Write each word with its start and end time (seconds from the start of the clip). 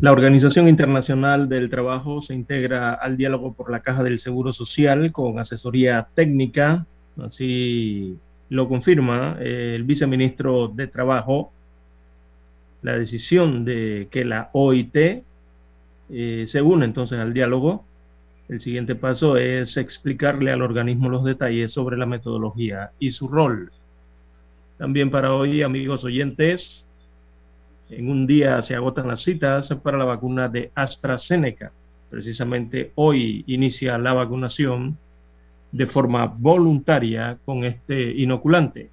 La 0.00 0.12
Organización 0.12 0.66
Internacional 0.66 1.46
del 1.46 1.68
Trabajo 1.68 2.22
se 2.22 2.32
integra 2.32 2.94
al 2.94 3.18
diálogo 3.18 3.52
por 3.52 3.70
la 3.70 3.80
Caja 3.80 4.02
del 4.02 4.18
Seguro 4.18 4.54
Social 4.54 5.12
con 5.12 5.38
asesoría 5.38 6.08
técnica, 6.14 6.86
así 7.22 8.16
lo 8.48 8.66
confirma 8.66 9.36
el 9.40 9.84
viceministro 9.84 10.68
de 10.68 10.86
Trabajo, 10.86 11.52
la 12.80 12.96
decisión 12.96 13.66
de 13.66 14.08
que 14.10 14.24
la 14.24 14.48
OIT 14.54 14.96
eh, 14.96 16.44
se 16.48 16.62
une 16.62 16.86
entonces 16.86 17.18
al 17.18 17.34
diálogo. 17.34 17.84
El 18.48 18.62
siguiente 18.62 18.94
paso 18.94 19.36
es 19.36 19.76
explicarle 19.76 20.50
al 20.50 20.62
organismo 20.62 21.10
los 21.10 21.24
detalles 21.24 21.72
sobre 21.72 21.98
la 21.98 22.06
metodología 22.06 22.92
y 22.98 23.10
su 23.10 23.28
rol. 23.28 23.70
También 24.78 25.10
para 25.10 25.34
hoy, 25.34 25.60
amigos 25.60 26.04
oyentes, 26.04 26.86
en 27.90 28.10
un 28.10 28.26
día 28.26 28.62
se 28.62 28.74
agotan 28.74 29.08
las 29.08 29.22
citas 29.22 29.68
para 29.82 29.98
la 29.98 30.04
vacuna 30.04 30.48
de 30.48 30.70
AstraZeneca. 30.74 31.72
Precisamente 32.08 32.92
hoy 32.94 33.44
inicia 33.46 33.98
la 33.98 34.12
vacunación 34.12 34.96
de 35.72 35.86
forma 35.86 36.26
voluntaria 36.26 37.38
con 37.44 37.64
este 37.64 38.12
inoculante. 38.12 38.90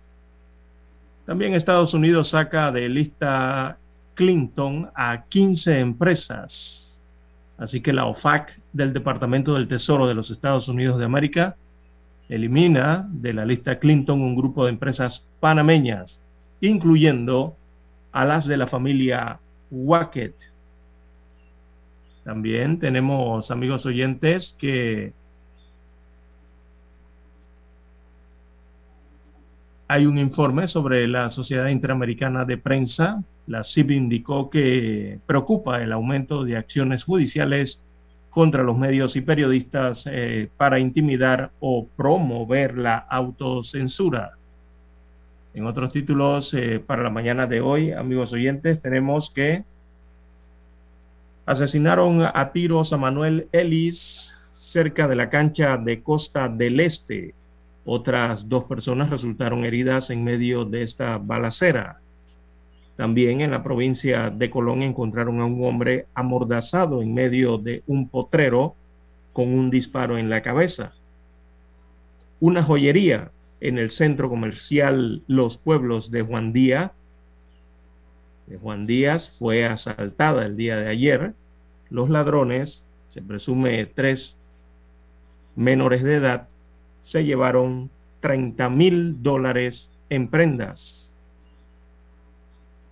También 1.26 1.54
Estados 1.54 1.94
Unidos 1.94 2.30
saca 2.30 2.72
de 2.72 2.88
lista 2.88 3.78
Clinton 4.14 4.90
a 4.96 5.26
15 5.28 5.80
empresas. 5.80 7.02
Así 7.58 7.82
que 7.82 7.94
la 7.94 8.06
OFAC 8.06 8.60
del 8.72 8.94
Departamento 8.94 9.54
del 9.54 9.68
Tesoro 9.68 10.08
de 10.08 10.14
los 10.14 10.30
Estados 10.30 10.68
Unidos 10.68 11.00
de 11.00 11.06
América 11.06 11.56
elimina 12.30 13.08
de 13.10 13.34
la 13.34 13.46
lista 13.46 13.80
Clinton 13.80 14.22
un 14.22 14.36
grupo 14.36 14.66
de 14.66 14.72
empresas 14.72 15.24
panameñas, 15.40 16.20
incluyendo 16.62 17.56
a 18.18 18.26
las 18.26 18.48
de 18.48 18.58
la 18.58 18.66
familia 18.66 19.40
Wackett. 19.70 20.34
También 22.24 22.80
tenemos 22.80 23.52
amigos 23.52 23.86
oyentes 23.86 24.56
que 24.58 25.14
hay 29.88 30.08
un 30.08 30.18
informe 30.18 30.68
sobre 30.68 31.08
la 31.08 31.30
Sociedad 31.30 31.68
Interamericana 31.68 32.44
de 32.44 32.58
Prensa. 32.58 33.24
La 33.46 33.64
CIP 33.64 33.92
indicó 33.92 34.50
que 34.50 35.20
preocupa 35.28 35.84
el 35.84 35.92
aumento 35.92 36.44
de 36.44 36.58
acciones 36.58 37.04
judiciales 37.04 37.84
contra 38.32 38.64
los 38.64 38.80
medios 38.80 39.16
y 39.16 39.22
periodistas 39.22 40.06
eh, 40.08 40.50
para 40.58 40.80
intimidar 40.80 41.52
o 41.60 41.86
promover 41.96 42.80
la 42.80 42.98
autocensura. 42.98 44.37
En 45.58 45.66
otros 45.66 45.92
títulos 45.92 46.54
eh, 46.54 46.80
para 46.80 47.02
la 47.02 47.10
mañana 47.10 47.48
de 47.48 47.62
hoy, 47.62 47.92
amigos 47.92 48.32
oyentes, 48.32 48.80
tenemos 48.80 49.32
que 49.32 49.64
asesinaron 51.48 52.22
a 52.22 52.52
tiros 52.52 52.94
a 52.94 52.98
Manuel 52.98 53.48
Ellis 53.52 54.36
cerca 54.54 55.08
de 55.08 55.16
la 55.16 55.32
cancha 55.32 55.78
de 55.78 56.04
Costa 56.04 56.48
del 56.48 56.80
Este. 56.80 57.34
Otras 57.86 58.48
dos 58.48 58.66
personas 58.66 59.10
resultaron 59.10 59.66
heridas 59.66 60.12
en 60.12 60.24
medio 60.24 60.64
de 60.64 60.84
esta 60.84 61.18
balacera. 61.18 62.02
También 62.96 63.42
en 63.42 63.50
la 63.50 63.64
provincia 63.64 64.30
de 64.30 64.52
Colón 64.52 64.84
encontraron 64.84 65.42
a 65.42 65.46
un 65.46 65.66
hombre 65.66 66.06
amordazado 66.14 67.02
en 67.02 67.16
medio 67.16 67.58
de 67.58 67.82
un 67.88 68.10
potrero 68.10 68.76
con 69.34 69.52
un 69.52 69.72
disparo 69.72 70.20
en 70.20 70.30
la 70.30 70.44
cabeza. 70.44 70.94
Una 72.40 72.62
joyería 72.62 73.32
en 73.60 73.78
el 73.78 73.92
centro 73.92 74.30
comercial 74.30 75.24
Los 75.28 75.58
Pueblos 75.58 76.12
de 76.12 76.22
Juan 76.22 76.54
Díaz. 76.54 76.92
De 78.48 78.58
Juan 78.58 78.88
Díaz 78.88 79.34
fue 79.40 79.66
asaltada 79.66 80.46
el 80.46 80.56
día 80.56 80.78
de 80.78 80.88
ayer. 80.88 81.34
Los 81.90 82.10
ladrones, 82.10 82.84
se 83.10 83.22
presume 83.22 83.86
tres 83.86 84.36
menores 85.56 86.04
de 86.04 86.16
edad, 86.16 86.48
se 87.02 87.26
llevaron 87.26 87.90
30 88.22 88.70
mil 88.70 89.24
dólares 89.24 89.90
en 90.10 90.28
prendas. 90.28 91.16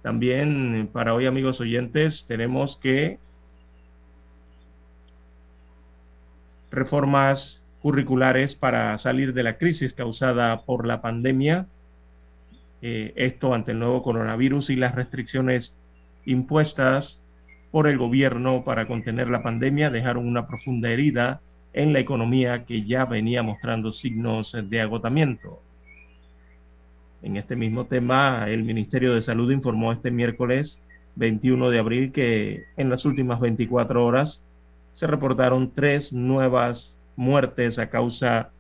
También 0.01 0.89
para 0.91 1.13
hoy, 1.13 1.25
amigos 1.25 1.59
oyentes, 1.59 2.25
tenemos 2.27 2.77
que 2.77 3.17
reformas 6.71 7.61
curriculares 7.85 8.55
para 8.55 8.97
salir 8.97 9.31
de 9.35 9.43
la 9.43 9.59
crisis 9.59 9.93
causada 9.93 10.63
por 10.63 10.87
la 10.87 11.03
pandemia, 11.03 11.67
eh, 12.81 13.13
esto 13.15 13.53
ante 13.53 13.73
el 13.73 13.77
nuevo 13.77 14.01
coronavirus 14.01 14.71
y 14.71 14.75
las 14.75 14.95
restricciones 14.95 15.75
impuestas 16.25 17.21
por 17.69 17.85
el 17.85 17.99
gobierno 17.99 18.63
para 18.63 18.87
contener 18.87 19.29
la 19.29 19.43
pandemia 19.43 19.91
dejaron 19.91 20.27
una 20.27 20.47
profunda 20.47 20.89
herida 20.89 21.41
en 21.73 21.93
la 21.93 21.99
economía 21.99 22.65
que 22.65 22.81
ya 22.85 23.05
venía 23.05 23.43
mostrando 23.43 23.91
signos 23.91 24.57
de 24.63 24.81
agotamiento. 24.81 25.61
En 27.21 27.37
este 27.37 27.55
mismo 27.55 27.85
tema, 27.85 28.49
el 28.49 28.63
Ministerio 28.63 29.13
de 29.13 29.21
Salud 29.21 29.51
informó 29.51 29.91
este 29.91 30.09
miércoles 30.09 30.79
21 31.17 31.69
de 31.69 31.77
abril 31.77 32.11
que 32.11 32.63
en 32.77 32.89
las 32.89 33.05
últimas 33.05 33.39
24 33.39 34.03
horas 34.03 34.41
se 34.93 35.05
reportaron 35.05 35.69
tres 35.75 36.11
nuevas 36.11 36.94
muertes 37.15 37.79
a 37.79 37.89
causa 37.89 38.51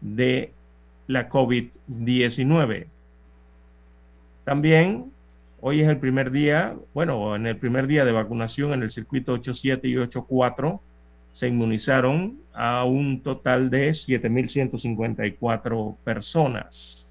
de 0.00 0.52
la 1.06 1.28
COVID-19. 1.28 2.86
También 4.44 5.12
hoy 5.60 5.80
es 5.80 5.88
el 5.88 5.98
primer 5.98 6.30
día, 6.30 6.74
bueno, 6.94 7.34
en 7.34 7.46
el 7.46 7.56
primer 7.56 7.86
día 7.86 8.04
de 8.04 8.12
vacunación 8.12 8.72
en 8.72 8.82
el 8.82 8.90
circuito 8.90 9.32
87 9.32 9.88
y 9.88 9.96
84 9.96 10.80
se 11.32 11.48
inmunizaron 11.48 12.38
a 12.54 12.84
un 12.84 13.20
total 13.20 13.68
de 13.68 13.90
7.154 13.90 15.96
personas. 16.04 17.06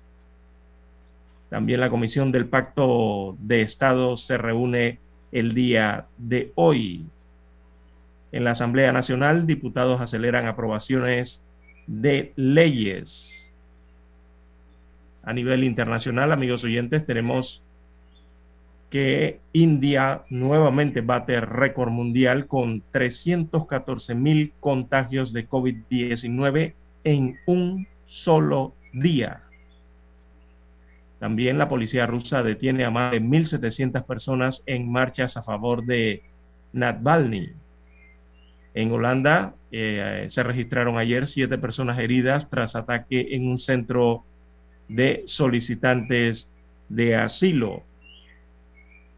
También 1.50 1.80
la 1.80 1.90
Comisión 1.90 2.32
del 2.32 2.48
Pacto 2.48 3.38
de 3.40 3.62
Estado 3.62 4.18
se 4.18 4.38
reúne 4.38 5.00
el 5.32 5.54
día 5.54 6.08
de 6.18 6.52
hoy. 6.56 7.06
En 8.36 8.44
la 8.44 8.52
Asamblea 8.52 8.92
Nacional, 8.92 9.48
diputados 9.48 10.02
aceleran 10.02 10.46
aprobaciones 10.46 11.40
de 11.88 12.34
leyes. 12.36 13.54
A 15.24 15.32
nivel 15.32 15.64
internacional, 15.64 16.34
amigos 16.34 16.62
oyentes, 16.66 17.06
tenemos 17.06 17.64
que 18.90 19.40
India 19.54 20.24
nuevamente 20.30 21.00
bate 21.00 21.40
récord 21.40 21.92
mundial 21.92 22.46
con 22.46 22.84
314 22.92 24.16
mil 24.16 24.52
contagios 24.60 25.32
de 25.32 25.48
COVID-19 25.48 26.74
en 27.06 27.38
un 27.46 27.88
solo 28.04 28.74
día. 28.92 29.44
También 31.20 31.58
la 31.58 31.70
policía 31.70 32.06
rusa 32.06 32.44
detiene 32.44 32.84
a 32.84 32.92
más 32.92 33.14
de 33.14 33.22
1.700 33.22 34.06
personas 34.06 34.62
en 34.66 34.92
marchas 34.92 35.38
a 35.38 35.42
favor 35.42 35.86
de 35.86 36.22
Navalny. 36.74 37.64
En 38.76 38.92
Holanda 38.92 39.56
eh, 39.72 40.28
se 40.30 40.44
registraron 40.44 40.98
ayer 40.98 41.28
siete 41.28 41.58
personas 41.58 41.98
heridas 41.98 42.50
tras 42.50 42.76
ataque 42.76 43.30
en 43.32 43.48
un 43.48 43.58
centro 43.58 44.26
de 44.90 45.24
solicitantes 45.28 46.50
de 46.90 47.16
asilo. 47.16 47.84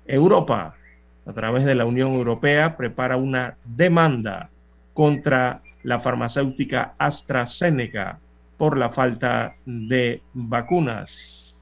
Europa, 0.06 0.76
a 1.26 1.34
través 1.34 1.66
de 1.66 1.74
la 1.74 1.86
Unión 1.86 2.14
Europea, 2.14 2.78
prepara 2.78 3.18
una 3.18 3.58
demanda 3.66 4.52
contra 4.94 5.62
la 5.82 6.00
farmacéutica 6.00 6.94
AstraZeneca 7.00 8.20
por 8.58 8.78
la 8.78 8.92
falta 8.92 9.56
de 9.66 10.22
vacunas. 10.34 11.60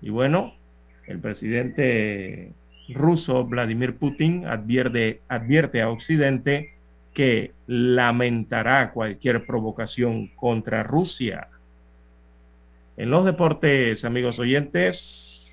Y 0.00 0.08
bueno, 0.08 0.54
el 1.06 1.18
presidente 1.18 2.52
ruso 2.94 3.44
Vladimir 3.44 3.96
Putin 3.96 4.46
advierte, 4.46 5.20
advierte 5.28 5.82
a 5.82 5.90
Occidente 5.90 6.74
que 7.14 7.52
lamentará 7.66 8.92
cualquier 8.92 9.46
provocación 9.46 10.28
contra 10.36 10.82
Rusia. 10.82 11.48
En 12.96 13.10
los 13.10 13.24
deportes, 13.24 14.04
amigos 14.04 14.38
oyentes, 14.38 15.50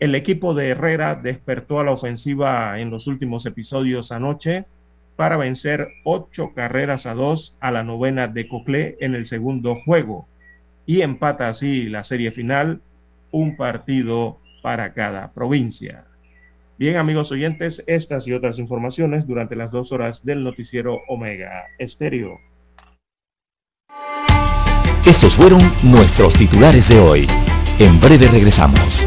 el 0.00 0.14
equipo 0.14 0.54
de 0.54 0.68
Herrera 0.68 1.14
despertó 1.14 1.80
a 1.80 1.84
la 1.84 1.92
ofensiva 1.92 2.78
en 2.78 2.90
los 2.90 3.06
últimos 3.06 3.46
episodios 3.46 4.12
anoche 4.12 4.64
para 5.16 5.36
vencer 5.36 5.88
ocho 6.04 6.52
carreras 6.54 7.06
a 7.06 7.14
dos 7.14 7.54
a 7.58 7.72
la 7.72 7.82
novena 7.82 8.28
de 8.28 8.46
Coclé 8.46 8.96
en 9.00 9.14
el 9.14 9.26
segundo 9.26 9.76
juego 9.84 10.28
y 10.86 11.02
empata 11.02 11.48
así 11.48 11.84
la 11.84 12.04
serie 12.04 12.30
final, 12.30 12.80
un 13.30 13.56
partido 13.56 14.38
para 14.62 14.92
cada 14.92 15.32
provincia. 15.32 16.04
Bien, 16.78 16.96
amigos 16.96 17.32
oyentes, 17.32 17.82
estas 17.86 18.28
y 18.28 18.32
otras 18.32 18.58
informaciones 18.58 19.26
durante 19.26 19.56
las 19.56 19.72
dos 19.72 19.90
horas 19.90 20.24
del 20.24 20.44
noticiero 20.44 21.00
Omega 21.08 21.64
Estéreo. 21.78 22.38
Estos 25.04 25.34
fueron 25.34 25.60
nuestros 25.82 26.32
titulares 26.34 26.88
de 26.88 27.00
hoy. 27.00 27.26
En 27.78 27.98
breve 28.00 28.28
regresamos. 28.28 29.06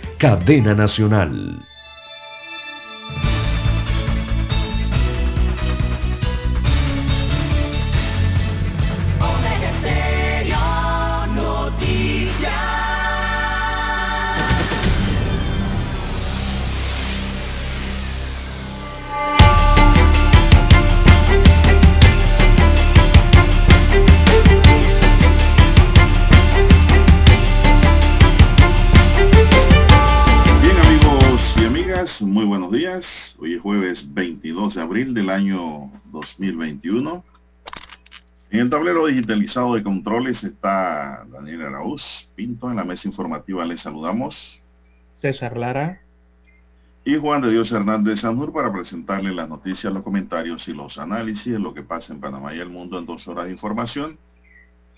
Cadena 0.21 0.75
Nacional. 0.75 1.70
Abril 34.91 35.13
del 35.13 35.29
año 35.29 35.89
2021. 36.11 37.23
En 38.49 38.59
el 38.59 38.69
tablero 38.69 39.05
digitalizado 39.05 39.75
de 39.75 39.83
controles 39.83 40.43
está 40.43 41.25
Daniel 41.31 41.61
Arauz 41.61 42.27
Pinto. 42.35 42.69
En 42.69 42.75
la 42.75 42.83
mesa 42.83 43.07
informativa 43.07 43.63
les 43.63 43.79
saludamos. 43.79 44.59
César 45.21 45.55
Lara. 45.55 46.01
Y 47.05 47.15
Juan 47.15 47.41
de 47.41 47.51
Dios 47.51 47.71
Hernández 47.71 48.19
Sanur 48.19 48.51
para 48.51 48.69
presentarle 48.73 49.33
las 49.33 49.47
noticias, 49.47 49.93
los 49.93 50.03
comentarios 50.03 50.67
y 50.67 50.73
los 50.73 50.97
análisis 50.97 51.53
de 51.53 51.59
lo 51.59 51.73
que 51.73 51.83
pasa 51.83 52.11
en 52.11 52.19
Panamá 52.19 52.53
y 52.53 52.59
el 52.59 52.67
mundo 52.67 52.99
en 52.99 53.05
dos 53.05 53.25
horas 53.29 53.45
de 53.45 53.51
información. 53.51 54.17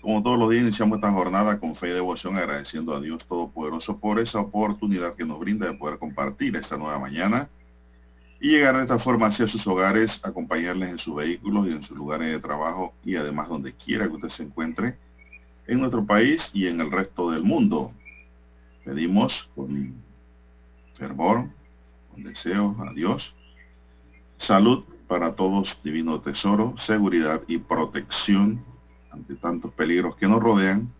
Como 0.00 0.24
todos 0.24 0.36
los 0.36 0.50
días 0.50 0.64
iniciamos 0.64 0.96
esta 0.96 1.12
jornada 1.12 1.60
con 1.60 1.76
fe 1.76 1.90
y 1.90 1.92
devoción 1.92 2.36
agradeciendo 2.36 2.96
a 2.96 3.00
Dios 3.00 3.24
Todopoderoso 3.28 3.96
por 4.00 4.18
esa 4.18 4.40
oportunidad 4.40 5.14
que 5.14 5.24
nos 5.24 5.38
brinda 5.38 5.66
de 5.68 5.74
poder 5.74 6.00
compartir 6.00 6.56
esta 6.56 6.76
nueva 6.76 6.98
mañana 6.98 7.48
y 8.40 8.50
llegar 8.50 8.76
de 8.76 8.82
esta 8.82 8.98
forma 8.98 9.28
hacia 9.28 9.48
sus 9.48 9.66
hogares, 9.66 10.20
acompañarles 10.22 10.90
en 10.90 10.98
sus 10.98 11.16
vehículos 11.16 11.66
y 11.66 11.70
en 11.72 11.82
sus 11.82 11.96
lugares 11.96 12.30
de 12.30 12.40
trabajo 12.40 12.94
y 13.04 13.16
además 13.16 13.48
donde 13.48 13.72
quiera 13.72 14.06
que 14.06 14.14
usted 14.14 14.28
se 14.28 14.42
encuentre 14.42 14.96
en 15.66 15.80
nuestro 15.80 16.04
país 16.04 16.50
y 16.52 16.66
en 16.66 16.80
el 16.80 16.90
resto 16.90 17.30
del 17.30 17.42
mundo. 17.42 17.92
Pedimos 18.84 19.48
con 19.54 19.94
fervor, 20.94 21.48
con 22.12 22.22
deseo 22.22 22.76
a 22.86 22.92
Dios, 22.92 23.34
salud 24.36 24.84
para 25.08 25.34
todos, 25.34 25.78
divino 25.82 26.20
tesoro, 26.20 26.74
seguridad 26.76 27.42
y 27.46 27.58
protección 27.58 28.64
ante 29.10 29.34
tantos 29.36 29.72
peligros 29.72 30.16
que 30.16 30.28
nos 30.28 30.42
rodean, 30.42 30.92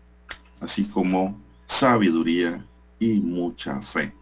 así 0.61 0.85
como 0.85 1.39
sabiduría 1.67 2.65
y 2.99 3.19
mucha 3.19 3.81
fe. 3.81 4.13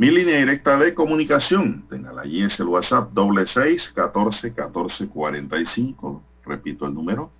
Mi 0.00 0.10
línea 0.10 0.38
directa 0.38 0.78
de 0.78 0.94
comunicación, 0.94 1.84
téngala 1.90 2.22
allí, 2.22 2.40
es 2.40 2.58
el 2.58 2.68
WhatsApp 2.68 3.12
doble 3.12 3.46
seis 3.46 3.92
catorce 3.94 4.54
catorce 4.54 5.06
cuarenta 5.06 5.60
y 5.60 5.66
cinco. 5.66 6.22
Repito 6.42 6.86
el 6.86 6.94
número, 6.94 7.30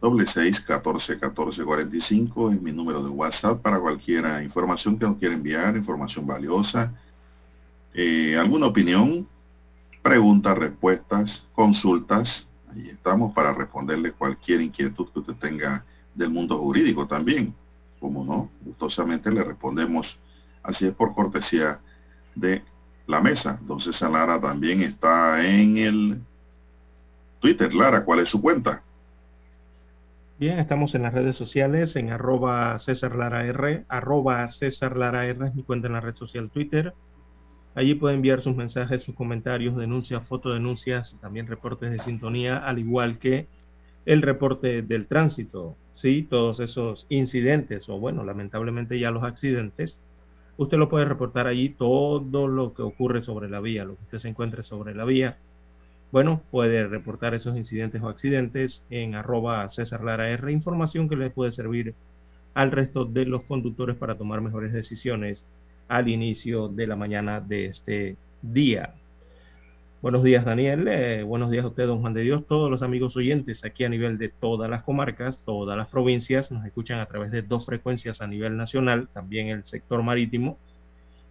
doble 0.00 0.26
seis 0.26 0.60
catorce 0.60 1.16
catorce 1.16 1.62
cuarenta 1.62 1.96
y 1.96 2.00
cinco 2.00 2.50
es 2.50 2.60
mi 2.60 2.72
número 2.72 3.04
de 3.04 3.08
WhatsApp 3.08 3.62
para 3.62 3.78
cualquier 3.78 4.42
información 4.42 4.98
que 4.98 5.04
nos 5.06 5.16
quiera 5.18 5.32
enviar, 5.32 5.76
información 5.76 6.26
valiosa, 6.26 6.92
eh, 7.94 8.36
alguna 8.36 8.66
opinión, 8.66 9.28
preguntas, 10.02 10.58
respuestas, 10.58 11.46
consultas. 11.52 12.48
Ahí 12.74 12.88
estamos 12.88 13.32
para 13.32 13.54
responderle 13.54 14.10
cualquier 14.10 14.60
inquietud 14.60 15.06
que 15.12 15.20
usted 15.20 15.34
tenga 15.34 15.84
del 16.16 16.30
mundo 16.30 16.58
jurídico 16.58 17.06
también. 17.06 17.54
Como 18.00 18.24
no, 18.24 18.50
gustosamente 18.62 19.30
le 19.30 19.44
respondemos. 19.44 20.18
Así 20.64 20.84
es 20.84 20.92
por 20.92 21.14
cortesía 21.14 21.78
de 22.34 22.62
la 23.06 23.20
mesa. 23.20 23.58
Entonces 23.60 24.00
Lara 24.00 24.40
también 24.40 24.82
está 24.82 25.44
en 25.44 25.78
el 25.78 26.18
Twitter. 27.40 27.74
Lara, 27.74 28.04
¿cuál 28.04 28.20
es 28.20 28.28
su 28.28 28.40
cuenta? 28.40 28.82
Bien, 30.38 30.58
estamos 30.60 30.94
en 30.94 31.02
las 31.02 31.12
redes 31.12 31.34
sociales, 31.34 31.96
en 31.96 32.12
arroba 32.12 32.78
César 32.78 33.16
Lara 33.16 33.42
arroba 33.88 34.52
César 34.52 34.96
Lara 34.96 35.26
R 35.26 35.50
mi 35.52 35.64
cuenta 35.64 35.88
en 35.88 35.94
la 35.94 36.00
red 36.00 36.14
social 36.14 36.48
Twitter. 36.48 36.94
Allí 37.74 37.94
puede 37.94 38.14
enviar 38.14 38.40
sus 38.40 38.54
mensajes, 38.54 39.02
sus 39.02 39.14
comentarios, 39.14 39.76
denuncias, 39.76 40.26
fotodenuncias, 40.26 41.16
también 41.20 41.46
reportes 41.46 41.90
de 41.90 41.98
sintonía, 42.00 42.58
al 42.58 42.78
igual 42.78 43.18
que 43.18 43.46
el 44.06 44.22
reporte 44.22 44.82
del 44.82 45.06
tránsito. 45.06 45.76
Sí, 45.94 46.26
todos 46.28 46.60
esos 46.60 47.06
incidentes, 47.08 47.88
o 47.88 47.98
bueno, 47.98 48.24
lamentablemente 48.24 48.98
ya 48.98 49.10
los 49.10 49.24
accidentes, 49.24 49.98
usted 50.58 50.76
lo 50.76 50.88
puede 50.88 51.06
reportar 51.06 51.46
allí 51.46 51.70
todo 51.70 52.48
lo 52.48 52.74
que 52.74 52.82
ocurre 52.82 53.22
sobre 53.22 53.48
la 53.48 53.60
vía, 53.60 53.84
lo 53.84 53.96
que 53.96 54.02
usted 54.02 54.18
se 54.18 54.28
encuentre 54.28 54.62
sobre 54.62 54.94
la 54.94 55.04
vía. 55.04 55.38
Bueno, 56.10 56.42
puede 56.50 56.86
reportar 56.86 57.34
esos 57.34 57.56
incidentes 57.56 58.02
o 58.02 58.08
accidentes 58.08 58.82
en 58.90 59.14
arroba 59.14 59.68
César 59.70 60.02
R, 60.20 60.52
información 60.52 61.08
que 61.08 61.16
le 61.16 61.30
puede 61.30 61.52
servir 61.52 61.94
al 62.54 62.72
resto 62.72 63.04
de 63.04 63.24
los 63.24 63.42
conductores 63.42 63.96
para 63.96 64.16
tomar 64.16 64.40
mejores 64.40 64.72
decisiones 64.72 65.44
al 65.86 66.08
inicio 66.08 66.68
de 66.68 66.86
la 66.86 66.96
mañana 66.96 67.40
de 67.40 67.66
este 67.66 68.16
día. 68.42 68.94
Buenos 70.00 70.22
días, 70.22 70.44
Daniel. 70.44 70.86
Eh, 70.86 71.24
buenos 71.24 71.50
días 71.50 71.64
a 71.64 71.68
usted, 71.68 71.88
don 71.88 72.00
Juan 72.00 72.14
de 72.14 72.22
Dios. 72.22 72.46
Todos 72.46 72.70
los 72.70 72.82
amigos 72.82 73.16
oyentes 73.16 73.64
aquí 73.64 73.82
a 73.82 73.88
nivel 73.88 74.16
de 74.16 74.28
todas 74.28 74.70
las 74.70 74.84
comarcas, 74.84 75.40
todas 75.44 75.76
las 75.76 75.88
provincias, 75.88 76.52
nos 76.52 76.64
escuchan 76.64 77.00
a 77.00 77.06
través 77.06 77.32
de 77.32 77.42
dos 77.42 77.66
frecuencias 77.66 78.20
a 78.20 78.28
nivel 78.28 78.56
nacional, 78.56 79.08
también 79.12 79.48
el 79.48 79.64
sector 79.64 80.04
marítimo, 80.04 80.56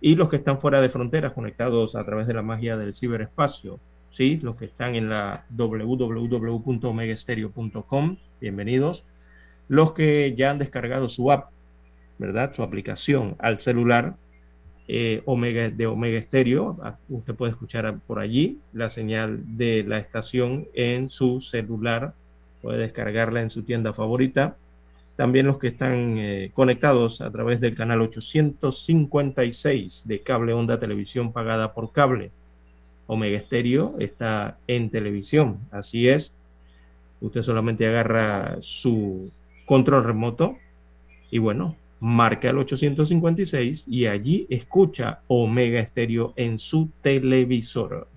y 0.02 0.16
los 0.16 0.28
que 0.28 0.36
están 0.36 0.60
fuera 0.60 0.82
de 0.82 0.90
fronteras, 0.90 1.32
conectados 1.32 1.96
a 1.96 2.04
través 2.04 2.28
de 2.28 2.34
la 2.34 2.42
magia 2.42 2.76
del 2.76 2.94
ciberespacio. 2.94 3.80
Sí, 4.12 4.38
los 4.44 4.58
que 4.58 4.66
están 4.66 4.96
en 4.96 5.08
la 5.08 5.46
www.omegastereo.com, 5.50 8.18
bienvenidos. 8.42 9.06
Los 9.70 9.94
que 9.94 10.36
ya 10.36 10.52
han 10.52 10.60
descargado 10.60 11.08
su 11.08 11.32
app, 11.32 11.52
¿verdad? 12.18 12.54
Su 12.54 12.64
aplicación 12.64 13.38
al 13.40 13.62
celular, 13.62 14.18
eh, 14.88 15.22
Omega, 15.26 15.70
de 15.70 15.88
Omega 15.88 16.22
Stereo. 16.22 16.78
Ah, 16.82 16.98
usted 17.10 17.36
puede 17.36 17.52
escuchar 17.52 18.00
por 18.08 18.20
allí 18.20 18.60
la 18.74 18.90
señal 18.90 19.58
de 19.58 19.84
la 19.84 19.98
estación 19.98 20.68
en 20.74 21.10
su 21.10 21.42
celular. 21.42 22.14
Puede 22.62 22.80
descargarla 22.80 23.42
en 23.42 23.50
su 23.50 23.64
tienda 23.64 23.94
favorita. 23.94 24.56
También 25.16 25.48
los 25.48 25.58
que 25.58 25.70
están 25.70 26.18
eh, 26.18 26.52
conectados 26.54 27.22
a 27.22 27.32
través 27.32 27.60
del 27.60 27.76
canal 27.76 28.02
856 28.02 30.04
de 30.06 30.22
cable 30.22 30.54
onda 30.54 30.80
televisión 30.80 31.34
pagada 31.34 31.74
por 31.74 31.92
cable. 31.92 32.32
Omega 33.08 33.40
Stereo 33.42 33.96
está 34.00 34.58
en 34.68 34.90
televisión. 34.90 35.60
Así 35.72 36.08
es. 36.08 36.34
Usted 37.20 37.42
solamente 37.42 37.88
agarra 37.88 38.58
su 38.62 39.32
control 39.66 40.04
remoto 40.04 40.56
y 41.32 41.40
bueno, 41.40 41.76
marca 42.00 42.50
el 42.50 42.58
856 42.58 43.86
y 43.88 44.06
allí 44.06 44.48
escucha 44.50 45.22
Omega 45.28 45.80
Estéreo 45.80 46.34
en 46.36 46.60
su 46.60 46.90
televisor. 47.02 48.08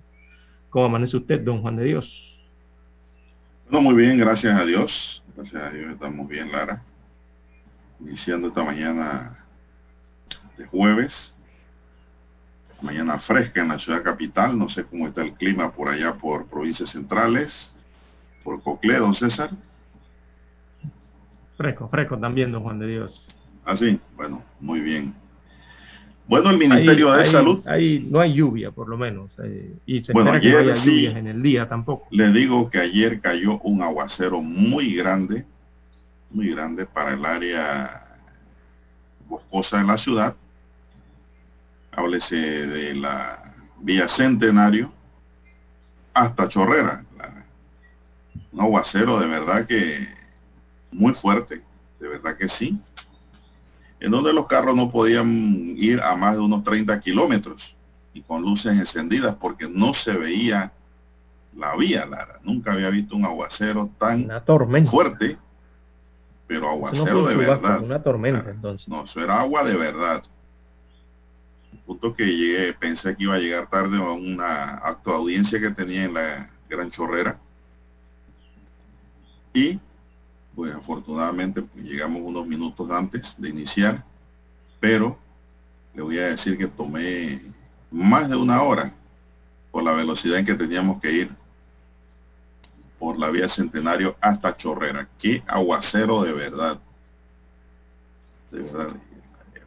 ¿Cómo 0.69 0.85
amanece 0.85 1.17
usted, 1.17 1.41
don 1.41 1.61
Juan 1.61 1.75
de 1.75 1.85
Dios? 1.85 2.39
No, 3.69 3.81
muy 3.81 3.95
bien, 3.95 4.17
gracias 4.17 4.59
a 4.59 4.65
Dios. 4.65 5.23
Gracias 5.35 5.63
a 5.63 5.69
Dios 5.69 5.91
estamos 5.93 6.27
bien, 6.27 6.51
Lara. 6.51 6.83
Iniciando 7.99 8.49
esta 8.49 8.63
mañana 8.63 9.45
de 10.57 10.65
jueves. 10.65 11.33
Mañana 12.81 13.19
fresca 13.19 13.61
en 13.61 13.69
la 13.69 13.79
ciudad 13.79 14.01
capital. 14.01 14.57
No 14.57 14.67
sé 14.67 14.83
cómo 14.83 15.07
está 15.07 15.21
el 15.21 15.33
clima 15.33 15.71
por 15.71 15.87
allá 15.87 16.15
por 16.15 16.47
provincias 16.47 16.89
centrales. 16.89 17.71
Por 18.43 18.61
Cocle, 18.61 18.97
don 18.97 19.13
César. 19.13 19.51
Fresco, 21.57 21.87
fresco 21.89 22.17
también, 22.17 22.51
don 22.51 22.63
Juan 22.63 22.79
de 22.79 22.87
Dios. 22.87 23.40
Así, 23.65 23.99
ah, 24.01 24.11
bueno, 24.15 24.43
muy 24.59 24.81
bien. 24.81 25.13
Bueno, 26.27 26.49
el 26.49 26.57
Ministerio 26.57 27.11
de 27.11 27.25
Salud. 27.25 27.61
Ahí 27.67 28.07
no 28.09 28.19
hay 28.19 28.33
lluvia, 28.33 28.71
por 28.71 28.87
lo 28.87 28.97
menos. 28.97 29.31
Eh, 29.43 29.75
y 29.85 30.03
se 30.03 30.13
bueno, 30.13 30.31
ayer, 30.31 30.59
que 30.59 30.63
no 30.63 30.73
lluvias 30.75 31.17
en 31.17 31.27
el 31.27 31.43
día 31.43 31.67
tampoco. 31.67 32.07
Le 32.09 32.31
digo 32.31 32.69
que 32.69 32.79
ayer 32.79 33.19
cayó 33.19 33.59
un 33.59 33.81
aguacero 33.81 34.41
muy 34.41 34.95
grande, 34.95 35.45
muy 36.29 36.51
grande 36.51 36.85
para 36.85 37.13
el 37.13 37.25
área 37.25 38.17
boscosa 39.27 39.79
de 39.79 39.83
la 39.83 39.97
ciudad. 39.97 40.35
Háblese 41.91 42.35
de 42.37 42.95
la 42.95 43.53
vía 43.81 44.07
Centenario 44.07 44.91
hasta 46.13 46.47
Chorrera. 46.47 47.03
un 48.53 48.61
aguacero 48.61 49.19
de 49.19 49.27
verdad 49.27 49.65
que 49.65 50.07
muy 50.91 51.13
fuerte, 51.13 51.61
de 51.99 52.07
verdad 52.07 52.37
que 52.37 52.47
sí 52.47 52.79
en 54.01 54.09
donde 54.09 54.33
los 54.33 54.47
carros 54.47 54.75
no 54.75 54.91
podían 54.91 55.75
ir 55.77 56.01
a 56.01 56.15
más 56.15 56.33
de 56.33 56.41
unos 56.41 56.63
30 56.63 56.99
kilómetros 56.99 57.75
y 58.13 58.21
con 58.21 58.41
luces 58.41 58.73
encendidas 58.73 59.35
porque 59.35 59.69
no 59.69 59.93
se 59.93 60.17
veía 60.17 60.73
la 61.55 61.75
vía, 61.75 62.05
Lara. 62.07 62.39
Nunca 62.43 62.73
había 62.73 62.89
visto 62.89 63.15
un 63.15 63.25
aguacero 63.25 63.91
tan 63.99 64.27
fuerte, 64.87 65.37
pero 66.47 66.69
aguacero 66.69 67.25
de 67.27 67.35
verdad. 67.35 67.81
Una 67.83 68.01
tormenta, 68.01 68.49
entonces. 68.49 68.87
No, 68.87 69.05
eso 69.05 69.21
era 69.21 69.39
agua 69.39 69.63
de 69.63 69.77
verdad. 69.77 70.23
El 71.71 71.79
punto 71.79 72.15
que 72.15 72.25
llegué, 72.25 72.73
pensé 72.73 73.15
que 73.15 73.23
iba 73.23 73.35
a 73.35 73.39
llegar 73.39 73.69
tarde 73.69 73.97
a 73.97 74.11
una 74.11 74.77
acto 74.77 75.11
de 75.11 75.17
audiencia 75.17 75.61
que 75.61 75.69
tenía 75.69 76.05
en 76.05 76.15
la 76.15 76.49
Gran 76.67 76.89
Chorrera. 76.89 77.37
Y 79.53 79.79
pues 80.55 80.73
afortunadamente 80.73 81.61
pues, 81.61 81.85
llegamos 81.85 82.21
unos 82.23 82.45
minutos 82.45 82.89
antes 82.91 83.35
de 83.37 83.49
iniciar, 83.49 84.03
pero 84.79 85.17
le 85.93 86.01
voy 86.01 86.17
a 86.17 86.27
decir 86.27 86.57
que 86.57 86.67
tomé 86.67 87.41
más 87.89 88.29
de 88.29 88.35
una 88.35 88.61
hora 88.61 88.93
por 89.71 89.83
la 89.83 89.93
velocidad 89.93 90.39
en 90.39 90.45
que 90.45 90.55
teníamos 90.55 91.01
que 91.01 91.11
ir 91.11 91.29
por 92.99 93.17
la 93.17 93.29
vía 93.29 93.49
Centenario 93.49 94.15
hasta 94.21 94.55
Chorrera. 94.55 95.07
Qué 95.17 95.43
aguacero 95.47 96.21
de 96.21 96.33
verdad. 96.33 96.79
De 98.51 98.61
verdad, 98.61 98.95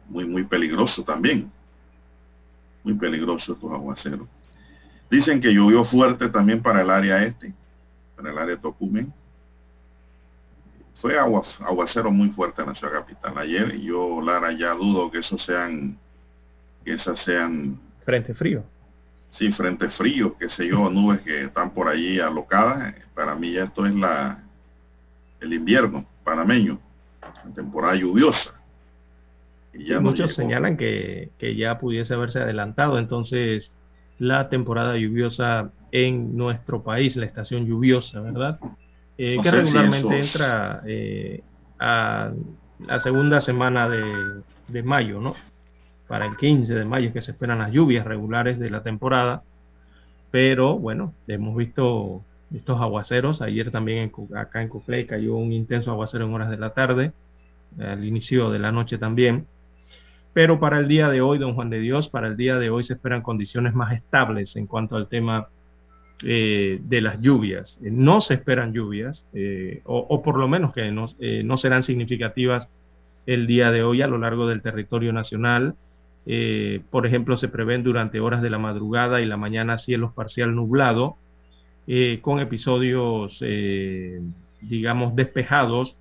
muy, 0.07 0.25
muy 0.25 0.43
peligroso 0.43 1.03
también. 1.03 1.51
Muy 2.83 2.93
peligroso 2.93 3.53
estos 3.53 3.71
aguaceros. 3.71 4.27
Dicen 5.09 5.41
que 5.41 5.53
llovió 5.53 5.83
fuerte 5.83 6.29
también 6.29 6.61
para 6.61 6.81
el 6.81 6.89
área 6.89 7.23
este, 7.23 7.53
para 8.15 8.31
el 8.31 8.37
área 8.37 8.57
Tocumen 8.57 9.13
fue 10.95 11.17
agua, 11.17 11.43
aguacero 11.59 12.11
muy 12.11 12.29
fuerte 12.29 12.61
en 12.61 12.69
la 12.69 12.75
ciudad 12.75 12.93
capital 12.93 13.37
ayer 13.37 13.75
y 13.75 13.85
yo, 13.85 14.21
Lara, 14.21 14.51
ya 14.53 14.73
dudo 14.73 15.11
que 15.11 15.19
eso 15.19 15.37
sean, 15.37 15.97
que 16.83 16.93
esas 16.93 17.19
sean... 17.19 17.79
Frente 18.03 18.33
frío. 18.33 18.63
Sí, 19.29 19.51
frente 19.51 19.89
frío, 19.89 20.37
qué 20.37 20.47
sé 20.47 20.67
yo, 20.69 20.89
nubes 20.89 21.21
que 21.21 21.41
están 21.41 21.71
por 21.71 21.89
allí 21.89 22.19
alocadas. 22.19 22.95
Para 23.13 23.35
mí 23.35 23.51
ya 23.51 23.65
esto 23.65 23.85
es 23.85 23.93
la, 23.93 24.41
el 25.41 25.53
invierno 25.53 26.05
panameño, 26.23 26.79
la 27.21 27.53
temporada 27.53 27.95
lluviosa. 27.95 28.53
Y 29.73 29.85
ya 29.85 29.99
muchos 29.99 30.33
señalan 30.33 30.77
que, 30.77 31.31
que 31.37 31.55
ya 31.55 31.79
pudiese 31.79 32.13
haberse 32.13 32.39
adelantado 32.39 32.97
entonces 32.97 33.73
la 34.17 34.47
temporada 34.47 34.95
lluviosa 34.95 35.71
en 35.91 36.37
nuestro 36.37 36.83
país, 36.83 37.17
la 37.17 37.25
estación 37.25 37.65
lluviosa, 37.65 38.21
¿verdad? 38.21 38.59
Eh, 39.17 39.37
que 39.41 39.51
regularmente 39.51 40.19
entra 40.19 40.81
eh, 40.85 41.41
a 41.79 42.31
la 42.85 42.99
segunda 42.99 43.39
semana 43.39 43.87
de, 43.87 44.83
mayo, 44.83 45.21
¿no? 45.21 45.35
Para 46.07 46.25
el 46.25 46.35
15 46.35 46.73
de 46.73 46.85
mayo 46.85 47.13
que 47.13 47.21
se 47.21 47.31
esperan 47.31 47.59
las 47.59 47.71
lluvias 47.71 48.05
regulares 48.05 48.59
de 48.59 48.69
la 48.69 48.83
temporada. 48.83 49.43
Pero 50.31 50.77
bueno, 50.77 51.13
hemos 51.27 51.55
visto 51.55 52.21
estos 52.53 52.81
aguaceros. 52.81 53.41
Ayer 53.41 53.71
también 53.71 54.11
acá 54.35 54.61
en 54.61 54.67
Coclé 54.67 55.05
cayó 55.05 55.35
un 55.35 55.53
intenso 55.53 55.91
aguacero 55.91 56.25
en 56.25 56.33
horas 56.33 56.49
de 56.49 56.57
la 56.57 56.71
tarde, 56.71 57.13
al 57.79 58.03
inicio 58.03 58.49
de 58.49 58.59
la 58.59 58.73
noche 58.73 58.97
también. 58.97 59.47
Pero 60.33 60.59
para 60.59 60.79
el 60.79 60.89
día 60.89 61.07
de 61.07 61.21
hoy, 61.21 61.37
don 61.37 61.55
Juan 61.55 61.69
de 61.69 61.79
Dios, 61.79 62.09
para 62.09 62.27
el 62.27 62.35
día 62.35 62.57
de 62.57 62.69
hoy 62.69 62.83
se 62.83 62.93
esperan 62.93 63.21
condiciones 63.21 63.73
más 63.73 63.93
estables 63.93 64.57
en 64.57 64.67
cuanto 64.67 64.97
al 64.97 65.07
tema 65.07 65.47
eh, 66.23 66.79
de 66.81 67.01
las 67.01 67.19
lluvias. 67.21 67.77
Eh, 67.83 67.89
no 67.91 68.21
se 68.21 68.35
esperan 68.35 68.71
lluvias, 68.71 69.25
eh, 69.33 69.81
o, 69.83 70.23
por 70.23 70.37
lo 70.37 70.47
menos 70.47 70.73
que 70.73 70.89
no, 70.89 71.09
no, 71.43 71.57
serán 71.57 71.83
significativas 71.83 72.69
el 73.25 73.47
día 73.47 73.69
de 73.71 73.83
hoy 73.83 74.01
a 74.01 74.07
lo 74.07 74.17
largo 74.17 74.47
del 74.47 74.61
territorio 74.61 75.11
nacional. 75.11 75.75
por 76.89 77.05
ejemplo, 77.05 77.37
se 77.37 77.49
prevén 77.49 77.83
durante 77.83 78.21
horas 78.21 78.41
de 78.41 78.49
la 78.49 78.57
madrugada 78.59 79.21
y 79.21 79.25
la 79.25 79.37
mañana 79.37 79.77
cielos 79.77 80.13
parcial 80.13 80.55
nublado, 80.55 81.17
con 82.21 82.39
episodios, 82.39 83.43
digamos, 84.61 85.15
despejados. 85.15 85.97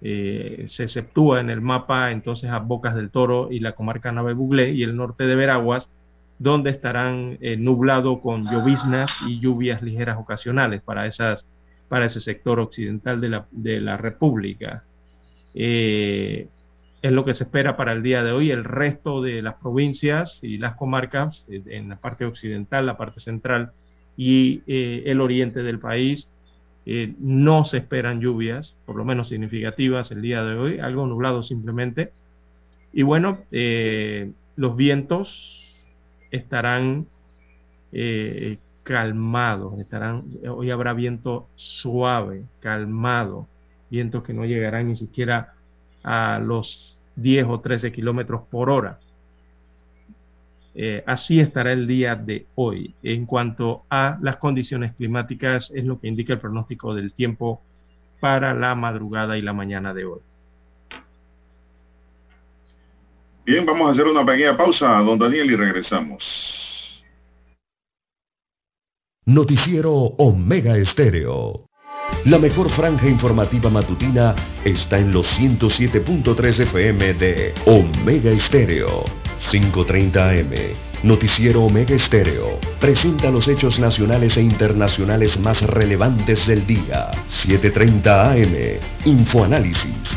se 0.00 0.82
exceptúa 0.82 1.40
en 1.40 1.50
el 1.50 1.60
mapa 1.60 2.10
entonces 2.10 2.50
a 2.50 2.58
Bocas 2.58 2.94
del 2.96 3.10
Toro 3.10 3.48
y 3.52 3.60
la 3.60 3.72
comarca 3.72 4.12
Nave 4.12 4.34
Buglé 4.34 4.72
y 4.72 4.82
el 4.82 4.96
norte 4.96 5.26
de 5.26 5.36
Veraguas, 5.36 5.88
donde 6.38 6.70
estarán 6.70 7.38
eh, 7.40 7.56
nublado 7.56 8.20
con 8.20 8.50
lloviznas 8.50 9.10
y 9.26 9.38
lluvias 9.38 9.82
ligeras 9.82 10.18
ocasionales 10.18 10.82
para, 10.82 11.06
esas, 11.06 11.46
para 11.88 12.06
ese 12.06 12.20
sector 12.20 12.58
occidental 12.58 13.20
de 13.20 13.28
la, 13.28 13.46
de 13.50 13.80
la 13.80 13.96
República. 13.96 14.84
Eh, 15.54 16.48
es 17.02 17.12
lo 17.12 17.24
que 17.24 17.34
se 17.34 17.44
espera 17.44 17.76
para 17.76 17.92
el 17.92 18.02
día 18.02 18.24
de 18.24 18.32
hoy. 18.32 18.50
El 18.50 18.64
resto 18.64 19.22
de 19.22 19.42
las 19.42 19.54
provincias 19.54 20.40
y 20.42 20.58
las 20.58 20.74
comarcas, 20.74 21.44
eh, 21.48 21.62
en 21.66 21.88
la 21.88 21.96
parte 21.96 22.24
occidental, 22.24 22.86
la 22.86 22.96
parte 22.96 23.20
central 23.20 23.72
y 24.16 24.62
el 24.66 25.20
oriente 25.20 25.64
del 25.64 25.80
país, 25.80 26.28
no 27.18 27.64
se 27.64 27.78
esperan 27.78 28.20
lluvias, 28.20 28.76
por 28.86 28.94
lo 28.94 29.04
menos 29.04 29.30
significativas 29.30 30.12
el 30.12 30.22
día 30.22 30.44
de 30.44 30.54
hoy, 30.54 30.78
algo 30.78 31.04
nublado 31.04 31.42
simplemente. 31.42 32.12
Y 32.92 33.02
bueno, 33.02 33.38
los 33.50 34.76
vientos 34.76 35.63
estarán 36.34 37.06
eh, 37.92 38.58
calmados, 38.82 39.78
estarán, 39.78 40.24
hoy 40.48 40.70
habrá 40.70 40.92
viento 40.92 41.48
suave, 41.54 42.44
calmado, 42.60 43.48
vientos 43.90 44.22
que 44.22 44.34
no 44.34 44.44
llegarán 44.44 44.88
ni 44.88 44.96
siquiera 44.96 45.54
a 46.02 46.38
los 46.38 46.98
10 47.16 47.46
o 47.48 47.60
13 47.60 47.92
kilómetros 47.92 48.42
por 48.50 48.70
hora. 48.70 48.98
Eh, 50.74 51.04
así 51.06 51.38
estará 51.38 51.72
el 51.72 51.86
día 51.86 52.16
de 52.16 52.46
hoy. 52.56 52.94
En 53.02 53.26
cuanto 53.26 53.84
a 53.88 54.18
las 54.20 54.36
condiciones 54.38 54.92
climáticas, 54.92 55.70
es 55.74 55.84
lo 55.84 56.00
que 56.00 56.08
indica 56.08 56.32
el 56.32 56.40
pronóstico 56.40 56.94
del 56.94 57.12
tiempo 57.12 57.62
para 58.20 58.54
la 58.54 58.74
madrugada 58.74 59.38
y 59.38 59.42
la 59.42 59.52
mañana 59.52 59.94
de 59.94 60.04
hoy. 60.04 60.20
Bien, 63.44 63.66
vamos 63.66 63.88
a 63.88 63.92
hacer 63.92 64.06
una 64.06 64.24
pequeña 64.24 64.56
pausa, 64.56 64.86
don 65.02 65.18
Daniel, 65.18 65.50
y 65.50 65.56
regresamos. 65.56 67.04
Noticiero 69.26 69.92
Omega 69.92 70.76
Estéreo. 70.76 71.66
La 72.26 72.38
mejor 72.38 72.70
franja 72.70 73.06
informativa 73.06 73.70
matutina 73.70 74.34
está 74.64 74.98
en 74.98 75.12
los 75.12 75.38
107.3 75.38 76.60
FM 76.60 77.14
de 77.14 77.54
Omega 77.66 78.30
Estéreo 78.30 79.04
5.30 79.50 80.40
AM. 80.40 80.76
Noticiero 81.02 81.64
Omega 81.64 81.94
Estéreo. 81.94 82.58
Presenta 82.80 83.30
los 83.30 83.46
hechos 83.48 83.78
nacionales 83.78 84.36
e 84.38 84.42
internacionales 84.42 85.38
más 85.38 85.62
relevantes 85.62 86.46
del 86.46 86.66
día. 86.66 87.10
7.30 87.28 88.06
AM. 88.06 88.80
Infoanálisis. 89.04 90.16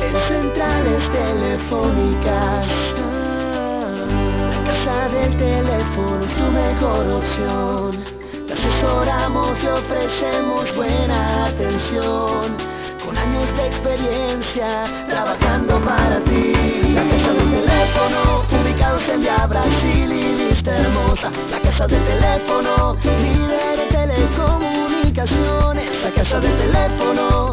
En 0.00 0.14
centrales 0.28 1.02
telefónicas, 1.12 2.66
la 4.50 4.58
casa 4.64 5.08
del 5.14 5.36
teléfono 5.36 6.24
es 6.24 6.34
tu 6.34 6.46
mejor 6.50 7.06
opción. 7.20 8.04
Te 8.46 8.52
asesoramos 8.52 9.62
y 9.62 9.66
ofrecemos 9.68 10.76
buena 10.76 11.46
atención 11.46 12.56
con 13.04 13.16
años 13.16 13.56
de 13.56 13.66
experiencia 13.66 14.84
trabajando 15.08 15.80
para 15.80 16.20
ti. 16.24 16.52
La 16.94 17.02
casa 17.04 17.32
del 17.32 17.50
teléfono, 17.50 18.44
ubicados 18.62 19.08
en 19.08 19.20
Via 19.22 19.46
Brasil 19.46 20.12
y 20.12 20.44
Vista 20.48 20.76
Hermosa. 20.76 21.30
La 21.50 21.58
casa 21.60 21.86
del 21.86 22.02
teléfono, 22.04 22.96
líder 23.02 23.78
de 23.78 23.86
telecomunicaciones. 23.90 25.88
La 26.02 26.10
casa 26.10 26.40
del 26.40 26.56
teléfono, 26.56 27.52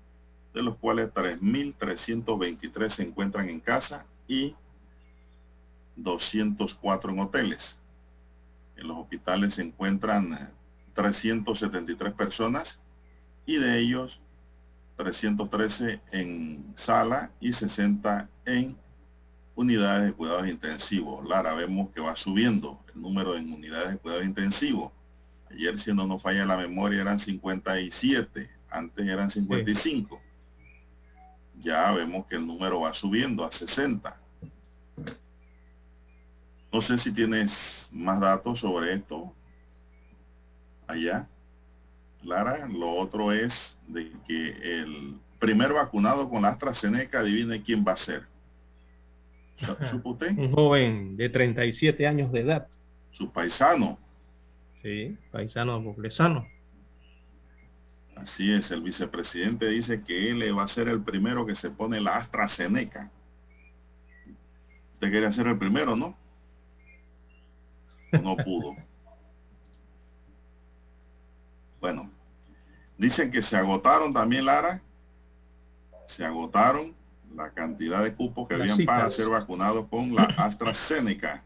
de 0.53 0.63
los 0.63 0.75
cuales 0.77 1.13
3.323 1.13 2.89
se 2.89 3.03
encuentran 3.03 3.47
en 3.49 3.59
casa 3.59 4.07
y 4.27 4.55
204 5.95 7.11
en 7.11 7.19
hoteles. 7.19 7.77
En 8.75 8.87
los 8.87 8.97
hospitales 8.97 9.53
se 9.53 9.61
encuentran 9.61 10.51
373 10.95 12.13
personas 12.13 12.79
y 13.49 13.57
de 13.57 13.79
ellos 13.79 14.19
313 14.97 15.99
en 16.11 16.71
sala 16.75 17.31
y 17.39 17.51
60 17.51 18.29
en 18.45 18.77
unidades 19.55 20.05
de 20.05 20.13
cuidados 20.13 20.47
intensivos. 20.47 21.27
Lara, 21.27 21.55
vemos 21.55 21.89
que 21.89 21.99
va 21.99 22.15
subiendo 22.15 22.79
el 22.93 23.01
número 23.01 23.33
de 23.33 23.39
unidades 23.39 23.93
de 23.93 23.97
cuidados 23.97 24.25
intensivos. 24.25 24.91
Ayer, 25.49 25.79
si 25.79 25.91
no 25.91 26.05
nos 26.05 26.21
falla 26.21 26.45
la 26.45 26.57
memoria, 26.57 27.01
eran 27.01 27.17
57, 27.17 28.47
antes 28.69 29.07
eran 29.07 29.31
55. 29.31 30.21
Ya 31.59 31.91
vemos 31.91 32.27
que 32.27 32.35
el 32.35 32.45
número 32.45 32.81
va 32.81 32.93
subiendo 32.93 33.43
a 33.43 33.51
60. 33.51 34.15
No 36.71 36.81
sé 36.81 36.99
si 36.99 37.11
tienes 37.11 37.89
más 37.91 38.19
datos 38.19 38.59
sobre 38.59 38.93
esto 38.93 39.33
allá. 40.85 41.27
Lara, 42.23 42.67
lo 42.67 42.91
otro 42.91 43.31
es 43.31 43.77
de 43.87 44.11
que 44.27 44.49
el 44.81 45.19
primer 45.39 45.73
vacunado 45.73 46.29
con 46.29 46.41
la 46.41 46.49
AstraZeneca, 46.49 47.19
adivine 47.19 47.61
quién 47.61 47.85
va 47.87 47.93
a 47.93 47.97
ser. 47.97 48.23
¿Supo 49.89 50.17
Un 50.37 50.51
joven 50.53 51.15
de 51.15 51.29
37 51.29 52.07
años 52.07 52.31
de 52.31 52.41
edad. 52.41 52.67
Su 53.11 53.31
paisano. 53.31 53.97
Sí, 54.81 55.17
paisano 55.31 55.83
populesano. 55.83 56.47
Así 58.15 58.51
es, 58.51 58.71
el 58.71 58.81
vicepresidente 58.81 59.67
dice 59.67 60.01
que 60.03 60.29
él 60.29 60.57
va 60.57 60.63
a 60.63 60.67
ser 60.67 60.87
el 60.89 61.01
primero 61.01 61.45
que 61.45 61.55
se 61.55 61.69
pone 61.69 61.99
la 61.99 62.17
AstraZeneca. 62.17 63.11
Usted 64.93 65.11
quería 65.11 65.31
ser 65.31 65.47
el 65.47 65.57
primero, 65.57 65.95
¿no? 65.95 66.17
No 68.11 68.35
pudo. 68.37 68.75
Bueno, 71.79 72.11
dicen 72.97 73.31
que 73.31 73.41
se 73.41 73.55
agotaron 73.55 74.13
también, 74.13 74.45
Lara, 74.45 74.81
se 76.07 76.25
agotaron 76.25 76.95
la 77.35 77.51
cantidad 77.51 78.03
de 78.03 78.13
cupos 78.13 78.47
que 78.47 78.55
habían 78.55 78.85
para 78.85 79.09
ser 79.11 79.29
vacunados 79.29 79.87
con 79.87 80.13
la 80.13 80.23
AstraZeneca. 80.23 81.43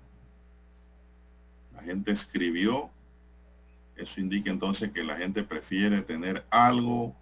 La 1.74 1.84
gente 1.84 2.12
escribió, 2.12 2.90
eso 3.96 4.20
indica 4.20 4.50
entonces 4.50 4.92
que 4.92 5.04
la 5.04 5.18
gente 5.18 5.44
prefiere 5.44 6.02
tener 6.02 6.46
algo 6.50 7.16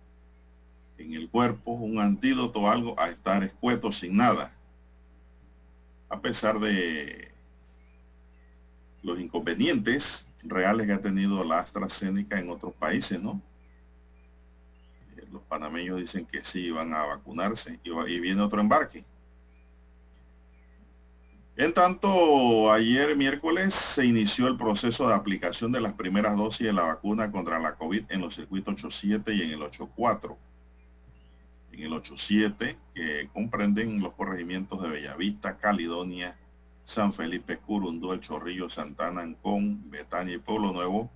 en 0.97 1.13
el 1.13 1.29
cuerpo, 1.29 1.71
un 1.71 1.99
antídoto, 1.99 2.69
algo, 2.69 2.97
a 2.99 3.09
estar 3.09 3.43
escueto 3.43 3.91
sin 3.91 4.15
nada. 4.17 4.53
A 6.09 6.21
pesar 6.21 6.59
de 6.59 7.31
los 9.01 9.19
inconvenientes 9.19 10.27
reales 10.43 10.87
que 10.87 10.93
ha 10.93 11.01
tenido 11.01 11.43
la 11.43 11.59
AstraZeneca 11.59 12.39
en 12.39 12.49
otros 12.49 12.73
países, 12.73 13.21
¿no? 13.21 13.41
Eh, 15.17 15.25
los 15.31 15.41
panameños 15.43 15.99
dicen 15.99 16.25
que 16.25 16.43
sí 16.43 16.71
van 16.71 16.93
a 16.93 17.05
vacunarse 17.05 17.79
y, 17.83 18.19
viene 18.19 18.41
otro 18.41 18.61
embarque. 18.61 19.03
En 21.57 21.73
tanto, 21.73 22.71
ayer 22.71 23.15
miércoles 23.15 23.73
se 23.73 24.05
inició 24.05 24.47
el 24.47 24.57
proceso 24.57 25.07
de 25.07 25.13
aplicación 25.13 25.71
de 25.71 25.81
las 25.81 25.93
primeras 25.93 26.35
dosis 26.37 26.67
de 26.67 26.73
la 26.73 26.83
vacuna 26.83 27.31
contra 27.31 27.59
la 27.59 27.75
COVID 27.75 28.05
en 28.09 28.21
los 28.21 28.35
circuitos 28.35 28.75
87 28.75 29.33
y 29.33 29.41
en 29.41 29.51
el 29.51 29.61
84 29.61 30.37
en 31.73 31.83
el 31.83 31.93
87, 31.93 32.77
que 32.93 33.29
comprenden 33.33 34.01
los 34.01 34.13
corregimientos 34.13 34.81
de 34.81 34.89
Bellavista, 34.89 35.57
Caledonia, 35.57 36.35
San 36.83 37.13
Felipe, 37.13 37.57
Curundú, 37.57 38.11
El 38.11 38.21
Chorrillo, 38.21 38.69
Santana, 38.69 39.21
Ancón, 39.21 39.89
Betania 39.89 40.35
y 40.35 40.39
Pueblo 40.39 40.73
Nuevo, 40.73 41.09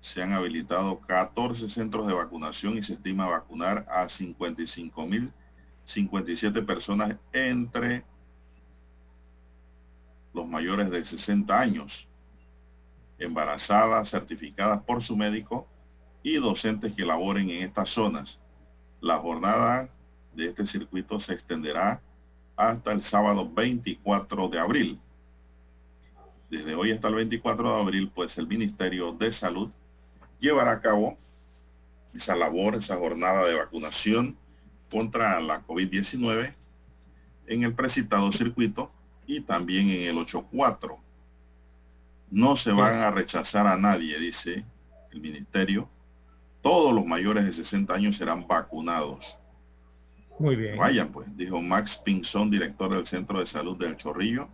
se 0.00 0.22
han 0.22 0.32
habilitado 0.32 1.00
14 1.00 1.68
centros 1.68 2.06
de 2.06 2.14
vacunación 2.14 2.78
y 2.78 2.82
se 2.82 2.94
estima 2.94 3.28
vacunar 3.28 3.84
a 3.88 4.04
55.057 4.04 6.64
personas 6.64 7.16
entre 7.32 8.06
los 10.32 10.46
mayores 10.46 10.88
de 10.90 11.04
60 11.04 11.60
años, 11.60 12.06
embarazadas, 13.18 14.10
certificadas 14.10 14.82
por 14.82 15.02
su 15.02 15.16
médico 15.16 15.66
y 16.22 16.34
docentes 16.34 16.94
que 16.94 17.04
laboren 17.04 17.50
en 17.50 17.64
estas 17.64 17.88
zonas. 17.88 18.38
La 19.00 19.18
jornada 19.18 19.90
de 20.34 20.50
este 20.50 20.66
circuito 20.66 21.18
se 21.18 21.34
extenderá 21.34 22.00
hasta 22.56 22.92
el 22.92 23.02
sábado 23.02 23.50
24 23.50 24.48
de 24.48 24.58
abril. 24.58 25.00
Desde 26.50 26.74
hoy 26.74 26.92
hasta 26.92 27.08
el 27.08 27.14
24 27.14 27.74
de 27.74 27.80
abril, 27.80 28.10
pues 28.14 28.38
el 28.38 28.46
Ministerio 28.46 29.12
de 29.12 29.32
Salud 29.32 29.70
llevará 30.40 30.72
a 30.72 30.80
cabo 30.80 31.18
esa 32.14 32.34
labor, 32.34 32.74
esa 32.74 32.96
jornada 32.96 33.46
de 33.46 33.54
vacunación 33.54 34.36
contra 34.90 35.40
la 35.40 35.66
COVID-19 35.66 36.54
en 37.46 37.62
el 37.62 37.74
precitado 37.74 38.32
circuito 38.32 38.90
y 39.26 39.40
también 39.40 39.90
en 39.90 40.02
el 40.02 40.18
84. 40.18 40.98
No 42.30 42.56
se 42.56 42.72
van 42.72 42.94
a 42.94 43.10
rechazar 43.10 43.66
a 43.66 43.76
nadie, 43.76 44.18
dice 44.18 44.64
el 45.12 45.20
ministerio. 45.20 45.88
Todos 46.62 46.94
los 46.94 47.06
mayores 47.06 47.44
de 47.44 47.52
60 47.52 47.94
años 47.94 48.16
serán 48.16 48.46
vacunados. 48.46 49.24
Muy 50.38 50.56
bien. 50.56 50.76
Vayan 50.76 51.10
pues, 51.10 51.34
dijo 51.36 51.60
Max 51.60 52.00
Pinson, 52.04 52.50
director 52.50 52.94
del 52.94 53.06
Centro 53.06 53.40
de 53.40 53.46
Salud 53.46 53.76
del 53.76 53.96
Chorrillo. 53.96 54.48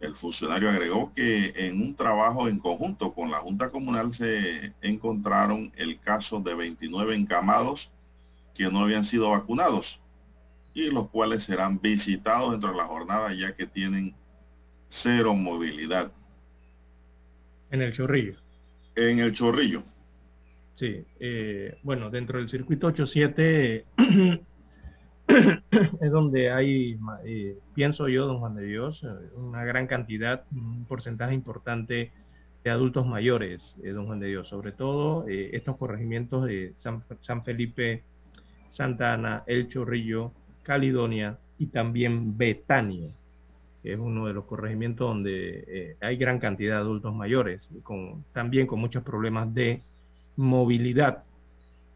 El 0.00 0.16
funcionario 0.16 0.70
agregó 0.70 1.12
que 1.14 1.52
en 1.54 1.82
un 1.82 1.94
trabajo 1.94 2.48
en 2.48 2.58
conjunto 2.58 3.12
con 3.12 3.30
la 3.30 3.36
Junta 3.38 3.68
Comunal 3.68 4.14
se 4.14 4.72
encontraron 4.80 5.70
el 5.76 6.00
caso 6.00 6.40
de 6.40 6.54
29 6.54 7.14
encamados 7.14 7.90
que 8.54 8.70
no 8.70 8.80
habían 8.80 9.04
sido 9.04 9.28
vacunados 9.30 10.00
y 10.72 10.90
los 10.90 11.10
cuales 11.10 11.44
serán 11.44 11.78
visitados 11.80 12.52
dentro 12.52 12.70
de 12.70 12.76
la 12.76 12.86
jornada 12.86 13.34
ya 13.34 13.54
que 13.54 13.66
tienen 13.66 14.14
cero 14.88 15.34
movilidad. 15.34 16.10
En 17.70 17.82
el 17.82 17.92
chorrillo. 17.92 18.45
En 18.96 19.18
el 19.18 19.34
chorrillo. 19.34 19.82
Sí, 20.74 21.04
eh, 21.20 21.78
bueno, 21.82 22.10
dentro 22.10 22.38
del 22.38 22.48
circuito 22.48 22.88
87 22.88 23.84
es 26.00 26.10
donde 26.10 26.50
hay, 26.50 26.98
eh, 27.24 27.58
pienso 27.74 28.08
yo, 28.08 28.26
don 28.26 28.40
Juan 28.40 28.54
de 28.54 28.64
Dios, 28.64 29.02
eh, 29.04 29.08
una 29.36 29.64
gran 29.64 29.86
cantidad, 29.86 30.44
un 30.50 30.86
porcentaje 30.86 31.34
importante 31.34 32.10
de 32.64 32.70
adultos 32.70 33.06
mayores, 33.06 33.76
don 33.82 34.06
Juan 34.06 34.20
de 34.20 34.28
Dios, 34.28 34.48
sobre 34.48 34.72
todo 34.72 35.26
estos 35.28 35.76
corregimientos 35.76 36.46
de 36.46 36.74
San, 36.78 37.04
San 37.20 37.44
Felipe, 37.44 38.02
Santa 38.70 39.12
Ana, 39.12 39.44
El 39.46 39.68
Chorrillo, 39.68 40.32
Caledonia 40.62 41.38
y 41.58 41.66
también 41.66 42.36
Betania, 42.36 43.10
es 43.92 43.98
uno 43.98 44.26
de 44.26 44.34
los 44.34 44.44
corregimientos 44.44 45.08
donde 45.08 45.64
eh, 45.66 45.96
hay 46.00 46.16
gran 46.16 46.38
cantidad 46.38 46.74
de 46.74 46.80
adultos 46.80 47.12
mayores, 47.14 47.68
con, 47.82 48.24
también 48.32 48.66
con 48.66 48.80
muchos 48.80 49.02
problemas 49.02 49.52
de 49.54 49.82
movilidad. 50.36 51.24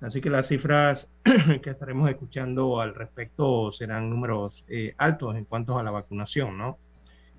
Así 0.01 0.21
que 0.21 0.29
las 0.31 0.49
cifras 0.49 1.09
que 1.63 1.71
estaremos 1.71 2.09
escuchando 2.09 2.81
al 2.81 2.95
respecto 2.95 3.73
serán 3.73 4.09
números 4.09 4.65
eh, 4.69 4.95
altos 4.99 5.35
en 5.37 5.45
cuanto 5.45 5.77
a 5.79 5.83
la 5.83 5.91
vacunación, 5.91 6.57
¿no? 6.57 6.79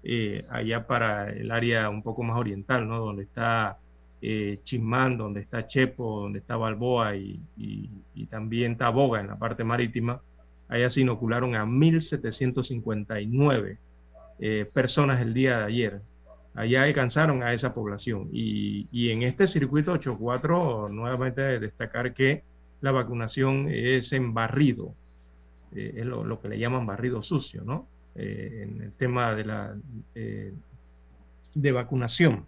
eh, 0.04 0.46
allá 0.50 0.86
para 0.86 1.30
el 1.30 1.50
área 1.52 1.90
un 1.90 2.04
poco 2.04 2.22
más 2.24 2.38
oriental, 2.38 2.88
¿no? 2.88 3.00
Donde 3.00 3.24
está 3.24 3.80
eh, 4.22 4.60
Chismán, 4.64 5.18
donde 5.18 5.42
está 5.42 5.66
Chepo, 5.66 6.22
donde 6.22 6.40
está 6.40 6.58
Balboa 6.58 7.16
y, 7.16 7.40
también 8.30 8.78
Taboga 8.78 9.22
en 9.22 9.28
la 9.28 9.38
parte 9.38 9.64
marítima. 9.64 10.22
Allá 10.68 10.90
se 10.90 11.02
inocularon 11.02 11.56
a 11.56 11.64
1.759 11.66 13.78
eh, 14.40 14.70
personas 14.74 15.22
el 15.22 15.34
día 15.34 15.60
de 15.60 15.66
ayer. 15.66 16.02
Allá 16.54 16.84
alcanzaron 16.84 17.44
a 17.44 17.54
esa 17.54 17.74
población. 17.74 18.30
Y, 18.32 18.88
y 18.92 19.12
en 19.12 19.24
este 19.24 19.48
circuito 19.48 19.94
8.4, 19.94 20.90
nuevamente 20.92 21.60
destacar 21.60 22.14
que 22.14 22.44
la 22.82 22.92
vacunación 22.92 23.68
es 23.70 24.12
en 24.12 24.34
barrido 24.34 24.94
eh, 25.74 25.94
es 25.98 26.06
lo, 26.06 26.42
que 26.42 26.50
le 26.50 26.60
llaman 26.60 26.86
barrido 26.86 27.22
sucio, 27.22 27.64
¿no? 27.64 27.88
Eh, 28.16 28.62
en 28.64 28.82
el 28.82 28.94
tema 28.94 29.34
de 29.34 29.46
la 29.46 29.76
eh, 30.14 30.54
de 31.54 31.72
vacunación. 31.72 32.46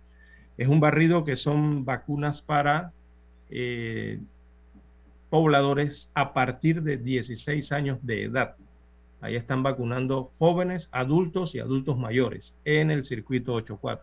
Es 0.58 0.68
un 0.68 0.80
barrido 0.80 1.24
que 1.24 1.36
son 1.36 1.86
vacunas 1.86 2.42
para 2.42 2.92
pobladores 5.30 6.10
a 6.14 6.34
partir 6.34 6.84
de 6.84 6.98
16 6.98 7.72
años 7.72 8.00
de 8.02 8.24
edad. 8.24 8.56
Ahí 9.22 9.36
están 9.36 9.64
vacunando 9.64 10.32
jóvenes, 10.38 10.90
adultos 10.92 11.56
y 11.56 11.60
adultos 11.60 11.98
mayores 11.98 12.54
en 12.66 12.92
el 12.92 13.06
circuito 13.06 13.56
8.4 13.56 14.00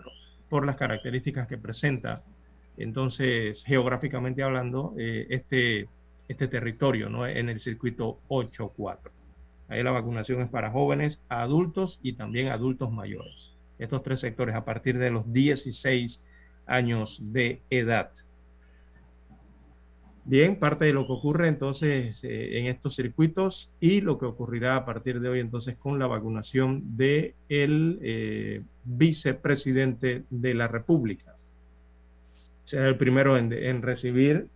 por 0.48 0.64
las 0.64 0.76
características 0.76 1.46
que 1.46 1.58
presenta. 1.58 2.22
Entonces, 2.78 3.62
geográficamente 3.64 4.42
hablando, 4.42 4.94
este 4.96 5.88
este 6.28 6.48
territorio, 6.48 7.08
¿no? 7.08 7.26
En 7.26 7.48
el 7.48 7.60
circuito 7.60 8.20
8.4. 8.28 9.10
Ahí 9.68 9.82
la 9.82 9.90
vacunación 9.90 10.42
es 10.42 10.48
para 10.48 10.70
jóvenes, 10.70 11.20
adultos 11.28 11.98
y 12.02 12.14
también 12.14 12.48
adultos 12.48 12.92
mayores. 12.92 13.52
Estos 13.78 14.02
tres 14.02 14.20
sectores 14.20 14.54
a 14.54 14.64
partir 14.64 14.98
de 14.98 15.10
los 15.10 15.32
16 15.32 16.20
años 16.66 17.18
de 17.20 17.60
edad. 17.70 18.10
Bien, 20.26 20.58
parte 20.58 20.86
de 20.86 20.94
lo 20.94 21.06
que 21.06 21.12
ocurre 21.12 21.48
entonces 21.48 22.24
eh, 22.24 22.58
en 22.58 22.66
estos 22.66 22.96
circuitos 22.96 23.70
y 23.78 24.00
lo 24.00 24.18
que 24.18 24.24
ocurrirá 24.24 24.76
a 24.76 24.86
partir 24.86 25.20
de 25.20 25.28
hoy 25.28 25.40
entonces 25.40 25.76
con 25.76 25.98
la 25.98 26.06
vacunación 26.06 26.96
de 26.96 27.34
el 27.50 27.98
eh, 28.00 28.62
vicepresidente 28.84 30.24
de 30.30 30.54
la 30.54 30.66
República. 30.66 31.36
Será 32.64 32.88
el 32.88 32.96
primero 32.96 33.36
en 33.36 33.82
recibir 33.82 34.48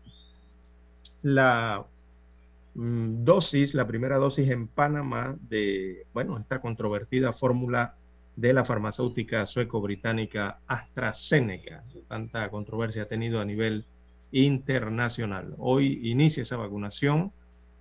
la 1.22 1.85
mm, 2.74 3.24
dosis, 3.24 3.74
la 3.74 3.87
primera 3.87 4.18
dosis 4.18 4.48
en 4.50 4.68
Panamá 4.68 5.37
de, 5.48 6.07
bueno, 6.12 6.38
esta 6.38 6.61
controvertida 6.61 7.33
fórmula 7.33 7.94
de 8.37 8.52
la 8.52 8.64
farmacéutica 8.64 9.46
sueco-británica 9.46 10.61
AstraZeneca. 10.66 11.83
Tanta 12.09 12.48
controversia 12.50 13.02
ha 13.02 13.09
tenido 13.09 13.40
a 13.40 13.44
nivel 13.44 13.85
internacional. 14.31 15.54
Hoy 15.59 16.11
inicia 16.11 16.42
esa 16.42 16.57
vacunación 16.57 17.33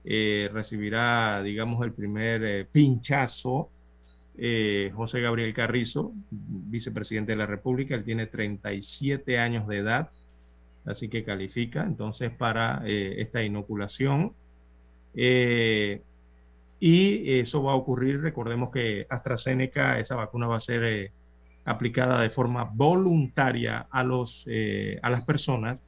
eh, 0.09 0.49
recibirá, 0.53 1.43
digamos, 1.43 1.85
el 1.85 1.93
primer 1.93 2.43
eh, 2.43 2.65
pinchazo 2.65 3.69
eh, 4.37 4.91
José 4.95 5.19
Gabriel 5.19 5.53
Carrizo, 5.53 6.13
vicepresidente 6.29 7.33
de 7.33 7.37
la 7.37 7.45
República. 7.45 7.95
Él 7.95 8.05
tiene 8.05 8.27
37 8.27 9.37
años 9.39 9.67
de 9.67 9.79
edad, 9.79 10.09
así 10.87 11.09
que 11.09 11.23
califica 11.23 11.83
entonces 11.83 12.31
para 12.31 12.81
esta 12.85 13.43
inoculación. 13.43 14.33
y 16.79 17.39
eso 17.39 17.63
va 17.63 17.73
a 17.73 17.75
ocurrir, 17.75 18.21
recordemos 18.21 18.71
que 18.71 19.05
AstraZeneca, 19.09 19.99
esa 19.99 20.15
vacuna 20.15 20.47
va 20.47 20.57
a 20.57 20.59
ser 20.59 21.11
aplicada 21.65 22.21
de 22.21 22.29
forma 22.29 22.63
voluntaria 22.63 23.87
a, 23.91 24.03
los, 24.03 24.47
a 25.01 25.09
las 25.09 25.23
personas 25.25 25.81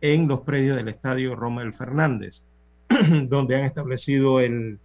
en 0.00 0.28
los 0.28 0.40
predios 0.40 0.76
del 0.76 0.88
estadio 0.88 1.34
Rommel 1.36 1.72
Fernández. 1.72 2.42
donde 3.28 3.56
han 3.56 3.64
establecido 3.64 4.40
el, 4.40 4.78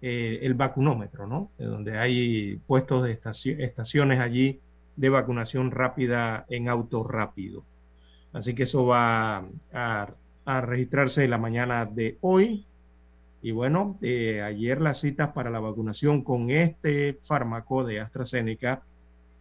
eh, 0.00 0.40
el 0.42 0.54
vacunómetro, 0.54 1.26
¿no? 1.26 1.50
Donde 1.58 1.98
hay 1.98 2.56
puestos 2.66 3.04
de 3.04 3.18
estaciones 3.58 4.20
allí 4.20 4.60
de 4.96 5.08
vacunación 5.08 5.70
rápida 5.70 6.46
en 6.48 6.68
auto 6.68 7.04
rápido. 7.04 7.64
Así 8.34 8.52
que 8.54 8.64
eso 8.64 8.84
va 8.84 9.46
a, 9.72 10.08
registrarse 10.60 11.26
la 11.28 11.38
mañana 11.38 11.86
de 11.86 12.18
hoy. 12.20 12.66
Y 13.40 13.52
bueno, 13.52 13.96
eh, 14.02 14.42
ayer 14.42 14.80
las 14.80 15.00
citas 15.00 15.32
para 15.32 15.50
la 15.50 15.60
vacunación 15.60 16.22
con 16.22 16.50
este 16.50 17.14
fármaco 17.26 17.84
de 17.84 18.00
AstraZeneca 18.00 18.82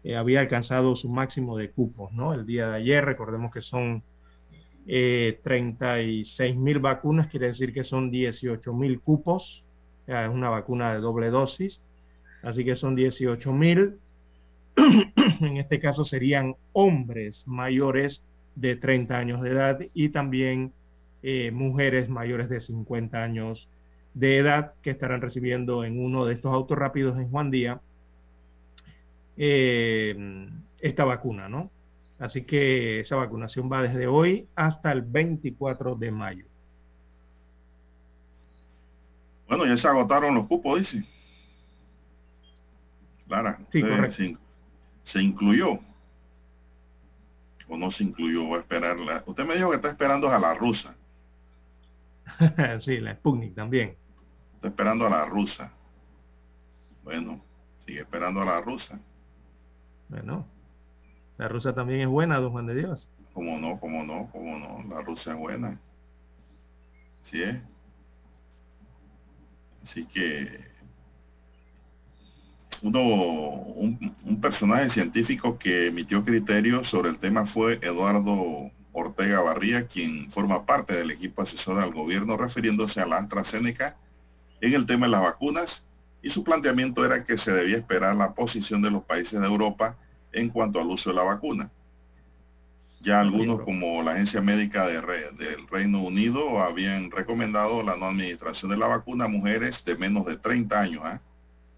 eh, 0.04 0.16
había 0.16 0.42
alcanzado 0.42 0.96
su 0.96 1.10
máximo 1.10 1.58
de 1.58 1.72
cupos, 1.72 2.12
¿no? 2.12 2.34
El 2.34 2.46
día 2.46 2.70
de 2.70 2.76
ayer, 2.76 3.04
recordemos 3.04 3.52
que 3.52 3.62
son 3.62 4.04
eh, 4.86 5.40
36 5.44 6.56
mil 6.56 6.80
vacunas, 6.80 7.28
quiere 7.28 7.48
decir 7.48 7.74
que 7.74 7.84
son 7.84 8.12
18 8.12 8.74
mil 8.74 9.00
cupos, 9.00 9.66
es 10.06 10.30
una 10.30 10.50
vacuna 10.50 10.94
de 10.94 11.00
doble 11.00 11.30
dosis, 11.30 11.82
así 12.44 12.64
que 12.64 12.76
son 12.76 12.96
18 12.96 13.52
mil. 13.54 13.98
en 14.76 15.58
este 15.58 15.80
caso 15.80 16.06
serían 16.06 16.56
hombres 16.74 17.44
mayores 17.48 18.22
de 18.56 18.76
30 18.76 19.18
años 19.18 19.42
de 19.42 19.50
edad 19.52 19.80
y 19.94 20.10
también 20.10 20.74
eh, 21.22 21.52
mujeres 21.52 22.10
mayores 22.10 22.50
de 22.50 22.62
50 22.62 23.24
años 23.24 23.70
de 24.14 24.38
edad 24.38 24.74
que 24.84 24.92
estarán 24.92 25.22
recibiendo 25.22 25.84
en 25.84 26.04
uno 26.04 26.26
de 26.26 26.34
estos 26.34 26.54
autos 26.54 26.78
rápidos 26.78 27.18
en 27.18 27.30
Juan 27.30 27.50
Día 27.50 27.82
eh, 29.38 30.48
esta 30.80 31.06
vacuna, 31.06 31.50
¿no? 31.50 31.72
Así 32.20 32.44
que 32.44 33.00
esa 33.00 33.16
vacunación 33.16 33.70
va 33.72 33.82
desde 33.82 34.08
hoy 34.08 34.48
hasta 34.56 34.92
el 34.92 35.02
24 35.02 35.96
de 35.96 36.12
mayo. 36.12 36.46
Bueno, 39.48 39.66
ya 39.66 39.76
se 39.76 39.88
agotaron 39.88 40.36
los 40.36 40.48
cupos, 40.48 40.80
dice. 40.80 41.06
Clara, 43.28 43.60
sí, 43.72 43.82
correcto. 43.82 44.40
Se, 45.04 45.22
incluyó 45.22 45.80
o 47.68 47.78
no 47.78 47.92
se 47.92 48.04
incluyó, 48.04 48.50
va 48.50 48.58
a 48.58 48.60
esperarla. 48.62 49.24
Usted 49.26 49.46
me 49.46 49.56
dijo 49.56 49.70
que 49.70 49.78
está 49.78 49.90
esperando 49.90 50.30
a 50.30 50.40
la 50.40 50.54
rusa. 50.54 50.96
sí, 52.80 52.98
la 53.00 53.16
Sputnik 53.16 53.56
también. 53.56 53.96
Está 54.56 54.68
esperando 54.70 55.06
a 55.06 55.10
la 55.10 55.26
rusa. 55.26 55.72
Bueno, 57.04 57.42
sigue 57.86 58.02
esperando 58.02 58.42
a 58.42 58.46
la 58.46 58.62
rusa. 58.62 59.00
Bueno, 60.10 60.46
la 61.38 61.48
rusa 61.48 61.74
también 61.74 62.02
es 62.02 62.08
buena, 62.08 62.40
don 62.40 62.52
Juan 62.52 62.68
de 62.68 62.76
Dios. 62.76 63.10
¿Cómo 63.34 63.58
no? 63.58 63.80
¿Cómo 63.80 64.04
no? 64.04 64.30
¿Cómo 64.32 64.58
no? 64.58 64.84
La 64.94 65.02
rusa 65.02 65.32
es 65.32 65.38
buena. 65.38 65.80
Sí 67.24 67.42
es. 67.42 67.58
Así 69.84 70.06
que 70.06 70.73
uno, 72.84 73.00
un, 73.02 74.16
un, 74.26 74.42
personaje 74.42 74.90
científico 74.90 75.58
que 75.58 75.88
emitió 75.88 76.24
criterios 76.24 76.88
sobre 76.90 77.10
el 77.10 77.18
tema 77.18 77.46
fue 77.46 77.80
Eduardo 77.82 78.72
Ortega 78.92 79.40
Barría, 79.42 79.88
quien 79.88 80.32
forma 80.32 80.66
parte 80.66 80.96
del 80.96 81.10
equipo 81.10 81.42
asesor 81.42 81.80
al 81.80 81.94
gobierno 81.94 82.38
refiriéndose 82.38 83.00
a 83.00 83.08
la 83.08 83.18
AstraZeneca 83.18 83.98
en 84.62 84.74
el 84.74 84.86
tema 84.86 85.08
de 85.08 85.14
las 85.14 85.22
vacunas 85.22 85.86
y 86.22 86.30
su 86.30 86.44
planteamiento 86.44 87.06
era 87.06 87.26
que 87.26 87.38
se 87.38 87.52
debía 87.52 87.78
esperar 87.78 88.16
la 88.16 88.34
posición 88.34 88.82
de 88.82 88.92
los 88.92 89.04
países 89.04 89.40
de 89.40 89.48
Europa 89.48 89.98
en 90.32 90.50
cuanto 90.50 90.80
al 90.80 90.88
uso 90.88 91.10
de 91.10 91.16
la 91.16 91.24
vacuna. 91.24 91.70
Ya 93.02 93.20
algunos 93.20 93.62
como 93.62 94.02
la 94.02 94.12
Agencia 94.14 94.42
Médica 94.42 94.88
de 94.88 95.02
del 95.02 95.68
Reino 95.70 96.02
Unido 96.02 96.60
habían 96.60 97.12
recomendado 97.12 97.84
la 97.84 97.98
no 97.98 98.06
administración 98.06 98.72
de 98.72 98.78
la 98.78 98.88
vacuna 98.88 99.26
a 99.26 99.28
mujeres 99.28 99.84
de 99.84 99.98
menos 99.98 100.26
de 100.26 100.38
30 100.38 100.80
años. 100.80 101.04
¿eh? 101.06 101.20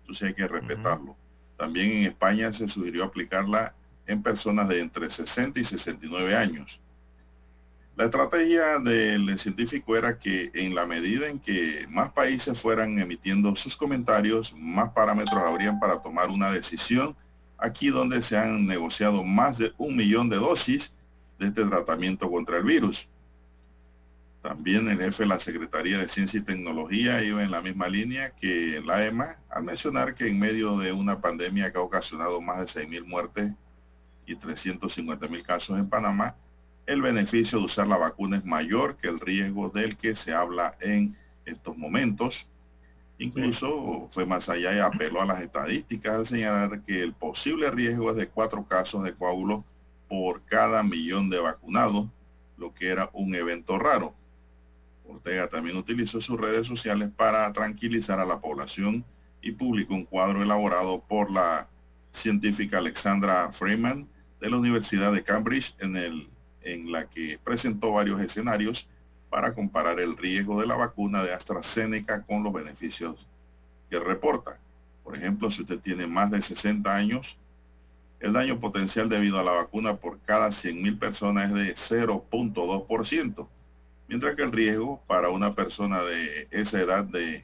Entonces 0.05 0.27
hay 0.27 0.33
que 0.35 0.47
respetarlo. 0.47 1.15
También 1.57 1.89
en 1.91 2.03
España 2.03 2.53
se 2.53 2.67
sugirió 2.67 3.03
aplicarla 3.03 3.73
en 4.05 4.21
personas 4.21 4.69
de 4.69 4.81
entre 4.81 5.09
60 5.09 5.59
y 5.59 5.65
69 5.65 6.35
años. 6.35 6.79
La 7.95 8.05
estrategia 8.05 8.77
del 8.77 9.39
científico 9.39 9.97
era 9.97 10.19
que 10.19 10.51
en 10.53 10.75
la 10.75 10.85
medida 10.85 11.27
en 11.27 11.39
que 11.39 11.87
más 11.89 12.11
países 12.11 12.59
fueran 12.61 12.99
emitiendo 12.99 13.55
sus 13.55 13.75
comentarios, 13.75 14.53
más 14.55 14.91
parámetros 14.91 15.41
habrían 15.41 15.79
para 15.79 15.99
tomar 16.01 16.29
una 16.29 16.51
decisión 16.51 17.15
aquí 17.57 17.87
donde 17.87 18.21
se 18.21 18.37
han 18.37 18.67
negociado 18.67 19.23
más 19.23 19.57
de 19.57 19.73
un 19.79 19.95
millón 19.95 20.29
de 20.29 20.35
dosis 20.35 20.93
de 21.39 21.47
este 21.47 21.65
tratamiento 21.65 22.29
contra 22.29 22.57
el 22.57 22.63
virus. 22.63 23.07
También 24.45 24.87
el 24.89 24.99
jefe 24.99 25.23
de 25.23 25.29
la 25.29 25.39
Secretaría 25.39 25.97
de 25.97 26.07
Ciencia 26.07 26.39
y 26.39 26.43
Tecnología 26.43 27.23
iba 27.23 27.41
en 27.41 27.49
la 27.49 27.63
misma 27.63 27.87
línea 27.87 28.29
que 28.29 28.79
la 28.85 29.03
EMA 29.03 29.37
al 29.49 29.63
mencionar 29.63 30.13
que 30.13 30.27
en 30.27 30.37
medio 30.37 30.77
de 30.77 30.91
una 30.91 31.19
pandemia 31.19 31.71
que 31.71 31.79
ha 31.79 31.81
ocasionado 31.81 32.39
más 32.41 32.59
de 32.59 32.85
6.000 32.87 33.05
muertes 33.05 33.51
y 34.27 34.35
350.000 34.35 35.41
casos 35.41 35.79
en 35.79 35.89
Panamá, 35.89 36.35
el 36.85 37.01
beneficio 37.01 37.57
de 37.57 37.65
usar 37.65 37.87
la 37.87 37.97
vacuna 37.97 38.37
es 38.37 38.45
mayor 38.45 38.97
que 38.97 39.07
el 39.07 39.19
riesgo 39.19 39.69
del 39.69 39.97
que 39.97 40.13
se 40.13 40.31
habla 40.31 40.75
en 40.79 41.17
estos 41.47 41.75
momentos. 41.75 42.47
Incluso 43.17 44.09
fue 44.11 44.27
más 44.27 44.47
allá 44.47 44.75
y 44.75 44.79
apeló 44.79 45.23
a 45.23 45.25
las 45.25 45.41
estadísticas 45.41 46.13
al 46.13 46.27
señalar 46.27 46.81
que 46.81 47.01
el 47.01 47.13
posible 47.13 47.71
riesgo 47.71 48.11
es 48.11 48.17
de 48.17 48.27
cuatro 48.27 48.63
casos 48.63 49.03
de 49.05 49.15
coágulos 49.15 49.63
por 50.07 50.43
cada 50.43 50.83
millón 50.83 51.31
de 51.31 51.39
vacunados, 51.39 52.05
lo 52.59 52.75
que 52.75 52.89
era 52.89 53.09
un 53.11 53.33
evento 53.33 53.79
raro. 53.79 54.13
Ortega 55.07 55.47
también 55.47 55.77
utilizó 55.77 56.21
sus 56.21 56.39
redes 56.39 56.67
sociales 56.67 57.09
para 57.15 57.51
tranquilizar 57.53 58.19
a 58.19 58.25
la 58.25 58.39
población 58.39 59.05
y 59.41 59.51
publicó 59.51 59.93
un 59.93 60.05
cuadro 60.05 60.41
elaborado 60.41 61.01
por 61.01 61.31
la 61.31 61.67
científica 62.11 62.77
Alexandra 62.77 63.51
Freeman 63.53 64.07
de 64.39 64.49
la 64.49 64.57
Universidad 64.57 65.13
de 65.13 65.23
Cambridge 65.23 65.75
en, 65.79 65.95
el, 65.95 66.29
en 66.61 66.91
la 66.91 67.05
que 67.07 67.39
presentó 67.43 67.91
varios 67.91 68.19
escenarios 68.21 68.87
para 69.29 69.53
comparar 69.53 69.99
el 69.99 70.17
riesgo 70.17 70.59
de 70.59 70.67
la 70.67 70.75
vacuna 70.75 71.23
de 71.23 71.33
AstraZeneca 71.33 72.23
con 72.23 72.43
los 72.43 72.53
beneficios 72.53 73.27
que 73.89 73.99
reporta. 73.99 74.57
Por 75.03 75.15
ejemplo, 75.15 75.51
si 75.51 75.61
usted 75.61 75.79
tiene 75.79 76.07
más 76.07 76.31
de 76.31 76.41
60 76.41 76.95
años, 76.95 77.37
el 78.19 78.33
daño 78.33 78.59
potencial 78.59 79.09
debido 79.09 79.39
a 79.39 79.43
la 79.43 79.51
vacuna 79.51 79.97
por 79.97 80.19
cada 80.21 80.49
100.000 80.49 80.97
personas 80.97 81.51
es 81.51 81.55
de 81.55 81.75
0.2%, 81.75 83.47
mientras 84.07 84.35
que 84.35 84.43
el 84.43 84.51
riesgo 84.51 85.01
para 85.07 85.29
una 85.29 85.55
persona 85.55 86.03
de 86.03 86.47
esa 86.51 86.81
edad 86.81 87.03
de 87.03 87.43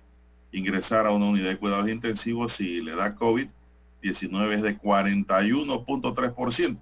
ingresar 0.52 1.08
a 1.08 1.12
una 1.12 1.26
unidad 1.26 1.50
de 1.50 1.58
cuidados 1.58 1.90
intensivos 1.90 2.54
si 2.54 2.82
le 2.82 2.96
da 2.96 3.16
COVID-19 3.16 4.54
es 4.54 4.62
de 4.62 4.78
41.3%. 4.78 6.78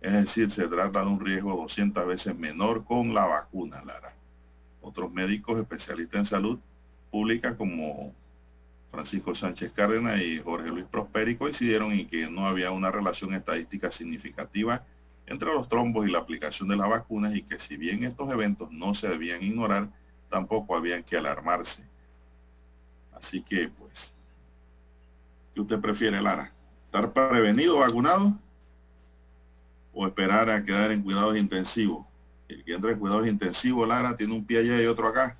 Es 0.00 0.12
decir, 0.12 0.50
se 0.50 0.68
trata 0.68 1.00
de 1.00 1.06
un 1.06 1.24
riesgo 1.24 1.56
200 1.56 2.06
veces 2.06 2.36
menor 2.36 2.84
con 2.84 3.14
la 3.14 3.26
vacuna, 3.26 3.82
Lara 3.84 4.14
otros 4.84 5.12
médicos 5.12 5.58
especialistas 5.58 6.18
en 6.18 6.24
salud 6.24 6.58
pública 7.10 7.56
como 7.56 8.14
Francisco 8.90 9.34
Sánchez 9.34 9.72
Cárdenas 9.72 10.20
y 10.20 10.38
Jorge 10.38 10.68
Luis 10.68 10.84
Prosperi 10.84 11.36
coincidieron 11.36 11.92
en 11.92 12.06
que 12.06 12.28
no 12.28 12.46
había 12.46 12.70
una 12.70 12.90
relación 12.90 13.34
estadística 13.34 13.90
significativa 13.90 14.84
entre 15.26 15.52
los 15.52 15.68
trombos 15.68 16.06
y 16.06 16.10
la 16.10 16.18
aplicación 16.18 16.68
de 16.68 16.76
las 16.76 16.88
vacunas 16.88 17.34
y 17.34 17.42
que 17.42 17.58
si 17.58 17.76
bien 17.76 18.04
estos 18.04 18.30
eventos 18.30 18.70
no 18.70 18.94
se 18.94 19.08
debían 19.08 19.42
ignorar, 19.42 19.88
tampoco 20.28 20.76
habían 20.76 21.02
que 21.02 21.16
alarmarse. 21.16 21.82
Así 23.12 23.42
que, 23.42 23.68
pues, 23.68 24.14
¿qué 25.54 25.60
usted 25.60 25.80
prefiere, 25.80 26.20
Lara? 26.20 26.52
¿Estar 26.86 27.12
prevenido, 27.12 27.78
vacunado? 27.78 28.34
¿O 29.92 30.06
esperar 30.06 30.50
a 30.50 30.64
quedar 30.64 30.90
en 30.90 31.02
cuidados 31.02 31.36
intensivos? 31.36 32.06
El 32.48 32.64
que 32.64 32.74
entra 32.74 32.90
en 32.90 32.98
cuidados 32.98 33.26
intensivos, 33.26 33.88
Lara, 33.88 34.16
tiene 34.16 34.34
un 34.34 34.44
pie 34.44 34.58
allá 34.58 34.82
y 34.82 34.86
otro 34.86 35.08
acá. 35.08 35.36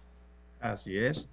Así 0.60 0.96
es. 0.96 1.28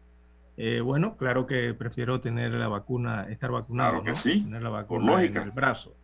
Eh, 0.57 0.81
bueno, 0.81 1.15
claro 1.15 1.47
que 1.47 1.73
prefiero 1.73 2.19
tener 2.19 2.51
la 2.51 2.67
vacuna, 2.67 3.27
estar 3.29 3.51
vacunado. 3.51 4.01
Claro 4.01 4.03
que 4.03 4.15
sí. 4.15 4.41
Tener 4.41 4.61
la 4.61 4.69
vacuna 4.69 5.23
en 5.23 5.37
el 5.37 5.51
brazo. 5.51 5.95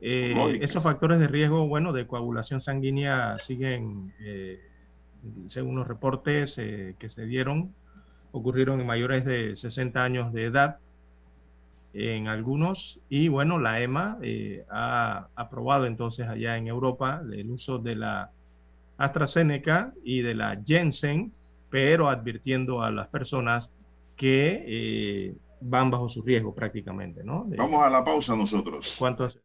Eh, 0.00 0.58
esos 0.60 0.82
factores 0.82 1.18
de 1.18 1.26
riesgo, 1.26 1.66
bueno, 1.66 1.92
de 1.92 2.06
coagulación 2.06 2.60
sanguínea 2.60 3.36
siguen, 3.38 4.12
eh, 4.20 4.60
según 5.48 5.76
los 5.76 5.88
reportes 5.88 6.54
que 6.56 7.08
se 7.08 7.26
dieron, 7.26 7.74
ocurrieron 8.32 8.80
en 8.80 8.86
mayores 8.86 9.24
de 9.24 9.56
60 9.56 10.02
años 10.02 10.32
de 10.32 10.44
edad 10.44 10.78
en 11.94 12.28
algunos 12.28 13.00
y 13.08 13.28
bueno, 13.28 13.58
la 13.58 13.80
EMA 13.80 14.18
eh, 14.22 14.64
ha 14.70 15.28
aprobado 15.34 15.86
entonces 15.86 16.28
allá 16.28 16.56
en 16.56 16.68
Europa 16.68 17.22
el 17.32 17.50
uso 17.50 17.78
de 17.78 17.96
la 17.96 18.30
AstraZeneca 18.98 19.92
y 20.04 20.22
de 20.22 20.34
la 20.34 20.60
Jensen, 20.64 21.32
pero 21.70 22.08
advirtiendo 22.08 22.82
a 22.82 22.90
las 22.90 23.08
personas 23.08 23.72
que 24.16 24.64
eh, 24.66 25.34
van 25.60 25.90
bajo 25.90 26.08
su 26.08 26.22
riesgo 26.22 26.54
prácticamente, 26.54 27.22
¿no? 27.24 27.46
Vamos 27.56 27.82
a 27.82 27.90
la 27.90 28.04
pausa 28.04 28.36
nosotros. 28.36 28.94
¿Cuánto 28.98 29.24
hace? 29.24 29.40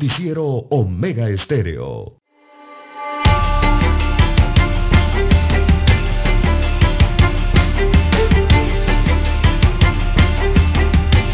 Noticiero 0.00 0.46
Omega 0.46 1.28
Estéreo. 1.28 2.16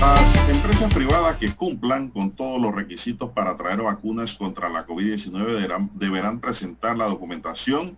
Las 0.01 0.49
empresas 0.49 0.93
privadas 0.93 1.37
que 1.37 1.55
cumplan 1.55 2.09
con 2.09 2.33
todos 2.33 2.61
los 2.61 2.75
requisitos 2.75 3.31
para 3.31 3.57
traer 3.57 3.83
vacunas 3.83 4.35
contra 4.35 4.69
la 4.69 4.85
COVID-19 4.85 5.89
deberán, 5.95 6.41
presentar 6.41 6.97
la 6.97 7.07
documentación 7.07 7.97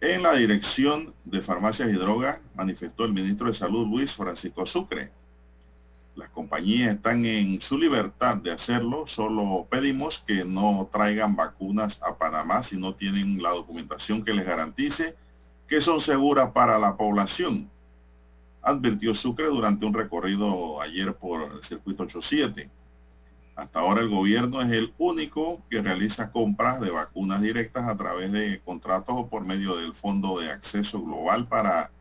en 0.00 0.24
la 0.24 0.34
Dirección 0.34 1.14
de 1.24 1.40
Farmacias 1.40 1.88
y 1.88 1.92
Drogas, 1.92 2.40
manifestó 2.56 3.04
el 3.04 3.12
ministro 3.12 3.46
de 3.46 3.54
Salud 3.54 3.86
Luis 3.86 4.12
Francisco 4.12 4.66
Sucre. 4.66 5.12
Las 6.18 6.30
compañías 6.30 6.96
están 6.96 7.24
en 7.24 7.60
su 7.60 7.78
libertad 7.78 8.38
de 8.38 8.50
hacerlo, 8.50 9.06
solo 9.06 9.68
pedimos 9.70 10.18
que 10.26 10.44
no 10.44 10.88
traigan 10.92 11.36
vacunas 11.36 12.00
a 12.02 12.16
Panamá 12.18 12.64
si 12.64 12.76
no 12.76 12.92
tienen 12.92 13.40
la 13.40 13.50
documentación 13.50 14.24
que 14.24 14.34
les 14.34 14.44
garantice 14.44 15.14
que 15.68 15.80
son 15.80 16.00
seguras 16.00 16.50
para 16.50 16.76
la 16.80 16.96
población, 16.96 17.70
advirtió 18.62 19.14
Sucre 19.14 19.46
durante 19.46 19.86
un 19.86 19.94
recorrido 19.94 20.82
ayer 20.82 21.14
por 21.14 21.52
el 21.52 21.62
circuito 21.62 22.02
87. 22.02 22.68
Hasta 23.54 23.78
ahora 23.78 24.00
el 24.00 24.08
gobierno 24.08 24.60
es 24.60 24.72
el 24.72 24.92
único 24.98 25.62
que 25.70 25.80
realiza 25.80 26.32
compras 26.32 26.80
de 26.80 26.90
vacunas 26.90 27.40
directas 27.42 27.88
a 27.88 27.96
través 27.96 28.32
de 28.32 28.60
contratos 28.64 29.14
o 29.16 29.28
por 29.28 29.44
medio 29.44 29.76
del 29.76 29.94
Fondo 29.94 30.40
de 30.40 30.50
Acceso 30.50 31.00
Global 31.00 31.46
para 31.46 31.92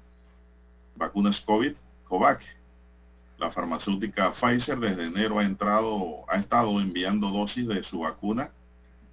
Vacunas 0.96 1.40
COVID, 1.42 1.74
COVAC 2.06 2.57
la 3.38 3.52
farmacéutica 3.52 4.34
Pfizer 4.34 4.80
desde 4.80 5.06
enero 5.06 5.40
ha, 5.40 5.44
entrado, 5.44 6.26
ha 6.30 6.38
estado 6.38 6.80
enviando 6.82 7.30
dosis 7.30 7.68
de 7.68 7.84
su 7.84 8.00
vacuna. 8.00 8.52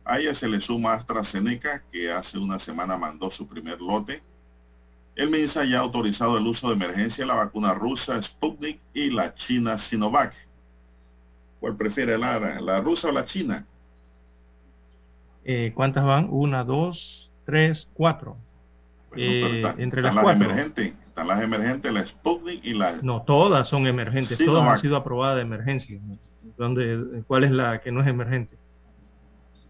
A 0.04 0.18
ella 0.18 0.34
se 0.34 0.48
le 0.48 0.60
suma 0.60 0.94
AstraZeneca, 0.94 1.82
que 1.92 2.10
hace 2.10 2.38
una 2.38 2.58
semana 2.58 2.96
mandó 2.96 3.30
su 3.30 3.46
primer 3.46 3.80
lote. 3.80 4.22
El 5.16 5.30
MINSA 5.30 5.64
ya 5.64 5.78
ha 5.78 5.82
autorizado 5.82 6.36
el 6.36 6.46
uso 6.46 6.68
de 6.68 6.74
emergencia 6.74 7.22
de 7.22 7.28
la 7.28 7.36
vacuna 7.36 7.72
rusa 7.74 8.20
Sputnik 8.20 8.80
y 8.92 9.10
la 9.10 9.34
china 9.34 9.78
Sinovac. 9.78 10.34
¿Cuál 11.60 11.76
prefiere, 11.76 12.18
la, 12.18 12.60
la 12.60 12.80
rusa 12.80 13.08
o 13.08 13.12
la 13.12 13.24
china? 13.24 13.64
Eh, 15.44 15.72
¿Cuántas 15.74 16.04
van? 16.04 16.28
Una, 16.30 16.64
dos, 16.64 17.30
tres, 17.44 17.88
cuatro. 17.94 18.36
Eh, 19.16 19.62
entre 19.78 20.02
las, 20.02 20.14
las 20.14 20.34
emergentes. 20.34 20.94
Están 21.14 21.28
las 21.28 21.44
emergentes, 21.44 21.92
la 21.92 22.04
Sputnik 22.04 22.64
y 22.64 22.74
la... 22.74 23.00
No, 23.00 23.22
todas 23.22 23.68
son 23.68 23.86
emergentes, 23.86 24.36
todas 24.36 24.66
han 24.66 24.78
sido 24.78 24.96
aprobadas 24.96 25.36
de 25.36 25.42
emergencia. 25.42 26.00
¿Dónde, 26.58 27.22
¿Cuál 27.28 27.44
es 27.44 27.52
la 27.52 27.80
que 27.80 27.92
no 27.92 28.00
es 28.00 28.08
emergente? 28.08 28.58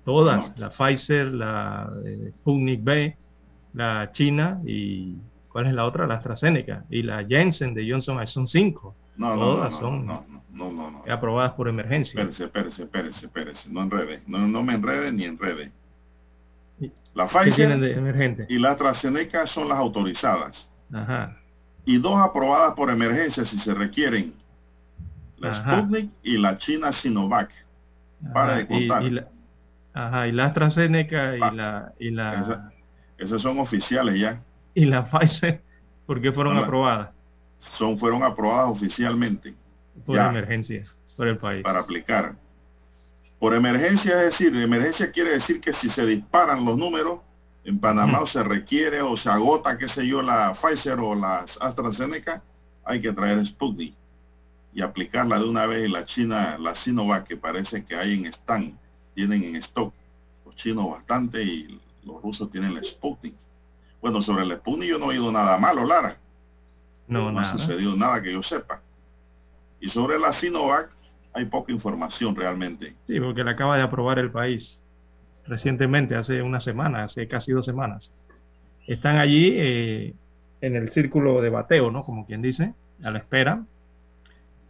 Todas, 0.06 0.58
la 0.58 0.70
Pfizer, 0.70 1.26
la 1.26 1.90
eh, 2.06 2.32
Sputnik 2.36 2.82
B, 2.82 3.14
la 3.74 4.10
China 4.12 4.58
y 4.64 5.18
¿cuál 5.50 5.66
es 5.66 5.74
la 5.74 5.84
otra? 5.84 6.06
La 6.06 6.14
AstraZeneca 6.14 6.86
y 6.88 7.02
la 7.02 7.22
Jensen 7.22 7.74
de 7.74 7.90
Johnson 7.90 8.26
son 8.26 8.48
cinco. 8.48 8.94
No, 9.18 9.34
Todas 9.34 9.72
no, 9.72 9.78
son 9.80 10.06
no, 10.06 10.24
no, 10.50 10.72
no, 10.72 11.04
aprobadas 11.06 11.52
por 11.52 11.68
emergencia. 11.68 12.22
Espérese, 12.22 12.44
espérese, 12.44 12.82
espérese, 12.84 13.26
espérese. 13.26 13.70
No 13.70 13.82
enrede. 13.82 14.22
No, 14.26 14.38
no 14.48 14.62
me 14.62 14.72
enrede 14.72 15.12
ni 15.12 15.24
enrede. 15.24 15.72
La 17.12 17.28
Pfizer 17.28 17.78
de 17.78 18.46
y 18.48 18.58
la 18.58 18.70
AstraZeneca 18.70 19.46
son 19.46 19.68
las 19.68 19.76
autorizadas. 19.76 20.70
Ajá. 20.92 21.36
Y 21.84 21.98
dos 21.98 22.16
aprobadas 22.16 22.74
por 22.74 22.90
emergencia 22.90 23.44
si 23.44 23.58
se 23.58 23.74
requieren. 23.74 24.34
La 25.38 25.54
Sputnik 25.54 26.10
y 26.22 26.38
la 26.38 26.56
China 26.56 26.92
Sinovac. 26.92 27.50
Para 28.32 28.56
de 28.56 28.66
contar. 28.66 29.02
Y, 29.02 29.10
la, 29.10 29.28
ajá, 29.92 30.28
y 30.28 30.32
la 30.32 30.46
AstraZeneca 30.46 31.36
y 31.36 31.40
la... 31.40 31.92
Y 31.98 32.10
la... 32.10 32.72
esas 33.18 33.42
son 33.42 33.58
oficiales 33.58 34.18
ya. 34.18 34.42
Y 34.76 34.86
la 34.86 35.08
Pfizer, 35.08 35.62
¿por 36.04 36.20
qué 36.20 36.32
fueron 36.32 36.56
aprobadas? 36.56 37.10
Son, 37.78 37.96
fueron 37.96 38.24
aprobadas 38.24 38.70
oficialmente. 38.70 39.54
Por 40.04 40.18
emergencia, 40.18 40.84
por 41.16 41.28
el 41.28 41.38
país. 41.38 41.62
Para 41.62 41.78
aplicar. 41.78 42.34
Por 43.38 43.54
emergencia, 43.54 44.18
es 44.24 44.38
decir, 44.38 44.56
emergencia 44.56 45.12
quiere 45.12 45.30
decir 45.30 45.60
que 45.60 45.72
si 45.72 45.88
se 45.88 46.04
disparan 46.04 46.64
los 46.64 46.76
números, 46.76 47.20
en 47.64 47.78
Panamá 47.78 48.20
o 48.20 48.26
se 48.26 48.42
requiere 48.42 49.00
o 49.00 49.16
se 49.16 49.30
agota, 49.30 49.78
qué 49.78 49.88
sé 49.88 50.06
yo, 50.06 50.20
la 50.22 50.54
Pfizer 50.54 51.00
o 51.00 51.14
la 51.14 51.46
AstraZeneca, 51.60 52.42
hay 52.84 53.00
que 53.00 53.12
traer 53.12 53.44
Sputnik 53.46 53.94
y 54.74 54.82
aplicarla 54.82 55.38
de 55.38 55.48
una 55.48 55.66
vez. 55.66 55.88
Y 55.88 55.92
la 55.92 56.04
China, 56.04 56.58
la 56.58 56.74
Sinovac, 56.74 57.26
que 57.26 57.36
parece 57.36 57.84
que 57.84 57.96
hay 57.96 58.14
en 58.14 58.26
stand, 58.26 58.76
tienen 59.14 59.44
en 59.44 59.56
stock 59.56 59.94
los 60.44 60.54
chinos 60.56 60.90
bastante 60.90 61.42
y 61.42 61.80
los 62.04 62.20
rusos 62.22 62.50
tienen 62.50 62.74
la 62.74 62.84
Sputnik. 62.84 63.34
Bueno, 64.02 64.20
sobre 64.20 64.44
el 64.44 64.52
Sputnik 64.52 64.90
yo 64.90 64.98
no 64.98 65.06
he 65.06 65.18
oído 65.18 65.32
nada 65.32 65.56
malo, 65.56 65.86
Lara. 65.86 66.18
No, 67.08 67.32
no 67.32 67.40
ha 67.40 67.52
sucedido 67.52 67.96
nada 67.96 68.22
que 68.22 68.32
yo 68.32 68.42
sepa. 68.42 68.82
Y 69.80 69.88
sobre 69.88 70.18
la 70.18 70.34
Sinovac 70.34 70.90
hay 71.32 71.46
poca 71.46 71.72
información 71.72 72.36
realmente. 72.36 72.94
Sí, 73.06 73.18
porque 73.20 73.42
la 73.42 73.52
acaba 73.52 73.76
de 73.76 73.82
aprobar 73.82 74.18
el 74.18 74.30
país 74.30 74.78
recientemente, 75.46 76.14
hace 76.14 76.42
una 76.42 76.60
semana, 76.60 77.04
hace 77.04 77.28
casi 77.28 77.52
dos 77.52 77.66
semanas. 77.66 78.12
Están 78.86 79.16
allí 79.16 79.52
eh, 79.54 80.14
en 80.60 80.76
el 80.76 80.90
círculo 80.90 81.40
de 81.40 81.50
bateo, 81.50 81.90
¿no? 81.90 82.04
Como 82.04 82.26
quien 82.26 82.42
dice, 82.42 82.74
a 83.02 83.10
la 83.10 83.18
espera 83.18 83.64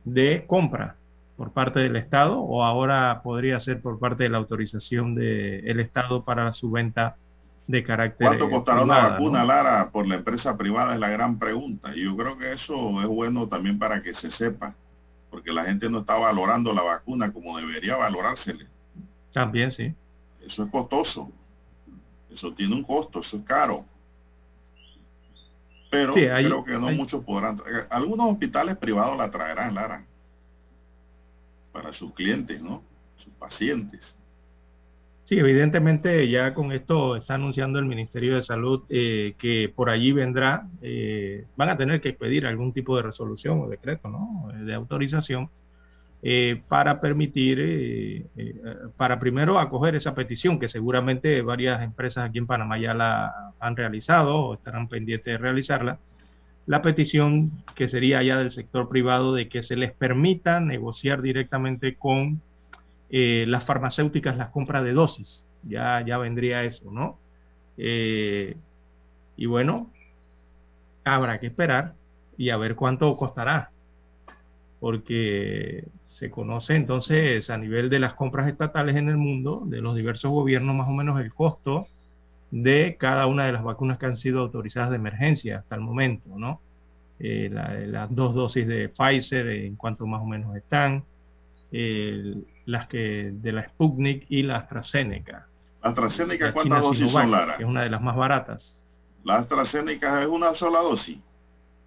de 0.05 0.45
compra 0.47 0.97
por 1.37 1.53
parte 1.53 1.81
del 1.81 1.97
Estado 1.97 2.39
o 2.41 2.63
ahora 2.63 3.21
podría 3.23 3.59
ser 3.59 3.81
por 3.81 3.99
parte 3.99 4.25
de 4.25 4.31
la 4.31 4.39
autorización 4.39 5.15
del 5.15 5.81
Estado 5.81 6.25
para 6.25 6.53
su 6.53 6.71
venta 6.71 7.17
de 7.67 7.83
carácter. 7.83 8.27
¿Cuánto 8.27 8.51
costará 8.51 8.83
una 8.83 9.09
vacuna, 9.09 9.45
Lara, 9.45 9.91
por 9.91 10.07
la 10.07 10.17
empresa 10.17 10.57
privada? 10.57 10.95
Es 10.95 11.01
la 11.01 11.09
gran 11.09 11.39
pregunta. 11.39 11.95
Y 11.95 12.05
yo 12.05 12.17
creo 12.17 12.39
que 12.39 12.53
eso 12.53 13.01
es 13.01 13.09
bueno 13.09 13.49
también 13.49 13.79
para 13.79 14.03
que 14.03 14.15
se 14.15 14.31
sepa, 14.31 14.75
porque 15.31 15.53
la 15.53 15.65
gente 15.65 15.89
no 15.91 16.01
está 16.01 16.17
valorando 16.17 16.73
la 16.73 16.83
vacuna 16.83 17.33
como 17.33 17.57
debería 17.59 17.97
valorársele. 17.97 18.67
También, 19.33 19.73
sí. 19.73 19.95
Eso 20.47 20.65
es 20.65 20.71
costoso. 20.71 21.31
Eso 22.31 22.53
tiene 22.53 22.75
un 22.75 22.83
costo, 22.83 23.21
eso 23.21 23.37
es 23.37 23.45
caro. 23.45 23.85
Pero 25.91 26.13
creo 26.13 26.65
que 26.65 26.73
no 26.73 26.91
muchos 26.91 27.25
podrán. 27.25 27.63
Algunos 27.89 28.33
hospitales 28.33 28.77
privados 28.77 29.17
la 29.17 29.31
traerán, 29.31 29.75
Lara, 29.75 30.05
para 31.73 31.93
sus 31.93 32.13
clientes, 32.15 32.61
¿no? 32.61 32.83
Sus 33.17 33.33
pacientes. 33.35 34.17
Sí, 35.25 35.39
evidentemente 35.39 36.29
ya 36.29 36.53
con 36.53 36.73
esto 36.73 37.17
está 37.17 37.35
anunciando 37.35 37.79
el 37.79 37.87
Ministerio 37.87 38.35
de 38.35 38.43
Salud 38.43 38.83
eh, 38.91 39.35
que 39.39 39.73
por 39.75 39.89
allí 39.89 40.13
vendrá, 40.13 40.67
eh, 40.83 41.47
van 41.57 41.71
a 41.71 41.79
tener 41.79 42.03
que 42.03 42.13
pedir 42.13 42.45
algún 42.47 42.73
tipo 42.73 42.97
de 42.97 43.05
resolución 43.05 43.61
o 43.61 43.69
decreto, 43.69 44.09
¿no? 44.09 44.53
De 44.53 44.75
autorización 44.75 45.49
eh, 46.27 46.63
para 46.69 47.01
permitir, 47.01 47.59
eh, 47.61 48.27
eh, 48.39 48.55
para 48.97 49.19
primero 49.19 49.59
acoger 49.59 49.95
esa 49.95 50.15
petición 50.15 50.59
que 50.59 50.69
seguramente 50.69 51.43
varias 51.43 51.83
empresas 51.83 52.27
aquí 52.27 52.39
en 52.39 52.47
Panamá 52.47 52.79
ya 52.79 52.95
la 52.95 53.53
han 53.61 53.77
realizado 53.77 54.39
o 54.39 54.55
estarán 54.55 54.89
pendientes 54.89 55.27
de 55.27 55.37
realizarla, 55.37 55.99
la 56.65 56.81
petición 56.81 57.53
que 57.75 57.89
sería 57.89 58.23
ya 58.23 58.39
del 58.39 58.53
sector 58.53 58.89
privado 58.89 59.35
de 59.35 59.51
que 59.51 59.63
se 59.63 59.77
les 59.77 59.93
permita 59.93 60.61
negociar 60.61 61.21
directamente 61.21 61.95
con 61.97 62.41
las 63.11 63.65
farmacéuticas 63.65 64.37
las 64.39 64.49
compras 64.49 64.83
de 64.83 64.95
dosis. 64.95 65.45
Ya, 65.63 66.03
ya 66.07 66.17
vendría 66.19 66.65
eso, 66.65 66.91
¿no? 66.91 67.19
y 67.77 69.47
bueno, 69.47 69.91
habrá 71.05 71.39
que 71.39 71.49
esperar 71.49 71.93
y 72.39 72.49
a 72.49 72.57
ver 72.57 72.77
cuánto 72.77 73.15
costará 73.17 73.71
porque 74.85 75.85
se 76.15 76.31
conoce 76.31 76.77
entonces 76.77 77.51
a 77.51 77.59
nivel 77.59 77.91
de 77.91 77.99
las 77.99 78.15
compras 78.15 78.47
estatales 78.47 78.95
en 78.95 79.09
el 79.09 79.17
mundo, 79.17 79.65
de 79.67 79.81
los 79.81 79.97
diversos 79.97 80.31
gobiernos, 80.31 80.77
más 80.77 80.89
o 80.89 80.93
menos 80.93 81.21
el 81.21 81.35
costo 81.35 81.89
de 82.53 82.97
cada 83.01 83.27
una 83.27 83.47
de 83.47 83.53
las 83.53 83.65
vacunas 83.65 83.99
que 83.99 84.07
han 84.07 84.17
sido 84.17 84.43
autorizadas 84.43 84.91
de 84.91 84.97
emergencia 84.97 85.59
hasta 85.59 85.75
el 85.75 85.81
momento, 85.81 86.31
¿no? 86.37 86.61
Eh, 87.19 87.51
las 87.51 88.15
dos 88.15 88.33
dosis 88.33 88.65
de 88.65 88.89
Pfizer, 88.91 89.49
en 89.49 89.75
cuanto 89.75 90.07
más 90.07 90.23
o 90.23 90.25
menos 90.25 90.55
están, 90.55 91.03
las 91.73 92.87
que 92.87 93.33
de 93.33 93.51
la 93.51 93.67
Sputnik 93.67 94.27
y 94.29 94.45
la 94.45 94.59
AstraZeneca. 94.59 95.49
¿La 95.83 95.89
AstraZeneca 95.91 96.53
cuántas 96.53 96.81
dosis 96.81 97.11
son, 97.11 97.33
Lara? 97.33 97.57
Que 97.57 97.65
es 97.65 97.69
una 97.69 97.83
de 97.83 97.91
las 97.91 98.01
más 98.01 98.15
baratas. 98.15 98.87
¿La 99.25 99.39
AstraZeneca 99.39 100.23
es 100.23 100.29
una 100.29 100.55
sola 100.55 100.81
dosis? 100.81 101.19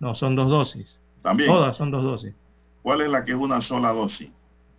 No, 0.02 0.16
son 0.16 0.36
dos 0.36 0.50
dosis. 0.50 1.02
También. 1.22 1.50
Todas 1.50 1.78
son 1.78 1.92
dos 1.92 2.04
dosis. 2.04 2.34
¿Cuál 2.88 3.02
es 3.02 3.10
la 3.10 3.26
que 3.26 3.34
es 3.34 3.38
una 3.38 3.60
sola 3.60 3.92
dosis? 3.92 4.30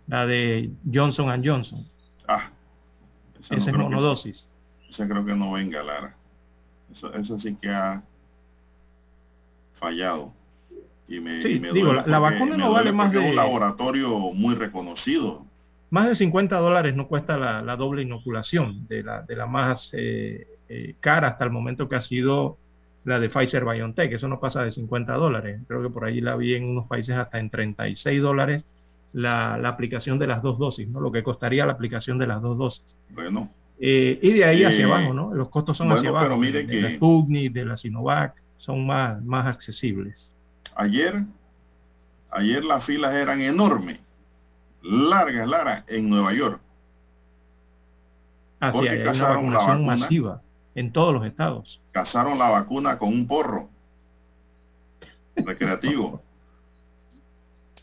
La 0.07 0.25
de 0.25 0.71
Johnson 0.91 1.43
Johnson. 1.45 1.87
Ah. 2.27 2.49
Esa, 3.39 3.69
es 3.69 3.71
monodosis. 3.71 4.47
Esa 4.89 5.07
creo 5.07 5.23
que 5.23 5.35
no 5.35 5.51
venga, 5.51 5.83
Lara. 5.83 6.15
Eso, 6.91 7.37
sí 7.37 7.55
que 7.61 7.69
ha 7.69 8.01
fallado. 9.75 10.33
Y 11.07 11.19
me, 11.19 11.39
sí, 11.39 11.59
digo, 11.59 11.93
la, 11.93 12.17
vacuna 12.17 12.57
no 12.57 12.71
vale 12.71 12.91
más 12.91 13.11
de... 13.11 13.19
un 13.19 13.35
laboratorio 13.35 14.17
muy 14.33 14.55
reconocido. 14.55 15.45
Más 15.91 16.07
de 16.07 16.15
50 16.15 16.57
dólares 16.57 16.95
no 16.95 17.07
cuesta 17.07 17.37
la, 17.37 17.75
doble 17.75 18.01
inoculación, 18.01 18.87
de 18.87 19.03
la, 19.03 19.21
de 19.21 19.35
la 19.35 19.45
más 19.45 19.91
eh, 19.93 20.47
eh, 20.67 20.95
cara 20.99 21.27
hasta 21.27 21.43
el 21.45 21.51
momento 21.51 21.87
que 21.87 21.97
ha 21.97 22.01
sido 22.01 22.57
la 23.05 23.19
de 23.19 23.29
Pfizer 23.29 23.65
BioNTech, 23.65 24.11
eso 24.11 24.27
no 24.27 24.39
pasa 24.39 24.63
de 24.63 24.71
50 24.71 25.13
dólares. 25.13 25.61
Creo 25.67 25.81
que 25.81 25.89
por 25.89 26.05
allí 26.05 26.21
la 26.21 26.35
vi 26.35 26.55
en 26.55 26.65
unos 26.65 26.87
países 26.87 27.15
hasta 27.15 27.39
en 27.39 27.49
36 27.49 28.21
dólares 28.21 28.65
la, 29.13 29.55
aplicación 29.55 30.19
de 30.19 30.27
las 30.27 30.41
dos 30.41 30.59
dosis, 30.59 30.87
¿no? 30.87 30.99
Lo 30.99 31.11
que 31.11 31.23
costaría 31.23 31.65
la 31.65 31.73
aplicación 31.73 32.17
de 32.17 32.27
las 32.27 32.41
dos 32.41 32.57
dosis. 32.57 32.95
Bueno. 33.09 33.49
Eh, 33.79 34.19
y 34.21 34.33
de 34.33 34.45
ahí 34.45 34.63
hacia 34.63 34.81
eh, 34.81 34.91
abajo, 34.91 35.13
¿no? 35.13 35.33
Los 35.33 35.49
costos 35.49 35.77
son 35.77 35.91
hacia 35.91 36.09
abajo. 36.09 36.25
Pero 36.25 36.37
mire 36.37 36.65
de, 36.65 36.81
la 36.81 36.91
Sputnik, 36.91 37.53
de 37.53 37.65
la 37.65 37.77
Sinovac, 37.77 38.35
son 38.57 38.85
más, 38.85 39.23
más 39.23 39.47
accesibles. 39.47 40.29
Ayer, 40.75 41.23
ayer 42.29 42.63
las 42.63 42.83
filas 42.83 43.13
eran 43.13 43.41
enormes, 43.41 43.99
largas, 44.83 45.47
largas, 45.47 45.83
en 45.87 46.09
Nueva 46.09 46.33
York. 46.33 46.59
Así, 48.59 48.87
hay 48.87 49.01
una 49.01 49.29
vacunación 49.29 49.85
masiva 49.85 50.41
en 50.79 50.93
todos 50.93 51.13
los 51.13 51.25
estados. 51.25 51.81
Cazaron 51.91 52.39
la 52.39 52.49
vacuna 52.49 52.97
con 52.97 53.09
un 53.09 53.27
porro 53.27 53.69
recreativo. 55.35 56.21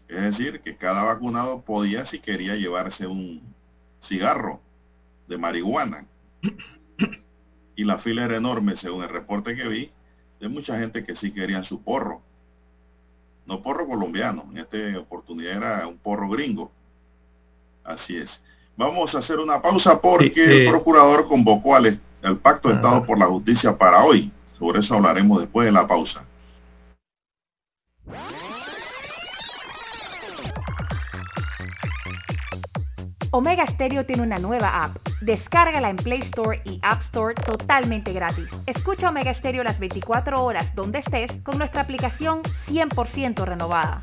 es 0.09 0.23
decir, 0.23 0.61
que 0.63 0.77
cada 0.77 1.03
vacunado 1.05 1.61
podía, 1.61 2.07
si 2.07 2.21
quería, 2.21 2.55
llevarse 2.55 3.07
un 3.07 3.43
cigarro 4.01 4.61
de 5.29 5.37
marihuana. 5.37 6.07
Y 7.75 7.85
la 7.85 7.99
fila 7.99 8.25
era 8.25 8.39
enorme, 8.39 8.75
según 8.77 9.03
el 9.03 9.11
reporte 9.11 9.55
que 9.55 9.69
vi, 9.69 9.91
de 10.41 10.49
mucha 10.49 10.79
gente 10.79 11.05
que 11.05 11.15
sí 11.15 11.31
querían 11.31 11.65
su 11.65 11.83
porro. 11.83 12.23
No 13.45 13.61
porro 13.61 13.87
colombiano, 13.87 14.49
en 14.51 14.57
esta 14.57 14.99
oportunidad 14.99 15.57
era 15.59 15.87
un 15.87 15.99
porro 15.99 16.31
gringo. 16.31 16.73
Así 17.85 18.17
es. 18.17 18.43
Vamos 18.79 19.15
a 19.15 19.19
hacer 19.19 19.39
una 19.39 19.61
pausa 19.61 20.01
porque 20.01 20.45
el 20.45 20.71
procurador 20.71 21.29
convocó 21.29 21.75
al, 21.75 22.01
el 22.23 22.37
Pacto 22.39 22.69
de 22.69 22.77
Estado 22.77 23.05
por 23.05 23.19
la 23.19 23.27
Justicia 23.27 23.77
para 23.77 24.05
hoy. 24.05 24.31
Sobre 24.59 24.81
eso 24.81 24.95
hablaremos 24.95 25.41
después 25.41 25.67
de 25.67 25.73
la 25.73 25.87
pausa. 25.87 26.25
Omega 33.33 33.67
Stereo 33.67 34.07
tiene 34.07 34.23
una 34.23 34.39
nueva 34.39 34.85
app. 34.85 34.97
Descárgala 35.21 35.91
en 35.91 35.97
Play 35.97 36.21
Store 36.21 36.63
y 36.65 36.79
App 36.83 37.03
Store 37.03 37.35
totalmente 37.35 38.13
gratis. 38.15 38.49
Escucha 38.67 39.11
Omega 39.11 39.35
Stereo 39.35 39.63
las 39.63 39.79
24 39.79 40.43
horas 40.43 40.75
donde 40.75 41.01
estés 41.01 41.31
con 41.43 41.59
nuestra 41.59 41.83
aplicación 41.83 42.43
100% 42.67 43.45
renovada. 43.45 44.03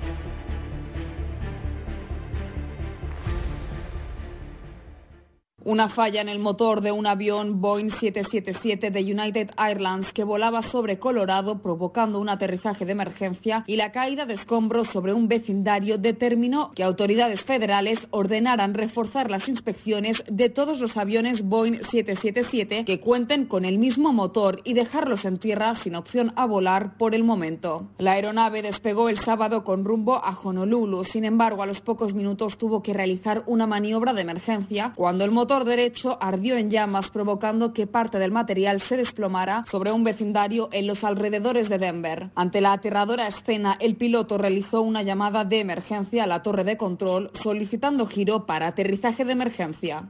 Una 5.71 5.87
falla 5.87 6.19
en 6.19 6.27
el 6.27 6.39
motor 6.39 6.81
de 6.81 6.91
un 6.91 7.07
avión 7.07 7.61
Boeing 7.61 7.91
777 7.91 8.91
de 8.91 9.03
United 9.03 9.51
Airlines 9.55 10.11
que 10.13 10.25
volaba 10.25 10.63
sobre 10.63 10.99
Colorado 10.99 11.61
provocando 11.61 12.19
un 12.19 12.27
aterrizaje 12.27 12.83
de 12.83 12.91
emergencia 12.91 13.63
y 13.67 13.77
la 13.77 13.93
caída 13.93 14.25
de 14.25 14.33
escombros 14.33 14.89
sobre 14.89 15.13
un 15.13 15.29
vecindario 15.29 15.97
determinó 15.97 16.71
que 16.71 16.83
autoridades 16.83 17.45
federales 17.45 17.99
ordenaran 18.09 18.73
reforzar 18.73 19.31
las 19.31 19.47
inspecciones 19.47 20.21
de 20.29 20.49
todos 20.49 20.81
los 20.81 20.97
aviones 20.97 21.41
Boeing 21.41 21.77
777 21.89 22.83
que 22.83 22.99
cuenten 22.99 23.45
con 23.45 23.63
el 23.63 23.77
mismo 23.77 24.11
motor 24.11 24.59
y 24.65 24.73
dejarlos 24.73 25.23
en 25.23 25.37
tierra 25.37 25.81
sin 25.83 25.95
opción 25.95 26.33
a 26.35 26.47
volar 26.47 26.97
por 26.97 27.15
el 27.15 27.23
momento. 27.23 27.87
La 27.97 28.11
aeronave 28.11 28.61
despegó 28.61 29.07
el 29.07 29.23
sábado 29.23 29.63
con 29.63 29.85
rumbo 29.85 30.15
a 30.15 30.37
Honolulu, 30.37 31.05
sin 31.05 31.23
embargo 31.23 31.63
a 31.63 31.65
los 31.65 31.79
pocos 31.79 32.13
minutos 32.13 32.57
tuvo 32.57 32.83
que 32.83 32.93
realizar 32.93 33.43
una 33.45 33.67
maniobra 33.67 34.11
de 34.11 34.23
emergencia 34.23 34.91
cuando 34.97 35.23
el 35.23 35.31
motor 35.31 35.60
motor 35.61 35.77
derecho 35.77 36.17
ardió 36.19 36.57
en 36.57 36.71
llamas 36.71 37.11
provocando 37.11 37.71
que 37.71 37.85
parte 37.85 38.17
del 38.17 38.31
material 38.31 38.81
se 38.81 38.97
desplomara 38.97 39.63
sobre 39.69 39.91
un 39.91 40.03
vecindario 40.03 40.69
en 40.71 40.87
los 40.87 41.03
alrededores 41.03 41.69
de 41.69 41.77
Denver. 41.77 42.29
Ante 42.35 42.61
la 42.61 42.73
aterradora 42.73 43.27
escena, 43.27 43.77
el 43.79 43.95
piloto 43.95 44.39
realizó 44.39 44.81
una 44.81 45.03
llamada 45.03 45.43
de 45.43 45.59
emergencia 45.59 46.23
a 46.23 46.27
la 46.27 46.41
torre 46.41 46.63
de 46.63 46.77
control 46.77 47.29
solicitando 47.43 48.07
giro 48.07 48.45
para 48.47 48.67
aterrizaje 48.67 49.23
de 49.23 49.33
emergencia. 49.33 50.03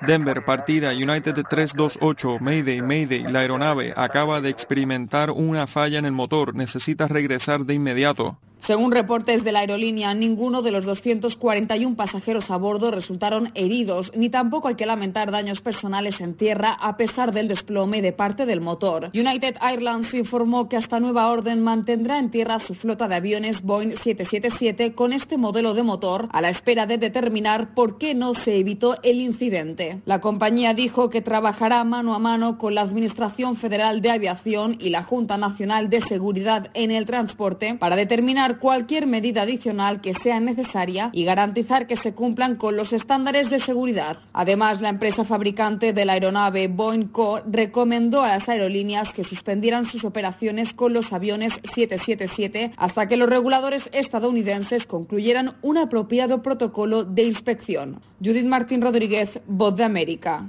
Denver, 0.00 0.44
partida 0.44 0.90
United 0.90 1.34
328, 1.48 2.38
Mayday, 2.40 2.82
Mayday, 2.82 3.22
la 3.30 3.40
aeronave 3.40 3.92
acaba 3.96 4.40
de 4.40 4.50
experimentar 4.50 5.30
una 5.30 5.68
falla 5.68 5.98
en 5.98 6.04
el 6.04 6.12
motor, 6.12 6.54
necesita 6.54 7.06
regresar 7.06 7.60
de 7.60 7.74
inmediato. 7.74 8.38
Según 8.66 8.92
reportes 8.92 9.44
de 9.44 9.52
la 9.52 9.60
aerolínea, 9.60 10.12
ninguno 10.14 10.62
de 10.62 10.72
los 10.72 10.84
241 10.84 11.96
pasajeros 11.96 12.50
a 12.50 12.56
bordo 12.56 12.90
resultaron 12.90 13.50
heridos, 13.54 14.12
ni 14.14 14.28
tampoco 14.28 14.68
hay 14.68 14.74
que 14.74 14.86
lamentar 14.86 15.30
daños 15.30 15.60
personales 15.60 16.20
en 16.20 16.34
tierra 16.34 16.76
a 16.78 16.96
pesar 16.96 17.32
del 17.32 17.48
desplome 17.48 18.02
de 18.02 18.12
parte 18.12 18.46
del 18.46 18.60
motor. 18.60 19.10
United 19.14 19.56
Airlines 19.60 20.12
informó 20.12 20.68
que 20.68 20.76
hasta 20.76 21.00
nueva 21.00 21.30
orden 21.30 21.62
mantendrá 21.62 22.18
en 22.18 22.30
tierra 22.30 22.58
su 22.58 22.74
flota 22.74 23.08
de 23.08 23.14
aviones 23.14 23.62
Boeing 23.62 23.96
777 24.02 24.94
con 24.94 25.12
este 25.12 25.38
modelo 25.38 25.74
de 25.74 25.82
motor 25.82 26.28
a 26.30 26.40
la 26.40 26.50
espera 26.50 26.86
de 26.86 26.98
determinar 26.98 27.74
por 27.74 27.98
qué 27.98 28.14
no 28.14 28.34
se 28.34 28.56
evitó 28.56 28.96
el 29.02 29.20
incidente. 29.20 30.02
La 30.04 30.20
compañía 30.20 30.74
dijo 30.74 31.10
que 31.10 31.22
trabajará 31.22 31.84
mano 31.84 32.14
a 32.14 32.18
mano 32.18 32.58
con 32.58 32.74
la 32.74 32.82
Administración 32.82 33.56
Federal 33.56 34.02
de 34.02 34.10
Aviación 34.10 34.76
y 34.78 34.90
la 34.90 35.04
Junta 35.04 35.38
Nacional 35.38 35.90
de 35.90 36.02
Seguridad 36.02 36.70
en 36.74 36.90
el 36.90 37.06
Transporte 37.06 37.76
para 37.78 37.96
determinar 37.96 38.47
cualquier 38.56 39.06
medida 39.06 39.42
adicional 39.42 40.00
que 40.00 40.14
sea 40.22 40.40
necesaria 40.40 41.10
y 41.12 41.24
garantizar 41.24 41.86
que 41.86 41.98
se 41.98 42.14
cumplan 42.14 42.56
con 42.56 42.76
los 42.76 42.94
estándares 42.94 43.50
de 43.50 43.60
seguridad. 43.60 44.16
Además, 44.32 44.80
la 44.80 44.88
empresa 44.88 45.24
fabricante 45.24 45.92
de 45.92 46.04
la 46.06 46.14
aeronave 46.14 46.68
Boeing 46.68 47.08
Co 47.08 47.40
recomendó 47.46 48.22
a 48.22 48.38
las 48.38 48.48
aerolíneas 48.48 49.12
que 49.12 49.24
suspendieran 49.24 49.84
sus 49.84 50.04
operaciones 50.04 50.72
con 50.72 50.94
los 50.94 51.12
aviones 51.12 51.52
777 51.74 52.72
hasta 52.76 53.06
que 53.06 53.18
los 53.18 53.28
reguladores 53.28 53.82
estadounidenses 53.92 54.86
concluyeran 54.86 55.56
un 55.60 55.76
apropiado 55.76 56.42
protocolo 56.42 57.04
de 57.04 57.24
inspección. 57.24 58.00
Judith 58.24 58.46
Martín 58.46 58.80
Rodríguez, 58.80 59.28
Voz 59.46 59.76
de 59.76 59.84
América. 59.84 60.48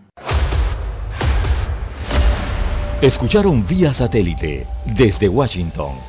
Escucharon 3.02 3.66
vía 3.66 3.94
satélite 3.94 4.68
desde 4.86 5.30
Washington 5.30 6.09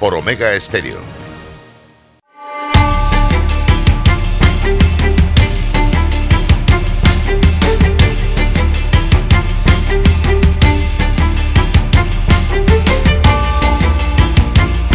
por 0.00 0.14
Omega 0.14 0.54
Estéreo. 0.54 0.98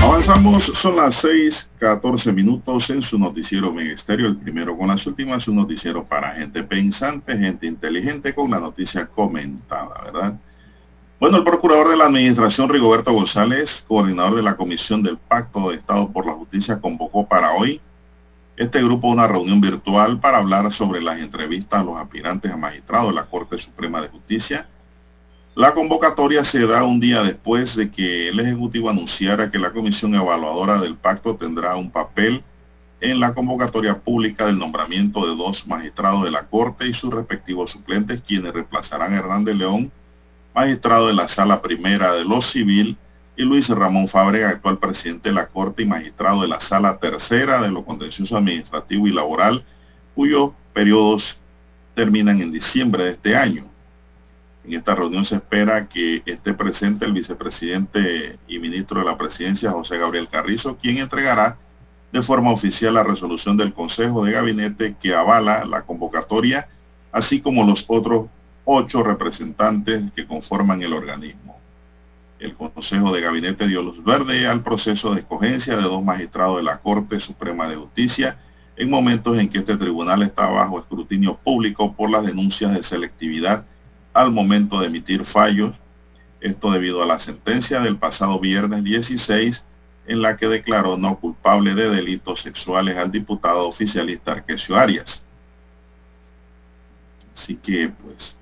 Avanzamos, 0.02 0.66
son 0.82 0.96
las 0.96 1.24
6:14 1.24 2.34
minutos 2.34 2.90
en 2.90 3.04
su 3.04 3.20
noticiero 3.20 3.80
Estéreo, 3.80 4.26
el 4.28 4.38
primero 4.38 4.76
con 4.76 4.88
las 4.88 5.06
últimas, 5.06 5.48
un 5.48 5.58
noticiero 5.58 6.04
para 6.04 6.34
gente 6.34 6.64
pensante, 6.64 7.38
gente 7.38 7.68
inteligente, 7.68 8.34
con 8.34 8.50
la 8.50 8.60
noticia 8.60 9.06
comentada, 9.06 10.02
¿verdad? 10.06 10.40
Bueno, 11.18 11.38
el 11.38 11.46
procurador 11.46 11.88
de 11.88 11.96
la 11.96 12.08
Administración, 12.08 12.68
Rigoberto 12.68 13.14
González, 13.14 13.86
coordinador 13.88 14.36
de 14.36 14.44
la 14.44 14.58
Comisión 14.58 15.02
del 15.02 15.18
Pacto 15.18 15.70
de 15.70 15.78
Estado 15.78 16.12
por 16.12 16.26
la 16.26 16.34
Justicia, 16.34 16.82
convocó 16.82 17.26
para 17.26 17.54
hoy 17.54 17.80
este 18.58 18.84
grupo 18.84 19.08
una 19.08 19.26
reunión 19.26 19.62
virtual 19.62 20.20
para 20.20 20.40
hablar 20.40 20.74
sobre 20.74 21.02
las 21.02 21.20
entrevistas 21.20 21.80
a 21.80 21.84
los 21.84 21.98
aspirantes 21.98 22.52
a 22.52 22.58
magistrados 22.58 23.10
de 23.10 23.16
la 23.16 23.28
Corte 23.28 23.58
Suprema 23.58 24.02
de 24.02 24.10
Justicia. 24.10 24.68
La 25.56 25.74
convocatoria 25.74 26.44
se 26.44 26.68
da 26.68 26.84
un 26.84 27.00
día 27.00 27.24
después 27.24 27.78
de 27.78 27.90
que 27.90 28.28
el 28.28 28.42
Ejecutivo 28.42 28.90
anunciara 28.90 29.50
que 29.50 29.58
la 29.58 29.72
Comisión 29.72 30.14
Evaluadora 30.16 30.80
del 30.80 30.98
Pacto 30.98 31.38
tendrá 31.38 31.78
un 31.78 31.92
papel 31.92 32.44
en 33.00 33.22
la 33.22 33.34
convocatoria 33.34 33.98
pública 34.00 34.48
del 34.48 34.60
nombramiento 34.60 35.26
de 35.26 35.38
dos 35.38 35.66
magistrados 35.66 36.26
de 36.26 36.32
la 36.32 36.48
Corte 36.48 36.86
y 36.86 36.94
sus 36.94 37.14
respectivos 37.14 37.72
suplentes, 37.72 38.20
quienes 38.20 38.54
reemplazarán 38.54 39.14
a 39.14 39.18
Hernández 39.18 39.56
León 39.56 39.94
magistrado 40.56 41.08
de 41.08 41.14
la 41.14 41.28
Sala 41.28 41.62
Primera 41.62 42.16
de 42.16 42.24
lo 42.24 42.42
Civil, 42.42 42.98
y 43.38 43.44
Luis 43.44 43.68
Ramón 43.68 44.08
Fábrega, 44.08 44.50
actual 44.50 44.78
presidente 44.78 45.30
de 45.30 45.36
la 45.36 45.48
Corte 45.48 45.84
y 45.84 45.86
magistrado 45.86 46.42
de 46.42 46.48
la 46.48 46.60
Sala 46.62 46.98
Tercera 46.98 47.62
de 47.62 47.70
lo 47.70 47.84
Contencioso 47.84 48.38
Administrativo 48.38 49.08
y 49.08 49.12
Laboral, 49.12 49.64
cuyos 50.16 50.52
periodos 50.74 51.38
terminan 51.94 52.42
en 52.42 52.52
diciembre 52.52 53.04
de 53.04 53.12
este 53.12 53.36
año. 53.36 53.66
En 54.64 54.74
esta 54.74 54.96
reunión 54.96 55.26
se 55.26 55.36
espera 55.36 55.88
que 55.88 56.24
esté 56.26 56.54
presente 56.54 57.06
el 57.06 57.12
vicepresidente 57.12 58.40
y 58.48 58.60
ministro 58.60 59.02
de 59.02 59.06
la 59.06 59.18
Presidencia, 59.18 59.72
José 59.72 59.98
Gabriel 59.98 60.30
Carrizo, 60.30 60.78
quien 60.78 60.98
entregará 60.98 61.58
de 62.12 62.22
forma 62.22 62.52
oficial 62.52 62.94
la 62.94 63.04
resolución 63.04 63.58
del 63.58 63.74
Consejo 63.74 64.24
de 64.24 64.32
Gabinete 64.32 64.96
que 65.02 65.14
avala 65.14 65.66
la 65.66 65.82
convocatoria, 65.82 66.70
así 67.12 67.42
como 67.42 67.66
los 67.66 67.84
otros 67.88 68.28
ocho 68.66 69.04
representantes 69.04 70.12
que 70.16 70.26
conforman 70.26 70.82
el 70.82 70.94
organismo. 70.94 71.60
El 72.40 72.56
Consejo 72.56 73.14
de 73.14 73.22
Gabinete 73.22 73.68
dio 73.68 73.82
luz 73.82 74.04
verde 74.04 74.48
al 74.48 74.62
proceso 74.62 75.14
de 75.14 75.22
escogencia 75.22 75.78
de 75.78 75.84
dos 75.84 76.04
magistrados 76.04 76.58
de 76.58 76.64
la 76.64 76.80
Corte 76.80 77.20
Suprema 77.20 77.70
de 77.70 77.76
Justicia 77.76 78.38
en 78.76 78.90
momentos 78.90 79.38
en 79.38 79.50
que 79.50 79.60
este 79.60 79.78
tribunal 79.78 80.22
está 80.24 80.48
bajo 80.48 80.80
escrutinio 80.80 81.38
público 81.38 81.94
por 81.94 82.10
las 82.10 82.26
denuncias 82.26 82.74
de 82.74 82.84
selectividad 82.84 83.66
al 84.14 84.32
momento 84.32 84.80
de 84.80 84.88
emitir 84.88 85.24
fallos. 85.24 85.74
Esto 86.42 86.72
debido 86.72 87.02
a 87.02 87.06
la 87.06 87.20
sentencia 87.20 87.80
del 87.80 87.98
pasado 87.98 88.40
viernes 88.40 88.84
16 88.84 89.64
en 90.08 90.22
la 90.22 90.38
que 90.38 90.48
declaró 90.48 90.98
no 90.98 91.20
culpable 91.20 91.74
de 91.74 91.90
delitos 91.90 92.42
sexuales 92.42 92.98
al 92.98 93.12
diputado 93.12 93.68
oficialista 93.68 94.34
Arquesio 94.34 94.76
Arias. 94.76 95.24
Así 97.34 97.56
que 97.56 97.90
pues 97.90 98.38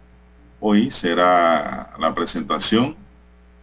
hoy 0.65 0.89
será 0.91 1.91
la 1.99 2.13
presentación. 2.15 2.95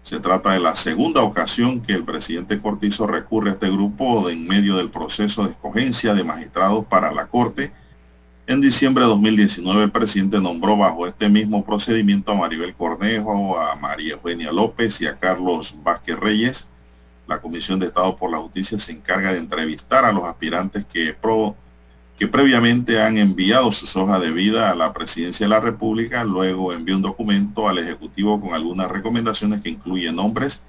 Se 0.02 0.20
trata 0.20 0.52
de 0.52 0.60
la 0.60 0.76
segunda 0.76 1.22
ocasión 1.22 1.80
que 1.80 1.94
el 1.94 2.04
presidente 2.04 2.60
Cortizo 2.60 3.06
recurre 3.06 3.50
a 3.50 3.52
este 3.54 3.70
grupo 3.70 4.28
en 4.28 4.46
medio 4.46 4.76
del 4.76 4.90
proceso 4.90 5.44
de 5.44 5.52
escogencia 5.52 6.12
de 6.12 6.24
magistrados 6.24 6.84
para 6.84 7.10
la 7.10 7.26
Corte. 7.26 7.72
En 8.46 8.60
diciembre 8.60 9.04
de 9.04 9.10
2019 9.10 9.84
el 9.84 9.90
presidente 9.90 10.42
nombró 10.42 10.76
bajo 10.76 11.06
este 11.06 11.30
mismo 11.30 11.64
procedimiento 11.64 12.32
a 12.32 12.34
Maribel 12.34 12.74
Cornejo, 12.74 13.58
a 13.58 13.76
María 13.76 14.14
Eugenia 14.14 14.52
López 14.52 15.00
y 15.00 15.06
a 15.06 15.18
Carlos 15.18 15.74
Vázquez 15.82 16.18
Reyes. 16.18 16.68
La 17.26 17.40
Comisión 17.40 17.78
de 17.80 17.86
Estado 17.86 18.14
por 18.14 18.30
la 18.30 18.38
Justicia 18.38 18.76
se 18.76 18.92
encarga 18.92 19.32
de 19.32 19.38
entrevistar 19.38 20.04
a 20.04 20.12
los 20.12 20.24
aspirantes 20.24 20.84
que 20.92 21.14
pro 21.14 21.56
que 22.20 22.28
previamente 22.28 23.00
han 23.00 23.16
enviado 23.16 23.72
sus 23.72 23.96
hojas 23.96 24.20
de 24.20 24.30
vida 24.30 24.70
a 24.70 24.74
la 24.74 24.92
presidencia 24.92 25.46
de 25.46 25.50
la 25.50 25.58
República, 25.58 26.22
luego 26.22 26.70
envió 26.74 26.94
un 26.94 27.00
documento 27.00 27.66
al 27.66 27.78
Ejecutivo 27.78 28.38
con 28.38 28.52
algunas 28.52 28.90
recomendaciones 28.90 29.62
que 29.62 29.70
incluyen 29.70 30.16
nombres, 30.16 30.62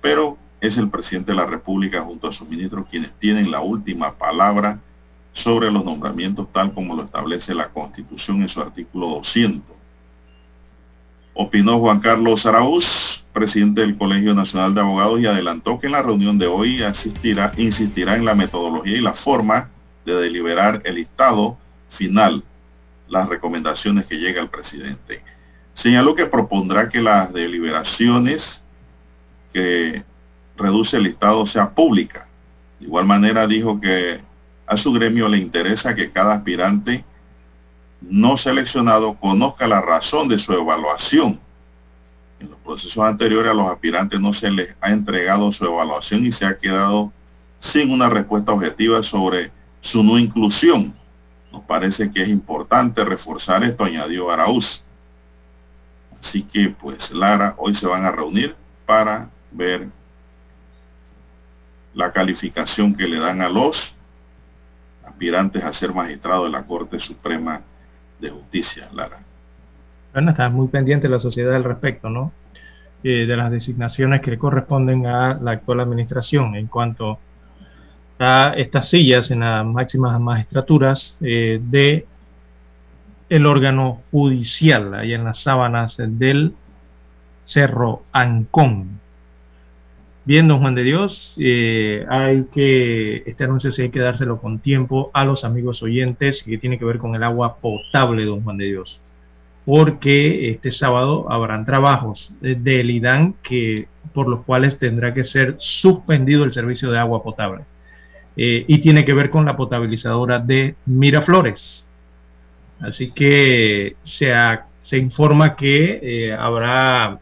pero 0.00 0.36
es 0.60 0.76
el 0.76 0.90
presidente 0.90 1.30
de 1.30 1.36
la 1.36 1.46
República 1.46 2.00
junto 2.00 2.26
a 2.26 2.32
sus 2.32 2.48
ministros 2.48 2.86
quienes 2.90 3.12
tienen 3.20 3.52
la 3.52 3.60
última 3.60 4.14
palabra 4.18 4.80
sobre 5.32 5.70
los 5.70 5.84
nombramientos 5.84 6.48
tal 6.52 6.74
como 6.74 6.96
lo 6.96 7.04
establece 7.04 7.54
la 7.54 7.68
Constitución 7.68 8.42
en 8.42 8.48
su 8.48 8.60
artículo 8.60 9.06
200. 9.10 9.76
Opinó 11.34 11.78
Juan 11.78 12.00
Carlos 12.00 12.46
Araúz, 12.46 13.24
presidente 13.32 13.82
del 13.82 13.96
Colegio 13.96 14.34
Nacional 14.34 14.74
de 14.74 14.80
Abogados, 14.80 15.20
y 15.20 15.26
adelantó 15.26 15.78
que 15.78 15.86
en 15.86 15.92
la 15.92 16.02
reunión 16.02 16.36
de 16.36 16.48
hoy 16.48 16.82
asistirá, 16.82 17.52
insistirá 17.56 18.16
en 18.16 18.24
la 18.24 18.34
metodología 18.34 18.96
y 18.96 19.02
la 19.02 19.12
forma 19.12 19.70
de 20.06 20.14
deliberar 20.14 20.80
el 20.84 20.94
listado 20.94 21.58
final, 21.90 22.42
las 23.08 23.28
recomendaciones 23.28 24.06
que 24.06 24.16
llega 24.16 24.40
al 24.40 24.48
presidente. 24.48 25.22
Señaló 25.74 26.14
que 26.14 26.26
propondrá 26.26 26.88
que 26.88 27.02
las 27.02 27.32
deliberaciones 27.32 28.62
que 29.52 30.02
reduce 30.56 30.96
el 30.96 31.02
listado 31.02 31.46
sea 31.46 31.70
pública. 31.70 32.28
De 32.78 32.86
igual 32.86 33.04
manera 33.04 33.46
dijo 33.46 33.80
que 33.80 34.20
a 34.66 34.76
su 34.76 34.92
gremio 34.92 35.28
le 35.28 35.38
interesa 35.38 35.94
que 35.94 36.10
cada 36.10 36.34
aspirante 36.34 37.04
no 38.00 38.36
seleccionado 38.36 39.14
conozca 39.14 39.66
la 39.66 39.80
razón 39.80 40.28
de 40.28 40.38
su 40.38 40.52
evaluación. 40.52 41.40
En 42.38 42.50
los 42.50 42.58
procesos 42.60 43.04
anteriores 43.04 43.50
a 43.50 43.54
los 43.54 43.68
aspirantes 43.68 44.20
no 44.20 44.32
se 44.32 44.50
les 44.50 44.74
ha 44.80 44.90
entregado 44.90 45.52
su 45.52 45.64
evaluación 45.64 46.24
y 46.26 46.32
se 46.32 46.46
ha 46.46 46.58
quedado 46.58 47.12
sin 47.58 47.90
una 47.90 48.08
respuesta 48.08 48.52
objetiva 48.52 49.02
sobre 49.02 49.50
su 49.80 50.02
no 50.02 50.18
inclusión. 50.18 50.94
Nos 51.52 51.62
parece 51.64 52.10
que 52.10 52.22
es 52.22 52.28
importante 52.28 53.04
reforzar 53.04 53.64
esto, 53.64 53.84
añadió 53.84 54.30
Araúz. 54.30 54.82
Así 56.20 56.42
que, 56.42 56.70
pues, 56.70 57.12
Lara, 57.12 57.54
hoy 57.58 57.74
se 57.74 57.86
van 57.86 58.04
a 58.04 58.10
reunir 58.10 58.56
para 58.84 59.28
ver 59.52 59.88
la 61.94 62.12
calificación 62.12 62.94
que 62.94 63.06
le 63.06 63.18
dan 63.18 63.40
a 63.42 63.48
los 63.48 63.94
aspirantes 65.04 65.64
a 65.64 65.72
ser 65.72 65.94
magistrado 65.94 66.44
de 66.44 66.50
la 66.50 66.64
Corte 66.64 66.98
Suprema 66.98 67.62
de 68.20 68.30
Justicia, 68.30 68.88
Lara. 68.92 69.18
Bueno, 70.12 70.30
está 70.30 70.48
muy 70.48 70.68
pendiente 70.68 71.08
la 71.08 71.18
sociedad 71.18 71.54
al 71.54 71.64
respecto, 71.64 72.10
¿no? 72.10 72.32
Eh, 73.02 73.26
de 73.26 73.36
las 73.36 73.50
designaciones 73.50 74.20
que 74.20 74.36
corresponden 74.38 75.06
a 75.06 75.34
la 75.34 75.52
actual 75.52 75.80
administración 75.80 76.56
en 76.56 76.66
cuanto 76.66 77.18
a 78.18 78.54
estas 78.56 78.88
sillas 78.88 79.30
en 79.30 79.40
las 79.40 79.64
máximas 79.64 80.18
magistraturas 80.20 81.16
eh, 81.20 81.60
de 81.62 82.06
el 83.28 83.46
órgano 83.46 84.02
judicial, 84.10 84.94
ahí 84.94 85.12
en 85.12 85.24
las 85.24 85.42
sábanas 85.42 85.96
del 85.98 86.54
Cerro 87.44 88.02
Ancón. 88.12 89.00
Bien, 90.24 90.48
don 90.48 90.60
Juan 90.60 90.74
de 90.74 90.82
Dios, 90.82 91.36
eh, 91.38 92.04
hay 92.08 92.46
que, 92.52 93.22
este 93.26 93.44
anuncio 93.44 93.70
sí 93.70 93.82
hay 93.82 93.90
que 93.90 94.00
dárselo 94.00 94.40
con 94.40 94.58
tiempo 94.58 95.10
a 95.14 95.24
los 95.24 95.44
amigos 95.44 95.82
oyentes 95.82 96.42
que 96.42 96.58
tiene 96.58 96.78
que 96.78 96.84
ver 96.84 96.98
con 96.98 97.14
el 97.14 97.22
agua 97.22 97.56
potable, 97.58 98.24
don 98.24 98.42
Juan 98.42 98.58
de 98.58 98.64
Dios, 98.64 99.00
porque 99.64 100.50
este 100.50 100.72
sábado 100.72 101.30
habrán 101.30 101.64
trabajos 101.64 102.34
del 102.40 102.90
IDAN 102.90 103.34
que, 103.42 103.86
por 104.12 104.28
los 104.28 104.42
cuales 104.44 104.78
tendrá 104.78 105.14
que 105.14 105.22
ser 105.22 105.54
suspendido 105.58 106.44
el 106.44 106.52
servicio 106.52 106.90
de 106.90 106.98
agua 106.98 107.22
potable. 107.22 107.62
Eh, 108.36 108.64
y 108.68 108.78
tiene 108.78 109.04
que 109.04 109.14
ver 109.14 109.30
con 109.30 109.46
la 109.46 109.56
potabilizadora 109.56 110.38
de 110.38 110.74
Miraflores. 110.84 111.86
Así 112.80 113.10
que 113.10 113.96
se, 114.04 114.98
informa 114.98 115.56
que 115.56 116.00
eh, 116.02 116.34
habrá, 116.34 117.18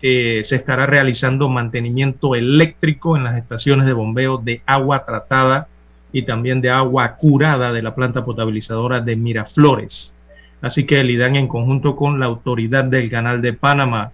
eh, 0.00 0.42
se 0.44 0.56
estará 0.56 0.86
realizando 0.86 1.48
mantenimiento 1.48 2.36
eléctrico 2.36 3.16
en 3.16 3.24
las 3.24 3.36
estaciones 3.36 3.86
de 3.86 3.92
bombeo 3.92 4.38
de 4.38 4.62
agua 4.66 5.04
tratada 5.04 5.66
y 6.12 6.22
también 6.22 6.60
de 6.60 6.70
agua 6.70 7.16
curada 7.16 7.72
de 7.72 7.82
la 7.82 7.96
planta 7.96 8.24
potabilizadora 8.24 9.00
de 9.00 9.16
Miraflores. 9.16 10.14
Así 10.62 10.84
que 10.84 11.00
el 11.00 11.10
IDAN 11.10 11.34
en 11.34 11.48
conjunto 11.48 11.96
con 11.96 12.20
la 12.20 12.26
autoridad 12.26 12.84
del 12.84 13.10
canal 13.10 13.42
de 13.42 13.52
Panamá, 13.52 14.12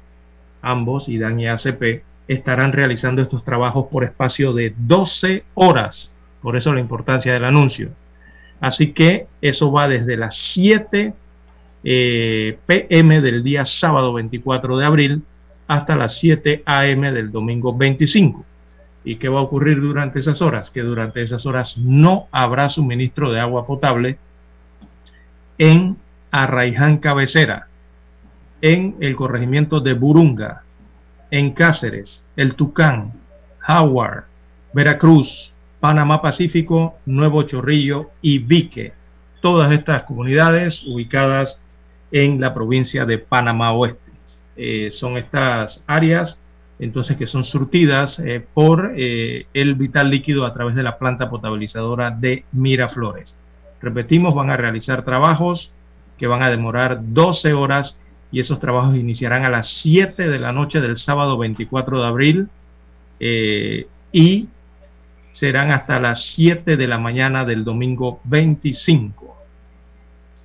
ambos, 0.62 1.11
IDAN 1.11 1.38
y 1.38 1.46
ACP, 1.46 2.03
estarán 2.35 2.72
realizando 2.72 3.22
estos 3.22 3.45
trabajos 3.45 3.87
por 3.91 4.05
espacio 4.05 4.53
de 4.53 4.72
12 4.76 5.43
horas. 5.55 6.12
Por 6.41 6.57
eso 6.57 6.72
la 6.72 6.78
importancia 6.78 7.33
del 7.33 7.45
anuncio. 7.45 7.91
Así 8.61 8.93
que 8.93 9.26
eso 9.43 9.72
va 9.72 9.89
desde 9.89 10.16
las 10.16 10.37
7 10.37 11.12
eh, 11.83 12.59
pm 12.66 13.20
del 13.20 13.43
día 13.43 13.64
sábado 13.64 14.12
24 14.12 14.76
de 14.76 14.87
abril 14.87 15.22
hasta 15.66 15.97
las 15.97 16.18
7 16.18 16.62
am 16.66 17.01
del 17.01 17.33
domingo 17.33 17.76
25. 17.76 18.45
¿Y 19.03 19.16
qué 19.16 19.28
va 19.28 19.41
a 19.41 19.43
ocurrir 19.43 19.81
durante 19.81 20.20
esas 20.20 20.41
horas? 20.41 20.70
Que 20.70 20.83
durante 20.83 21.22
esas 21.22 21.47
horas 21.47 21.78
no 21.78 22.28
habrá 22.31 22.68
suministro 22.68 23.33
de 23.33 23.41
agua 23.41 23.66
potable 23.66 24.18
en 25.59 25.97
Arraiján 26.31 26.99
Cabecera, 26.99 27.66
en 28.62 28.95
el 29.01 29.16
corregimiento 29.16 29.81
de 29.81 29.95
Burunga, 29.95 30.62
en 31.31 31.53
Cáceres, 31.53 32.22
El 32.37 32.55
Tucán, 32.55 33.12
Howard, 33.66 34.24
Veracruz, 34.72 35.53
Panamá 35.81 36.20
Pacífico, 36.20 36.99
Nuevo 37.07 37.43
Chorrillo 37.43 38.11
y 38.22 38.39
Vique. 38.39 38.93
Todas 39.41 39.72
estas 39.72 40.03
comunidades 40.05 40.85
ubicadas 40.87 41.62
en 42.12 42.41
la 42.41 42.53
provincia 42.53 43.07
de 43.07 43.18
Panamá 43.18 43.72
Oeste. 43.72 44.11
Eh, 44.57 44.91
son 44.93 45.16
estas 45.16 45.83
áreas 45.87 46.39
entonces 46.81 47.18
que 47.18 47.26
son 47.26 47.45
surtidas 47.45 48.18
eh, 48.18 48.45
por 48.55 48.95
eh, 48.97 49.47
el 49.53 49.74
vital 49.74 50.11
líquido 50.11 50.47
a 50.47 50.55
través 50.55 50.74
de 50.74 50.83
la 50.83 50.99
planta 50.99 51.28
potabilizadora 51.28 52.11
de 52.11 52.45
Miraflores. 52.53 53.37
Repetimos, 53.83 54.35
van 54.35 54.51
a 54.51 54.57
realizar 54.57 55.05
trabajos 55.05 55.72
que 56.16 56.26
van 56.26 56.43
a 56.43 56.51
demorar 56.51 57.01
12 57.03 57.53
horas 57.53 57.99
y 58.33 58.41
esos 58.41 58.61
trabajos 58.61 58.97
iniciarán 58.97 59.45
a 59.45 59.51
las 59.51 59.68
7 59.68 60.28
de 60.28 60.39
la 60.39 60.53
noche 60.53 60.81
del 60.81 60.97
sábado 60.97 61.37
24 61.39 62.01
de 62.01 62.07
abril 62.07 62.49
eh, 63.18 63.87
y 64.12 64.49
serán 65.33 65.70
hasta 65.70 66.01
las 66.01 66.24
7 66.24 66.76
de 66.76 66.87
la 66.87 66.99
mañana 66.99 67.45
del 67.45 67.64
domingo 67.64 68.20
25. 68.24 69.37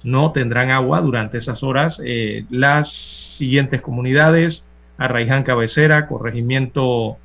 No 0.03 0.31
tendrán 0.31 0.71
agua 0.71 1.01
durante 1.01 1.37
esas 1.37 1.63
horas 1.63 2.01
eh, 2.03 2.45
las 2.49 2.91
siguientes 2.91 3.81
comunidades, 3.81 4.65
Arraiján 4.97 5.43
Cabecera, 5.43 6.07
Corregimiento 6.07 7.17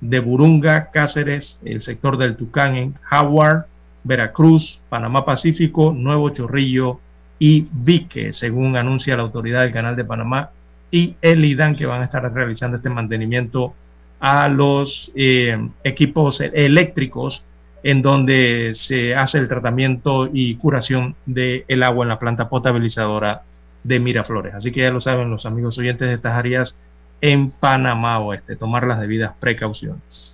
de 0.00 0.20
Burunga, 0.20 0.90
Cáceres, 0.90 1.58
el 1.64 1.82
sector 1.82 2.18
del 2.18 2.36
Tucán 2.36 2.76
en 2.76 2.94
Howard, 3.10 3.66
Veracruz, 4.02 4.80
Panamá 4.88 5.24
Pacífico, 5.24 5.92
Nuevo 5.96 6.28
Chorrillo, 6.30 7.00
y 7.38 7.66
Vique, 7.72 8.32
según 8.32 8.76
anuncia 8.76 9.16
la 9.16 9.22
autoridad 9.22 9.62
del 9.62 9.72
Canal 9.72 9.96
de 9.96 10.04
Panamá 10.04 10.50
y 10.90 11.16
el 11.20 11.44
IDAN, 11.44 11.76
que 11.76 11.86
van 11.86 12.02
a 12.02 12.04
estar 12.04 12.32
realizando 12.32 12.76
este 12.76 12.90
mantenimiento 12.90 13.74
a 14.20 14.48
los 14.48 15.10
eh, 15.14 15.68
equipos 15.82 16.40
eléctricos 16.40 17.42
en 17.82 18.00
donde 18.00 18.72
se 18.74 19.14
hace 19.14 19.38
el 19.38 19.48
tratamiento 19.48 20.30
y 20.32 20.56
curación 20.56 21.14
del 21.26 21.82
agua 21.82 22.04
en 22.04 22.08
la 22.08 22.18
planta 22.18 22.48
potabilizadora 22.48 23.42
de 23.82 24.00
Miraflores. 24.00 24.54
Así 24.54 24.72
que 24.72 24.80
ya 24.80 24.90
lo 24.90 25.02
saben 25.02 25.30
los 25.30 25.44
amigos 25.44 25.76
oyentes 25.76 26.08
de 26.08 26.14
estas 26.14 26.32
áreas 26.32 26.76
en 27.20 27.50
Panamá 27.50 28.18
Oeste, 28.20 28.56
tomar 28.56 28.86
las 28.86 29.00
debidas 29.00 29.34
precauciones. 29.38 30.33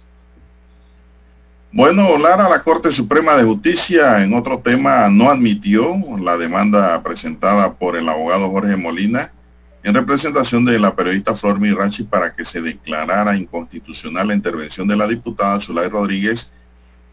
Bueno, 1.73 2.19
Lara, 2.19 2.49
la 2.49 2.65
Corte 2.65 2.91
Suprema 2.91 3.37
de 3.37 3.45
Justicia 3.45 4.25
en 4.25 4.35
otro 4.35 4.59
tema 4.59 5.09
no 5.09 5.31
admitió 5.31 5.97
la 6.19 6.37
demanda 6.37 7.01
presentada 7.01 7.75
por 7.75 7.95
el 7.95 8.09
abogado 8.09 8.51
Jorge 8.51 8.75
Molina 8.77 9.31
en 9.85 9.95
representación 9.95 10.65
de 10.65 10.81
la 10.81 10.97
periodista 10.97 11.37
Flor 11.37 11.61
Mirachi 11.61 12.03
para 12.03 12.35
que 12.35 12.45
se 12.45 12.61
declarara 12.61 13.37
inconstitucional 13.37 14.27
la 14.27 14.35
intervención 14.35 14.89
de 14.89 14.97
la 14.97 15.07
diputada 15.07 15.61
Zulay 15.61 15.89
Rodríguez 15.89 16.51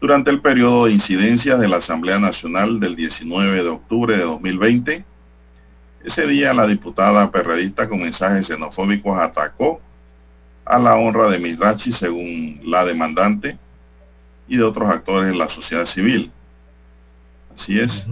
durante 0.00 0.32
el 0.32 0.40
periodo 0.40 0.86
de 0.86 0.92
incidencias 0.92 1.60
de 1.60 1.68
la 1.68 1.76
Asamblea 1.76 2.18
Nacional 2.18 2.80
del 2.80 2.96
19 2.96 3.62
de 3.62 3.68
octubre 3.68 4.16
de 4.16 4.24
2020. 4.24 5.04
Ese 6.04 6.26
día 6.26 6.52
la 6.52 6.66
diputada 6.66 7.30
perredista 7.30 7.88
con 7.88 8.00
mensajes 8.00 8.48
xenofóbicos 8.48 9.20
atacó 9.20 9.80
a 10.64 10.80
la 10.80 10.96
honra 10.96 11.28
de 11.28 11.38
Mirachi 11.38 11.92
según 11.92 12.60
la 12.64 12.84
demandante 12.84 13.56
y 14.48 14.56
de 14.56 14.64
otros 14.64 14.88
actores 14.88 15.30
en 15.32 15.38
la 15.38 15.48
sociedad 15.48 15.84
civil. 15.86 16.32
Así 17.54 17.78
es. 17.78 18.06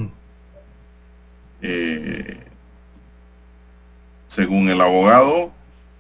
eh, 1.63 2.47
según 4.29 4.69
el 4.69 4.81
abogado, 4.81 5.51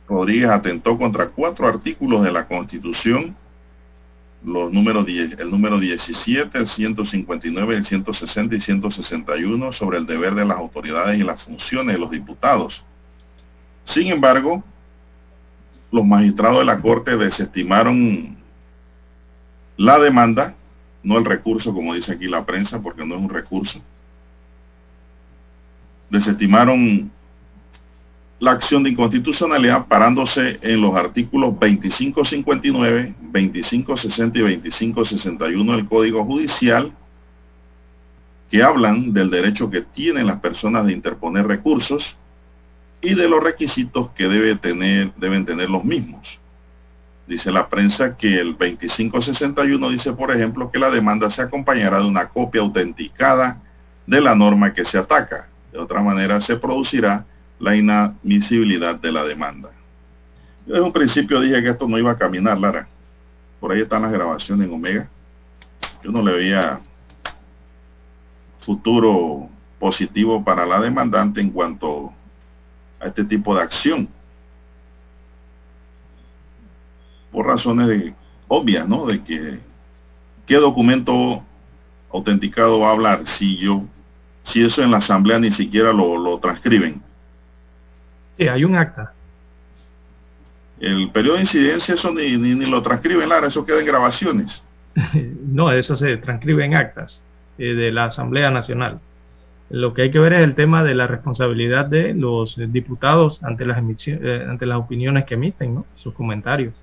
Rodríguez 0.08 0.50
atentó 0.50 0.98
contra 0.98 1.28
cuatro 1.28 1.66
artículos 1.66 2.22
de 2.22 2.32
la 2.32 2.46
Constitución, 2.46 3.34
los 4.44 4.70
números 4.70 5.06
10, 5.06 5.40
el 5.40 5.50
número 5.50 5.80
17, 5.80 6.58
el 6.58 6.68
159, 6.68 7.76
el 7.76 7.84
160 7.84 8.54
y 8.54 8.60
161 8.60 9.72
sobre 9.72 9.98
el 9.98 10.06
deber 10.06 10.34
de 10.34 10.44
las 10.44 10.58
autoridades 10.58 11.18
y 11.18 11.24
las 11.24 11.42
funciones 11.42 11.94
de 11.94 11.98
los 11.98 12.10
diputados. 12.10 12.84
Sin 13.84 14.08
embargo, 14.08 14.62
los 15.90 16.04
magistrados 16.04 16.58
de 16.58 16.64
la 16.64 16.80
Corte 16.80 17.16
desestimaron 17.16 18.35
la 19.76 19.98
demanda, 19.98 20.54
no 21.02 21.18
el 21.18 21.24
recurso, 21.24 21.72
como 21.72 21.94
dice 21.94 22.12
aquí 22.12 22.26
la 22.26 22.44
prensa, 22.44 22.80
porque 22.80 23.04
no 23.04 23.14
es 23.14 23.20
un 23.20 23.30
recurso. 23.30 23.80
Desestimaron 26.10 27.10
la 28.38 28.52
acción 28.52 28.82
de 28.82 28.90
inconstitucionalidad 28.90 29.86
parándose 29.86 30.58
en 30.62 30.80
los 30.80 30.94
artículos 30.94 31.58
2559, 31.58 33.14
2560 33.32 34.38
y 34.38 34.42
2561 34.42 35.76
del 35.76 35.86
Código 35.86 36.24
Judicial 36.24 36.92
que 38.50 38.62
hablan 38.62 39.12
del 39.12 39.30
derecho 39.30 39.70
que 39.70 39.82
tienen 39.82 40.26
las 40.26 40.40
personas 40.40 40.86
de 40.86 40.92
interponer 40.92 41.46
recursos 41.46 42.16
y 43.00 43.14
de 43.14 43.28
los 43.28 43.42
requisitos 43.42 44.10
que 44.10 44.28
debe 44.28 44.56
tener, 44.56 45.12
deben 45.16 45.44
tener 45.44 45.68
los 45.68 45.84
mismos. 45.84 46.38
Dice 47.26 47.50
la 47.50 47.68
prensa 47.68 48.16
que 48.16 48.40
el 48.40 48.52
2561 48.56 49.90
dice, 49.90 50.12
por 50.12 50.30
ejemplo, 50.30 50.70
que 50.70 50.78
la 50.78 50.90
demanda 50.90 51.28
se 51.28 51.42
acompañará 51.42 51.98
de 51.98 52.06
una 52.06 52.28
copia 52.28 52.60
autenticada 52.60 53.60
de 54.06 54.20
la 54.20 54.34
norma 54.34 54.72
que 54.72 54.84
se 54.84 54.96
ataca. 54.96 55.48
De 55.72 55.78
otra 55.78 56.00
manera, 56.02 56.40
se 56.40 56.56
producirá 56.56 57.24
la 57.58 57.74
inadmisibilidad 57.74 58.94
de 58.94 59.10
la 59.10 59.24
demanda. 59.24 59.70
Yo 60.66 60.74
desde 60.74 60.86
un 60.86 60.92
principio 60.92 61.40
dije 61.40 61.62
que 61.62 61.70
esto 61.70 61.88
no 61.88 61.98
iba 61.98 62.12
a 62.12 62.18
caminar, 62.18 62.58
Lara. 62.58 62.86
Por 63.58 63.72
ahí 63.72 63.80
están 63.80 64.02
las 64.02 64.12
grabaciones 64.12 64.68
en 64.68 64.74
Omega. 64.74 65.08
Yo 66.04 66.12
no 66.12 66.22
le 66.22 66.32
veía 66.32 66.80
futuro 68.60 69.48
positivo 69.78 70.42
para 70.44 70.66
la 70.66 70.80
demandante 70.80 71.40
en 71.40 71.50
cuanto 71.50 72.12
a 73.00 73.06
este 73.06 73.24
tipo 73.24 73.54
de 73.54 73.62
acción. 73.62 74.08
Por 77.30 77.46
razones 77.46 77.88
de, 77.88 78.14
obvias, 78.48 78.88
¿no? 78.88 79.06
De 79.06 79.22
que 79.22 79.58
qué 80.46 80.56
documento 80.56 81.42
autenticado 82.12 82.80
va 82.80 82.88
a 82.88 82.92
hablar 82.92 83.26
si 83.26 83.56
yo, 83.56 83.84
si 84.42 84.64
eso 84.64 84.82
en 84.82 84.90
la 84.90 84.98
asamblea 84.98 85.38
ni 85.38 85.50
siquiera 85.50 85.92
lo, 85.92 86.16
lo 86.18 86.38
transcriben. 86.38 87.02
Sí, 88.38 88.48
hay 88.48 88.64
un 88.64 88.76
acta. 88.76 89.12
El 90.78 91.10
periodo 91.10 91.36
de 91.36 91.42
incidencia, 91.42 91.94
eso 91.94 92.12
ni, 92.12 92.36
ni, 92.36 92.54
ni 92.54 92.66
lo 92.66 92.82
transcriben, 92.82 93.28
Lara, 93.28 93.48
eso 93.48 93.64
queda 93.64 93.80
en 93.80 93.86
grabaciones. 93.86 94.62
no, 95.46 95.72
eso 95.72 95.96
se 95.96 96.16
transcribe 96.18 96.64
en 96.64 96.74
actas 96.74 97.22
eh, 97.58 97.74
de 97.74 97.92
la 97.92 98.06
Asamblea 98.06 98.50
Nacional. 98.50 99.00
Lo 99.68 99.94
que 99.94 100.02
hay 100.02 100.10
que 100.10 100.20
ver 100.20 100.34
es 100.34 100.42
el 100.42 100.54
tema 100.54 100.84
de 100.84 100.94
la 100.94 101.06
responsabilidad 101.06 101.86
de 101.86 102.14
los 102.14 102.56
diputados 102.68 103.42
ante 103.42 103.66
las, 103.66 103.78
eh, 104.06 104.46
ante 104.48 104.66
las 104.66 104.78
opiniones 104.78 105.24
que 105.24 105.34
emiten, 105.34 105.74
¿no? 105.74 105.86
sus 105.96 106.14
comentarios. 106.14 106.74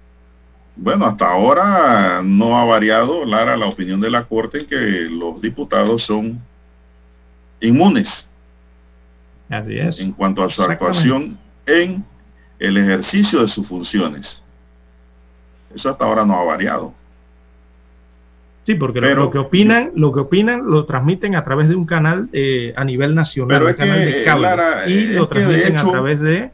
Bueno, 0.75 1.05
hasta 1.05 1.31
ahora 1.31 2.21
no 2.23 2.57
ha 2.57 2.65
variado, 2.65 3.25
Lara, 3.25 3.55
la 3.55 3.67
opinión 3.67 4.01
de 4.01 4.09
la 4.09 4.23
Corte 4.25 4.65
que 4.65 5.07
los 5.09 5.41
diputados 5.41 6.03
son 6.03 6.41
inmunes. 7.61 8.27
Así 9.49 9.77
es. 9.77 9.99
En 9.99 10.13
cuanto 10.13 10.43
a 10.43 10.49
su 10.49 10.63
actuación 10.63 11.37
en 11.65 12.03
el 12.59 12.77
ejercicio 12.77 13.41
de 13.41 13.47
sus 13.47 13.67
funciones. 13.67 14.41
Eso 15.75 15.89
hasta 15.89 16.05
ahora 16.05 16.25
no 16.25 16.39
ha 16.39 16.43
variado. 16.43 16.93
Sí, 18.65 18.75
porque 18.75 19.01
pero, 19.01 19.23
lo 19.23 19.31
que 19.31 19.39
opinan, 19.39 19.91
lo 19.95 20.13
que 20.13 20.21
opinan 20.21 20.65
lo 20.65 20.85
transmiten 20.85 21.35
a 21.35 21.43
través 21.43 21.67
de 21.67 21.75
un 21.75 21.85
canal 21.85 22.29
eh, 22.31 22.73
a 22.77 22.85
nivel 22.85 23.13
nacional, 23.13 23.59
pero 23.59 23.69
un 23.69 23.75
canal 23.75 23.99
que, 23.99 24.05
de 24.05 24.23
cable, 24.23 24.41
Lara, 24.43 24.87
y 24.87 25.07
lo 25.07 25.27
transmiten 25.27 25.75
hecho, 25.75 25.89
a 25.89 25.91
través 25.91 26.19
de 26.21 26.51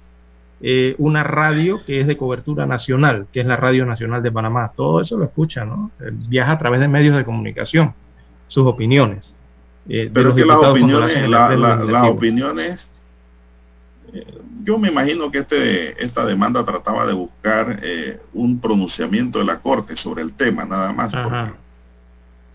eh, 0.62 0.95
una 0.97 1.24
radio 1.24 1.84
que 1.86 2.01
es 2.01 2.07
de 2.07 2.18
cobertura 2.18 2.66
nacional, 2.66 3.28
que 3.32 3.39
es 3.39 3.45
la 3.45 3.55
Radio 3.55 3.86
Nacional 3.86 4.22
de 4.22 4.32
Panamá. 4.32 4.72
Todo 4.76 5.01
eso 5.01 5.18
lo 5.18 5.26
escucha, 5.26 5.66
¿no? 5.66 5.91
Viaja 6.28 6.53
a 6.53 6.57
través 6.57 6.82
de 6.82 6.88
medios 6.88 7.16
de 7.16 7.26
comunicación, 7.26 7.93
sus 8.47 8.66
opiniones. 8.66 9.34
Eh, 9.88 10.10
pero 10.14 10.36
que 10.36 10.45
las 10.45 10.57
opiniones, 10.57 11.28
la, 11.28 11.49
la, 11.55 11.76
las 11.78 12.07
opiniones, 12.07 12.88
eh, 14.14 14.24
yo 14.64 14.78
me 14.78 14.89
imagino 14.89 15.32
que 15.32 15.39
este, 15.39 16.03
esta 16.03 16.26
demanda 16.28 16.64
trataba 16.64 17.07
de 17.07 17.14
buscar 17.14 17.80
eh, 17.82 18.20
un 18.34 18.60
pronunciamiento 18.60 19.39
de 19.39 19.45
la 19.45 19.60
Corte 19.60 19.95
sobre 19.95 20.22
el 20.22 20.34
tema, 20.34 20.64
nada 20.64 20.93
más. 20.93 21.12
Porque, 21.12 21.53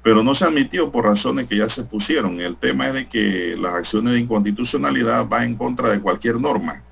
pero 0.04 0.22
no 0.22 0.32
se 0.34 0.44
admitió 0.44 0.92
por 0.92 1.06
razones 1.06 1.48
que 1.48 1.56
ya 1.56 1.68
se 1.68 1.82
pusieron. 1.82 2.40
El 2.40 2.56
tema 2.56 2.86
es 2.86 2.94
de 2.94 3.08
que 3.08 3.56
las 3.58 3.74
acciones 3.74 4.14
de 4.14 4.20
inconstitucionalidad 4.20 5.26
van 5.26 5.42
en 5.42 5.56
contra 5.56 5.90
de 5.90 6.00
cualquier 6.00 6.40
norma. 6.40 6.83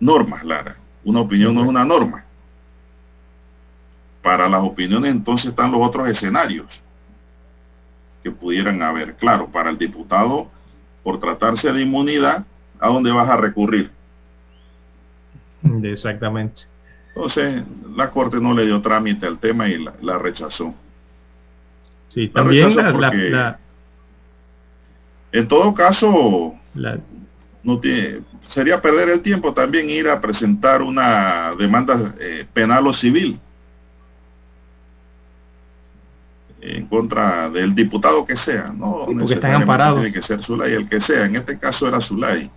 Normas, 0.00 0.44
Lara. 0.44 0.76
Una 1.04 1.20
opinión 1.20 1.54
no 1.54 1.62
es 1.62 1.68
una 1.68 1.84
norma. 1.84 2.24
Para 4.22 4.48
las 4.48 4.62
opiniones 4.62 5.12
entonces 5.12 5.50
están 5.50 5.70
los 5.70 5.86
otros 5.86 6.08
escenarios 6.08 6.66
que 8.22 8.30
pudieran 8.30 8.82
haber. 8.82 9.14
Claro, 9.14 9.46
para 9.46 9.70
el 9.70 9.78
diputado, 9.78 10.48
por 11.04 11.20
tratarse 11.20 11.72
de 11.72 11.82
inmunidad, 11.82 12.44
¿a 12.80 12.88
dónde 12.88 13.12
vas 13.12 13.28
a 13.30 13.36
recurrir? 13.36 13.90
Exactamente. 15.84 16.62
Entonces, 17.14 17.62
la 17.96 18.10
Corte 18.10 18.40
no 18.40 18.52
le 18.52 18.66
dio 18.66 18.80
trámite 18.82 19.26
al 19.26 19.38
tema 19.38 19.68
y 19.68 19.82
la, 19.82 19.94
la 20.02 20.18
rechazó. 20.18 20.74
Sí, 22.08 22.28
también 22.28 22.74
la, 22.76 22.90
la, 22.90 23.10
la, 23.12 23.58
En 25.32 25.48
todo 25.48 25.72
caso, 25.74 26.54
no 27.66 27.80
tiene, 27.80 28.20
sería 28.50 28.80
perder 28.80 29.08
el 29.08 29.20
tiempo 29.22 29.52
también 29.52 29.90
ir 29.90 30.08
a 30.08 30.20
presentar 30.20 30.82
una 30.82 31.52
demanda 31.58 32.14
eh, 32.20 32.46
penal 32.52 32.86
o 32.86 32.92
civil 32.92 33.40
en 36.60 36.86
contra 36.86 37.50
del 37.50 37.74
diputado 37.74 38.24
que 38.24 38.36
sea, 38.36 38.72
no 38.72 39.06
sí, 39.08 39.14
porque 39.14 39.34
están 39.34 39.54
amparados. 39.54 40.00
tiene 40.00 40.12
que 40.12 40.22
ser 40.22 40.40
Zulay, 40.42 40.74
el 40.74 40.88
que 40.88 41.00
sea, 41.00 41.26
en 41.26 41.34
este 41.34 41.58
caso 41.58 41.88
era 41.88 42.00
Zulay, 42.00 42.48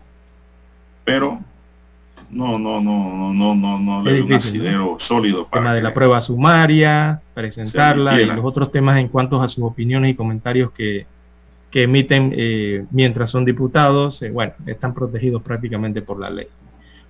pero 1.03 1.39
no, 2.29 2.59
no, 2.59 2.79
no, 2.79 3.33
no, 3.33 3.33
no, 3.33 3.55
no, 3.55 3.79
no 3.79 4.03
le 4.03 4.21
un 4.21 4.33
asidero 4.33 4.91
¿no? 4.91 4.99
sólido 4.99 5.47
para 5.47 5.63
tema 5.63 5.75
de 5.75 5.81
la 5.81 5.93
prueba 5.93 6.21
sumaria, 6.21 7.19
presentarla 7.33 8.21
y 8.21 8.25
los 8.25 8.45
otros 8.45 8.71
temas 8.71 8.99
en 8.99 9.07
cuanto 9.07 9.41
a 9.41 9.49
sus 9.49 9.63
opiniones 9.63 10.11
y 10.11 10.13
comentarios 10.13 10.71
que, 10.71 11.07
que 11.71 11.83
emiten 11.83 12.33
eh, 12.35 12.85
mientras 12.91 13.31
son 13.31 13.45
diputados, 13.45 14.21
eh, 14.21 14.31
bueno, 14.31 14.53
están 14.65 14.93
protegidos 14.93 15.41
prácticamente 15.41 16.01
por 16.01 16.19
la 16.19 16.29
ley. 16.29 16.47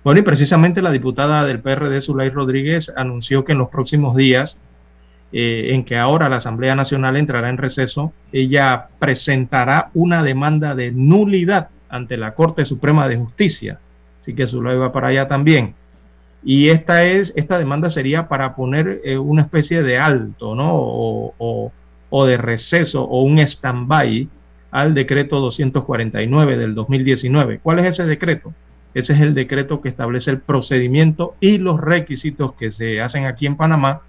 Bueno, 0.02 0.20
y 0.20 0.22
precisamente 0.22 0.82
la 0.82 0.90
diputada 0.90 1.44
del 1.44 1.60
PRD, 1.60 2.00
Zulay 2.00 2.30
Rodríguez, 2.30 2.90
anunció 2.96 3.44
que 3.44 3.52
en 3.52 3.58
los 3.58 3.68
próximos 3.68 4.16
días, 4.16 4.58
eh, 5.32 5.70
en 5.72 5.84
que 5.84 5.96
ahora 5.96 6.28
la 6.28 6.36
Asamblea 6.36 6.74
Nacional 6.74 7.16
entrará 7.16 7.48
en 7.50 7.58
receso, 7.58 8.12
ella 8.32 8.88
presentará 8.98 9.90
una 9.94 10.22
demanda 10.22 10.74
de 10.74 10.90
nulidad 10.90 11.68
ante 11.88 12.16
la 12.16 12.34
Corte 12.34 12.64
Suprema 12.64 13.08
de 13.08 13.16
Justicia. 13.16 13.78
Así 14.20 14.34
que 14.34 14.46
Zulay 14.46 14.76
va 14.76 14.92
para 14.92 15.08
allá 15.08 15.28
también. 15.28 15.74
Y 16.42 16.68
esta 16.68 17.04
es, 17.04 17.32
esta 17.36 17.58
demanda 17.58 17.90
sería 17.90 18.28
para 18.28 18.54
poner 18.54 19.02
eh, 19.04 19.18
una 19.18 19.42
especie 19.42 19.82
de 19.82 19.98
alto, 19.98 20.54
¿no? 20.54 20.74
O, 20.74 21.34
o, 21.36 21.72
o 22.08 22.26
de 22.26 22.38
receso 22.38 23.04
o 23.04 23.22
un 23.22 23.38
stand-by 23.38 24.28
al 24.70 24.94
decreto 24.94 25.40
249 25.40 26.56
del 26.56 26.74
2019. 26.74 27.60
¿Cuál 27.62 27.80
es 27.80 27.86
ese 27.86 28.06
decreto? 28.06 28.52
Ese 28.94 29.12
es 29.12 29.20
el 29.20 29.34
decreto 29.34 29.80
que 29.80 29.88
establece 29.88 30.30
el 30.30 30.40
procedimiento 30.40 31.34
y 31.40 31.58
los 31.58 31.80
requisitos 31.80 32.54
que 32.54 32.72
se 32.72 33.00
hacen 33.00 33.26
aquí 33.26 33.46
en 33.46 33.56
Panamá 33.56 34.02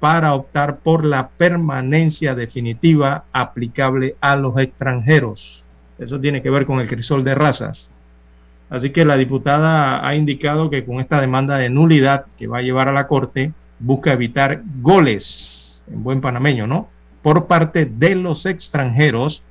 para 0.00 0.34
optar 0.34 0.78
por 0.78 1.04
la 1.04 1.28
permanencia 1.28 2.34
definitiva 2.34 3.24
aplicable 3.32 4.16
a 4.20 4.36
los 4.36 4.58
extranjeros. 4.58 5.64
Eso 5.98 6.18
tiene 6.18 6.42
que 6.42 6.50
ver 6.50 6.66
con 6.66 6.80
el 6.80 6.88
crisol 6.88 7.22
de 7.24 7.34
razas. 7.34 7.88
Así 8.68 8.90
que 8.90 9.04
la 9.04 9.16
diputada 9.16 10.06
ha 10.06 10.14
indicado 10.16 10.70
que 10.70 10.84
con 10.84 10.98
esta 10.98 11.20
demanda 11.20 11.58
de 11.58 11.68
nulidad 11.68 12.24
que 12.38 12.46
va 12.46 12.58
a 12.58 12.62
llevar 12.62 12.88
a 12.88 12.92
la 12.92 13.06
Corte, 13.06 13.52
busca 13.78 14.12
evitar 14.12 14.62
goles, 14.80 15.82
en 15.86 16.02
buen 16.02 16.20
panameño, 16.20 16.66
¿no? 16.66 16.88
Por 17.20 17.46
parte 17.46 17.84
de 17.84 18.14
los 18.14 18.46
extranjeros 18.46 19.44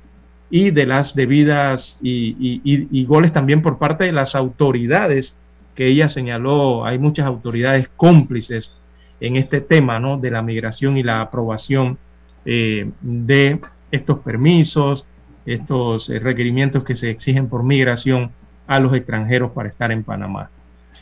y 0.54 0.70
de 0.70 0.84
las 0.84 1.14
debidas 1.14 1.96
y, 2.02 3.04
goles 3.06 3.32
también 3.32 3.62
por 3.62 3.78
parte 3.78 4.04
de 4.04 4.12
las 4.12 4.34
autoridades 4.34 5.34
que 5.74 5.86
ella 5.86 6.10
señaló. 6.10 6.84
Hay 6.84 6.98
muchas 6.98 7.26
autoridades 7.26 7.88
cómplices 7.96 8.74
en 9.18 9.36
este 9.36 9.62
tema 9.62 9.98
¿no? 9.98 10.18
de 10.18 10.30
la 10.30 10.42
migración 10.42 10.98
y 10.98 11.02
la 11.02 11.22
aprobación 11.22 11.96
eh, 12.44 12.90
de 13.00 13.60
estos 13.90 14.18
permisos, 14.18 15.06
estos 15.46 16.10
eh, 16.10 16.18
requerimientos 16.18 16.84
que 16.84 16.96
se 16.96 17.08
exigen 17.08 17.48
por 17.48 17.62
migración 17.62 18.30
a 18.66 18.78
los 18.78 18.94
extranjeros 18.94 19.52
para 19.52 19.70
estar 19.70 19.90
en 19.90 20.04
Panamá. 20.04 20.50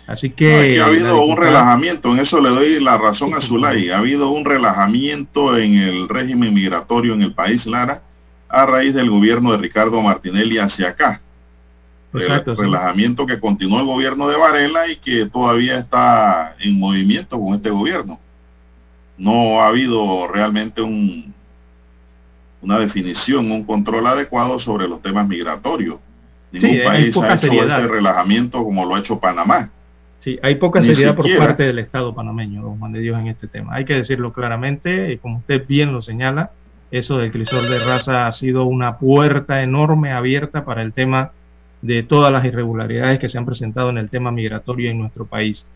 Así 0.07 0.31
que... 0.31 0.81
ha 0.81 0.87
habido 0.87 1.25
un 1.25 1.37
relajamiento, 1.37 2.13
en 2.13 2.21
eso 2.21 2.41
le 2.41 2.51
doy 2.51 2.79
la 2.79 2.97
razón 2.99 3.35
a 3.35 3.41
Zulay, 3.41 3.91
ha 3.91 3.99
habido 3.99 4.31
un 4.31 4.45
relajamiento 4.45 5.59
en 5.59 5.75
el 5.75 6.09
régimen 6.09 6.55
migratorio 6.55 7.15
en 7.15 7.23
el 7.23 7.35
país, 7.35 7.67
Lara, 7.67 8.03
a 8.51 8.67
raíz 8.67 8.95
del 8.95 9.11
gobierno 9.11 9.53
de 9.53 9.59
Ricardo 9.59 10.01
Martinelli 10.03 10.59
hacia 10.59 10.89
acá. 10.89 11.21
Exacto, 12.13 12.57
relajamiento 12.57 13.25
que 13.25 13.39
continuó 13.39 13.79
el 13.81 13.87
gobierno 13.87 14.27
de 14.29 14.37
Varela 14.37 14.89
y 14.89 14.97
que 14.97 15.27
todavía 15.27 15.79
está 15.79 16.57
en 16.59 16.79
movimiento 16.79 17.39
con 17.39 17.55
este 17.55 17.71
gobierno. 17.71 18.19
No 19.17 19.61
ha 19.61 19.69
habido 19.69 20.27
realmente 20.27 20.83
un, 20.83 21.33
una 22.63 22.79
definición, 22.81 23.51
un 23.53 23.65
control 23.65 24.07
adecuado 24.09 24.59
sobre 24.59 24.89
los 24.89 25.01
temas 25.03 25.29
migratorios. 25.29 25.99
Ningún 26.51 26.83
país 26.83 27.17
ha 27.17 27.35
hecho 27.35 27.63
ese 27.63 27.87
relajamiento 27.87 28.65
como 28.65 28.85
lo 28.85 28.97
ha 28.97 28.99
hecho 28.99 29.21
Panamá. 29.21 29.71
Sí, 30.19 30.39
hay 30.43 30.57
poca 30.57 30.83
seriedad 30.83 31.15
por 31.15 31.27
parte 31.39 31.63
del 31.63 31.79
Estado 31.79 32.15
panameño, 32.15 32.63
don 32.63 32.79
Juan 32.79 32.93
de 32.93 33.01
Dios, 33.01 33.19
en 33.19 33.29
este 33.29 33.47
tema. 33.47 33.75
Hay 33.75 33.85
que 33.85 33.95
decirlo 33.95 34.33
claramente, 34.33 35.19
como 35.23 35.39
usted 35.39 35.65
bien 35.67 35.93
lo 35.93 36.03
señala, 36.03 36.51
eso 36.91 37.19
del 37.19 37.31
crisol 37.31 37.69
de 37.69 37.79
raza 37.79 38.27
ha 38.27 38.33
sido 38.33 38.65
una 38.65 38.99
puerta 38.99 39.63
enorme 39.63 40.13
abierta 40.13 40.65
para 40.65 40.83
el 40.83 40.93
tema 40.93 41.33
de 41.83 42.03
todas 42.03 42.33
las 42.33 42.45
irregularidades 42.45 43.19
que 43.19 43.29
se 43.29 43.39
han 43.39 43.47
presentado 43.47 43.91
en 43.91 43.99
el 43.99 44.11
tema 44.11 44.31
migratorio 44.31 44.91
en 44.91 44.99
nuestro 44.99 45.25
país. 45.25 45.67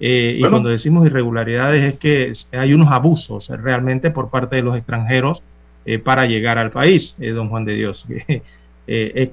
Eh, 0.00 0.36
y 0.38 0.48
cuando 0.48 0.68
decimos 0.68 1.06
irregularidades 1.06 1.84
es 1.84 1.98
que 1.98 2.32
hay 2.52 2.74
unos 2.74 2.90
abusos 2.90 3.48
realmente 3.48 4.10
por 4.10 4.30
parte 4.30 4.56
de 4.56 4.62
los 4.62 4.76
extranjeros 4.76 5.42
eh, 5.84 5.98
para 5.98 6.26
llegar 6.26 6.58
al 6.58 6.70
país, 6.70 7.14
eh, 7.20 7.30
don 7.30 7.48
Juan 7.48 7.64
de 7.64 7.74
Dios, 7.74 8.06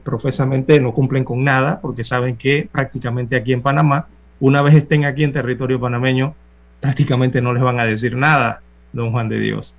profesamente 0.04 0.80
no 0.80 0.94
cumplen 0.94 1.24
con 1.24 1.44
nada 1.44 1.80
porque 1.82 2.04
saben 2.04 2.36
que 2.36 2.68
prácticamente 2.72 3.36
aquí 3.36 3.54
en 3.54 3.62
Panamá, 3.62 4.08
una 4.40 4.62
vez 4.62 4.76
estén 4.76 5.06
aquí 5.06 5.24
en 5.24 5.34
territorio 5.34 5.80
panameño, 5.80 6.36
prácticamente 6.82 7.42
no 7.42 7.54
les 7.54 7.64
van 7.64 7.80
a 7.80 7.86
decir 7.86 8.16
nada, 8.16 8.62
don 8.94 9.12
Juan 9.12 9.30
de 9.30 9.40
Dios 9.40 9.74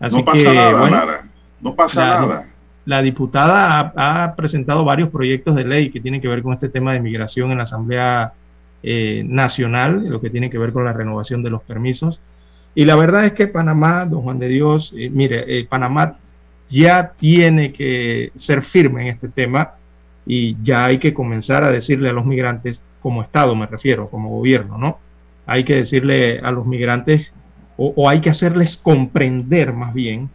no 0.00 0.24
pasa 0.24 0.52
nada, 0.52 1.26
No 1.60 1.74
pasa 1.74 2.00
la, 2.00 2.20
nada. 2.20 2.48
La 2.84 3.02
diputada 3.02 3.92
ha, 3.96 4.34
presentado 4.34 4.84
varios 4.84 5.10
proyectos 5.10 5.54
de 5.56 5.64
ley 5.64 5.90
que 5.90 6.00
tienen 6.00 6.20
que 6.20 6.28
ver 6.28 6.42
con 6.42 6.54
este 6.54 6.68
tema 6.68 6.92
de 6.92 7.00
migración 7.00 7.50
en 7.50 7.58
la 7.58 7.64
Asamblea 7.64 8.32
eh, 8.82 9.22
Nacional, 9.26 10.08
lo 10.08 10.20
que 10.20 10.30
tiene 10.30 10.50
que 10.50 10.58
ver 10.58 10.72
con 10.72 10.84
la 10.84 10.92
renovación 10.92 11.42
de 11.42 11.50
los 11.50 11.62
permisos. 11.62 12.20
Y 12.74 12.84
la 12.84 12.96
verdad 12.96 13.24
es 13.24 13.32
que 13.32 13.48
Panamá, 13.48 14.06
don 14.06 14.22
Juan 14.22 14.38
de 14.38 14.48
Dios, 14.48 14.94
eh, 14.96 15.10
mire, 15.10 15.58
eh, 15.58 15.66
Panamá 15.68 16.16
ya 16.70 17.12
tiene 17.16 17.72
que 17.72 18.30
ser 18.36 18.62
firme 18.62 19.02
en 19.02 19.08
este 19.08 19.28
tema 19.28 19.72
y 20.26 20.56
ya 20.62 20.84
hay 20.84 20.98
que 20.98 21.12
comenzar 21.12 21.64
a 21.64 21.72
decirle 21.72 22.10
a 22.10 22.12
los 22.12 22.24
migrantes, 22.24 22.80
como 23.00 23.22
Estado 23.22 23.54
me 23.56 23.66
refiero, 23.66 24.08
como 24.08 24.28
gobierno, 24.30 24.78
¿no? 24.78 24.98
Hay 25.46 25.64
que 25.64 25.76
decirle 25.76 26.40
a 26.40 26.50
los 26.50 26.66
migrantes 26.66 27.32
o, 27.80 28.08
hay 28.08 28.20
que 28.20 28.30
hacerles 28.30 28.76
comprender 28.76 29.72
más 29.72 29.94
bien 29.94 30.28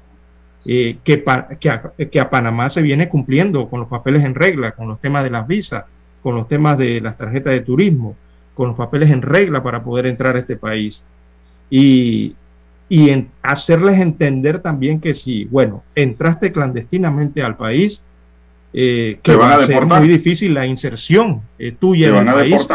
eh, 0.65 0.97
que, 1.03 1.23
que, 1.59 2.19
a, 2.19 2.29
Panamá 2.29 2.69
se 2.69 2.81
viene 2.81 3.09
cumpliendo 3.09 3.69
con 3.69 3.81
los 3.81 3.89
papeles 3.89 4.23
en 4.23 4.33
regla, 4.33 4.71
con 4.71 4.87
los 4.87 4.99
temas 5.01 5.25
de 5.25 5.29
las 5.29 5.45
visas, 5.45 5.83
con 6.21 6.35
los 6.35 6.47
temas 6.47 6.77
de 6.77 7.01
las 7.01 7.17
tarjetas 7.17 7.51
de 7.51 7.59
turismo, 7.59 8.15
con 8.53 8.69
los 8.69 8.77
papeles 8.77 9.11
en 9.11 9.21
regla 9.21 9.61
para 9.61 9.83
poder 9.83 10.05
entrar 10.05 10.37
a 10.37 10.39
este 10.39 10.55
país. 10.55 11.03
Y, 11.69 12.33
y 12.87 13.27
hacerles 13.41 13.99
entender 13.99 14.59
también 14.59 15.01
que 15.01 15.13
si, 15.13 15.43
bueno, 15.45 15.83
entraste 15.95 16.53
clandestinamente 16.53 17.43
al 17.43 17.57
país, 17.57 18.01
eh, 18.71 19.19
que 19.21 19.35
va 19.35 19.55
a, 19.55 19.67
ser 19.67 19.85
muy 19.85 20.07
difícil 20.07 20.53
la 20.53 20.65
inserción 20.65 21.41
eh, 21.59 21.73
tuya 21.77 22.07
en 22.07 22.27
el 22.27 22.33
país. 22.33 22.67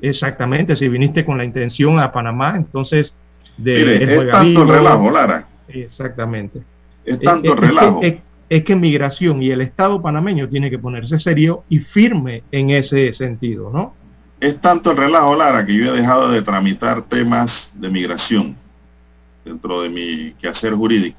Exactamente, 0.00 0.74
si 0.74 0.88
viniste 0.88 1.24
con 1.24 1.36
la 1.36 1.44
intención 1.44 1.98
a 1.98 2.12
Panamá, 2.12 2.54
entonces 2.56 3.14
es 3.62 4.30
tanto 4.30 4.62
el 4.62 4.68
relajo, 4.68 5.10
Lara. 5.10 5.48
Exactamente. 5.68 6.62
Es 7.04 7.20
tanto 7.20 7.52
el 7.52 7.58
relajo. 7.58 8.00
Es, 8.02 8.62
que 8.62 8.76
migración 8.76 9.42
y 9.42 9.50
el 9.50 9.62
Estado 9.62 10.00
panameño 10.00 10.48
tiene 10.48 10.70
que 10.70 10.78
ponerse 10.78 11.18
serio 11.18 11.64
y 11.68 11.80
firme 11.80 12.44
en 12.52 12.70
ese 12.70 13.12
sentido, 13.12 13.70
¿no? 13.72 13.94
Es 14.38 14.60
tanto 14.60 14.92
el 14.92 14.96
relajo, 14.96 15.34
Lara, 15.34 15.66
que 15.66 15.74
yo 15.74 15.92
he 15.92 15.96
dejado 15.96 16.30
de 16.30 16.42
tramitar 16.42 17.02
temas 17.02 17.72
de 17.74 17.90
migración 17.90 18.56
dentro 19.44 19.82
de 19.82 19.88
mi 19.88 20.32
quehacer 20.34 20.74
jurídico. 20.74 21.18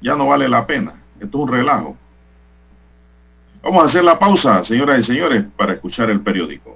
Ya 0.00 0.14
no 0.16 0.28
vale 0.28 0.48
la 0.48 0.66
pena. 0.66 1.02
Esto 1.20 1.38
es 1.38 1.44
un 1.44 1.48
relajo. 1.48 1.96
Vamos 3.62 3.82
a 3.82 3.86
hacer 3.86 4.04
la 4.04 4.18
pausa, 4.18 4.62
señoras 4.62 5.00
y 5.00 5.02
señores, 5.02 5.44
para 5.56 5.72
escuchar 5.72 6.08
el 6.10 6.20
periódico. 6.20 6.75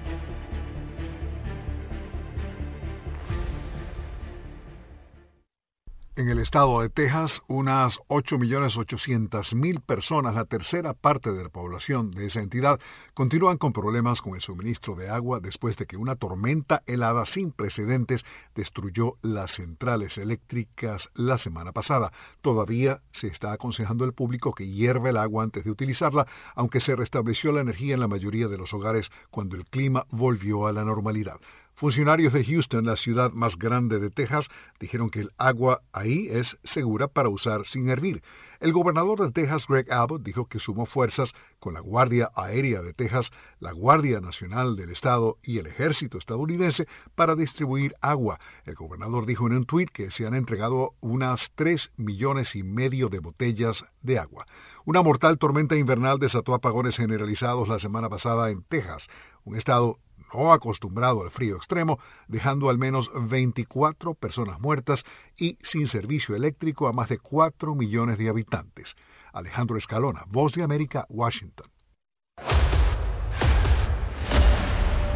En 6.21 6.29
el 6.29 6.37
estado 6.37 6.81
de 6.81 6.89
Texas, 6.89 7.41
unas 7.47 7.97
8.800.000 8.07 9.81
personas, 9.81 10.35
la 10.35 10.45
tercera 10.45 10.93
parte 10.93 11.31
de 11.31 11.41
la 11.41 11.49
población 11.49 12.11
de 12.11 12.27
esa 12.27 12.41
entidad, 12.41 12.79
continúan 13.15 13.57
con 13.57 13.73
problemas 13.73 14.21
con 14.21 14.35
el 14.35 14.41
suministro 14.41 14.93
de 14.93 15.09
agua 15.09 15.39
después 15.39 15.77
de 15.77 15.87
que 15.87 15.97
una 15.97 16.15
tormenta 16.15 16.83
helada 16.85 17.25
sin 17.25 17.51
precedentes 17.51 18.23
destruyó 18.53 19.17
las 19.23 19.55
centrales 19.55 20.19
eléctricas 20.19 21.09
la 21.15 21.39
semana 21.39 21.71
pasada. 21.71 22.13
Todavía 22.41 23.01
se 23.13 23.25
está 23.25 23.51
aconsejando 23.51 24.03
al 24.03 24.13
público 24.13 24.53
que 24.53 24.67
hierve 24.67 25.09
el 25.09 25.17
agua 25.17 25.43
antes 25.43 25.63
de 25.63 25.71
utilizarla, 25.71 26.27
aunque 26.53 26.81
se 26.81 26.95
restableció 26.95 27.51
la 27.51 27.61
energía 27.61 27.95
en 27.95 27.99
la 27.99 28.07
mayoría 28.07 28.47
de 28.47 28.59
los 28.59 28.75
hogares 28.75 29.09
cuando 29.31 29.55
el 29.55 29.65
clima 29.65 30.05
volvió 30.11 30.67
a 30.67 30.71
la 30.71 30.85
normalidad. 30.85 31.39
Funcionarios 31.81 32.31
de 32.31 32.45
Houston, 32.45 32.85
la 32.85 32.95
ciudad 32.95 33.31
más 33.31 33.57
grande 33.57 33.97
de 33.97 34.11
Texas, 34.11 34.49
dijeron 34.79 35.09
que 35.09 35.21
el 35.21 35.31
agua 35.39 35.81
ahí 35.93 36.27
es 36.29 36.59
segura 36.63 37.07
para 37.07 37.29
usar 37.29 37.65
sin 37.65 37.89
hervir. 37.89 38.21
El 38.59 38.71
gobernador 38.71 39.19
de 39.19 39.31
Texas, 39.31 39.65
Greg 39.67 39.91
Abbott, 39.91 40.21
dijo 40.21 40.45
que 40.45 40.59
sumó 40.59 40.85
fuerzas 40.85 41.33
con 41.57 41.73
la 41.73 41.79
Guardia 41.79 42.29
Aérea 42.35 42.83
de 42.83 42.93
Texas, 42.93 43.31
la 43.59 43.71
Guardia 43.71 44.21
Nacional 44.21 44.75
del 44.75 44.91
Estado 44.91 45.39
y 45.41 45.57
el 45.57 45.65
Ejército 45.65 46.19
estadounidense 46.19 46.87
para 47.15 47.35
distribuir 47.35 47.95
agua. 47.99 48.39
El 48.65 48.75
gobernador 48.75 49.25
dijo 49.25 49.47
en 49.47 49.53
un 49.53 49.65
tuit 49.65 49.89
que 49.89 50.11
se 50.11 50.27
han 50.27 50.35
entregado 50.35 50.93
unas 50.99 51.51
3 51.55 51.93
millones 51.97 52.55
y 52.55 52.61
medio 52.61 53.09
de 53.09 53.17
botellas 53.17 53.85
de 54.03 54.19
agua. 54.19 54.45
Una 54.85 55.01
mortal 55.01 55.39
tormenta 55.39 55.75
invernal 55.75 56.19
desató 56.19 56.53
apagones 56.53 56.97
generalizados 56.97 57.67
la 57.67 57.79
semana 57.79 58.07
pasada 58.07 58.51
en 58.51 58.61
Texas, 58.61 59.07
un 59.45 59.55
estado 59.55 59.97
no 60.33 60.51
acostumbrado 60.51 61.23
al 61.23 61.31
frío 61.31 61.55
extremo, 61.55 61.99
dejando 62.27 62.69
al 62.69 62.77
menos 62.77 63.09
24 63.13 64.13
personas 64.13 64.59
muertas 64.59 65.05
y 65.37 65.57
sin 65.61 65.87
servicio 65.87 66.35
eléctrico 66.35 66.87
a 66.87 66.93
más 66.93 67.09
de 67.09 67.19
4 67.19 67.75
millones 67.75 68.17
de 68.17 68.29
habitantes. 68.29 68.95
Alejandro 69.33 69.77
Escalona, 69.77 70.23
Voz 70.27 70.53
de 70.53 70.63
América, 70.63 71.05
Washington. 71.09 71.69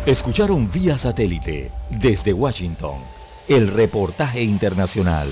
Escucharon 0.06 0.72
vía 0.72 0.98
satélite 0.98 1.72
desde 1.90 2.32
Washington 2.32 3.00
el 3.48 3.70
reportaje 3.70 4.42
internacional. 4.42 5.32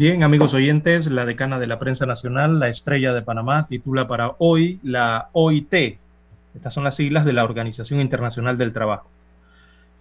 Bien, 0.00 0.22
amigos 0.22 0.54
oyentes, 0.54 1.08
la 1.08 1.26
decana 1.26 1.58
de 1.58 1.66
la 1.66 1.78
prensa 1.78 2.06
nacional, 2.06 2.58
la 2.58 2.68
estrella 2.68 3.12
de 3.12 3.20
Panamá, 3.20 3.66
titula 3.68 4.08
para 4.08 4.34
hoy 4.38 4.80
la 4.82 5.28
OIT. 5.32 5.98
Estas 6.54 6.72
son 6.72 6.84
las 6.84 6.94
siglas 6.94 7.26
de 7.26 7.34
la 7.34 7.44
Organización 7.44 8.00
Internacional 8.00 8.56
del 8.56 8.72
Trabajo. 8.72 9.10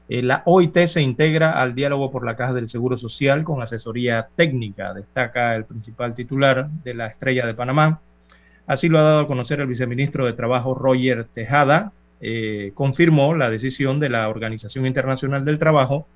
Eh, 0.07 0.21
la 0.21 0.41
OIT 0.45 0.87
se 0.87 1.01
integra 1.01 1.61
al 1.61 1.75
diálogo 1.75 2.11
por 2.11 2.25
la 2.25 2.37
Caja 2.37 2.53
del 2.53 2.69
Seguro 2.69 2.97
Social 2.97 3.43
con 3.43 3.61
asesoría 3.61 4.29
técnica, 4.37 4.93
destaca 4.93 5.53
el 5.57 5.65
principal 5.65 6.15
titular 6.15 6.69
de 6.85 6.93
la 6.93 7.07
estrella 7.07 7.45
de 7.45 7.53
Panamá. 7.53 7.99
Así 8.67 8.87
lo 8.87 8.99
ha 8.99 9.03
dado 9.03 9.19
a 9.19 9.27
conocer 9.27 9.59
el 9.59 9.67
viceministro 9.67 10.25
de 10.25 10.31
Trabajo 10.31 10.75
Roger 10.75 11.25
Tejada. 11.25 11.91
Eh, 12.21 12.71
confirmó 12.73 13.35
la 13.35 13.49
decisión 13.49 13.99
de 13.99 14.07
la 14.07 14.29
Organización 14.29 14.85
Internacional 14.85 15.43
del 15.43 15.59
Trabajo 15.59 16.07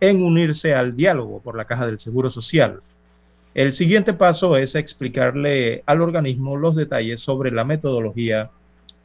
en 0.00 0.20
unirse 0.20 0.74
al 0.74 0.96
diálogo 0.96 1.40
por 1.40 1.56
la 1.56 1.66
Caja 1.66 1.86
del 1.86 2.00
Seguro 2.00 2.28
Social 2.32 2.80
el 3.54 3.72
siguiente 3.72 4.12
paso 4.14 4.56
es 4.56 4.74
explicarle 4.76 5.82
al 5.86 6.00
organismo 6.02 6.56
los 6.56 6.76
detalles 6.76 7.20
sobre 7.20 7.50
la 7.50 7.64
metodología 7.64 8.50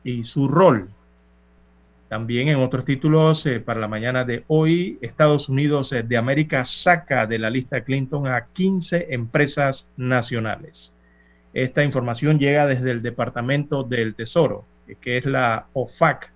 y 0.04 0.24
su 0.24 0.48
rol. 0.48 0.90
También 2.10 2.50
en 2.50 2.58
otros 2.58 2.86
títulos 2.86 3.44
eh, 3.48 3.60
para 3.60 3.80
la 3.80 3.88
mañana 3.88 4.24
de 4.24 4.44
hoy, 4.48 5.00
Estados 5.02 5.50
Unidos 5.50 5.92
eh, 5.92 6.04
de 6.04 6.18
América 6.18 6.64
saca 6.64 7.26
de 7.26 7.40
la 7.40 7.50
lista 7.50 7.84
Clinton 7.84 8.28
a 8.28 8.46
15 8.54 9.08
empresas 9.10 9.88
nacionales. 9.98 10.94
Esta 11.54 11.84
información 11.84 12.38
llega 12.38 12.68
desde 12.68 12.92
el 12.92 13.02
Departamento 13.02 13.84
del 13.84 14.14
Tesoro, 14.14 14.66
que 15.02 15.18
es 15.18 15.26
la 15.26 15.66
OFAC, 15.74 16.32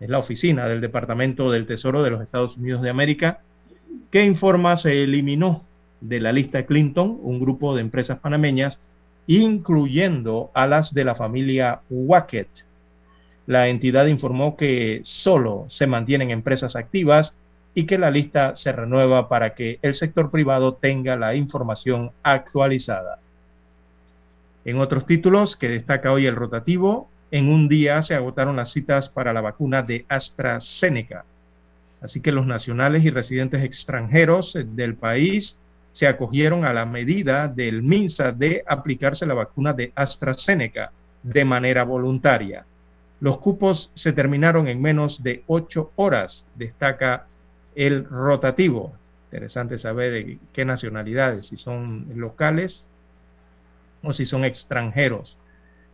es 0.00 0.08
la 0.08 0.18
oficina 0.18 0.66
del 0.66 0.80
Departamento 0.80 1.50
del 1.50 1.66
Tesoro 1.66 2.02
de 2.02 2.10
los 2.10 2.22
Estados 2.22 2.56
Unidos 2.56 2.80
de 2.80 2.88
América, 2.88 3.40
que 4.10 4.24
informa 4.24 4.78
se 4.78 5.02
eliminó 5.02 5.66
de 6.02 6.20
la 6.20 6.32
lista 6.32 6.66
Clinton, 6.66 7.18
un 7.22 7.40
grupo 7.40 7.74
de 7.74 7.80
empresas 7.80 8.18
panameñas, 8.18 8.80
incluyendo 9.26 10.50
a 10.52 10.66
las 10.66 10.92
de 10.92 11.04
la 11.04 11.14
familia 11.14 11.80
Wackett. 11.88 12.48
La 13.46 13.68
entidad 13.68 14.06
informó 14.06 14.56
que 14.56 15.00
solo 15.04 15.66
se 15.68 15.86
mantienen 15.86 16.30
empresas 16.30 16.76
activas 16.76 17.34
y 17.74 17.86
que 17.86 17.98
la 17.98 18.10
lista 18.10 18.56
se 18.56 18.72
renueva 18.72 19.28
para 19.28 19.54
que 19.54 19.78
el 19.82 19.94
sector 19.94 20.30
privado 20.30 20.74
tenga 20.74 21.16
la 21.16 21.34
información 21.34 22.10
actualizada. 22.22 23.18
En 24.64 24.78
otros 24.78 25.06
títulos 25.06 25.56
que 25.56 25.68
destaca 25.68 26.12
hoy 26.12 26.26
el 26.26 26.36
rotativo, 26.36 27.08
en 27.30 27.48
un 27.48 27.68
día 27.68 28.02
se 28.02 28.14
agotaron 28.14 28.56
las 28.56 28.72
citas 28.72 29.08
para 29.08 29.32
la 29.32 29.40
vacuna 29.40 29.82
de 29.82 30.04
AstraZeneca. 30.08 31.24
Así 32.00 32.20
que 32.20 32.32
los 32.32 32.46
nacionales 32.46 33.04
y 33.04 33.10
residentes 33.10 33.64
extranjeros 33.64 34.56
del 34.74 34.94
país 34.94 35.56
se 35.92 36.06
acogieron 36.06 36.64
a 36.64 36.72
la 36.72 36.86
medida 36.86 37.48
del 37.48 37.82
MINSA 37.82 38.32
de 38.32 38.64
aplicarse 38.66 39.26
la 39.26 39.34
vacuna 39.34 39.72
de 39.72 39.92
AstraZeneca 39.94 40.92
de 41.22 41.44
manera 41.44 41.84
voluntaria. 41.84 42.64
Los 43.20 43.38
cupos 43.38 43.90
se 43.94 44.12
terminaron 44.12 44.66
en 44.68 44.82
menos 44.82 45.22
de 45.22 45.44
ocho 45.46 45.92
horas, 45.96 46.44
destaca 46.56 47.26
el 47.74 48.04
rotativo. 48.04 48.94
Interesante 49.30 49.78
saber 49.78 50.12
de 50.12 50.38
qué 50.52 50.64
nacionalidades, 50.64 51.46
si 51.46 51.56
son 51.56 52.06
locales 52.16 52.86
o 54.02 54.12
si 54.12 54.26
son 54.26 54.44
extranjeros, 54.44 55.36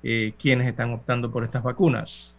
eh, 0.02 0.32
quienes 0.38 0.68
están 0.68 0.92
optando 0.92 1.30
por 1.30 1.44
estas 1.44 1.62
vacunas. 1.62 2.37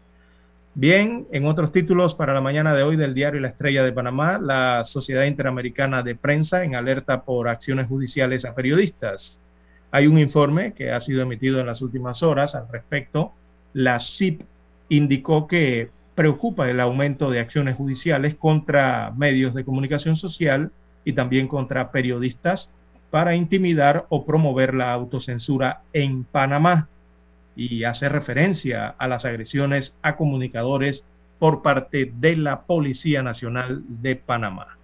Bien, 0.82 1.28
en 1.34 1.46
otros 1.46 1.74
títulos 1.74 2.16
para 2.16 2.34
la 2.34 2.40
mañana 2.40 2.74
de 2.74 2.84
hoy 2.84 2.96
del 2.96 3.14
diario 3.14 3.42
La 3.42 3.50
Estrella 3.50 3.84
de 3.84 3.92
Panamá, 3.92 4.40
la 4.42 4.86
Sociedad 4.86 5.26
Interamericana 5.26 6.04
de 6.04 6.16
Prensa 6.16 6.64
en 6.64 6.74
alerta 6.74 7.24
por 7.24 7.50
acciones 7.50 7.88
judiciales 7.88 8.46
a 8.46 8.56
periodistas. 8.56 9.38
Hay 9.92 10.08
un 10.08 10.18
informe 10.18 10.72
que 10.72 10.94
ha 10.94 11.02
sido 11.02 11.22
emitido 11.22 11.60
en 11.60 11.66
las 11.66 11.82
últimas 11.82 12.24
horas 12.24 12.56
al 12.56 12.70
respecto. 12.70 13.34
La 13.74 14.00
CIP 14.00 14.44
indicó 14.88 15.48
que 15.48 15.90
preocupa 16.16 16.70
el 16.70 16.80
aumento 16.80 17.30
de 17.30 17.42
acciones 17.42 17.76
judiciales 17.76 18.36
contra 18.36 19.12
medios 19.18 19.54
de 19.54 19.66
comunicación 19.66 20.16
social 20.16 20.72
y 21.04 21.12
también 21.12 21.50
contra 21.50 21.92
periodistas 21.92 22.70
para 23.10 23.36
intimidar 23.36 24.06
o 24.08 24.26
promover 24.26 24.74
la 24.74 24.94
autocensura 24.94 25.82
en 25.92 26.24
Panamá 26.24 26.88
y 27.56 27.84
hace 27.84 28.10
referencia 28.10 28.96
a 28.98 29.08
las 29.08 29.26
agresiones 29.26 29.96
a 30.02 30.16
comunicadores 30.16 31.06
por 31.40 31.62
parte 31.62 32.12
de 32.20 32.36
la 32.36 32.62
Policía 32.62 33.24
Nacional 33.24 33.84
de 33.88 34.16
Panamá. 34.16 34.78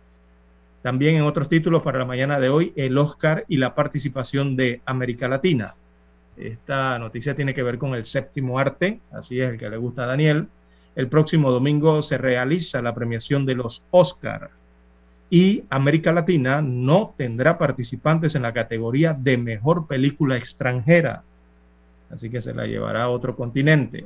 También 0.82 1.16
en 1.16 1.24
otros 1.24 1.50
títulos 1.50 1.82
para 1.82 2.00
la 2.00 2.06
mañana 2.06 2.40
de 2.40 2.50
hoy, 2.50 2.74
el 2.76 2.98
Oscar 2.98 3.46
y 3.48 3.58
la 3.58 3.76
participación 3.76 4.56
de 4.56 4.82
América 4.86 5.28
Latina. 5.28 5.76
Esta 6.38 7.00
noticia 7.00 7.36
tiene 7.36 7.54
que 7.54 7.64
ver 7.64 7.78
con 7.78 7.96
el 7.96 8.06
séptimo 8.06 8.60
arte, 8.60 9.00
así 9.12 9.40
es 9.40 9.50
el 9.50 9.58
que 9.58 9.70
le 9.70 9.78
gusta 9.78 10.04
a 10.04 10.08
Daniel. 10.08 10.48
El 10.96 11.08
próximo 11.08 11.52
domingo 11.52 12.02
se 12.04 12.18
realiza 12.18 12.82
la 12.82 12.94
premiación 12.94 13.46
de 13.46 13.56
los 13.56 13.84
Oscar 13.92 14.52
y 15.30 15.64
América 15.70 16.14
Latina 16.14 16.62
no 16.62 17.14
tendrá 17.18 17.58
participantes 17.58 18.36
en 18.36 18.44
la 18.44 18.54
categoría 18.54 19.14
de 19.14 19.38
mejor 19.38 19.88
película 19.88 20.38
extranjera 20.38 21.24
así 22.16 22.30
que 22.30 22.42
se 22.42 22.54
la 22.54 22.66
llevará 22.66 23.04
a 23.04 23.10
otro 23.10 23.36
continente. 23.36 24.06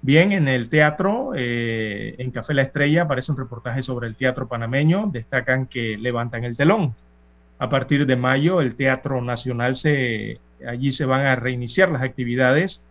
Bien, 0.00 0.32
en 0.32 0.46
el 0.46 0.68
teatro, 0.68 1.32
eh, 1.34 2.14
en 2.18 2.30
Café 2.30 2.54
La 2.54 2.62
Estrella, 2.62 3.02
aparece 3.02 3.32
un 3.32 3.38
reportaje 3.38 3.82
sobre 3.82 4.06
el 4.06 4.14
teatro 4.14 4.46
panameño. 4.46 5.10
Destacan 5.12 5.66
que 5.66 5.96
levantan 5.98 6.44
el 6.44 6.56
telón. 6.56 6.94
A 7.58 7.68
partir 7.68 8.06
de 8.06 8.14
mayo, 8.14 8.60
el 8.60 8.76
Teatro 8.76 9.20
Nacional 9.20 9.74
se, 9.74 10.38
allí 10.66 10.92
se 10.92 11.04
van 11.04 11.26
a 11.26 11.34
reiniciar 11.34 11.90
las 11.90 12.02
actividades. 12.02 12.82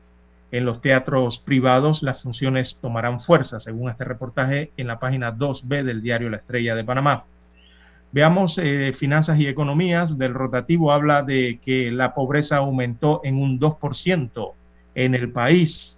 En 0.52 0.66
los 0.66 0.82
teatros 0.82 1.40
privados, 1.40 2.04
las 2.04 2.22
funciones 2.22 2.78
tomarán 2.82 3.22
fuerza, 3.22 3.60
según 3.60 3.90
este 3.90 4.04
reportaje 4.04 4.72
en 4.76 4.88
la 4.88 5.00
página 5.00 5.34
2B 5.34 5.84
del 5.84 6.02
diario 6.02 6.30
La 6.30 6.38
Estrella 6.38 6.76
de 6.76 6.84
Panamá. 6.84 7.24
Veamos 8.12 8.58
eh, 8.58 8.94
finanzas 8.94 9.40
y 9.40 9.48
economías. 9.48 10.18
Del 10.18 10.34
rotativo 10.34 10.92
habla 10.92 11.24
de 11.24 11.60
que 11.64 11.92
la 11.92 12.14
pobreza 12.14 12.58
aumentó 12.58 13.22
en 13.24 13.36
un 13.42 13.60
2% 13.60 14.54
en 14.96 15.16
el 15.16 15.32
país. 15.32 15.98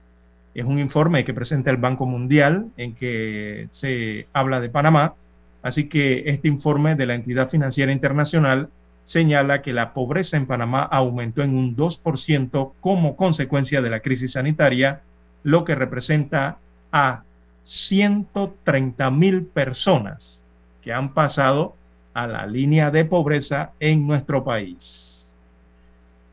Es 0.53 0.65
un 0.65 0.79
informe 0.79 1.23
que 1.23 1.33
presenta 1.33 1.71
el 1.71 1.77
Banco 1.77 2.05
Mundial 2.05 2.67
en 2.77 2.95
que 2.95 3.67
se 3.71 4.27
habla 4.33 4.59
de 4.59 4.69
Panamá. 4.69 5.13
Así 5.61 5.87
que 5.87 6.23
este 6.25 6.47
informe 6.47 6.95
de 6.95 7.05
la 7.05 7.15
entidad 7.15 7.49
financiera 7.49 7.91
internacional 7.91 8.69
señala 9.05 9.61
que 9.61 9.73
la 9.73 9.93
pobreza 9.93 10.37
en 10.37 10.45
Panamá 10.45 10.83
aumentó 10.83 11.41
en 11.41 11.57
un 11.57 11.75
2% 11.75 12.73
como 12.79 13.15
consecuencia 13.15 13.81
de 13.81 13.89
la 13.89 14.01
crisis 14.01 14.33
sanitaria, 14.33 15.01
lo 15.43 15.63
que 15.63 15.75
representa 15.75 16.57
a 16.91 17.23
130 17.65 19.11
mil 19.11 19.45
personas 19.45 20.39
que 20.81 20.93
han 20.93 21.13
pasado 21.13 21.75
a 22.19 22.27
la 22.27 22.45
línea 22.45 22.91
de 22.91 23.05
pobreza 23.05 23.71
en 23.79 24.05
nuestro 24.05 24.43
país. 24.43 25.25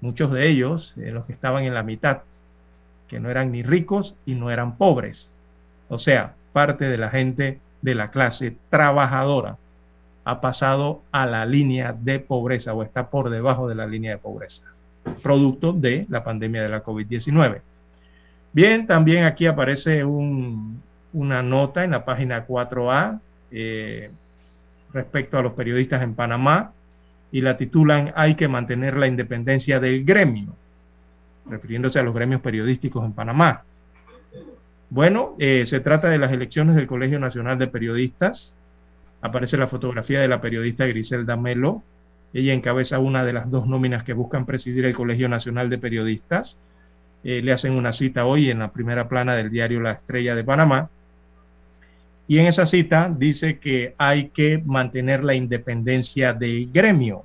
Muchos 0.00 0.32
de 0.32 0.48
ellos, 0.48 0.94
eh, 0.96 1.12
los 1.12 1.26
que 1.26 1.32
estaban 1.32 1.62
en 1.62 1.74
la 1.74 1.84
mitad, 1.84 2.22
que 3.06 3.20
no 3.20 3.30
eran 3.30 3.52
ni 3.52 3.62
ricos 3.62 4.16
y 4.26 4.34
no 4.34 4.50
eran 4.50 4.76
pobres. 4.76 5.30
O 5.88 6.00
sea, 6.00 6.34
parte 6.52 6.88
de 6.88 6.98
la 6.98 7.10
gente 7.10 7.60
de 7.82 7.94
la 7.94 8.10
clase 8.10 8.56
trabajadora 8.68 9.58
ha 10.24 10.40
pasado 10.40 11.02
a 11.12 11.24
la 11.24 11.46
línea 11.46 11.92
de 11.92 12.18
pobreza 12.18 12.74
o 12.74 12.82
está 12.82 13.08
por 13.08 13.30
debajo 13.30 13.68
de 13.68 13.76
la 13.76 13.86
línea 13.86 14.10
de 14.10 14.18
pobreza, 14.18 14.64
producto 15.22 15.72
de 15.72 16.04
la 16.08 16.24
pandemia 16.24 16.62
de 16.62 16.68
la 16.68 16.82
COVID-19. 16.82 17.60
Bien, 18.52 18.88
también 18.88 19.24
aquí 19.24 19.46
aparece 19.46 20.04
una 20.04 21.42
nota 21.44 21.84
en 21.84 21.92
la 21.92 22.04
página 22.04 22.44
4A 22.44 23.20
eh, 23.52 24.10
respecto 24.96 25.38
a 25.38 25.42
los 25.42 25.52
periodistas 25.52 26.02
en 26.02 26.14
Panamá 26.14 26.72
y 27.30 27.42
la 27.42 27.56
titulan 27.56 28.12
Hay 28.16 28.34
que 28.34 28.48
mantener 28.48 28.96
la 28.96 29.06
independencia 29.06 29.78
del 29.78 30.04
gremio, 30.04 30.56
refiriéndose 31.48 31.98
a 31.98 32.02
los 32.02 32.14
gremios 32.14 32.40
periodísticos 32.40 33.04
en 33.04 33.12
Panamá. 33.12 33.62
Bueno, 34.88 35.34
eh, 35.38 35.64
se 35.66 35.80
trata 35.80 36.08
de 36.08 36.18
las 36.18 36.32
elecciones 36.32 36.76
del 36.76 36.86
Colegio 36.86 37.18
Nacional 37.18 37.58
de 37.58 37.66
Periodistas. 37.66 38.54
Aparece 39.20 39.56
la 39.56 39.66
fotografía 39.66 40.20
de 40.20 40.28
la 40.28 40.40
periodista 40.40 40.86
Griselda 40.86 41.36
Melo. 41.36 41.82
Ella 42.32 42.52
encabeza 42.52 42.98
una 42.98 43.24
de 43.24 43.32
las 43.32 43.50
dos 43.50 43.66
nóminas 43.66 44.04
que 44.04 44.12
buscan 44.12 44.46
presidir 44.46 44.84
el 44.84 44.94
Colegio 44.94 45.28
Nacional 45.28 45.68
de 45.68 45.78
Periodistas. 45.78 46.58
Eh, 47.24 47.42
le 47.42 47.52
hacen 47.52 47.72
una 47.72 47.92
cita 47.92 48.24
hoy 48.24 48.50
en 48.50 48.60
la 48.60 48.70
primera 48.70 49.08
plana 49.08 49.34
del 49.34 49.50
diario 49.50 49.80
La 49.80 49.92
Estrella 49.92 50.34
de 50.34 50.44
Panamá. 50.44 50.88
Y 52.28 52.38
en 52.38 52.46
esa 52.46 52.66
cita 52.66 53.12
dice 53.16 53.58
que 53.58 53.94
hay 53.98 54.30
que 54.30 54.62
mantener 54.64 55.22
la 55.22 55.34
independencia 55.34 56.32
del 56.32 56.70
gremio. 56.72 57.24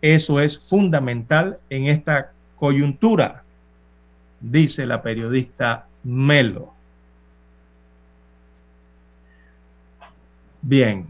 Eso 0.00 0.40
es 0.40 0.58
fundamental 0.58 1.58
en 1.68 1.86
esta 1.86 2.32
coyuntura, 2.56 3.42
dice 4.40 4.86
la 4.86 5.02
periodista 5.02 5.86
Melo. 6.04 6.72
Bien, 10.62 11.06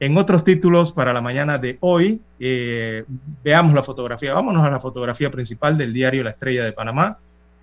en 0.00 0.16
otros 0.16 0.44
títulos 0.44 0.92
para 0.92 1.12
la 1.12 1.20
mañana 1.20 1.58
de 1.58 1.76
hoy, 1.80 2.22
eh, 2.38 3.04
veamos 3.44 3.74
la 3.74 3.82
fotografía. 3.82 4.32
Vámonos 4.32 4.64
a 4.64 4.70
la 4.70 4.80
fotografía 4.80 5.30
principal 5.30 5.76
del 5.76 5.92
diario 5.92 6.24
La 6.24 6.30
Estrella 6.30 6.64
de 6.64 6.72
Panamá. 6.72 7.18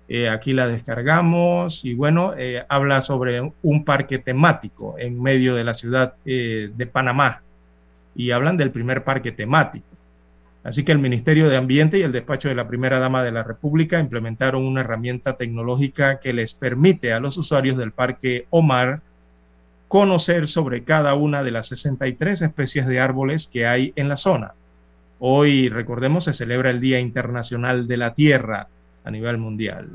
Eh, 0.08 0.28
aquí 0.28 0.54
la 0.54 0.66
descargamos 0.66 1.84
y 1.84 1.94
bueno, 1.94 2.32
eh, 2.36 2.64
habla 2.68 3.02
sobre 3.02 3.40
un 3.62 3.84
parque 3.84 4.18
temático 4.18 4.96
en 4.98 5.22
medio 5.22 5.54
de 5.54 5.64
la 5.64 5.74
ciudad 5.74 6.14
de 6.24 6.88
Panamá 6.90 7.42
y 8.14 8.30
hablan 8.30 8.56
del 8.56 8.70
primer 8.70 9.04
parque 9.04 9.32
temático. 9.32 9.86
Así 10.64 10.84
que 10.84 10.92
el 10.92 10.98
Ministerio 10.98 11.48
de 11.48 11.56
Ambiente 11.56 11.98
y 11.98 12.02
el 12.02 12.12
despacho 12.12 12.48
de 12.48 12.54
la 12.54 12.68
primera 12.68 12.98
dama 12.98 13.22
de 13.22 13.32
la 13.32 13.42
República 13.42 14.00
implementaron 14.00 14.66
una 14.66 14.80
herramienta 14.80 15.36
tecnológica 15.36 16.20
que 16.20 16.32
les 16.32 16.54
permite 16.54 17.12
a 17.12 17.20
los 17.20 17.38
usuarios 17.38 17.76
del 17.76 17.92
Parque 17.92 18.46
Omar 18.50 19.00
conocer 19.88 20.48
sobre 20.48 20.84
cada 20.84 21.14
una 21.14 21.42
de 21.42 21.52
las 21.52 21.68
63 21.68 22.42
especies 22.42 22.86
de 22.86 23.00
árboles 23.00 23.46
que 23.46 23.66
hay 23.66 23.92
en 23.96 24.08
la 24.08 24.16
zona. 24.16 24.52
Hoy, 25.20 25.68
recordemos, 25.68 26.24
se 26.24 26.32
celebra 26.32 26.70
el 26.70 26.80
Día 26.80 27.00
Internacional 27.00 27.88
de 27.88 27.96
la 27.96 28.14
Tierra 28.14 28.68
a 29.04 29.10
nivel 29.10 29.38
mundial. 29.38 29.88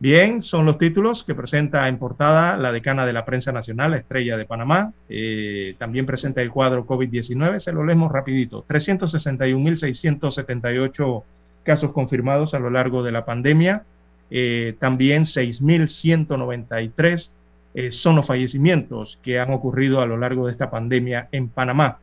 Bien, 0.00 0.44
son 0.44 0.64
los 0.64 0.78
títulos 0.78 1.24
que 1.24 1.34
presenta 1.34 1.88
en 1.88 1.98
portada 1.98 2.56
la 2.56 2.70
decana 2.70 3.04
de 3.04 3.12
la 3.12 3.24
prensa 3.24 3.50
nacional, 3.50 3.94
Estrella 3.94 4.36
de 4.36 4.44
Panamá. 4.44 4.92
Eh, 5.08 5.74
también 5.76 6.06
presenta 6.06 6.40
el 6.40 6.52
cuadro 6.52 6.86
COVID-19, 6.86 7.58
se 7.58 7.72
lo 7.72 7.84
leemos 7.84 8.12
rapidito. 8.12 8.64
361.678 8.68 11.24
casos 11.64 11.90
confirmados 11.90 12.54
a 12.54 12.60
lo 12.60 12.70
largo 12.70 13.02
de 13.02 13.10
la 13.10 13.24
pandemia. 13.24 13.82
Eh, 14.30 14.76
también 14.78 15.24
6.193 15.24 17.30
eh, 17.74 17.90
son 17.90 18.14
los 18.16 18.26
fallecimientos 18.26 19.18
que 19.22 19.38
han 19.40 19.52
ocurrido 19.52 20.00
a 20.00 20.06
lo 20.06 20.16
largo 20.16 20.46
de 20.46 20.52
esta 20.52 20.70
pandemia 20.70 21.26
en 21.32 21.48
Panamá. 21.48 21.98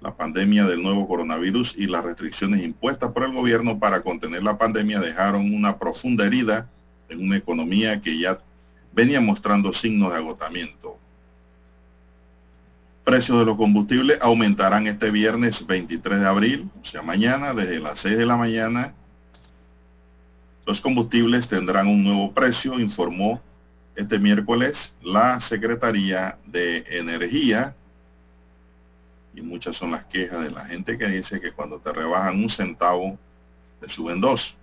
La 0.00 0.14
pandemia 0.14 0.64
del 0.64 0.82
nuevo 0.82 1.06
coronavirus 1.06 1.74
y 1.76 1.88
las 1.88 2.04
restricciones 2.04 2.64
impuestas 2.64 3.12
por 3.12 3.24
el 3.24 3.34
gobierno 3.34 3.78
para 3.78 4.00
contener 4.00 4.42
la 4.42 4.56
pandemia 4.56 4.98
dejaron 4.98 5.52
una 5.52 5.76
profunda 5.76 6.24
herida 6.24 6.70
en 7.10 7.20
una 7.22 7.36
economía 7.36 8.00
que 8.00 8.18
ya 8.18 8.38
venía 8.94 9.20
mostrando 9.20 9.74
signos 9.74 10.10
de 10.10 10.20
agotamiento 10.20 10.98
precios 13.08 13.38
de 13.38 13.46
los 13.46 13.56
combustibles 13.56 14.18
aumentarán 14.20 14.86
este 14.86 15.10
viernes 15.10 15.66
23 15.66 16.20
de 16.20 16.26
abril, 16.26 16.70
o 16.78 16.84
sea, 16.84 17.00
mañana, 17.00 17.54
desde 17.54 17.80
las 17.80 18.00
6 18.00 18.18
de 18.18 18.26
la 18.26 18.36
mañana. 18.36 18.92
Los 20.66 20.82
combustibles 20.82 21.48
tendrán 21.48 21.86
un 21.86 22.04
nuevo 22.04 22.34
precio, 22.34 22.78
informó 22.78 23.40
este 23.96 24.18
miércoles 24.18 24.94
la 25.00 25.40
Secretaría 25.40 26.36
de 26.44 26.84
Energía. 26.90 27.74
Y 29.34 29.40
muchas 29.40 29.76
son 29.76 29.92
las 29.92 30.04
quejas 30.04 30.42
de 30.42 30.50
la 30.50 30.66
gente 30.66 30.98
que 30.98 31.06
dice 31.06 31.40
que 31.40 31.52
cuando 31.52 31.78
te 31.78 31.90
rebajan 31.90 32.36
un 32.36 32.50
centavo, 32.50 33.18
te 33.80 33.88
suben 33.88 34.20
dos. 34.20 34.54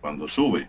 Cuando 0.00 0.26
sube. 0.26 0.68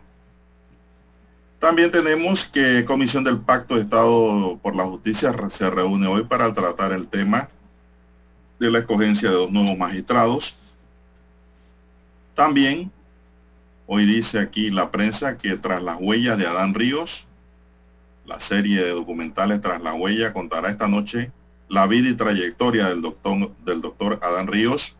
También 1.60 1.92
tenemos 1.92 2.46
que 2.46 2.86
Comisión 2.86 3.26
del 3.26 3.40
Pacto 3.40 3.76
de 3.76 3.82
Estado 3.82 4.58
por 4.62 4.78
la 4.78 4.86
Justicia 4.86 5.34
se 5.50 5.70
reúne 5.70 6.08
hoy 6.08 6.24
para 6.24 6.54
tratar 6.54 6.94
el 6.94 7.10
tema 7.10 7.50
de 8.60 8.72
la 8.72 8.80
escogencia 8.80 9.30
de 9.30 9.36
dos 9.36 9.52
nuevos 9.52 9.78
magistrados. 9.78 10.56
También 12.34 12.90
hoy 13.88 14.06
dice 14.06 14.40
aquí 14.40 14.70
la 14.70 14.90
prensa 14.90 15.38
que 15.38 15.58
tras 15.58 15.84
las 15.84 15.98
huellas 16.00 16.38
de 16.38 16.48
Adán 16.48 16.74
Ríos, 16.74 17.26
la 18.26 18.40
serie 18.40 18.82
de 18.82 18.92
documentales 18.92 19.60
Tras 19.60 19.82
la 19.82 19.94
huella 19.94 20.32
contará 20.32 20.70
esta 20.70 20.88
noche 20.88 21.32
la 21.68 21.88
vida 21.88 22.10
y 22.10 22.14
trayectoria 22.14 22.88
del 22.88 23.02
doctor, 23.02 23.52
del 23.66 23.82
doctor 23.82 24.20
Adán 24.22 24.48
Ríos, 24.48 24.96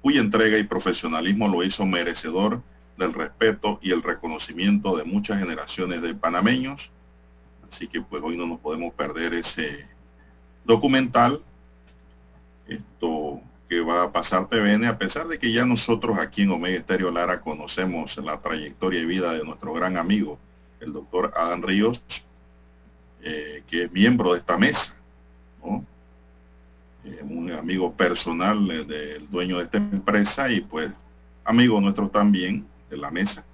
cuya 0.00 0.20
entrega 0.20 0.58
y 0.58 0.64
profesionalismo 0.64 1.48
lo 1.48 1.64
hizo 1.64 1.84
merecedor 1.86 2.62
del 2.96 3.12
respeto 3.12 3.78
y 3.82 3.92
el 3.92 4.02
reconocimiento 4.02 4.96
de 4.96 5.04
muchas 5.04 5.38
generaciones 5.38 6.02
de 6.02 6.14
panameños. 6.14 6.90
Así 7.68 7.88
que 7.88 8.00
pues 8.00 8.22
hoy 8.22 8.36
no 8.36 8.46
nos 8.46 8.60
podemos 8.60 8.94
perder 8.94 9.34
ese 9.34 9.86
documental. 10.64 11.42
Esto 12.66 13.40
que 13.68 13.80
va 13.80 14.04
a 14.04 14.12
pasar 14.12 14.48
TVN, 14.48 14.86
a 14.86 14.98
pesar 14.98 15.26
de 15.26 15.38
que 15.38 15.52
ya 15.52 15.64
nosotros 15.64 16.18
aquí 16.18 16.42
en 16.42 16.50
Omega 16.50 16.78
Estéreo 16.78 17.10
Lara 17.10 17.40
conocemos 17.40 18.16
la 18.18 18.40
trayectoria 18.40 19.00
y 19.00 19.06
vida 19.06 19.32
de 19.32 19.44
nuestro 19.44 19.72
gran 19.72 19.96
amigo, 19.96 20.38
el 20.80 20.92
doctor 20.92 21.32
Adán 21.36 21.62
Ríos, 21.62 22.00
eh, 23.22 23.62
que 23.66 23.84
es 23.84 23.92
miembro 23.92 24.32
de 24.32 24.40
esta 24.40 24.58
mesa, 24.58 24.94
eh, 27.04 27.20
un 27.22 27.50
amigo 27.52 27.92
personal 27.92 28.70
eh, 28.70 28.84
del 28.84 29.30
dueño 29.30 29.58
de 29.58 29.64
esta 29.64 29.78
empresa 29.78 30.50
y 30.50 30.60
pues 30.60 30.90
amigo 31.44 31.80
nuestro 31.80 32.08
también, 32.08 32.66
la 33.00 33.10
mesa 33.10 33.44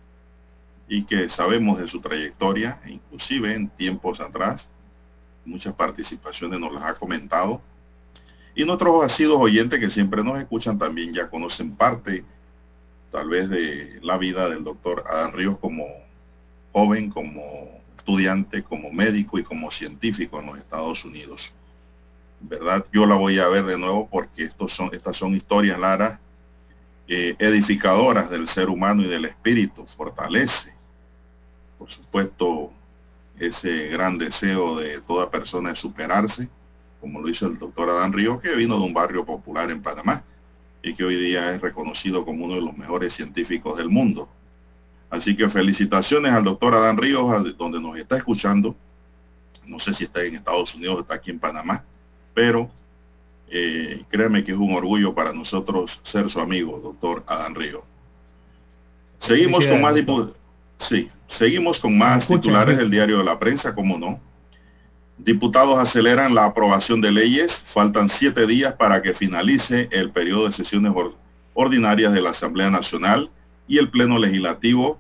y 0.89 1.05
que 1.05 1.29
sabemos 1.29 1.79
de 1.79 1.87
su 1.87 2.01
trayectoria, 2.01 2.81
inclusive 2.87 3.55
en 3.55 3.69
tiempos 3.69 4.21
atrás, 4.21 4.69
muchas 5.45 5.73
participaciones 5.75 6.59
nos 6.59 6.73
las 6.75 6.83
ha 6.83 6.95
comentado. 6.95 7.63
Y 8.57 8.65
nuestros 8.65 9.05
asidos 9.05 9.39
oyentes 9.41 9.79
que 9.79 9.89
siempre 9.89 10.25
nos 10.25 10.39
escuchan 10.39 10.79
también 10.79 11.15
ya 11.15 11.31
conocen 11.31 11.77
parte 11.77 12.25
tal 13.13 13.29
vez 13.29 13.49
de 13.49 14.01
la 14.03 14.19
vida 14.19 14.49
del 14.49 14.65
doctor 14.65 15.05
Adán 15.09 15.33
Ríos 15.33 15.59
como 15.59 15.87
joven, 16.73 17.11
como 17.11 17.81
estudiante, 17.97 18.63
como 18.65 18.91
médico 18.91 19.39
y 19.39 19.45
como 19.45 19.71
científico 19.71 20.41
en 20.41 20.47
los 20.47 20.59
Estados 20.59 21.05
Unidos. 21.05 21.53
¿Verdad? 22.41 22.85
Yo 22.93 23.07
la 23.07 23.15
voy 23.15 23.39
a 23.39 23.49
ver 23.49 23.65
de 23.65 23.79
nuevo 23.79 24.09
porque 24.11 24.45
estos 24.45 24.73
son, 24.73 24.91
estas 24.93 25.17
son 25.17 25.37
historias, 25.37 25.79
Lara, 25.79 26.19
edificadoras 27.11 28.31
del 28.31 28.47
ser 28.47 28.69
humano 28.69 29.03
y 29.03 29.09
del 29.09 29.25
espíritu. 29.25 29.85
Fortalece, 29.97 30.73
por 31.77 31.91
supuesto, 31.91 32.73
ese 33.39 33.89
gran 33.89 34.17
deseo 34.17 34.79
de 34.79 35.01
toda 35.01 35.31
persona 35.31 35.71
de 35.71 35.77
superarse, 35.77 36.49
como 37.01 37.21
lo 37.21 37.29
hizo 37.29 37.47
el 37.47 37.59
doctor 37.59 37.91
Adán 37.91 38.13
Río, 38.13 38.41
que 38.41 38.55
vino 38.55 38.79
de 38.79 38.85
un 38.85 38.95
barrio 38.95 39.25
popular 39.25 39.71
en 39.71 39.83
Panamá 39.83 40.23
y 40.83 40.95
que 40.95 41.05
hoy 41.05 41.17
día 41.17 41.53
es 41.55 41.61
reconocido 41.61 42.25
como 42.25 42.45
uno 42.45 42.55
de 42.55 42.61
los 42.61 42.77
mejores 42.77 43.15
científicos 43.15 43.77
del 43.77 43.89
mundo. 43.89 44.29
Así 45.09 45.37
que 45.37 45.49
felicitaciones 45.49 46.33
al 46.33 46.45
doctor 46.45 46.75
Adán 46.75 46.97
Ríos, 46.97 47.57
donde 47.59 47.81
nos 47.81 47.99
está 47.99 48.19
escuchando. 48.19 48.77
No 49.67 49.81
sé 49.81 49.95
si 49.95 50.05
está 50.05 50.23
en 50.23 50.37
Estados 50.37 50.75
Unidos 50.75 50.97
o 50.97 51.01
está 51.01 51.15
aquí 51.15 51.31
en 51.31 51.41
Panamá, 51.41 51.83
pero 52.35 52.71
eh, 53.51 54.05
créeme 54.09 54.45
que 54.45 54.53
es 54.53 54.59
un 54.59 54.73
orgullo 54.75 55.15
para 55.15 55.33
nosotros 55.33 55.99
ser 56.03 56.31
su 56.31 56.41
amigo, 56.41 56.81
doctor 56.81 57.25
Adán 57.27 57.55
Ríos. 57.55 57.83
Seguimos 59.19 59.67
con 59.67 59.81
más 59.81 59.95
sí, 60.79 61.11
seguimos 61.27 61.79
con 61.79 61.99
más 61.99 62.27
titulares 62.27 62.79
del 62.79 62.91
diario 62.91 63.19
de 63.19 63.25
la 63.25 63.39
prensa, 63.39 63.75
como 63.75 63.99
no. 63.99 64.21
Diputados 65.19 65.79
aceleran 65.79 66.35
la 66.35 66.47
aprobación 66.47 67.03
de 67.03 67.11
leyes. 67.11 67.63
Faltan 67.75 68.09
siete 68.09 68.47
días 68.47 68.75
para 68.75 69.03
que 69.03 69.13
finalice 69.13 69.89
el 69.93 70.11
periodo 70.11 70.47
de 70.47 70.53
sesiones 70.53 70.95
ordinarias 71.53 72.15
de 72.15 72.23
la 72.23 72.31
Asamblea 72.31 72.71
Nacional 72.71 73.31
y 73.69 73.77
el 73.77 73.91
Pleno 73.91 74.19
Legislativo 74.19 74.99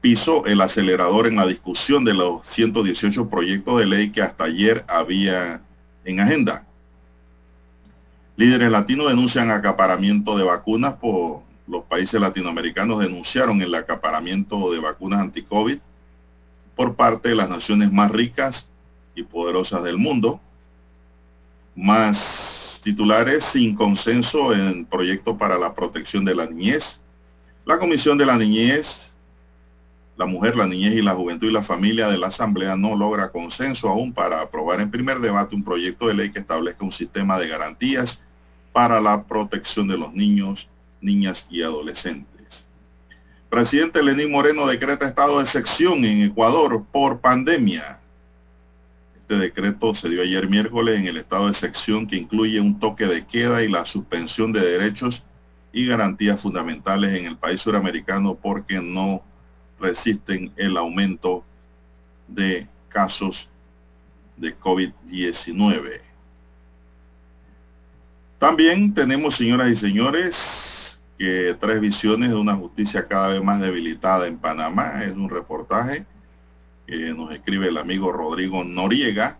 pisó 0.00 0.44
el 0.46 0.60
acelerador 0.60 1.26
en 1.26 1.36
la 1.36 1.46
discusión 1.46 2.04
de 2.04 2.14
los 2.14 2.44
118 2.48 3.30
proyectos 3.30 3.78
de 3.78 3.86
ley 3.86 4.10
que 4.10 4.22
hasta 4.22 4.44
ayer 4.44 4.84
había 4.88 5.62
en 6.04 6.20
agenda. 6.20 6.66
Líderes 8.36 8.70
latinos 8.70 9.08
denuncian 9.08 9.50
acaparamiento 9.50 10.36
de 10.36 10.44
vacunas 10.44 10.94
por 10.94 11.42
los 11.66 11.84
países 11.84 12.20
latinoamericanos 12.20 13.00
denunciaron 13.00 13.62
el 13.62 13.74
acaparamiento 13.74 14.70
de 14.70 14.80
vacunas 14.80 15.20
anti-COVID 15.20 15.78
por 16.76 16.94
parte 16.94 17.30
de 17.30 17.34
las 17.36 17.48
naciones 17.48 17.90
más 17.92 18.10
ricas 18.10 18.68
y 19.14 19.22
poderosas 19.22 19.82
del 19.82 19.96
mundo. 19.96 20.40
Más 21.76 22.80
titulares 22.82 23.44
sin 23.44 23.74
consenso 23.74 24.52
en 24.52 24.84
proyecto 24.84 25.38
para 25.38 25.58
la 25.58 25.72
protección 25.72 26.24
de 26.24 26.34
la 26.34 26.46
niñez. 26.46 27.00
La 27.64 27.78
Comisión 27.78 28.18
de 28.18 28.26
la 28.26 28.36
Niñez, 28.36 29.14
la 30.16 30.26
Mujer, 30.26 30.54
la 30.54 30.66
Niñez 30.66 30.94
y 30.94 31.02
la 31.02 31.14
Juventud 31.14 31.48
y 31.48 31.52
la 31.52 31.62
Familia 31.62 32.08
de 32.08 32.18
la 32.18 32.26
Asamblea 32.26 32.76
no 32.76 32.94
logra 32.94 33.30
consenso 33.30 33.88
aún 33.88 34.12
para 34.12 34.42
aprobar 34.42 34.80
en 34.80 34.90
primer 34.90 35.20
debate 35.20 35.54
un 35.54 35.64
proyecto 35.64 36.08
de 36.08 36.14
ley 36.14 36.30
que 36.30 36.40
establezca 36.40 36.84
un 36.84 36.92
sistema 36.92 37.38
de 37.38 37.48
garantías 37.48 38.23
para 38.74 39.00
la 39.00 39.22
protección 39.22 39.86
de 39.86 39.96
los 39.96 40.12
niños, 40.12 40.68
niñas 41.00 41.46
y 41.48 41.62
adolescentes. 41.62 42.66
Presidente 43.48 44.02
Lenín 44.02 44.32
Moreno 44.32 44.66
decreta 44.66 45.06
estado 45.06 45.38
de 45.38 45.46
sección 45.46 46.04
en 46.04 46.22
Ecuador 46.22 46.84
por 46.90 47.20
pandemia. 47.20 48.00
Este 49.14 49.36
decreto 49.36 49.94
se 49.94 50.08
dio 50.08 50.22
ayer 50.22 50.48
miércoles 50.48 50.98
en 50.98 51.06
el 51.06 51.18
estado 51.18 51.46
de 51.46 51.54
sección 51.54 52.08
que 52.08 52.16
incluye 52.16 52.60
un 52.60 52.80
toque 52.80 53.06
de 53.06 53.24
queda 53.24 53.62
y 53.62 53.68
la 53.68 53.84
suspensión 53.84 54.52
de 54.52 54.58
derechos 54.58 55.22
y 55.72 55.86
garantías 55.86 56.40
fundamentales 56.40 57.16
en 57.16 57.26
el 57.26 57.36
país 57.36 57.60
suramericano 57.60 58.34
porque 58.34 58.80
no 58.82 59.22
resisten 59.78 60.50
el 60.56 60.76
aumento 60.76 61.44
de 62.26 62.66
casos 62.88 63.48
de 64.36 64.58
COVID-19. 64.58 66.00
También 68.44 68.92
tenemos, 68.92 69.36
señoras 69.36 69.68
y 69.68 69.76
señores, 69.76 71.00
que 71.16 71.56
tres 71.58 71.80
visiones 71.80 72.28
de 72.28 72.36
una 72.36 72.54
justicia 72.54 73.08
cada 73.08 73.28
vez 73.28 73.42
más 73.42 73.58
debilitada 73.58 74.26
en 74.26 74.36
Panamá. 74.36 75.02
Es 75.02 75.12
un 75.12 75.30
reportaje 75.30 76.04
que 76.86 77.14
nos 77.14 77.32
escribe 77.32 77.68
el 77.68 77.78
amigo 77.78 78.12
Rodrigo 78.12 78.62
Noriega, 78.62 79.38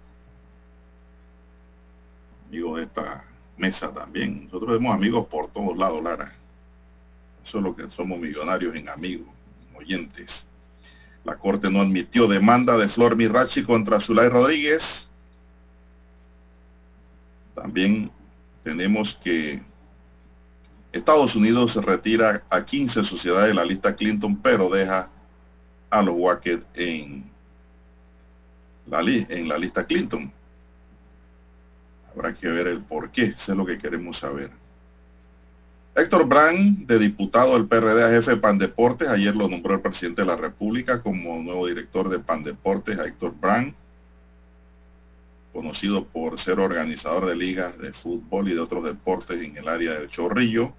amigo 2.48 2.78
de 2.78 2.85
esta 2.85 3.24
mesa 3.59 3.93
también. 3.93 4.44
Nosotros 4.44 4.70
tenemos 4.70 4.94
amigos 4.94 5.26
por 5.26 5.48
todos 5.48 5.76
lados, 5.76 6.02
Lara. 6.02 6.32
Eso 7.44 7.59
es 7.59 7.62
lo 7.62 7.76
que 7.76 7.90
somos 7.90 8.18
millonarios 8.18 8.74
en 8.74 8.89
amigos, 8.89 9.28
en 9.68 9.76
oyentes. 9.76 10.47
La 11.24 11.36
Corte 11.36 11.70
no 11.70 11.82
admitió 11.82 12.26
demanda 12.26 12.78
de 12.78 12.89
Flor 12.89 13.16
Mirachi 13.16 13.64
contra 13.64 14.01
Zulay 14.01 14.31
Rodríguez. 14.31 15.10
También 17.55 18.10
tenemos 18.65 19.19
que 19.23 19.62
Estados 20.91 21.36
Unidos 21.36 21.77
retira 21.77 22.43
a 22.49 22.65
15 22.65 23.05
sociedades 23.05 23.49
de 23.49 23.55
la 23.55 23.65
lista 23.65 23.95
Clinton, 23.95 24.41
pero 24.41 24.70
deja 24.70 25.09
a 25.91 26.03
los 26.03 26.15
Wacker 26.16 26.65
en 26.74 27.24
la, 28.86 29.01
en 29.01 29.49
la 29.49 29.59
lista 29.59 29.85
Clinton. 29.85 30.32
Habrá 32.12 32.35
que 32.35 32.49
ver 32.49 32.69
el 32.69 32.81
por 32.81 33.11
qué, 33.11 33.35
eso 33.36 33.53
es 33.53 33.59
lo 33.59 33.66
que 33.66 33.78
queremos 33.78 34.19
saber. 34.19 34.51
Héctor 35.97 36.27
Brand, 36.27 36.86
de 36.86 36.99
diputado 36.99 37.53
del 37.53 37.66
PRD 37.66 38.03
a 38.03 38.11
jefe 38.11 38.32
de 38.32 38.36
Pandeportes, 38.39 39.09
ayer 39.09 39.35
lo 39.36 39.49
nombró 39.49 39.74
el 39.74 39.81
presidente 39.81 40.23
de 40.23 40.27
la 40.27 40.36
República 40.36 41.03
como 41.03 41.41
nuevo 41.43 41.66
director 41.66 42.09
de 42.09 42.19
Pandeportes, 42.19 42.99
a 42.99 43.05
Héctor 43.05 43.35
Brand, 43.41 43.74
conocido 45.55 46.05
por 46.05 46.39
ser 46.39 46.59
organizador 46.59 47.26
de 47.26 47.36
ligas 47.36 47.78
de 47.78 47.93
fútbol 47.93 48.48
y 48.48 48.55
de 48.55 48.60
otros 48.60 48.82
deportes 48.82 49.40
en 49.40 49.56
el 49.56 49.68
área 49.68 49.93
de 49.93 50.09
Chorrillo. 50.09 50.74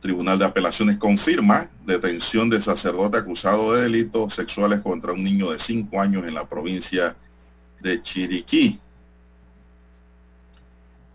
Tribunal 0.00 0.38
de 0.38 0.46
Apelaciones 0.46 0.96
confirma 0.96 1.68
detención 1.84 2.48
de 2.48 2.60
sacerdote 2.60 3.18
acusado 3.18 3.74
de 3.74 3.82
delitos 3.82 4.34
sexuales 4.34 4.80
contra 4.80 5.12
un 5.12 5.22
niño 5.22 5.50
de 5.50 5.58
5 5.58 6.00
años 6.00 6.26
en 6.26 6.34
la 6.34 6.48
provincia 6.48 7.14
de 7.80 8.02
Chiriquí. 8.02 8.80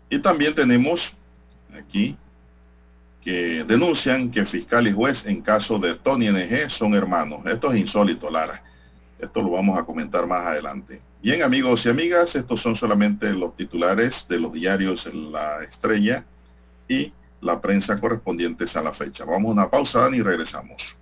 Y 0.08 0.18
también 0.20 0.54
tenemos 0.54 1.12
aquí 1.76 2.16
que 3.22 3.64
denuncian 3.64 4.30
que 4.30 4.46
fiscal 4.46 4.86
y 4.86 4.92
juez 4.92 5.26
en 5.26 5.42
caso 5.42 5.78
de 5.80 5.96
Tony 5.96 6.28
NG 6.28 6.70
son 6.70 6.94
hermanos. 6.94 7.40
Esto 7.46 7.72
es 7.72 7.80
insólito, 7.80 8.30
Lara. 8.30 8.62
Esto 9.18 9.42
lo 9.42 9.50
vamos 9.50 9.78
a 9.78 9.84
comentar 9.84 10.26
más 10.26 10.46
adelante. 10.46 11.00
Bien, 11.22 11.42
amigos 11.42 11.86
y 11.86 11.88
amigas, 11.88 12.34
estos 12.34 12.60
son 12.60 12.76
solamente 12.76 13.32
los 13.32 13.56
titulares 13.56 14.26
de 14.28 14.38
los 14.38 14.52
diarios 14.52 15.08
La 15.14 15.62
Estrella 15.62 16.24
y 16.88 17.12
la 17.40 17.60
prensa 17.60 17.98
correspondientes 18.00 18.76
a 18.76 18.82
la 18.82 18.92
fecha. 18.92 19.24
Vamos 19.24 19.50
a 19.50 19.52
una 19.52 19.70
pausa 19.70 20.08
y 20.12 20.20
regresamos. 20.20 20.96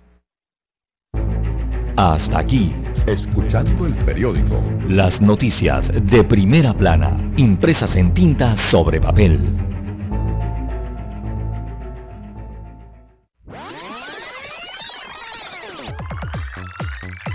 Hasta 1.95 2.39
aquí, 2.39 2.73
escuchando 3.05 3.85
el 3.85 3.93
periódico. 4.05 4.61
Las 4.87 5.21
noticias 5.21 5.91
de 5.93 6.23
primera 6.23 6.73
plana, 6.73 7.15
impresas 7.37 7.95
en 7.95 8.13
tinta 8.13 8.57
sobre 8.71 8.99
papel. 8.99 9.72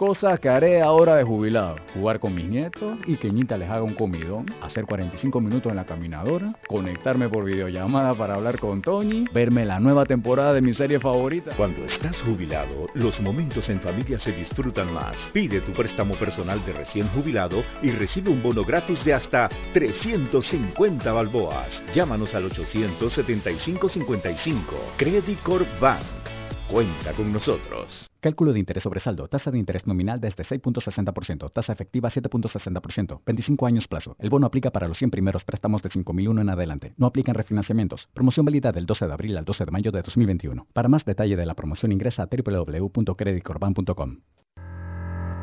Cosas 0.00 0.40
que 0.40 0.48
haré 0.48 0.80
ahora 0.80 1.16
de 1.16 1.24
jubilado. 1.24 1.76
Jugar 1.92 2.20
con 2.20 2.34
mis 2.34 2.48
nietos 2.48 2.96
y 3.06 3.16
que 3.16 3.28
Ñita 3.28 3.58
les 3.58 3.68
haga 3.68 3.82
un 3.82 3.92
comidón. 3.92 4.46
Hacer 4.62 4.86
45 4.86 5.42
minutos 5.42 5.70
en 5.70 5.76
la 5.76 5.84
caminadora. 5.84 6.54
Conectarme 6.66 7.28
por 7.28 7.44
videollamada 7.44 8.14
para 8.14 8.36
hablar 8.36 8.58
con 8.58 8.80
Tony. 8.80 9.26
Verme 9.34 9.66
la 9.66 9.78
nueva 9.78 10.06
temporada 10.06 10.54
de 10.54 10.62
mi 10.62 10.72
serie 10.72 10.98
favorita. 10.98 11.52
Cuando 11.54 11.84
estás 11.84 12.18
jubilado, 12.22 12.86
los 12.94 13.20
momentos 13.20 13.68
en 13.68 13.78
familia 13.78 14.18
se 14.18 14.32
disfrutan 14.32 14.90
más. 14.90 15.18
Pide 15.34 15.60
tu 15.60 15.72
préstamo 15.72 16.14
personal 16.14 16.64
de 16.64 16.72
recién 16.72 17.06
jubilado 17.08 17.62
y 17.82 17.90
recibe 17.90 18.30
un 18.30 18.42
bono 18.42 18.64
gratis 18.64 19.04
de 19.04 19.12
hasta 19.12 19.50
350 19.74 21.12
balboas. 21.12 21.82
Llámanos 21.94 22.34
al 22.34 22.48
875-55. 22.48 24.62
Credit 24.96 25.42
Corp 25.42 25.68
Bank. 25.78 26.29
Cuenta 26.70 27.12
con 27.14 27.32
nosotros. 27.32 28.08
Cálculo 28.20 28.52
de 28.52 28.60
interés 28.60 28.84
sobre 28.84 29.00
saldo. 29.00 29.26
Tasa 29.26 29.50
de 29.50 29.58
interés 29.58 29.88
nominal 29.88 30.20
desde 30.20 30.44
6.60%. 30.44 31.50
Tasa 31.52 31.72
efectiva 31.72 32.10
7.60%. 32.10 33.22
25 33.26 33.66
años 33.66 33.88
plazo. 33.88 34.14
El 34.20 34.30
bono 34.30 34.46
aplica 34.46 34.70
para 34.70 34.86
los 34.86 34.96
100 34.98 35.10
primeros 35.10 35.42
préstamos 35.42 35.82
de 35.82 35.90
5.001 35.90 36.40
en 36.40 36.48
adelante. 36.48 36.94
No 36.96 37.06
aplican 37.06 37.34
refinanciamientos. 37.34 38.08
Promoción 38.14 38.46
válida 38.46 38.70
del 38.70 38.86
12 38.86 39.08
de 39.08 39.12
abril 39.12 39.36
al 39.36 39.44
12 39.44 39.64
de 39.64 39.70
mayo 39.72 39.90
de 39.90 40.02
2021. 40.02 40.68
Para 40.72 40.88
más 40.88 41.04
detalle 41.04 41.34
de 41.34 41.46
la 41.46 41.54
promoción 41.54 41.90
ingresa 41.90 42.22
a 42.22 42.28
www.creditcorban.com. 42.30 44.18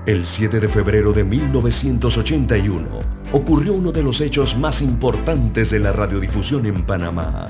El 0.05 0.23
7 0.23 0.61
de 0.61 0.69
febrero 0.69 1.11
de 1.11 1.25
1981 1.25 2.99
ocurrió 3.33 3.73
uno 3.73 3.91
de 3.91 4.03
los 4.03 4.21
hechos 4.21 4.55
más 4.55 4.81
importantes 4.81 5.71
de 5.71 5.79
la 5.79 5.91
radiodifusión 5.91 6.65
en 6.65 6.85
Panamá 6.85 7.49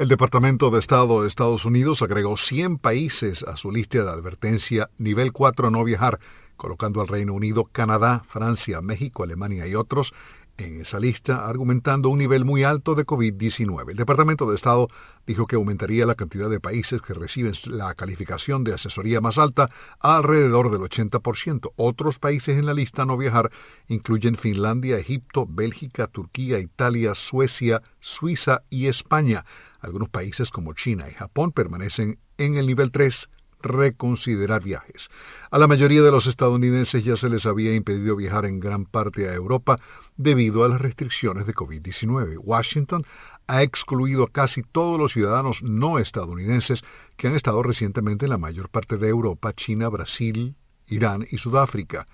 El 0.00 0.08
Departamento 0.08 0.70
de 0.70 0.78
Estado 0.78 1.20
de 1.20 1.28
Estados 1.28 1.66
Unidos 1.66 2.00
agregó 2.00 2.38
100 2.38 2.78
países 2.78 3.42
a 3.42 3.58
su 3.58 3.70
lista 3.70 4.02
de 4.02 4.08
advertencia 4.08 4.88
nivel 4.96 5.30
4 5.30 5.70
no 5.70 5.84
viajar, 5.84 6.18
colocando 6.56 7.02
al 7.02 7.08
Reino 7.08 7.34
Unido, 7.34 7.66
Canadá, 7.70 8.24
Francia, 8.26 8.80
México, 8.80 9.24
Alemania 9.24 9.66
y 9.66 9.74
otros 9.74 10.14
en 10.56 10.80
esa 10.80 10.98
lista, 10.98 11.46
argumentando 11.46 12.08
un 12.08 12.18
nivel 12.18 12.46
muy 12.46 12.64
alto 12.64 12.94
de 12.94 13.04
COVID-19. 13.04 13.90
El 13.90 13.96
Departamento 13.98 14.48
de 14.48 14.56
Estado 14.56 14.88
dijo 15.26 15.46
que 15.46 15.56
aumentaría 15.56 16.06
la 16.06 16.14
cantidad 16.14 16.48
de 16.48 16.60
países 16.60 17.02
que 17.02 17.12
reciben 17.12 17.52
la 17.66 17.92
calificación 17.94 18.64
de 18.64 18.72
asesoría 18.72 19.20
más 19.20 19.36
alta 19.36 19.68
a 20.00 20.16
alrededor 20.16 20.70
del 20.70 20.80
80%. 20.80 21.72
Otros 21.76 22.18
países 22.18 22.58
en 22.58 22.64
la 22.64 22.72
lista 22.72 23.04
no 23.04 23.18
viajar 23.18 23.50
incluyen 23.86 24.38
Finlandia, 24.38 24.96
Egipto, 24.96 25.46
Bélgica, 25.46 26.06
Turquía, 26.06 26.58
Italia, 26.58 27.14
Suecia, 27.14 27.82
Suiza 28.00 28.62
y 28.70 28.86
España. 28.86 29.44
Algunos 29.80 30.08
países 30.08 30.50
como 30.50 30.74
China 30.74 31.08
y 31.08 31.14
Japón 31.14 31.52
permanecen 31.52 32.18
en 32.38 32.56
el 32.56 32.66
nivel 32.66 32.90
3 32.90 33.28
reconsiderar 33.62 34.62
viajes. 34.62 35.08
A 35.50 35.58
la 35.58 35.66
mayoría 35.66 36.02
de 36.02 36.10
los 36.10 36.26
estadounidenses 36.26 37.04
ya 37.04 37.16
se 37.16 37.28
les 37.28 37.46
había 37.46 37.74
impedido 37.74 38.16
viajar 38.16 38.46
en 38.46 38.60
gran 38.60 38.86
parte 38.86 39.28
a 39.28 39.34
Europa 39.34 39.78
debido 40.16 40.64
a 40.64 40.68
las 40.68 40.80
restricciones 40.80 41.46
de 41.46 41.54
COVID-19. 41.54 42.38
Washington 42.42 43.04
ha 43.46 43.62
excluido 43.62 44.24
a 44.24 44.30
casi 44.30 44.62
todos 44.62 44.98
los 44.98 45.12
ciudadanos 45.12 45.62
no 45.62 45.98
estadounidenses 45.98 46.82
que 47.16 47.28
han 47.28 47.36
estado 47.36 47.62
recientemente 47.62 48.26
en 48.26 48.30
la 48.30 48.38
mayor 48.38 48.68
parte 48.68 48.96
de 48.96 49.08
Europa, 49.08 49.52
China, 49.54 49.88
Brasil, 49.88 50.54
Irán 50.86 51.26
y 51.30 51.38
Sudáfrica. 51.38 52.06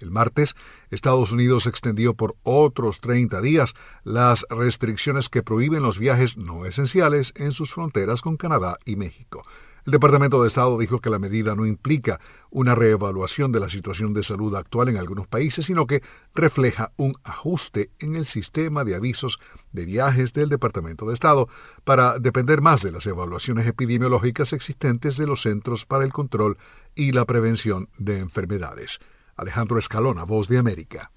El 0.00 0.10
martes, 0.10 0.56
Estados 0.90 1.30
Unidos 1.30 1.66
extendió 1.66 2.14
por 2.14 2.36
otros 2.42 3.00
30 3.00 3.40
días 3.40 3.74
las 4.02 4.46
restricciones 4.48 5.28
que 5.28 5.42
prohíben 5.42 5.82
los 5.82 5.98
viajes 5.98 6.36
no 6.36 6.64
esenciales 6.64 7.32
en 7.36 7.52
sus 7.52 7.72
fronteras 7.72 8.22
con 8.22 8.36
Canadá 8.36 8.78
y 8.84 8.96
México. 8.96 9.44
El 9.86 9.92
Departamento 9.92 10.42
de 10.42 10.48
Estado 10.48 10.78
dijo 10.78 11.00
que 11.00 11.08
la 11.08 11.18
medida 11.18 11.56
no 11.56 11.64
implica 11.64 12.20
una 12.50 12.74
reevaluación 12.74 13.50
de 13.50 13.60
la 13.60 13.70
situación 13.70 14.12
de 14.12 14.22
salud 14.22 14.54
actual 14.54 14.88
en 14.88 14.98
algunos 14.98 15.26
países, 15.26 15.66
sino 15.66 15.86
que 15.86 16.02
refleja 16.34 16.92
un 16.96 17.16
ajuste 17.24 17.90
en 17.98 18.14
el 18.14 18.26
sistema 18.26 18.84
de 18.84 18.94
avisos 18.94 19.40
de 19.72 19.86
viajes 19.86 20.32
del 20.32 20.50
Departamento 20.50 21.06
de 21.06 21.14
Estado 21.14 21.48
para 21.84 22.18
depender 22.18 22.60
más 22.60 22.82
de 22.82 22.92
las 22.92 23.06
evaluaciones 23.06 23.66
epidemiológicas 23.66 24.52
existentes 24.52 25.16
de 25.16 25.26
los 25.26 25.42
Centros 25.42 25.86
para 25.86 26.04
el 26.04 26.12
Control 26.12 26.58
y 26.94 27.12
la 27.12 27.24
Prevención 27.24 27.88
de 27.96 28.18
Enfermedades. 28.18 29.00
Alejandro 29.40 29.78
Escalona, 29.78 30.24
Voz 30.24 30.48
de 30.48 30.58
América. 30.58 31.10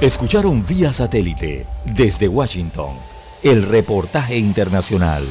Escucharon 0.00 0.64
vía 0.64 0.92
satélite 0.92 1.66
desde 1.84 2.28
Washington 2.28 2.98
el 3.42 3.64
reportaje 3.64 4.36
internacional. 4.36 5.26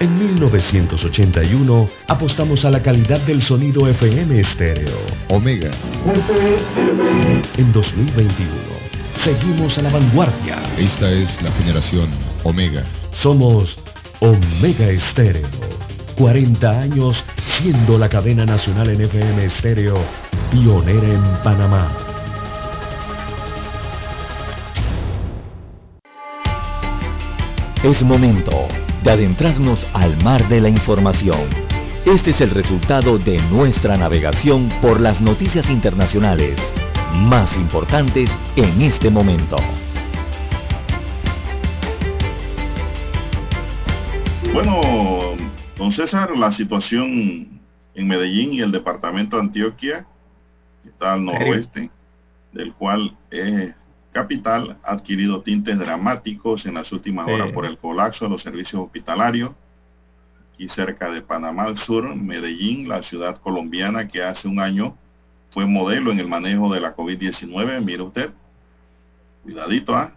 En 0.00 0.18
1981 0.18 1.90
apostamos 2.08 2.64
a 2.64 2.70
la 2.70 2.82
calidad 2.82 3.20
del 3.26 3.42
sonido 3.42 3.86
FM 3.88 4.40
estéreo. 4.40 4.96
Omega. 5.28 5.72
En 7.58 7.72
2021 7.74 8.52
seguimos 9.22 9.76
a 9.76 9.82
la 9.82 9.90
vanguardia. 9.90 10.62
Esta 10.78 11.10
es 11.10 11.42
la 11.42 11.52
generación 11.52 12.08
Omega. 12.42 12.84
Somos 13.12 13.78
Omega 14.20 14.88
Estéreo 14.88 15.76
40 16.16 16.80
años 16.80 17.24
siendo 17.44 17.98
la 17.98 18.08
cadena 18.08 18.46
nacional 18.46 18.88
en 18.88 19.02
FM 19.02 19.44
estéreo 19.44 19.96
pionera 20.50 21.08
en 21.08 21.22
Panamá. 21.42 21.94
Es 27.82 28.02
momento 28.02 28.66
de 29.04 29.10
adentrarnos 29.10 29.86
al 29.92 30.16
mar 30.22 30.48
de 30.48 30.60
la 30.60 30.68
información. 30.68 31.48
Este 32.06 32.30
es 32.30 32.40
el 32.40 32.50
resultado 32.50 33.18
de 33.18 33.38
nuestra 33.50 33.96
navegación 33.96 34.70
por 34.80 35.00
las 35.00 35.20
noticias 35.20 35.68
internacionales 35.68 36.58
más 37.14 37.54
importantes 37.54 38.30
en 38.56 38.80
este 38.80 39.10
momento. 39.10 39.56
Bueno, 44.52 44.80
Don 45.76 45.92
César, 45.92 46.34
la 46.36 46.50
situación 46.52 47.60
en 47.94 48.08
Medellín 48.08 48.54
y 48.54 48.60
el 48.62 48.72
departamento 48.72 49.36
de 49.36 49.42
Antioquia, 49.42 50.06
que 50.82 50.88
está 50.88 51.12
al 51.12 51.24
noroeste, 51.24 51.90
del 52.52 52.72
cual 52.72 53.14
es 53.30 53.74
capital, 54.10 54.78
ha 54.82 54.92
adquirido 54.92 55.42
tintes 55.42 55.78
dramáticos 55.78 56.64
en 56.64 56.74
las 56.74 56.90
últimas 56.92 57.28
horas 57.28 57.52
por 57.52 57.66
el 57.66 57.76
colapso 57.76 58.24
de 58.24 58.30
los 58.30 58.42
servicios 58.42 58.82
hospitalarios. 58.82 59.50
Aquí 60.54 60.66
cerca 60.70 61.10
de 61.10 61.20
Panamá 61.20 61.64
al 61.64 61.76
sur, 61.76 62.14
Medellín, 62.16 62.88
la 62.88 63.02
ciudad 63.02 63.36
colombiana 63.36 64.08
que 64.08 64.22
hace 64.22 64.48
un 64.48 64.60
año 64.60 64.96
fue 65.50 65.66
modelo 65.66 66.10
en 66.10 66.20
el 66.20 66.26
manejo 66.26 66.72
de 66.72 66.80
la 66.80 66.96
COVID-19. 66.96 67.84
Mire 67.84 68.02
usted, 68.02 68.30
cuidadito, 69.42 69.94
¿ah? 69.94 70.14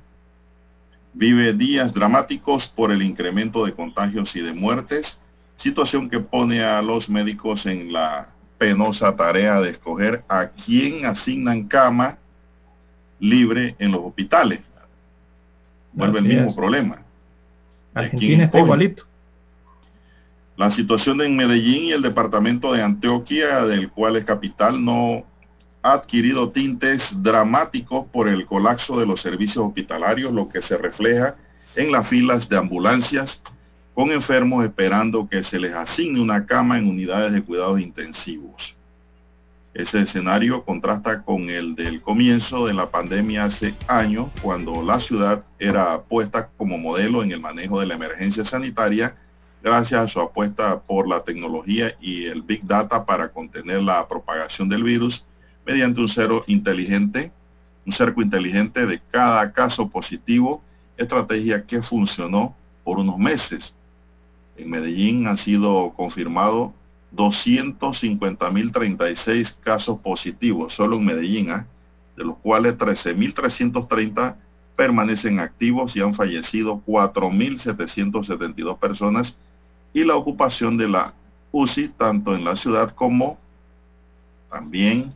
Vive 1.14 1.52
días 1.52 1.94
dramáticos 1.94 2.68
por 2.68 2.94
el 2.94 3.02
incremento 3.02 3.66
de 3.66 3.74
contagios 3.74 4.34
y 4.38 4.40
de 4.40 4.54
muertes 4.54 5.20
situación 5.60 6.10
que 6.10 6.22
pone 6.22 6.64
a 6.64 6.82
los 6.82 7.10
médicos 7.10 7.66
en 7.66 7.92
la 7.92 8.30
penosa 8.58 9.16
tarea 9.16 9.60
de 9.60 9.72
escoger 9.72 10.24
a 10.30 10.48
quién 10.48 11.06
asignan 11.06 11.68
cama 11.68 12.18
libre 13.20 13.76
en 13.78 13.92
los 13.92 14.02
hospitales. 14.02 14.62
Vuelve 15.92 16.20
el 16.20 16.26
mismo 16.26 16.56
problema. 16.56 17.02
Argentina 17.94 18.46
está 18.46 18.60
igualito. 18.60 19.04
La 20.56 20.72
situación 20.72 21.22
en 21.22 21.36
Medellín 21.36 21.86
y 21.86 21.92
el 21.92 22.02
departamento 22.02 22.72
de 22.72 22.82
Antioquia, 22.82 23.66
del 23.66 23.90
cual 23.90 24.16
es 24.16 24.24
capital, 24.24 24.84
no 24.84 25.26
ha 25.82 25.94
adquirido 25.94 26.52
tintes 26.52 27.10
dramáticos 27.22 28.06
por 28.08 28.30
el 28.30 28.46
colapso 28.46 28.98
de 28.98 29.06
los 29.06 29.22
servicios 29.22 29.66
hospitalarios, 29.66 30.32
lo 30.32 30.48
que 30.48 30.62
se 30.62 30.78
refleja 30.78 31.36
en 31.76 31.92
las 31.92 32.08
filas 32.08 32.48
de 32.48 32.58
ambulancias 32.58 33.42
con 34.00 34.14
enfermos 34.14 34.64
esperando 34.64 35.28
que 35.28 35.44
se 35.44 35.60
les 35.60 35.74
asigne 35.74 36.22
una 36.22 36.46
cama 36.46 36.78
en 36.78 36.88
unidades 36.88 37.34
de 37.34 37.44
cuidados 37.44 37.82
intensivos. 37.82 38.74
Ese 39.74 40.00
escenario 40.00 40.64
contrasta 40.64 41.22
con 41.22 41.50
el 41.50 41.76
del 41.76 42.02
comienzo 42.02 42.66
de 42.66 42.74
la 42.74 42.90
pandemia 42.90 43.44
hace 43.44 43.76
años, 43.90 44.30
cuando 44.42 44.82
la 44.84 45.02
ciudad 45.02 45.44
era 45.60 46.02
puesta 46.02 46.48
como 46.56 46.78
modelo 46.78 47.24
en 47.24 47.34
el 47.34 47.42
manejo 47.42 47.82
de 47.82 47.88
la 47.88 47.96
emergencia 47.96 48.46
sanitaria 48.46 49.18
gracias 49.62 50.00
a 50.00 50.08
su 50.08 50.22
apuesta 50.22 50.80
por 50.80 51.06
la 51.06 51.22
tecnología 51.26 51.94
y 52.00 52.24
el 52.24 52.42
Big 52.42 52.66
Data 52.66 53.06
para 53.06 53.28
contener 53.28 53.82
la 53.82 54.08
propagación 54.08 54.70
del 54.70 54.84
virus 54.84 55.26
mediante 55.66 56.00
un 56.00 56.08
cero 56.08 56.46
inteligente, 56.48 57.34
un 57.86 57.92
cerco 57.92 58.22
inteligente 58.22 58.86
de 58.86 59.02
cada 59.12 59.52
caso 59.52 59.90
positivo, 59.90 60.64
estrategia 60.96 61.66
que 61.66 61.82
funcionó 61.82 62.56
por 62.86 62.98
unos 62.98 63.18
meses. 63.18 63.76
En 64.60 64.70
Medellín 64.70 65.26
han 65.28 65.38
sido 65.38 65.94
confirmados 65.96 66.72
250.036 67.16 69.56
casos 69.62 70.00
positivos 70.00 70.74
solo 70.74 70.98
en 70.98 71.06
Medellín, 71.06 71.52
¿ah? 71.52 71.66
de 72.18 72.26
los 72.26 72.36
cuales 72.38 72.78
13.330 72.78 74.36
permanecen 74.76 75.40
activos 75.40 75.96
y 75.96 76.02
han 76.02 76.14
fallecido 76.14 76.84
4.772 76.86 78.78
personas 78.78 79.38
y 79.94 80.04
la 80.04 80.18
ocupación 80.18 80.78
de 80.78 80.90
la 80.90 81.14
UCI 81.52 81.88
tanto 81.98 82.36
en 82.36 82.44
la 82.44 82.56
ciudad 82.56 82.92
como 82.92 83.40
también 84.50 85.14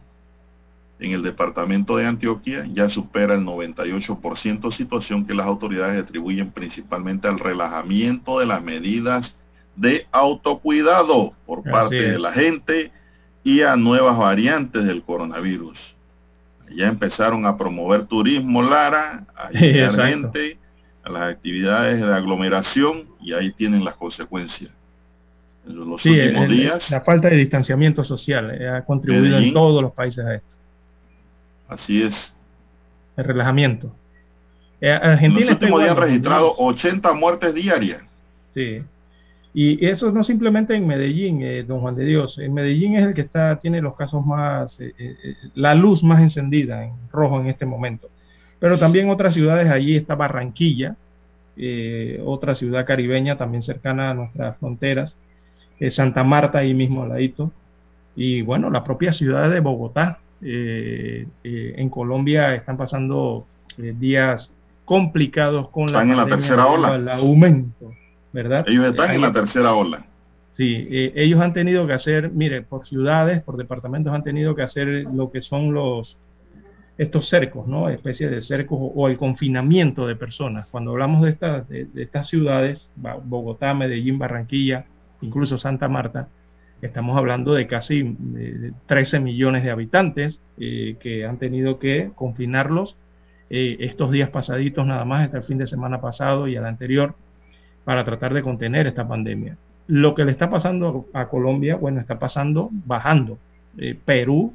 en 1.03 1.11
el 1.11 1.21
departamento 1.21 1.97
de 1.97 2.05
Antioquia 2.05 2.65
ya 2.71 2.89
supera 2.89 3.35
el 3.35 3.41
98%, 3.41 4.71
situación 4.71 5.25
que 5.25 5.35
las 5.35 5.45
autoridades 5.45 6.01
atribuyen 6.01 6.49
principalmente 6.49 7.27
al 7.27 7.39
relajamiento 7.39 8.39
de 8.39 8.45
las 8.45 8.63
medidas 8.63 9.37
de 9.75 10.07
autocuidado 10.11 11.33
por 11.45 11.63
parte 11.63 12.11
de 12.11 12.19
la 12.19 12.31
gente 12.31 12.91
y 13.43 13.61
a 13.63 13.75
nuevas 13.75 14.17
variantes 14.17 14.85
del 14.85 15.03
coronavirus. 15.03 15.95
Ya 16.73 16.87
empezaron 16.87 17.45
a 17.45 17.57
promover 17.57 18.05
turismo 18.05 18.63
Lara, 18.63 19.25
a 19.35 19.49
gente 19.53 20.57
a 21.03 21.09
las 21.09 21.33
actividades 21.33 21.99
de 21.99 22.13
aglomeración 22.13 23.09
y 23.19 23.33
ahí 23.33 23.51
tienen 23.51 23.83
las 23.83 23.95
consecuencias. 23.95 24.71
En 25.67 25.75
los 25.75 26.05
últimos 26.05 26.47
días. 26.47 26.89
La 26.89 27.01
falta 27.01 27.29
de 27.29 27.37
distanciamiento 27.37 28.05
social 28.05 28.51
eh, 28.51 28.69
ha 28.69 28.85
contribuido 28.85 29.37
en 29.37 29.53
todos 29.53 29.81
los 29.81 29.91
países 29.91 30.25
a 30.25 30.35
esto. 30.35 30.62
Así 31.67 32.03
es. 32.03 32.33
El 33.17 33.25
relajamiento. 33.25 33.91
Eh, 34.81 34.91
Argentina 34.91 35.41
en 35.41 35.45
los 35.45 35.53
últimos 35.53 35.81
días 35.81 35.91
han 35.91 36.01
registrado 36.01 36.55
80 36.57 37.13
muertes 37.13 37.53
diarias. 37.53 38.01
Sí. 38.53 38.83
Y 39.53 39.85
eso 39.85 40.11
no 40.11 40.23
simplemente 40.23 40.75
en 40.75 40.87
Medellín, 40.87 41.41
eh, 41.41 41.63
don 41.63 41.81
Juan 41.81 41.95
de 41.95 42.05
Dios. 42.05 42.39
En 42.39 42.53
Medellín 42.53 42.95
es 42.95 43.03
el 43.03 43.13
que 43.13 43.21
está, 43.21 43.59
tiene 43.59 43.81
los 43.81 43.95
casos 43.95 44.25
más, 44.25 44.79
la 45.53 45.75
luz 45.75 46.03
más 46.03 46.21
encendida 46.21 46.83
en 46.83 46.93
rojo 47.11 47.39
en 47.39 47.47
este 47.47 47.65
momento. 47.65 48.09
Pero 48.59 48.79
también 48.79 49.09
otras 49.09 49.33
ciudades, 49.33 49.69
allí 49.69 49.95
está 49.95 50.15
Barranquilla, 50.15 50.95
eh, 51.55 52.21
otra 52.25 52.55
ciudad 52.55 52.85
caribeña 52.85 53.37
también 53.37 53.61
cercana 53.61 54.09
a 54.09 54.13
nuestras 54.13 54.57
fronteras, 54.57 55.15
eh, 55.79 55.91
Santa 55.91 56.23
Marta 56.23 56.59
ahí 56.59 56.73
mismo 56.73 57.03
al 57.03 57.09
ladito, 57.09 57.51
y 58.15 58.41
bueno, 58.41 58.69
la 58.69 58.83
propia 58.83 59.13
ciudad 59.13 59.49
de 59.51 59.59
Bogotá. 59.59 60.19
Eh, 60.45 61.27
en 61.43 61.89
Colombia 61.89 62.53
están 62.55 62.77
pasando 62.77 63.45
días 63.77 64.51
complicados 64.85 65.69
con 65.69 65.85
están 65.85 66.07
la, 66.07 66.13
en 66.13 66.17
la 66.17 66.27
tercera 66.27 66.67
ola. 66.67 66.95
El 66.95 67.09
aumento, 67.09 67.93
¿verdad? 68.31 68.65
Ellos 68.67 68.85
están 68.85 69.11
en 69.11 69.21
la 69.21 69.31
tercera 69.31 69.73
ola. 69.73 70.05
Sí, 70.51 70.87
ellos 70.89 71.41
han 71.41 71.53
tenido 71.53 71.87
que 71.87 71.93
hacer, 71.93 72.29
mire, 72.31 72.61
por 72.61 72.85
ciudades, 72.85 73.41
por 73.41 73.57
departamentos 73.57 74.13
han 74.13 74.23
tenido 74.23 74.53
que 74.53 74.61
hacer 74.61 74.87
lo 75.11 75.31
que 75.31 75.41
son 75.41 75.73
los 75.73 76.15
estos 76.97 77.27
cercos, 77.27 77.67
¿no? 77.67 77.89
Especies 77.89 78.29
de 78.29 78.41
cercos 78.41 78.77
o, 78.79 79.07
el 79.07 79.17
confinamiento 79.17 80.05
de 80.07 80.15
personas. 80.15 80.67
Cuando 80.69 80.91
hablamos 80.91 81.23
de, 81.23 81.29
estas 81.29 81.67
de, 81.67 81.87
estas 81.95 82.27
ciudades, 82.27 82.89
Bogotá, 82.95 83.73
Medellín, 83.73 84.19
Barranquilla, 84.19 84.85
incluso 85.21 85.57
Santa 85.57 85.87
Marta, 85.87 86.27
estamos 86.83 87.17
hablando 87.17 87.53
de 87.53 87.65
casi 87.67 88.15
13 88.85 89.19
millones 89.19 89.63
de 89.63 89.71
habitantes 89.71 90.39
eh, 90.57 90.97
que 90.99 91.25
han 91.25 91.37
tenido 91.37 91.79
que 91.79 92.11
confinarlos 92.13 92.97
eh, 93.49 93.77
estos 93.79 94.11
días 94.11 94.29
pasaditos 94.29 94.85
nada 94.85 95.05
más, 95.05 95.25
hasta 95.25 95.37
el 95.37 95.43
fin 95.43 95.57
de 95.57 95.67
semana 95.67 96.01
pasado 96.01 96.47
y 96.47 96.55
al 96.55 96.65
anterior, 96.65 97.15
para 97.83 98.03
tratar 98.03 98.33
de 98.33 98.41
contener 98.41 98.87
esta 98.87 99.07
pandemia. 99.07 99.57
Lo 99.87 100.13
que 100.13 100.25
le 100.25 100.31
está 100.31 100.49
pasando 100.49 101.07
a, 101.13 101.27
Colombia, 101.27 101.75
bueno, 101.75 101.99
está 101.99 102.19
pasando 102.19 102.69
bajando. 102.71 103.37
Eh, 103.77 103.97
Perú, 104.05 104.53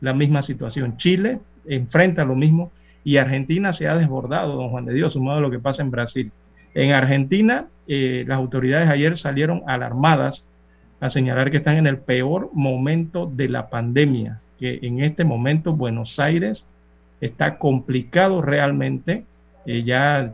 la 0.00 0.14
misma 0.14 0.42
situación. 0.42 0.96
Chile, 0.96 1.38
enfrenta 1.66 2.24
lo 2.24 2.34
mismo 2.34 2.72
y 3.04 3.18
Argentina 3.18 3.72
se 3.72 3.88
ha 3.88 3.96
desbordado, 3.96 4.56
don 4.56 4.70
Juan 4.70 4.84
de 4.84 4.94
Dios, 4.94 5.12
sumado 5.12 5.38
a 5.38 5.42
lo 5.42 5.50
que 5.50 5.58
pasa 5.58 5.82
en 5.82 5.90
Brasil. 5.90 6.32
En 6.74 6.92
Argentina, 6.92 7.66
eh, 7.86 8.24
las 8.26 8.38
autoridades 8.38 8.88
ayer 8.88 9.16
salieron 9.16 9.62
alarmadas 9.66 10.44
a 11.04 11.10
señalar 11.10 11.50
que 11.50 11.58
están 11.58 11.76
en 11.76 11.86
el 11.86 11.98
peor 11.98 12.48
momento 12.54 13.30
de 13.30 13.50
la 13.50 13.68
pandemia, 13.68 14.40
que 14.58 14.78
en 14.80 15.00
este 15.00 15.24
momento 15.24 15.74
Buenos 15.74 16.18
Aires 16.18 16.64
está 17.20 17.58
complicado 17.58 18.40
realmente, 18.40 19.26
eh, 19.66 19.82
ya 19.84 20.32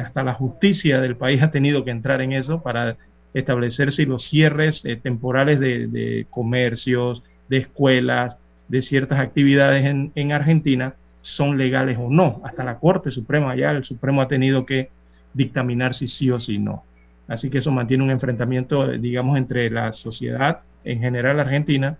hasta 0.00 0.22
la 0.22 0.32
justicia 0.34 1.00
del 1.00 1.16
país 1.16 1.42
ha 1.42 1.50
tenido 1.50 1.84
que 1.84 1.90
entrar 1.90 2.20
en 2.20 2.32
eso 2.32 2.62
para 2.62 2.96
establecer 3.34 3.90
si 3.90 4.04
los 4.04 4.22
cierres 4.22 4.84
eh, 4.84 4.94
temporales 4.94 5.58
de 5.58 6.24
comercios, 6.30 7.24
de 7.48 7.56
escuelas, 7.56 8.38
de 8.68 8.80
ciertas 8.80 9.18
actividades 9.18 9.84
en, 9.84 10.32
Argentina 10.32 10.94
son 11.20 11.58
legales 11.58 11.98
o 12.00 12.08
no. 12.08 12.40
Hasta 12.44 12.62
la 12.62 12.78
Corte 12.78 13.10
Suprema, 13.10 13.56
ya 13.56 13.72
el 13.72 13.82
Supremo 13.82 14.22
ha 14.22 14.28
tenido 14.28 14.64
que 14.66 14.88
dictaminar 15.34 15.94
si 15.94 16.06
sí 16.06 16.30
o 16.30 16.38
si 16.38 16.60
no. 16.60 16.84
Así 17.28 17.50
que 17.50 17.58
eso 17.58 17.70
mantiene 17.70 18.04
un 18.04 18.10
enfrentamiento, 18.10 18.86
digamos, 18.88 19.38
entre 19.38 19.70
la 19.70 19.92
sociedad 19.92 20.60
en 20.84 21.00
general 21.00 21.40
argentina 21.40 21.98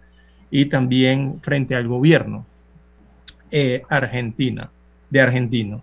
y 0.51 0.67
también 0.67 1.41
frente 1.43 1.75
al 1.75 1.89
gobierno 1.89 2.47
eh, 3.51 3.83
argentina, 3.89 4.71
de 5.11 5.21
argentino. 5.21 5.83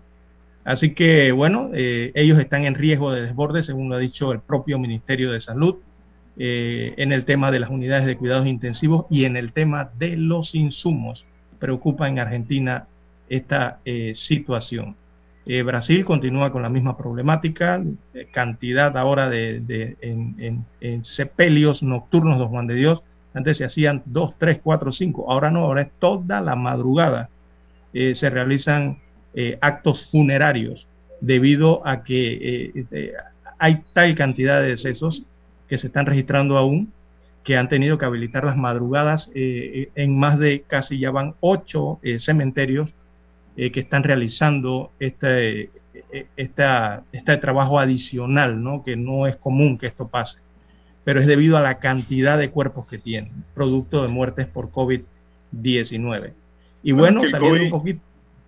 Así 0.64 0.94
que, 0.94 1.32
bueno, 1.32 1.70
eh, 1.74 2.12
ellos 2.14 2.38
están 2.38 2.64
en 2.64 2.74
riesgo 2.74 3.12
de 3.12 3.22
desborde, 3.22 3.62
según 3.62 3.88
lo 3.88 3.96
ha 3.96 3.98
dicho 3.98 4.32
el 4.32 4.40
propio 4.40 4.78
Ministerio 4.78 5.32
de 5.32 5.40
Salud. 5.40 5.76
Eh, 6.42 6.94
en 6.96 7.12
el 7.12 7.26
tema 7.26 7.50
de 7.50 7.60
las 7.60 7.68
unidades 7.68 8.06
de 8.06 8.16
cuidados 8.16 8.46
intensivos 8.46 9.04
y 9.10 9.24
en 9.24 9.36
el 9.36 9.52
tema 9.52 9.90
de 9.98 10.16
los 10.16 10.54
insumos. 10.54 11.26
Preocupa 11.58 12.08
en 12.08 12.18
Argentina 12.18 12.86
esta 13.28 13.80
eh, 13.84 14.12
situación. 14.14 14.96
Eh, 15.52 15.64
Brasil 15.64 16.04
continúa 16.04 16.52
con 16.52 16.62
la 16.62 16.68
misma 16.68 16.96
problemática, 16.96 17.82
cantidad 18.30 18.96
ahora 18.96 19.28
de, 19.28 19.96
en, 20.00 21.04
sepelios 21.04 21.82
nocturnos, 21.82 22.38
don 22.38 22.50
Juan 22.50 22.68
de 22.68 22.76
Dios. 22.76 23.02
Antes 23.34 23.56
se 23.56 23.64
hacían 23.64 24.00
dos, 24.04 24.34
tres, 24.38 24.60
cuatro, 24.62 24.92
cinco. 24.92 25.28
Ahora 25.28 25.50
no, 25.50 25.64
ahora 25.64 25.82
es 25.82 25.90
toda 25.98 26.40
la 26.40 26.54
madrugada. 26.54 27.30
se 27.92 28.30
realizan 28.30 28.98
actos 29.60 30.08
funerarios 30.12 30.86
debido 31.20 31.84
a 31.84 32.04
que 32.04 32.86
hay 33.58 33.82
tal 33.92 34.14
cantidad 34.14 34.62
de 34.62 34.68
decesos 34.68 35.24
que 35.66 35.78
se 35.78 35.88
están 35.88 36.06
registrando 36.06 36.58
aún, 36.58 36.92
que 37.42 37.56
han 37.56 37.68
tenido 37.68 37.98
que 37.98 38.04
habilitar 38.04 38.44
las 38.44 38.56
madrugadas 38.56 39.32
eh, 39.34 39.90
en 39.96 40.16
más 40.16 40.38
de 40.38 40.62
casi 40.62 41.00
ya 41.00 41.10
van 41.10 41.34
ocho 41.40 41.98
eh, 42.04 42.20
cementerios 42.20 42.94
eh, 43.56 43.70
que 43.72 43.80
están 43.80 44.02
realizando 44.02 44.92
este, 44.98 45.70
este 46.36 47.36
trabajo 47.38 47.78
adicional, 47.78 48.62
¿no? 48.62 48.82
que 48.84 48.96
no 48.96 49.26
es 49.26 49.36
común 49.36 49.78
que 49.78 49.86
esto 49.86 50.08
pase, 50.08 50.38
pero 51.04 51.20
es 51.20 51.26
debido 51.26 51.56
a 51.56 51.60
la 51.60 51.78
cantidad 51.78 52.38
de 52.38 52.50
cuerpos 52.50 52.86
que 52.86 52.98
tienen, 52.98 53.44
producto 53.54 54.02
de 54.02 54.08
muertes 54.08 54.46
por 54.46 54.70
COVID-19. 54.70 56.32
Y 56.82 56.92
bueno, 56.92 57.26
saliendo 57.28 57.64
un 57.64 57.70
poquito... 57.70 58.00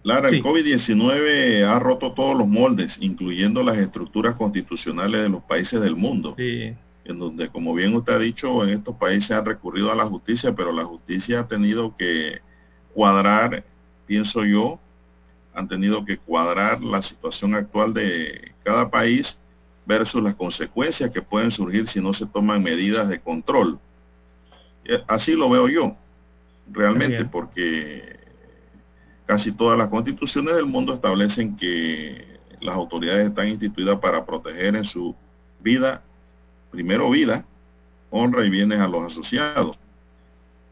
Lara, 0.05 0.31
el 0.31 0.43
COVID-19 0.43 1.65
ha 1.65 1.79
roto 1.79 2.13
todos 2.13 2.37
los 2.37 2.49
moldes, 2.49 2.99
incluyendo 3.01 3.63
las 3.63 3.79
estructuras 3.79 4.35
constitucionales 4.35 5.23
de 5.23 5.29
los 5.29 5.45
países 5.45 5.81
del 5.81 5.95
mundo. 5.95 6.35
Sí 6.37 6.75
en 7.05 7.19
donde, 7.19 7.49
como 7.49 7.75
bien 7.75 7.95
usted 7.95 8.13
ha 8.13 8.19
dicho, 8.19 8.63
en 8.65 8.71
estos 8.71 8.97
países 8.97 9.33
han 9.33 9.45
recurrido 9.45 9.91
a 9.91 9.97
la 9.97 10.07
justicia, 10.07 10.55
pero 10.55 10.73
la 10.73 10.85
justicia 10.85 11.41
ha 11.41 11.49
tenido 11.49 11.97
que 11.97 12.41
cuadrar, 12.95 13.65
pienso 14.07 14.45
yo, 14.45 14.79
han 15.55 15.69
tenido 15.69 16.05
que 16.05 16.19
cuadrar 16.19 16.83
la 16.83 17.03
situación 17.03 17.55
actual 17.55 17.93
de 17.95 18.53
cada 18.63 18.91
país 18.91 19.39
versus 19.85 20.23
las 20.23 20.35
consecuencias 20.35 21.11
que 21.11 21.23
pueden 21.23 21.51
surgir 21.51 21.89
si 21.89 22.01
no 22.01 22.13
se 22.15 22.27
toman 22.27 22.63
medidas 22.63 23.09
de 23.09 23.21
control. 23.21 23.79
Eh, 24.85 25.03
así 25.09 25.33
lo 25.33 25.51
veo 25.51 25.69
yo, 25.69 25.97
realmente, 26.71 27.25
porque 27.25 28.19
casi 29.27 29.53
todas 29.53 29.79
las 29.79 29.89
constituciones 29.89 30.55
del 30.55 30.67
mundo 30.67 30.95
establecen 30.95 31.57
que 31.57 32.39
las 32.61 32.75
autoridades 32.75 33.29
están 33.29 33.49
instituidas 33.49 33.99
para 33.99 34.25
proteger 34.25 34.77
en 34.77 34.85
su 34.85 35.15
vida 35.61 36.03
primero 36.73 37.11
vida, 37.11 37.45
honra 38.11 38.45
y 38.45 38.51
bienes 38.51 38.81
a 38.81 38.89
los 38.89 39.13
asociados. 39.13 39.79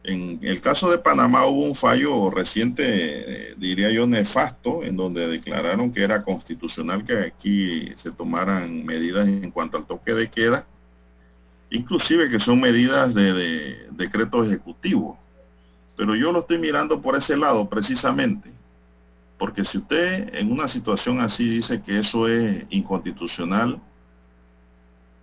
En 0.03 0.39
el 0.43 0.63
caso 0.63 0.91
de 0.91 0.99
Panamá 0.99 1.45
hubo 1.47 1.63
un 1.63 1.75
fallo 1.75 2.31
reciente, 2.31 3.55
diría 3.59 3.91
yo, 3.91 4.07
nefasto, 4.07 4.83
en 4.83 4.97
donde 4.97 5.27
declararon 5.29 5.93
que 5.93 6.03
era 6.03 6.23
constitucional 6.23 7.05
que 7.05 7.19
aquí 7.19 7.93
se 8.03 8.11
tomaran 8.11 8.85
medidas 8.85 9.29
en 9.29 9.51
cuanto 9.51 9.77
al 9.77 9.87
toque 9.87 10.15
de 10.15 10.31
queda, 10.31 10.65
inclusive 11.71 12.31
que 12.31 12.41
son 12.41 12.61
medidas 12.61 13.15
de, 13.15 13.33
de 13.35 13.87
decreto 13.91 14.43
ejecutivo. 14.43 15.19
Pero 15.97 16.17
yo 16.17 16.33
lo 16.33 16.41
estoy 16.41 16.57
mirando 16.57 17.03
por 17.03 17.15
ese 17.15 17.37
lado 17.37 17.69
precisamente, 17.69 18.51
porque 19.37 19.67
si 19.67 19.77
usted 19.77 20.35
en 20.35 20.51
una 20.51 20.67
situación 20.67 21.21
así 21.21 21.47
dice 21.47 21.83
que 21.83 21.99
eso 21.99 22.27
es 22.27 22.65
inconstitucional, 22.71 23.79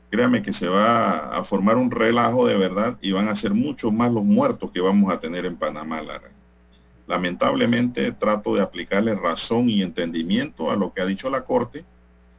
créame 0.09 0.41
que 0.41 0.53
se 0.53 0.67
va 0.67 1.37
a 1.37 1.43
formar 1.43 1.77
un 1.77 1.91
relajo 1.91 2.47
de 2.47 2.57
verdad 2.57 2.97
y 3.01 3.11
van 3.11 3.27
a 3.27 3.35
ser 3.35 3.53
mucho 3.53 3.91
más 3.91 4.11
los 4.11 4.23
muertos 4.23 4.71
que 4.71 4.81
vamos 4.81 5.11
a 5.11 5.19
tener 5.19 5.45
en 5.45 5.57
Panamá, 5.57 6.01
Lara. 6.01 6.31
Lamentablemente 7.07 8.11
trato 8.13 8.55
de 8.55 8.61
aplicarle 8.61 9.15
razón 9.15 9.69
y 9.69 9.81
entendimiento 9.81 10.71
a 10.71 10.75
lo 10.75 10.93
que 10.93 11.01
ha 11.01 11.05
dicho 11.05 11.29
la 11.29 11.43
Corte, 11.43 11.85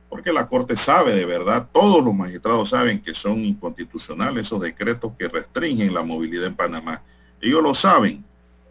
porque 0.08 0.32
la 0.32 0.48
Corte 0.48 0.76
sabe 0.76 1.14
de 1.14 1.26
verdad, 1.26 1.68
todos 1.72 2.02
los 2.02 2.14
magistrados 2.14 2.70
saben 2.70 3.02
que 3.02 3.14
son 3.14 3.44
inconstitucionales 3.44 4.46
esos 4.46 4.60
decretos 4.60 5.12
que 5.18 5.28
restringen 5.28 5.92
la 5.92 6.02
movilidad 6.02 6.46
en 6.46 6.56
Panamá. 6.56 7.02
Ellos 7.40 7.62
lo 7.62 7.74
saben, 7.74 8.24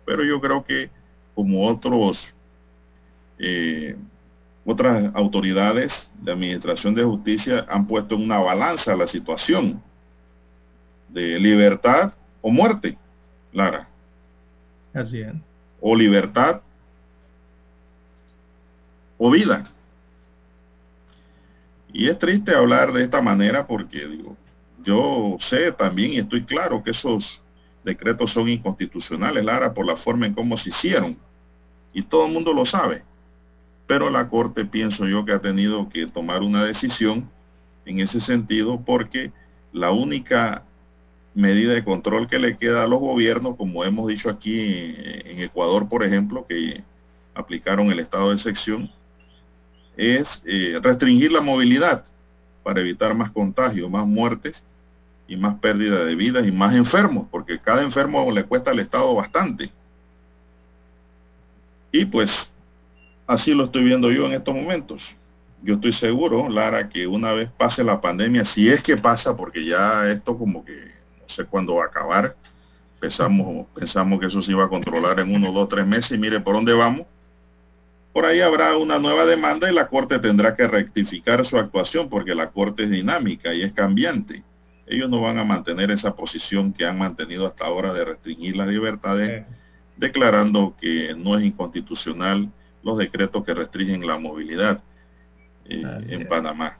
pero 0.06 0.24
yo 0.24 0.41
creo 0.41 0.64
que 0.64 0.90
como 1.36 1.68
otros 1.68 2.34
eh, 3.38 3.95
otras 4.69 5.11
autoridades 5.15 6.10
de 6.22 6.34
administración 6.34 6.94
de 6.94 7.02
justicia 7.02 7.65
han 7.69 7.88
puesto 7.88 8.15
en 8.15 8.23
una 8.23 8.39
balanza 8.39 8.98
la 8.98 9.07
situación 9.07 9.81
de 11.07 11.39
libertad 11.39 12.14
o 12.41 12.52
muerte, 12.52 12.98
Lara. 13.53 13.88
Así 14.94 15.22
es. 15.22 15.34
O 15.80 15.95
libertad 15.95 16.61
o 19.18 19.31
vida. 19.31 19.72
Y 21.94 22.10
es 22.10 22.19
triste 22.19 22.53
hablar 22.53 22.91
de 22.91 23.06
esta 23.06 23.22
manera 23.22 23.65
porque 23.65 24.06
digo, 24.06 24.35
yo 24.84 25.38
sé 25.39 25.72
también 25.72 26.11
y 26.11 26.18
estoy 26.18 26.44
claro 26.44 26.84
que 26.84 26.91
esos 26.91 27.41
decretos 27.85 28.31
son 28.31 28.49
inconstitucionales, 28.49 29.45
Lara, 29.45 29.73
por 29.73 29.85
la 29.85 29.95
forma 29.95 30.26
en 30.26 30.34
cómo 30.34 30.57
se 30.57 30.72
hicieron. 30.72 31.18
Y 31.94 32.02
todo 32.02 32.26
el 32.26 32.34
mundo 32.34 32.52
lo 32.52 32.65
sabe 32.65 33.06
pero 33.88 34.09
la 34.09 34.30
Corte 34.30 34.65
pienso 34.65 35.07
yo 35.07 35.26
que 35.26 35.31
ha 35.31 35.39
tenido 35.39 35.89
que 35.89 36.05
tomar 36.05 36.41
una 36.41 36.64
decisión 36.64 37.30
en 37.85 38.01
ese 38.01 38.19
sentido 38.19 38.81
porque 38.85 39.31
la 39.72 39.91
única 39.91 40.64
medida 41.34 41.73
de 41.73 41.84
control 41.84 42.27
que 42.27 42.38
le 42.38 42.57
queda 42.57 42.84
a 42.84 42.88
los 42.88 42.99
gobiernos, 42.99 43.55
como 43.55 43.84
hemos 43.85 44.07
dicho 44.07 44.30
aquí 44.30 44.59
en 44.59 45.39
Ecuador, 45.39 45.88
por 45.88 46.03
ejemplo, 46.03 46.45
que 46.47 46.84
aplicaron 47.34 47.91
el 47.91 47.99
estado 47.99 48.31
de 48.31 48.39
sección, 48.39 48.91
es 49.95 50.41
eh, 50.45 50.80
restringir 50.81 51.31
la 51.31 51.41
movilidad 51.41 52.03
para 52.64 52.81
evitar 52.81 53.15
más 53.15 53.31
contagios, 53.31 53.89
más 53.89 54.05
muertes 54.05 54.64
y 55.27 55.38
más 55.38 55.55
pérdida 55.59 56.03
de 56.03 56.15
vidas 56.15 56.45
y 56.45 56.51
más 56.51 56.76
enfermos, 56.76 57.27
porque 57.31 57.59
cada 57.59 57.84
enfermo 57.84 58.30
le 58.31 58.43
cuesta 58.43 58.72
al 58.72 58.80
Estado 58.80 59.14
bastante. 59.15 59.72
Y 61.91 62.05
pues 62.05 62.47
Así 63.27 63.53
lo 63.53 63.65
estoy 63.65 63.83
viendo 63.83 64.09
yo 64.09 64.25
en 64.25 64.31
estos 64.31 64.55
momentos. 64.55 65.03
Yo 65.61 65.75
estoy 65.75 65.91
seguro, 65.91 66.47
Lara, 66.47 66.87
que 66.87 67.07
una 67.07 67.33
vez 67.33 67.49
pase 67.51 67.83
la 67.83 67.99
pandemia, 67.99 68.45
si 68.45 68.69
es 68.69 68.81
que 68.81 68.95
pasa, 68.95 69.35
porque 69.35 69.65
ya 69.65 70.09
esto 70.09 70.37
como 70.37 70.63
que 70.63 70.73
no 70.73 71.27
sé 71.27 71.43
cuándo 71.43 71.75
va 71.75 71.83
a 71.83 71.87
acabar, 71.87 72.37
pensamos, 73.01 73.67
pensamos 73.75 74.19
que 74.21 74.27
eso 74.27 74.41
se 74.41 74.51
iba 74.51 74.63
a 74.63 74.69
controlar 74.69 75.19
en 75.19 75.35
uno, 75.35 75.51
dos, 75.51 75.67
tres 75.67 75.85
meses 75.85 76.11
y 76.11 76.17
mire 76.17 76.39
por 76.39 76.55
dónde 76.55 76.71
vamos. 76.71 77.05
Por 78.13 78.25
ahí 78.25 78.39
habrá 78.39 78.77
una 78.77 78.97
nueva 78.97 79.25
demanda 79.25 79.69
y 79.69 79.73
la 79.73 79.89
Corte 79.89 80.19
tendrá 80.19 80.55
que 80.55 80.65
rectificar 80.65 81.45
su 81.45 81.57
actuación 81.57 82.07
porque 82.07 82.33
la 82.33 82.49
Corte 82.51 82.83
es 82.83 82.89
dinámica 82.89 83.53
y 83.53 83.61
es 83.61 83.73
cambiante. 83.73 84.41
Ellos 84.85 85.09
no 85.09 85.19
van 85.19 85.37
a 85.37 85.43
mantener 85.43 85.91
esa 85.91 86.15
posición 86.15 86.71
que 86.71 86.85
han 86.85 86.97
mantenido 86.97 87.45
hasta 87.45 87.65
ahora 87.65 87.93
de 87.93 88.05
restringir 88.05 88.55
las 88.55 88.69
libertades, 88.69 89.45
declarando 89.97 90.75
que 90.79 91.13
no 91.13 91.37
es 91.37 91.43
inconstitucional 91.43 92.49
los 92.88 92.97
decretos 92.97 93.43
que 93.43 93.53
restringen 93.53 94.07
la 94.07 94.18
movilidad 94.18 94.81
eh, 95.65 95.84
en 96.07 96.27
Panamá. 96.27 96.77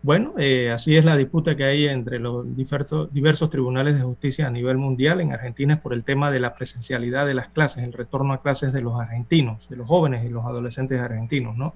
Bueno, 0.00 0.34
eh, 0.38 0.70
así 0.70 0.96
es 0.96 1.04
la 1.04 1.16
disputa 1.16 1.56
que 1.56 1.64
hay 1.64 1.86
entre 1.86 2.20
los 2.20 2.56
diversos, 2.56 3.12
diversos, 3.12 3.50
tribunales 3.50 3.96
de 3.96 4.02
justicia 4.02 4.46
a 4.46 4.50
nivel 4.50 4.76
mundial. 4.76 5.20
En 5.20 5.32
Argentina 5.32 5.74
es 5.74 5.80
por 5.80 5.94
el 5.94 6.04
tema 6.04 6.30
de 6.30 6.38
la 6.38 6.54
presencialidad 6.54 7.26
de 7.26 7.34
las 7.34 7.48
clases, 7.48 7.82
el 7.82 7.92
retorno 7.92 8.32
a 8.32 8.42
clases 8.42 8.72
de 8.72 8.82
los 8.82 9.00
argentinos, 9.00 9.68
de 9.68 9.76
los 9.76 9.86
jóvenes 9.86 10.24
y 10.24 10.28
los 10.28 10.44
adolescentes 10.44 11.00
argentinos, 11.00 11.56
¿no? 11.56 11.74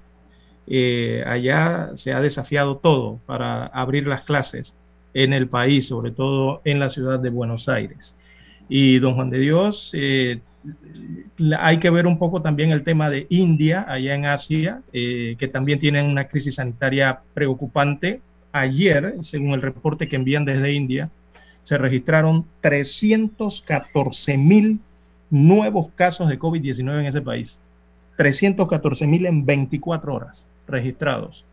Eh, 0.65 1.23
allá 1.25 1.91
se 1.95 2.13
ha 2.13 2.21
desafiado 2.21 2.77
todo 2.77 3.19
para 3.25 3.65
abrir 3.67 4.07
las 4.07 4.23
clases 4.23 4.73
en 5.13 5.33
el 5.33 5.47
país, 5.47 5.87
sobre 5.87 6.11
todo 6.11 6.61
en 6.63 6.79
la 6.79 6.89
ciudad 6.89 7.19
de 7.19 7.29
Buenos 7.29 7.67
Aires. 7.69 8.13
Y 8.69 8.99
don 8.99 9.15
Juan 9.15 9.29
de 9.29 9.39
Dios 9.39 9.91
hay 11.57 11.79
que 11.79 11.89
ver 11.89 12.07
un 12.07 12.17
poco 12.17 12.41
también 12.41 12.71
el 12.71 12.83
tema 12.83 13.09
de 13.09 13.27
India, 13.29 13.85
allá 13.87 14.15
en 14.15 14.25
Asia, 14.25 14.81
eh, 14.93 15.35
que 15.37 15.47
también 15.47 15.79
tienen 15.79 16.07
una 16.07 16.27
crisis 16.27 16.55
sanitaria 16.55 17.19
preocupante. 17.33 18.21
Ayer, 18.51 19.15
según 19.21 19.51
el 19.51 19.61
reporte 19.61 20.07
que 20.07 20.15
envían 20.15 20.45
desde 20.45 20.73
India, 20.73 21.09
se 21.63 21.77
registraron 21.77 22.45
314 22.61 24.37
mil 24.37 24.79
nuevos 25.29 25.89
casos 25.95 26.29
de 26.29 26.39
COVID-19 26.39 27.01
en 27.01 27.05
ese 27.05 27.21
país. 27.21 27.59
314 28.15 29.05
mil 29.05 29.25
en 29.25 29.45
24 29.45 30.13
horas 30.13 30.45
registrados. 30.67 31.45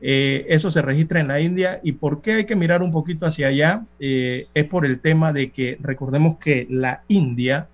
Eh, 0.00 0.46
eso 0.48 0.70
se 0.70 0.80
registra 0.80 1.20
en 1.20 1.28
la 1.28 1.40
India. 1.40 1.80
¿Y 1.82 1.92
por 1.92 2.22
qué 2.22 2.32
hay 2.32 2.46
que 2.46 2.56
mirar 2.56 2.82
un 2.82 2.90
poquito 2.90 3.26
hacia 3.26 3.48
allá? 3.48 3.84
Eh, 3.98 4.46
es 4.54 4.64
por 4.64 4.86
el 4.86 5.00
tema 5.00 5.32
de 5.32 5.50
que 5.50 5.76
recordemos 5.80 6.38
que 6.38 6.66
la 6.70 7.02
India 7.08 7.68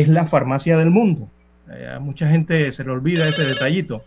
es 0.00 0.08
la 0.08 0.26
farmacia 0.26 0.76
del 0.76 0.90
mundo. 0.90 1.28
Eh, 1.70 1.92
a 1.96 1.98
mucha 1.98 2.28
gente 2.28 2.70
se 2.70 2.84
le 2.84 2.90
olvida 2.90 3.28
ese 3.28 3.44
detallito. 3.44 4.04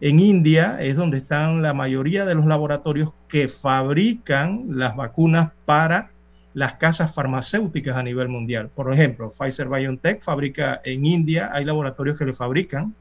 En 0.00 0.18
India 0.18 0.78
es 0.80 0.96
donde 0.96 1.18
están 1.18 1.62
la 1.62 1.74
mayoría 1.74 2.24
de 2.24 2.34
los 2.34 2.46
laboratorios 2.46 3.12
que 3.28 3.48
fabrican 3.48 4.64
las 4.70 4.96
vacunas 4.96 5.52
para 5.66 6.10
las 6.54 6.74
casas 6.74 7.12
farmacéuticas 7.12 7.96
a 7.96 8.02
nivel 8.02 8.28
mundial. 8.28 8.70
Por 8.74 8.92
ejemplo, 8.92 9.32
Pfizer 9.38 9.68
BioNTech 9.68 10.22
fabrica 10.22 10.80
en 10.84 11.04
India, 11.04 11.50
hay 11.52 11.64
laboratorios 11.64 12.16
que 12.16 12.24
le 12.24 12.32
fabrican 12.32 12.94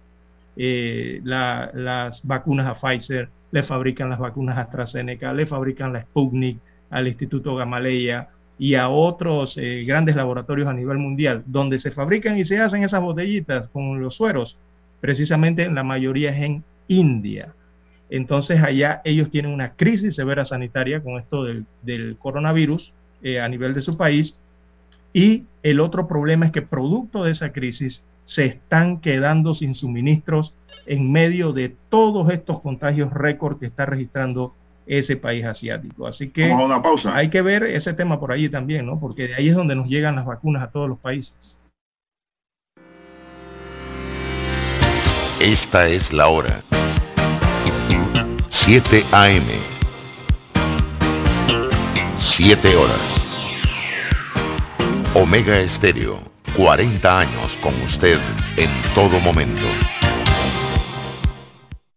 eh, 0.57 1.22
las 1.24 2.22
vacunas 2.24 2.68
a 2.68 2.76
Pfizer, 2.76 3.30
le 3.52 3.64
fabrican 3.64 4.10
las 4.10 4.20
vacunas 4.20 4.57
a 4.57 4.61
AstraZeneca, 4.61 5.34
le 5.34 5.45
fabrican 5.45 5.94
la 5.94 6.02
Sputnik 6.02 6.60
al 6.90 7.07
Instituto 7.07 7.56
Gamaleya, 7.56 8.30
y 8.59 8.75
a 8.75 8.89
otros 8.89 9.57
eh, 9.57 9.84
grandes 9.85 10.15
laboratorios 10.15 10.67
a 10.67 10.73
nivel 10.73 10.97
mundial, 10.97 11.43
donde 11.45 11.80
se 11.80 11.91
fabrican 11.91 12.38
y 12.38 12.45
se 12.45 12.59
hacen 12.59 12.84
esas 12.84 13.01
botellitas 13.01 13.67
con 13.69 14.01
los 14.01 14.15
sueros, 14.15 14.57
precisamente 15.01 15.69
la 15.69 15.84
mayoría 15.84 16.31
es 16.31 16.43
en 16.43 16.63
India. 16.88 17.53
Entonces 18.09 18.61
allá 18.61 19.01
ellos 19.05 19.31
tienen 19.31 19.51
una 19.51 19.73
crisis 19.73 20.15
severa 20.15 20.45
sanitaria 20.45 21.01
con 21.01 21.19
esto 21.19 21.43
del, 21.43 22.17
coronavirus 22.19 22.93
eh, 23.23 23.41
a 23.41 23.49
nivel 23.49 23.73
de 23.73 23.81
su 23.81 23.97
país. 23.97 24.35
Y 25.13 25.45
el 25.63 25.80
otro 25.80 26.07
problema 26.07 26.45
es 26.45 26.51
que 26.51 26.61
producto 26.61 27.23
de 27.23 27.31
esa 27.31 27.51
crisis 27.51 28.03
se 28.25 28.45
están 28.45 28.99
quedando 28.99 29.55
sin 29.55 29.75
suministros 29.75 30.53
en 30.85 31.11
medio 31.11 31.53
de 31.53 31.75
todos 31.89 32.31
estos 32.31 32.61
contagios 32.61 33.11
récord 33.11 33.59
que 33.59 33.65
está 33.65 33.85
registrando 33.85 34.53
ese 34.85 35.18
país 35.18 35.45
asiático. 35.45 36.07
Así 36.07 36.30
que 36.30 36.53
hay 37.05 37.30
que 37.30 37.41
ver 37.41 37.64
ese 37.64 37.93
tema 37.93 38.19
por 38.19 38.31
allí 38.31 38.49
también, 38.49 38.85
¿no? 38.85 38.99
Porque 38.99 39.27
de 39.27 39.35
ahí 39.35 39.49
es 39.49 39.55
donde 39.55 39.76
nos 39.76 39.88
llegan 39.88 40.15
las 40.15 40.26
vacunas 40.26 40.64
a 40.64 40.72
todos 40.72 40.89
los 40.89 40.99
países. 40.99 41.57
Esta 45.39 45.88
es 45.88 46.14
la 46.14 46.27
hora. 46.27 46.64
7 48.49 49.03
AM. 49.11 49.47
7 52.15 52.76
horas. 52.76 53.23
Omega 55.15 55.60
Estéreo, 55.60 56.19
40 56.55 57.19
años 57.19 57.57
con 57.61 57.73
usted 57.81 58.19
en 58.57 58.69
todo 58.95 59.19
momento. 59.19 59.65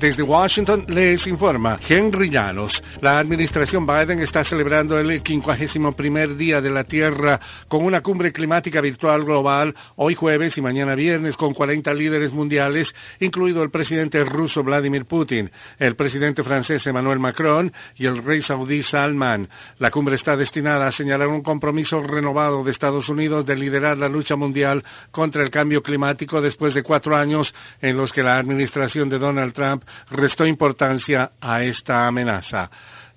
Desde 0.00 0.22
Washington 0.22 0.86
les 0.88 1.26
informa 1.26 1.78
Henry 1.86 2.30
Llanos. 2.30 2.82
La 3.02 3.18
administración 3.18 3.86
Biden 3.86 4.20
está 4.20 4.42
celebrando 4.44 4.98
el 4.98 5.20
51 5.22 6.36
día 6.36 6.62
de 6.62 6.70
la 6.70 6.84
Tierra 6.84 7.38
con 7.68 7.84
una 7.84 8.00
cumbre 8.00 8.32
climática 8.32 8.80
virtual 8.80 9.26
global 9.26 9.74
hoy 9.96 10.14
jueves 10.14 10.56
y 10.56 10.62
mañana 10.62 10.94
viernes 10.94 11.36
con 11.36 11.52
40 11.52 11.92
líderes 11.92 12.32
mundiales, 12.32 12.94
incluido 13.18 13.62
el 13.62 13.70
presidente 13.70 14.24
ruso 14.24 14.64
Vladimir 14.64 15.04
Putin, 15.04 15.50
el 15.78 15.96
presidente 15.96 16.42
francés 16.42 16.86
Emmanuel 16.86 17.18
Macron 17.18 17.70
y 17.96 18.06
el 18.06 18.24
rey 18.24 18.40
saudí 18.40 18.82
Salman. 18.82 19.50
La 19.80 19.90
cumbre 19.90 20.14
está 20.14 20.34
destinada 20.34 20.86
a 20.86 20.92
señalar 20.92 21.28
un 21.28 21.42
compromiso 21.42 22.02
renovado 22.02 22.64
de 22.64 22.70
Estados 22.70 23.10
Unidos 23.10 23.44
de 23.44 23.54
liderar 23.54 23.98
la 23.98 24.08
lucha 24.08 24.34
mundial 24.34 24.82
contra 25.10 25.42
el 25.42 25.50
cambio 25.50 25.82
climático 25.82 26.40
después 26.40 26.72
de 26.72 26.82
cuatro 26.82 27.14
años 27.14 27.54
en 27.82 27.98
los 27.98 28.14
que 28.14 28.22
la 28.22 28.38
administración 28.38 29.10
de 29.10 29.18
Donald 29.18 29.52
Trump 29.52 29.84
restó 30.10 30.46
importancia 30.46 31.32
a 31.40 31.62
esta 31.62 32.06
amenaza. 32.06 32.70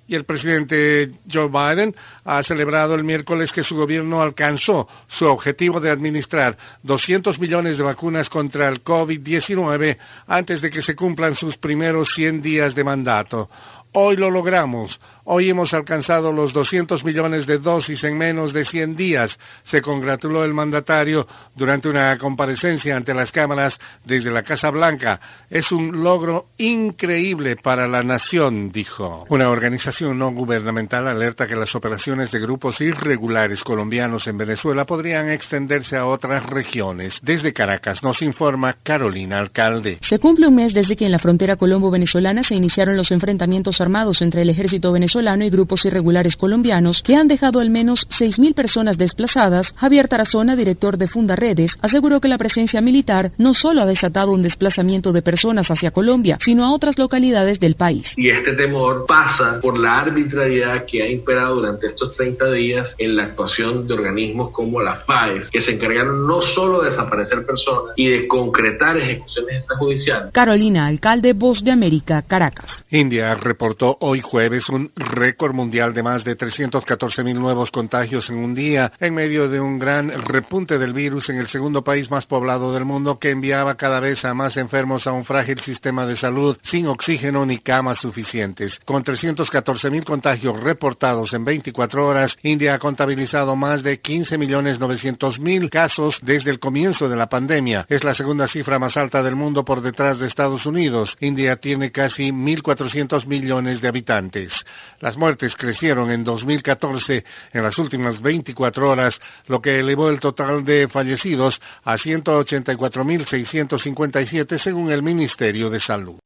Y 0.05 0.15
el 0.15 0.25
presidente 0.25 1.11
Joe 1.31 1.47
Biden 1.47 1.95
ha 2.25 2.43
celebrado 2.43 2.93
el 2.93 3.05
miércoles 3.05 3.53
que 3.53 3.63
su 3.63 3.75
gobierno 3.75 4.21
alcanzó 4.21 4.87
su 5.07 5.25
objetivo 5.25 5.79
de 5.79 5.89
administrar 5.89 6.57
200 6.83 7.39
millones 7.39 7.77
de 7.77 7.83
vacunas 7.83 8.29
contra 8.29 8.67
el 8.67 8.83
COVID-19 8.83 9.97
antes 10.27 10.59
de 10.61 10.69
que 10.69 10.81
se 10.81 10.95
cumplan 10.95 11.35
sus 11.35 11.57
primeros 11.57 12.13
100 12.13 12.41
días 12.41 12.75
de 12.75 12.83
mandato. 12.83 13.49
Hoy 13.95 14.17
lo 14.17 14.31
logramos. 14.31 14.99
Hoy 15.25 15.49
hemos 15.49 15.73
alcanzado 15.73 16.33
los 16.33 16.51
200 16.51 17.05
millones 17.05 17.45
de 17.45 17.59
dosis 17.59 18.03
en 18.03 18.17
menos 18.17 18.51
de 18.51 18.65
100 18.65 18.97
días, 18.97 19.37
se 19.63 19.81
congratuló 19.81 20.43
el 20.43 20.53
mandatario 20.53 21.27
durante 21.55 21.87
una 21.87 22.17
comparecencia 22.17 22.97
ante 22.97 23.13
las 23.13 23.31
cámaras 23.31 23.79
desde 24.03 24.31
la 24.31 24.43
Casa 24.43 24.69
Blanca. 24.71 25.21
Es 25.49 25.71
un 25.71 26.03
logro 26.03 26.47
increíble 26.57 27.55
para 27.55 27.87
la 27.87 28.03
nación, 28.03 28.71
dijo. 28.71 29.25
Una 29.29 29.49
organización 29.49 30.17
no 30.17 30.31
gubernamental 30.31 31.07
alerta 31.07 31.47
que 31.47 31.55
las 31.55 31.75
operaciones 31.75 32.31
de 32.31 32.39
grupos 32.39 32.81
irregulares 32.81 33.63
colombianos 33.63 34.27
en 34.27 34.37
Venezuela 34.37 34.85
podrían 34.85 35.29
extenderse 35.29 35.95
a 35.97 36.07
otras 36.07 36.43
regiones. 36.47 37.19
Desde 37.21 37.53
Caracas 37.53 38.01
nos 38.01 38.21
informa 38.23 38.77
Carolina 38.81 39.37
Alcalde. 39.37 39.99
Se 40.01 40.19
cumple 40.19 40.47
un 40.47 40.55
mes 40.55 40.73
desde 40.73 40.95
que 40.95 41.05
en 41.05 41.11
la 41.11 41.19
frontera 41.19 41.55
colombo-venezolana 41.55 42.43
se 42.43 42.55
iniciaron 42.55 42.97
los 42.97 43.11
enfrentamientos 43.11 43.79
armados 43.84 44.23
entre 44.23 44.41
el 44.41 44.49
ejército 44.49 44.91
venezolano 44.91 45.45
y 45.45 45.51
grupos 45.51 45.85
irregulares 45.85 46.35
colombianos 46.35 47.03
que 47.03 47.15
han 47.15 47.27
dejado 47.27 47.60
al 47.60 47.69
menos 47.69 48.07
6.000 48.10 48.55
personas 48.55 48.97
desplazadas, 48.97 49.76
Javier 49.77 50.07
Tarazona, 50.07 50.55
director 50.55 50.97
de 50.97 51.07
Fundaredes, 51.07 51.77
aseguró 51.81 52.19
que 52.19 52.27
la 52.27 52.39
presencia 52.39 52.81
militar 52.81 53.31
no 53.38 53.53
solo 53.53 53.81
ha 53.81 53.85
desatado 53.85 54.31
un 54.31 54.41
desplazamiento 54.41 55.11
de 55.11 55.22
personas 55.22 55.69
hacia 55.69 55.91
Colombia, 55.91 56.38
sino 56.41 56.65
a 56.65 56.73
otras 56.73 56.97
localidades 56.97 57.60
del 57.60 57.76
país. 57.76 58.14
Y 58.18 58.30
este 58.30 58.53
temor 58.53 59.05
pasa 59.07 59.60
por 59.61 59.77
la 59.77 59.99
arbitrariedad 59.99 60.85
que 60.85 61.03
ha 61.03 61.10
imperado 61.10 61.55
durante 61.55 61.88
estos 61.88 62.15
30 62.15 62.51
días 62.51 62.95
en 62.97 63.15
la 63.15 63.23
actuación 63.26 63.88
de 63.88 63.93
organismos 63.93 64.51
como 64.51 64.81
la 64.81 64.95
FAES, 64.95 65.49
que 65.49 65.61
se 65.61 65.73
encargaron 65.73 66.26
no 66.26 66.41
solo 66.41 66.80
de 66.80 66.85
desaparecer 66.89 67.45
personas 67.45 67.93
y 67.95 68.07
de 68.07 68.27
concretar 68.27 68.97
ejecuciones 68.97 69.60
extrajudiciales. 69.60 70.31
Carolina, 70.31 70.88
alcalde 70.88 71.34
Voz 71.34 71.64
de 71.64 71.72
América, 71.72 72.22
Caracas. 72.22 72.85
India 72.89 73.35
reportó 73.35 73.72
hoy 73.81 74.21
jueves 74.21 74.69
un 74.69 74.91
récord 74.95 75.53
mundial 75.53 75.93
de 75.93 76.03
más 76.03 76.23
de 76.23 76.35
314 76.35 77.23
mil 77.23 77.39
nuevos 77.39 77.71
contagios 77.71 78.29
en 78.29 78.37
un 78.37 78.53
día, 78.53 78.91
en 78.99 79.13
medio 79.13 79.49
de 79.49 79.59
un 79.59 79.79
gran 79.79 80.09
repunte 80.09 80.77
del 80.77 80.93
virus 80.93 81.29
en 81.29 81.37
el 81.37 81.47
segundo 81.47 81.83
país 81.83 82.11
más 82.11 82.25
poblado 82.25 82.73
del 82.73 82.85
mundo 82.85 83.19
que 83.19 83.31
enviaba 83.31 83.75
cada 83.75 83.99
vez 83.99 84.25
a 84.25 84.33
más 84.33 84.57
enfermos 84.57 85.07
a 85.07 85.11
un 85.11 85.25
frágil 85.25 85.59
sistema 85.59 86.05
de 86.05 86.15
salud 86.15 86.57
sin 86.61 86.87
oxígeno 86.87 87.45
ni 87.45 87.59
camas 87.59 87.99
suficientes. 87.99 88.79
Con 88.85 89.03
314 89.03 89.89
mil 89.89 90.05
contagios 90.05 90.59
reportados 90.59 91.33
en 91.33 91.43
24 91.43 92.07
horas, 92.07 92.37
India 92.43 92.75
ha 92.75 92.79
contabilizado 92.79 93.55
más 93.55 93.81
de 93.81 93.99
15 93.99 94.37
millones 94.37 94.79
900 94.79 95.39
mil 95.39 95.69
casos 95.69 96.19
desde 96.21 96.51
el 96.51 96.59
comienzo 96.59 97.09
de 97.09 97.15
la 97.15 97.29
pandemia. 97.29 97.85
Es 97.89 98.03
la 98.03 98.13
segunda 98.13 98.47
cifra 98.47 98.79
más 98.79 98.97
alta 98.97 99.23
del 99.23 99.35
mundo 99.35 99.65
por 99.65 99.81
detrás 99.81 100.19
de 100.19 100.27
Estados 100.27 100.65
Unidos. 100.65 101.17
India 101.19 101.55
tiene 101.57 101.91
casi 101.91 102.31
1.400 102.31 103.25
millones 103.25 103.62
de 103.64 103.88
habitantes. 103.88 104.65
Las 104.99 105.15
muertes 105.18 105.56
crecieron 105.56 106.11
en 106.11 106.23
2014 106.23 107.23
en 107.52 107.64
las 107.64 107.77
últimas 107.77 108.19
24 108.22 108.90
horas, 108.90 109.19
lo 109.48 109.61
que 109.61 109.80
elevó 109.80 110.10
el 110.10 110.19
total 110.19 110.65
de 110.65 110.88
fallecidos 110.88 111.61
a 111.84 111.95
184.657 111.95 114.57
según 114.57 114.91
el 114.91 115.03
Ministerio 115.03 115.69
de 115.69 115.80
Salud. 115.80 116.18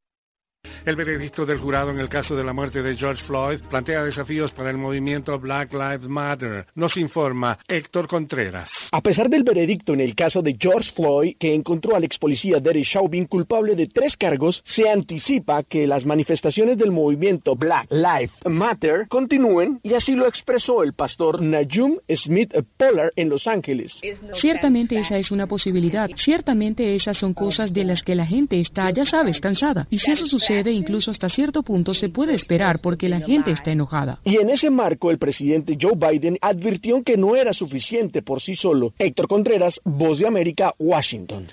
El 0.88 0.96
veredicto 0.96 1.46
del 1.46 1.58
jurado 1.58 1.92
en 1.92 2.00
el 2.00 2.08
caso 2.08 2.34
de 2.34 2.46
la 2.46 2.54
muerte 2.54 2.82
de 2.82 2.96
George 2.96 3.22
Floyd 3.26 3.60
plantea 3.70 4.06
desafíos 4.06 4.54
para 4.54 4.70
el 4.70 4.78
movimiento 4.78 5.38
Black 5.38 5.74
Lives 5.74 6.08
Matter. 6.08 6.66
Nos 6.76 6.96
informa 6.96 7.60
Héctor 7.68 8.08
Contreras. 8.08 8.70
A 8.94 9.02
pesar 9.02 9.30
del 9.30 9.44
veredicto 9.44 9.94
en 9.94 10.00
el 10.00 10.16
caso 10.16 10.42
de 10.42 10.56
George 10.58 10.94
Floyd, 10.94 11.36
que 11.38 11.54
encontró 11.54 11.98
al 11.98 12.06
ex 12.06 12.18
policía 12.18 12.62
Derek 12.62 12.86
Chauvin 12.86 13.26
culpable 13.26 13.76
de 13.76 13.88
tres 13.88 14.16
cargos, 14.16 14.62
se 14.64 14.90
anticipa 14.90 15.62
que 15.64 15.86
las 15.88 16.06
manifestaciones 16.06 16.78
del 16.78 16.94
movimiento 16.94 17.58
Black 17.58 17.88
Lives 17.92 18.32
Matter 18.46 19.10
continúen 19.10 19.82
y 19.84 19.94
así 19.94 20.16
lo 20.16 20.26
expresó 20.26 20.84
el 20.84 20.94
pastor 20.94 21.42
Najum 21.42 21.98
Smith 22.16 22.54
Pollard 22.78 23.12
en 23.18 23.28
Los 23.28 23.46
Ángeles. 23.48 24.00
Ciertamente 24.32 24.98
esa 24.98 25.18
es 25.18 25.32
una 25.32 25.48
posibilidad. 25.48 26.10
Ciertamente 26.16 26.96
esas 26.96 27.18
son 27.18 27.34
cosas 27.34 27.74
de 27.74 27.84
las 27.84 28.04
que 28.04 28.16
la 28.16 28.26
gente 28.26 28.58
está, 28.62 28.90
ya 28.92 29.04
sabes, 29.04 29.42
cansada. 29.42 29.86
Y 29.90 30.00
si 30.00 30.12
eso 30.12 30.26
sucede, 30.28 30.77
incluso 30.78 31.12
hasta 31.12 31.30
cierto 31.30 31.64
punto 31.64 31.94
se 31.94 32.10
puede 32.10 32.34
esperar 32.34 32.80
porque 32.82 33.10
la 33.10 33.20
gente 33.20 33.52
está 33.52 33.72
enojada. 33.72 34.20
Y 34.24 34.38
en 34.38 34.50
ese 34.50 34.70
marco, 34.70 35.12
el 35.12 35.18
presidente 35.18 35.78
Joe 35.80 35.96
Biden 35.96 36.38
advirtió 36.42 37.04
que 37.04 37.18
no 37.18 37.36
era 37.36 37.54
suficiente 37.54 38.22
por 38.22 38.42
sí 38.42 38.56
solo. 38.56 38.94
Héctor 38.98 39.28
Contreras, 39.28 39.80
Voz 39.84 40.20
de 40.20 40.28
América, 40.28 40.74
Washington. 40.80 41.48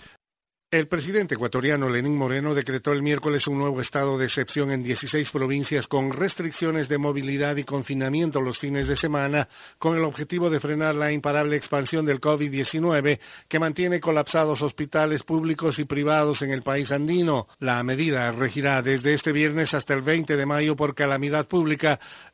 El 0.74 0.88
presidente 0.88 1.36
ecuatoriano 1.36 1.88
Lenín 1.88 2.16
Moreno 2.16 2.52
decretó 2.52 2.90
el 2.90 3.00
miércoles 3.00 3.46
un 3.46 3.58
nuevo 3.58 3.80
estado 3.80 4.18
de 4.18 4.24
excepción 4.24 4.72
en 4.72 4.82
16 4.82 5.30
provincias 5.30 5.86
con 5.86 6.12
restricciones 6.12 6.88
de 6.88 6.98
movilidad 6.98 7.54
y 7.58 7.62
confinamiento 7.62 8.40
los 8.40 8.58
fines 8.58 8.88
de 8.88 8.96
semana 8.96 9.48
con 9.78 9.96
el 9.96 10.02
objetivo 10.02 10.50
de 10.50 10.58
frenar 10.58 10.96
la 10.96 11.12
imparable 11.12 11.54
expansión 11.54 12.04
del 12.04 12.20
COVID-19 12.20 13.20
que 13.46 13.60
mantiene 13.60 14.00
colapsados 14.00 14.62
hospitales 14.62 15.22
públicos 15.22 15.78
y 15.78 15.84
privados 15.84 16.42
en 16.42 16.50
el 16.50 16.64
país 16.64 16.90
andino. 16.90 17.46
La 17.60 17.80
medida 17.84 18.32
regirá 18.32 18.82
desde 18.82 19.14
este 19.14 19.30
viernes 19.30 19.74
hasta 19.74 19.94
el 19.94 20.02
20 20.02 20.36
de 20.36 20.44
mayo 20.44 20.74
por 20.74 20.96
calamidad 20.96 21.46
pública 21.46 22.00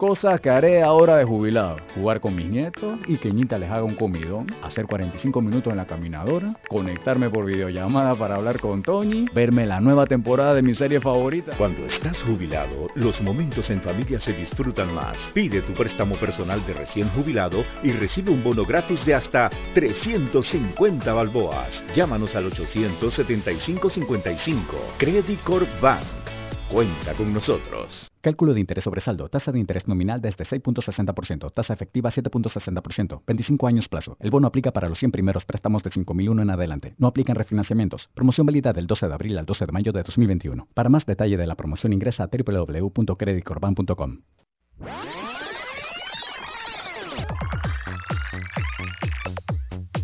Cosas 0.00 0.40
que 0.40 0.48
haré 0.48 0.84
ahora 0.84 1.16
de 1.16 1.24
jubilado. 1.24 1.78
Jugar 1.96 2.20
con 2.20 2.36
mis 2.36 2.46
nietos 2.46 3.00
y 3.08 3.16
que 3.16 3.32
Ñita 3.32 3.58
les 3.58 3.68
haga 3.68 3.82
un 3.82 3.96
comidón. 3.96 4.46
Hacer 4.62 4.86
45 4.86 5.42
minutos 5.42 5.72
en 5.72 5.76
la 5.76 5.88
caminadora. 5.88 6.54
Conectarme 6.68 7.28
por 7.30 7.46
videollamada 7.46 8.14
para 8.14 8.36
hablar 8.36 8.60
con 8.60 8.84
Tony. 8.84 9.26
Verme 9.34 9.66
la 9.66 9.80
nueva 9.80 10.06
temporada 10.06 10.54
de 10.54 10.62
mi 10.62 10.76
serie 10.76 11.00
favorita. 11.00 11.56
Cuando 11.58 11.84
estás 11.84 12.22
jubilado, 12.22 12.86
los 12.94 13.20
momentos 13.22 13.70
en 13.70 13.80
familia 13.80 14.20
se 14.20 14.34
disfrutan 14.34 14.94
más. 14.94 15.16
Pide 15.34 15.62
tu 15.62 15.72
préstamo 15.72 16.14
personal 16.14 16.64
de 16.64 16.74
recién 16.74 17.08
jubilado 17.08 17.64
y 17.82 17.90
recibe 17.90 18.30
un 18.30 18.44
bono 18.44 18.64
gratis 18.64 19.04
de 19.04 19.16
hasta 19.16 19.50
350 19.74 21.12
balboas. 21.12 21.82
Llámanos 21.96 22.36
al 22.36 22.52
875-55. 22.52 24.60
Credit 24.96 25.42
Corp 25.42 25.80
Bank. 25.80 26.04
Cuenta 26.70 27.14
con 27.14 27.34
nosotros. 27.34 28.08
Cálculo 28.28 28.52
de 28.52 28.60
interés 28.60 28.84
sobre 28.84 29.00
saldo. 29.00 29.30
Tasa 29.30 29.52
de 29.52 29.58
interés 29.58 29.88
nominal 29.88 30.20
desde 30.20 30.44
6.60%. 30.44 31.50
Tasa 31.50 31.72
efectiva 31.72 32.10
7.60%. 32.10 33.22
25 33.26 33.66
años 33.66 33.88
plazo. 33.88 34.18
El 34.20 34.30
bono 34.30 34.48
aplica 34.48 34.70
para 34.70 34.90
los 34.90 34.98
100 34.98 35.12
primeros 35.12 35.46
préstamos 35.46 35.82
de 35.82 35.90
5.001 35.90 36.42
en 36.42 36.50
adelante. 36.50 36.94
No 36.98 37.06
aplican 37.06 37.36
refinanciamientos. 37.36 38.10
Promoción 38.12 38.46
válida 38.46 38.74
del 38.74 38.86
12 38.86 39.08
de 39.08 39.14
abril 39.14 39.38
al 39.38 39.46
12 39.46 39.64
de 39.64 39.72
mayo 39.72 39.92
de 39.92 40.02
2021. 40.02 40.68
Para 40.74 40.90
más 40.90 41.06
detalle 41.06 41.38
de 41.38 41.46
la 41.46 41.54
promoción 41.54 41.94
ingresa 41.94 42.24
a 42.24 42.28
www.creditcorban.com. 42.30 44.18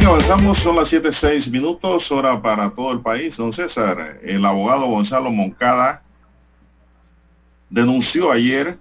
Bien, 0.00 0.12
avanzamos, 0.12 0.56
son 0.60 0.76
las 0.76 0.90
7.06 0.90 1.50
minutos, 1.50 2.10
hora 2.10 2.40
para 2.40 2.70
todo 2.70 2.90
el 2.90 3.00
país. 3.00 3.36
Don 3.36 3.52
César, 3.52 4.18
el 4.22 4.42
abogado 4.46 4.86
Gonzalo 4.86 5.30
Moncada 5.30 6.00
denunció 7.68 8.32
ayer 8.32 8.78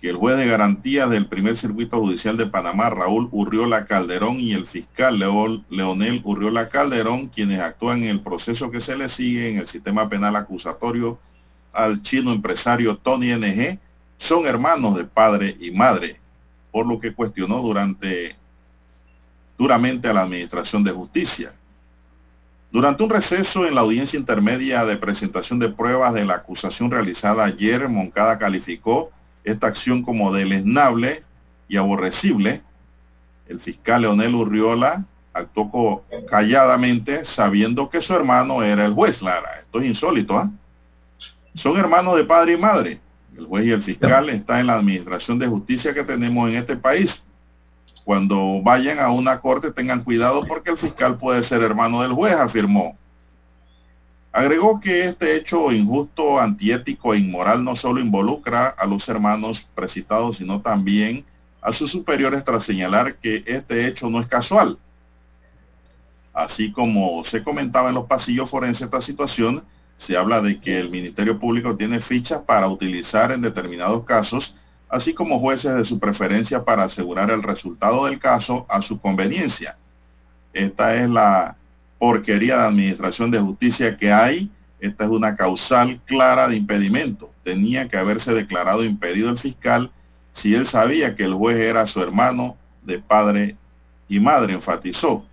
que 0.00 0.08
el 0.08 0.16
juez 0.16 0.38
de 0.38 0.46
garantía 0.46 1.06
del 1.06 1.26
primer 1.26 1.58
circuito 1.58 2.00
judicial 2.00 2.38
de 2.38 2.46
Panamá, 2.46 2.88
Raúl 2.88 3.28
Urriola 3.30 3.84
Calderón, 3.84 4.40
y 4.40 4.54
el 4.54 4.66
fiscal 4.66 5.18
Leol- 5.18 5.66
Leonel 5.68 6.22
Urriola 6.24 6.70
Calderón, 6.70 7.26
quienes 7.28 7.60
actúan 7.60 8.02
en 8.02 8.08
el 8.08 8.20
proceso 8.20 8.70
que 8.70 8.80
se 8.80 8.96
le 8.96 9.10
sigue 9.10 9.50
en 9.50 9.58
el 9.58 9.66
sistema 9.66 10.08
penal 10.08 10.34
acusatorio 10.36 11.18
al 11.74 12.00
chino 12.00 12.32
empresario 12.32 12.96
Tony 12.96 13.34
NG, 13.34 13.78
son 14.16 14.46
hermanos 14.46 14.96
de 14.96 15.04
padre 15.04 15.58
y 15.60 15.72
madre, 15.72 16.18
por 16.72 16.86
lo 16.86 16.98
que 16.98 17.12
cuestionó 17.12 17.58
durante 17.60 18.34
duramente 19.58 20.08
a 20.08 20.12
la 20.12 20.22
Administración 20.22 20.84
de 20.84 20.92
Justicia. 20.92 21.52
Durante 22.70 23.02
un 23.02 23.10
receso 23.10 23.66
en 23.66 23.74
la 23.74 23.80
audiencia 23.80 24.18
intermedia 24.18 24.84
de 24.84 24.96
presentación 24.96 25.58
de 25.58 25.68
pruebas 25.68 26.12
de 26.14 26.24
la 26.24 26.34
acusación 26.34 26.90
realizada 26.90 27.44
ayer, 27.44 27.88
Moncada 27.88 28.38
calificó 28.38 29.10
esta 29.44 29.68
acción 29.68 30.02
como 30.02 30.32
deleznable 30.32 31.22
y 31.68 31.76
aborrecible. 31.76 32.62
El 33.48 33.60
fiscal 33.60 34.02
Leonel 34.02 34.34
Urriola 34.34 35.04
actuó 35.32 36.04
calladamente 36.28 37.24
sabiendo 37.24 37.88
que 37.88 38.00
su 38.00 38.14
hermano 38.14 38.62
era 38.62 38.84
el 38.84 38.94
juez, 38.94 39.22
Lara. 39.22 39.60
Esto 39.60 39.80
es 39.80 39.86
insólito, 39.86 40.36
¿ah? 40.36 40.50
Son 41.54 41.76
hermanos 41.78 42.16
de 42.16 42.24
padre 42.24 42.52
y 42.52 42.56
madre. 42.58 43.00
El 43.36 43.46
juez 43.46 43.66
y 43.66 43.70
el 43.70 43.82
fiscal 43.82 44.28
están 44.28 44.60
en 44.60 44.66
la 44.66 44.74
administración 44.74 45.38
de 45.38 45.46
justicia 45.46 45.94
que 45.94 46.04
tenemos 46.04 46.50
en 46.50 46.56
este 46.56 46.76
país. 46.76 47.24
Cuando 48.06 48.62
vayan 48.62 49.00
a 49.00 49.10
una 49.10 49.40
corte 49.40 49.72
tengan 49.72 50.04
cuidado 50.04 50.44
porque 50.46 50.70
el 50.70 50.78
fiscal 50.78 51.18
puede 51.18 51.42
ser 51.42 51.60
hermano 51.64 52.02
del 52.02 52.12
juez, 52.12 52.34
afirmó. 52.34 52.96
Agregó 54.30 54.78
que 54.78 55.08
este 55.08 55.34
hecho 55.34 55.72
injusto, 55.72 56.38
antiético 56.38 57.14
e 57.14 57.18
inmoral 57.18 57.64
no 57.64 57.74
solo 57.74 58.00
involucra 58.00 58.68
a 58.68 58.86
los 58.86 59.08
hermanos 59.08 59.66
precitados, 59.74 60.36
sino 60.36 60.60
también 60.60 61.24
a 61.60 61.72
sus 61.72 61.90
superiores 61.90 62.44
tras 62.44 62.62
señalar 62.62 63.16
que 63.16 63.42
este 63.44 63.88
hecho 63.88 64.08
no 64.08 64.20
es 64.20 64.28
casual. 64.28 64.78
Así 66.32 66.70
como 66.70 67.24
se 67.24 67.42
comentaba 67.42 67.88
en 67.88 67.96
los 67.96 68.06
pasillos 68.06 68.48
forenses 68.48 68.82
esta 68.82 69.00
situación, 69.00 69.64
se 69.96 70.16
habla 70.16 70.40
de 70.40 70.60
que 70.60 70.78
el 70.78 70.90
Ministerio 70.90 71.40
Público 71.40 71.74
tiene 71.74 71.98
fichas 71.98 72.42
para 72.42 72.68
utilizar 72.68 73.32
en 73.32 73.42
determinados 73.42 74.04
casos, 74.04 74.54
así 74.96 75.14
como 75.14 75.38
jueces 75.38 75.74
de 75.74 75.84
su 75.84 75.98
preferencia 75.98 76.64
para 76.64 76.84
asegurar 76.84 77.30
el 77.30 77.42
resultado 77.42 78.06
del 78.06 78.18
caso 78.18 78.66
a 78.68 78.82
su 78.82 79.00
conveniencia. 79.00 79.76
Esta 80.52 80.96
es 80.96 81.08
la 81.08 81.56
porquería 81.98 82.58
de 82.58 82.64
administración 82.64 83.30
de 83.30 83.38
justicia 83.38 83.96
que 83.96 84.12
hay. 84.12 84.50
Esta 84.80 85.04
es 85.04 85.10
una 85.10 85.36
causal 85.36 86.00
clara 86.04 86.48
de 86.48 86.56
impedimento. 86.56 87.30
Tenía 87.44 87.88
que 87.88 87.96
haberse 87.96 88.32
declarado 88.32 88.84
impedido 88.84 89.30
el 89.30 89.38
fiscal 89.38 89.90
si 90.32 90.54
él 90.54 90.66
sabía 90.66 91.14
que 91.14 91.24
el 91.24 91.34
juez 91.34 91.56
era 91.56 91.86
su 91.86 92.00
hermano 92.02 92.56
de 92.82 92.98
padre 92.98 93.56
y 94.08 94.20
madre, 94.20 94.52
enfatizó. 94.52 95.24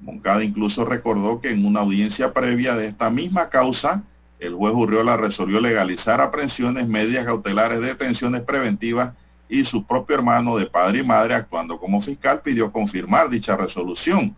Moncada 0.00 0.44
incluso 0.44 0.84
recordó 0.84 1.40
que 1.40 1.50
en 1.50 1.64
una 1.64 1.80
audiencia 1.80 2.32
previa 2.32 2.74
de 2.76 2.86
esta 2.86 3.10
misma 3.10 3.48
causa, 3.48 4.02
el 4.38 4.54
juez 4.54 4.72
Urriola 4.74 5.16
resolvió 5.16 5.60
legalizar 5.60 6.20
aprehensiones, 6.20 6.86
medidas 6.86 7.24
cautelares, 7.24 7.80
detenciones 7.80 8.42
preventivas 8.42 9.14
y 9.48 9.64
su 9.64 9.84
propio 9.84 10.16
hermano 10.16 10.56
de 10.56 10.66
padre 10.66 11.00
y 11.00 11.02
madre, 11.02 11.34
actuando 11.34 11.78
como 11.78 12.00
fiscal, 12.00 12.40
pidió 12.42 12.70
confirmar 12.70 13.30
dicha 13.30 13.56
resolución. 13.56 14.36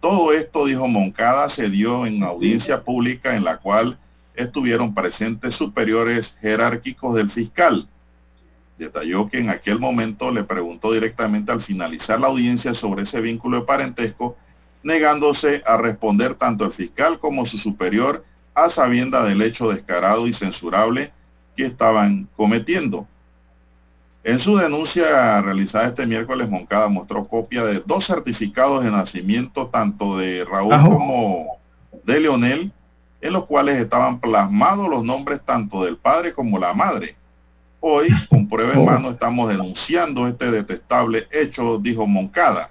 Todo 0.00 0.32
esto, 0.32 0.64
dijo 0.64 0.88
Moncada, 0.88 1.48
se 1.48 1.68
dio 1.68 2.06
en 2.06 2.22
audiencia 2.22 2.82
pública 2.82 3.36
en 3.36 3.44
la 3.44 3.58
cual 3.58 3.98
estuvieron 4.34 4.94
presentes 4.94 5.54
superiores 5.54 6.34
jerárquicos 6.40 7.14
del 7.14 7.30
fiscal. 7.30 7.88
Detalló 8.78 9.28
que 9.28 9.38
en 9.38 9.50
aquel 9.50 9.80
momento 9.80 10.30
le 10.30 10.44
preguntó 10.44 10.92
directamente 10.92 11.50
al 11.50 11.60
finalizar 11.60 12.20
la 12.20 12.28
audiencia 12.28 12.74
sobre 12.74 13.02
ese 13.02 13.20
vínculo 13.20 13.60
de 13.60 13.66
parentesco, 13.66 14.36
negándose 14.84 15.62
a 15.66 15.76
responder 15.76 16.36
tanto 16.36 16.64
el 16.64 16.72
fiscal 16.72 17.18
como 17.18 17.44
su 17.44 17.58
superior 17.58 18.24
a 18.64 18.70
sabienda 18.70 19.24
del 19.24 19.42
hecho 19.42 19.68
descarado 19.68 20.26
y 20.26 20.32
censurable 20.32 21.12
que 21.56 21.66
estaban 21.66 22.28
cometiendo. 22.36 23.06
En 24.24 24.40
su 24.40 24.56
denuncia 24.56 25.40
realizada 25.40 25.88
este 25.88 26.06
miércoles, 26.06 26.48
Moncada 26.48 26.88
mostró 26.88 27.26
copia 27.26 27.64
de 27.64 27.82
dos 27.86 28.06
certificados 28.06 28.84
de 28.84 28.90
nacimiento, 28.90 29.68
tanto 29.68 30.18
de 30.18 30.44
Raúl 30.44 30.74
Ajú. 30.74 30.90
como 30.90 31.58
de 32.04 32.20
Leonel, 32.20 32.72
en 33.20 33.32
los 33.32 33.46
cuales 33.46 33.80
estaban 33.80 34.20
plasmados 34.20 34.88
los 34.88 35.04
nombres 35.04 35.40
tanto 35.44 35.84
del 35.84 35.96
padre 35.96 36.32
como 36.32 36.58
la 36.58 36.74
madre. 36.74 37.16
Hoy, 37.80 38.08
con 38.28 38.48
prueba 38.48 38.74
en 38.74 38.84
mano, 38.84 39.10
estamos 39.10 39.48
denunciando 39.48 40.26
este 40.26 40.50
detestable 40.50 41.26
hecho, 41.30 41.78
dijo 41.78 42.06
Moncada. 42.06 42.70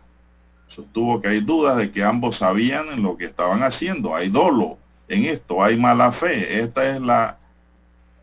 Sostuvo 0.68 1.22
que 1.22 1.30
hay 1.30 1.40
dudas 1.40 1.78
de 1.78 1.92
que 1.92 2.04
ambos 2.04 2.38
sabían 2.38 2.90
en 2.90 3.04
lo 3.04 3.18
que 3.18 3.26
estaban 3.26 3.64
haciendo. 3.64 4.16
Hay 4.16 4.30
dolo 4.30 4.78
en 5.08 5.26
esto, 5.26 5.64
hay 5.64 5.78
mala 5.78 6.12
fe. 6.12 6.62
Esta 6.62 6.96
es 6.96 7.02
la 7.02 7.38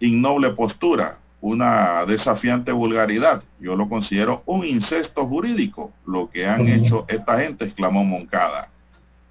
innoble 0.00 0.50
postura, 0.50 1.18
una 1.40 2.04
desafiante 2.06 2.72
vulgaridad. 2.72 3.42
Yo 3.60 3.76
lo 3.76 3.88
considero 3.88 4.42
un 4.46 4.64
incesto 4.64 5.26
jurídico, 5.26 5.92
lo 6.06 6.30
que 6.30 6.46
han 6.46 6.66
hecho 6.68 7.04
esta 7.08 7.38
gente, 7.38 7.64
exclamó 7.64 8.04
Moncada. 8.04 8.68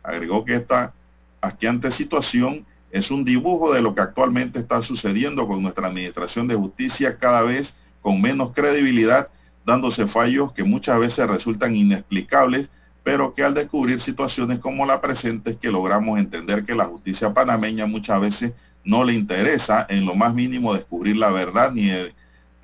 Agregó 0.03 0.43
que 0.43 0.55
esta 0.55 0.93
asqueante 1.41 1.91
situación 1.91 2.65
es 2.91 3.09
un 3.09 3.25
dibujo 3.25 3.73
de 3.73 3.81
lo 3.81 3.95
que 3.95 4.01
actualmente 4.01 4.59
está 4.59 4.81
sucediendo 4.81 5.47
con 5.47 5.61
nuestra 5.61 5.87
administración 5.87 6.47
de 6.47 6.55
justicia 6.55 7.17
cada 7.17 7.41
vez 7.41 7.75
con 8.01 8.21
menos 8.21 8.51
credibilidad, 8.53 9.29
dándose 9.65 10.05
fallos 10.07 10.51
que 10.53 10.63
muchas 10.63 10.99
veces 10.99 11.27
resultan 11.27 11.75
inexplicables, 11.75 12.69
pero 13.03 13.33
que 13.33 13.43
al 13.43 13.53
descubrir 13.53 13.99
situaciones 13.99 14.59
como 14.59 14.85
la 14.85 15.01
presente 15.01 15.51
es 15.51 15.57
que 15.57 15.69
logramos 15.69 16.19
entender 16.19 16.63
que 16.63 16.73
la 16.73 16.85
justicia 16.85 17.33
panameña 17.33 17.85
muchas 17.85 18.19
veces 18.21 18.53
no 18.85 19.03
le 19.03 19.13
interesa 19.13 19.85
en 19.89 20.05
lo 20.05 20.15
más 20.15 20.33
mínimo 20.33 20.73
descubrir 20.73 21.17
la 21.17 21.29
verdad 21.29 21.71
ni 21.73 21.89
el, 21.89 22.13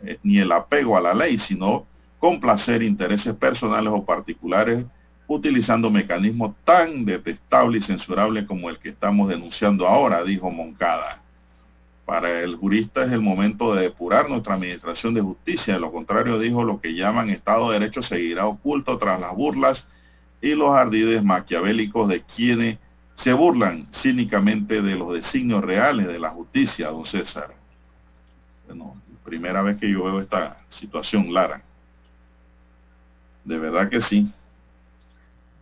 eh, 0.03 0.17
ni 0.23 0.39
el 0.39 0.51
apego 0.51 0.97
a 0.97 1.01
la 1.01 1.13
ley, 1.13 1.37
sino 1.37 1.85
complacer 2.19 2.81
intereses 2.83 3.33
personales 3.35 3.91
o 3.93 4.05
particulares 4.05 4.85
utilizando 5.27 5.91
mecanismos 5.91 6.55
tan 6.65 7.05
detestables 7.05 7.83
y 7.83 7.87
censurables 7.87 8.45
como 8.47 8.69
el 8.69 8.79
que 8.79 8.89
estamos 8.89 9.29
denunciando 9.29 9.87
ahora, 9.87 10.23
dijo 10.23 10.49
Moncada. 10.49 11.21
Para 12.05 12.41
el 12.41 12.55
jurista 12.55 13.05
es 13.05 13.11
el 13.11 13.21
momento 13.21 13.75
de 13.75 13.83
depurar 13.83 14.27
nuestra 14.27 14.55
administración 14.55 15.13
de 15.13 15.21
justicia. 15.21 15.75
De 15.75 15.79
lo 15.79 15.91
contrario, 15.91 16.39
dijo, 16.39 16.63
lo 16.63 16.81
que 16.81 16.95
llaman 16.95 17.29
Estado 17.29 17.69
de 17.69 17.77
Derecho 17.77 18.01
seguirá 18.01 18.47
oculto 18.47 18.97
tras 18.97 19.21
las 19.21 19.35
burlas 19.35 19.87
y 20.41 20.55
los 20.55 20.69
ardides 20.71 21.23
maquiavélicos 21.23 22.07
de 22.09 22.21
quienes 22.21 22.77
se 23.15 23.33
burlan 23.33 23.87
cínicamente 23.93 24.81
de 24.81 24.95
los 24.95 25.13
designios 25.13 25.63
reales 25.63 26.07
de 26.07 26.19
la 26.19 26.29
justicia, 26.29 26.87
don 26.89 27.05
César. 27.05 27.53
Bueno, 28.67 28.95
primera 29.25 29.61
vez 29.61 29.77
que 29.77 29.91
yo 29.91 30.03
veo 30.05 30.21
esta 30.21 30.57
situación, 30.69 31.33
Lara. 31.33 31.61
De 33.43 33.57
verdad 33.57 33.89
que 33.89 33.99
sí. 33.99 34.31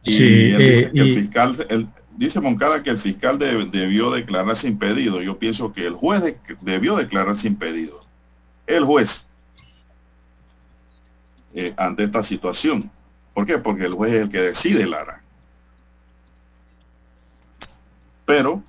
Y 0.03 0.11
Sí, 0.11 0.23
él 0.51 0.57
dice 0.57 0.79
eh, 0.79 0.91
que 0.93 0.99
el 1.01 1.15
fiscal, 1.21 1.65
él- 1.69 1.87
dice 2.15 2.39
Moncada 2.39 2.83
que 2.83 2.89
el 2.91 2.99
fiscal 2.99 3.39
de- 3.39 3.65
debió 3.65 4.11
declararse 4.11 4.67
impedido. 4.67 5.21
Yo 5.21 5.37
pienso 5.39 5.73
que 5.73 5.85
el 5.87 5.93
juez 5.93 6.21
de- 6.21 6.37
debió 6.61 6.95
declararse 6.95 7.47
impedido. 7.47 8.05
El 8.67 8.83
juez 8.85 9.25
eh, 11.53 11.73
ante 11.77 12.03
esta 12.03 12.21
situación. 12.23 12.91
¿Por 13.37 13.45
qué? 13.45 13.59
Porque 13.59 13.85
el 13.85 13.93
juez 13.93 14.13
es 14.15 14.21
el 14.23 14.29
que 14.29 14.41
decide, 14.41 14.87
Lara. 14.87 15.21
Pero 18.25 18.63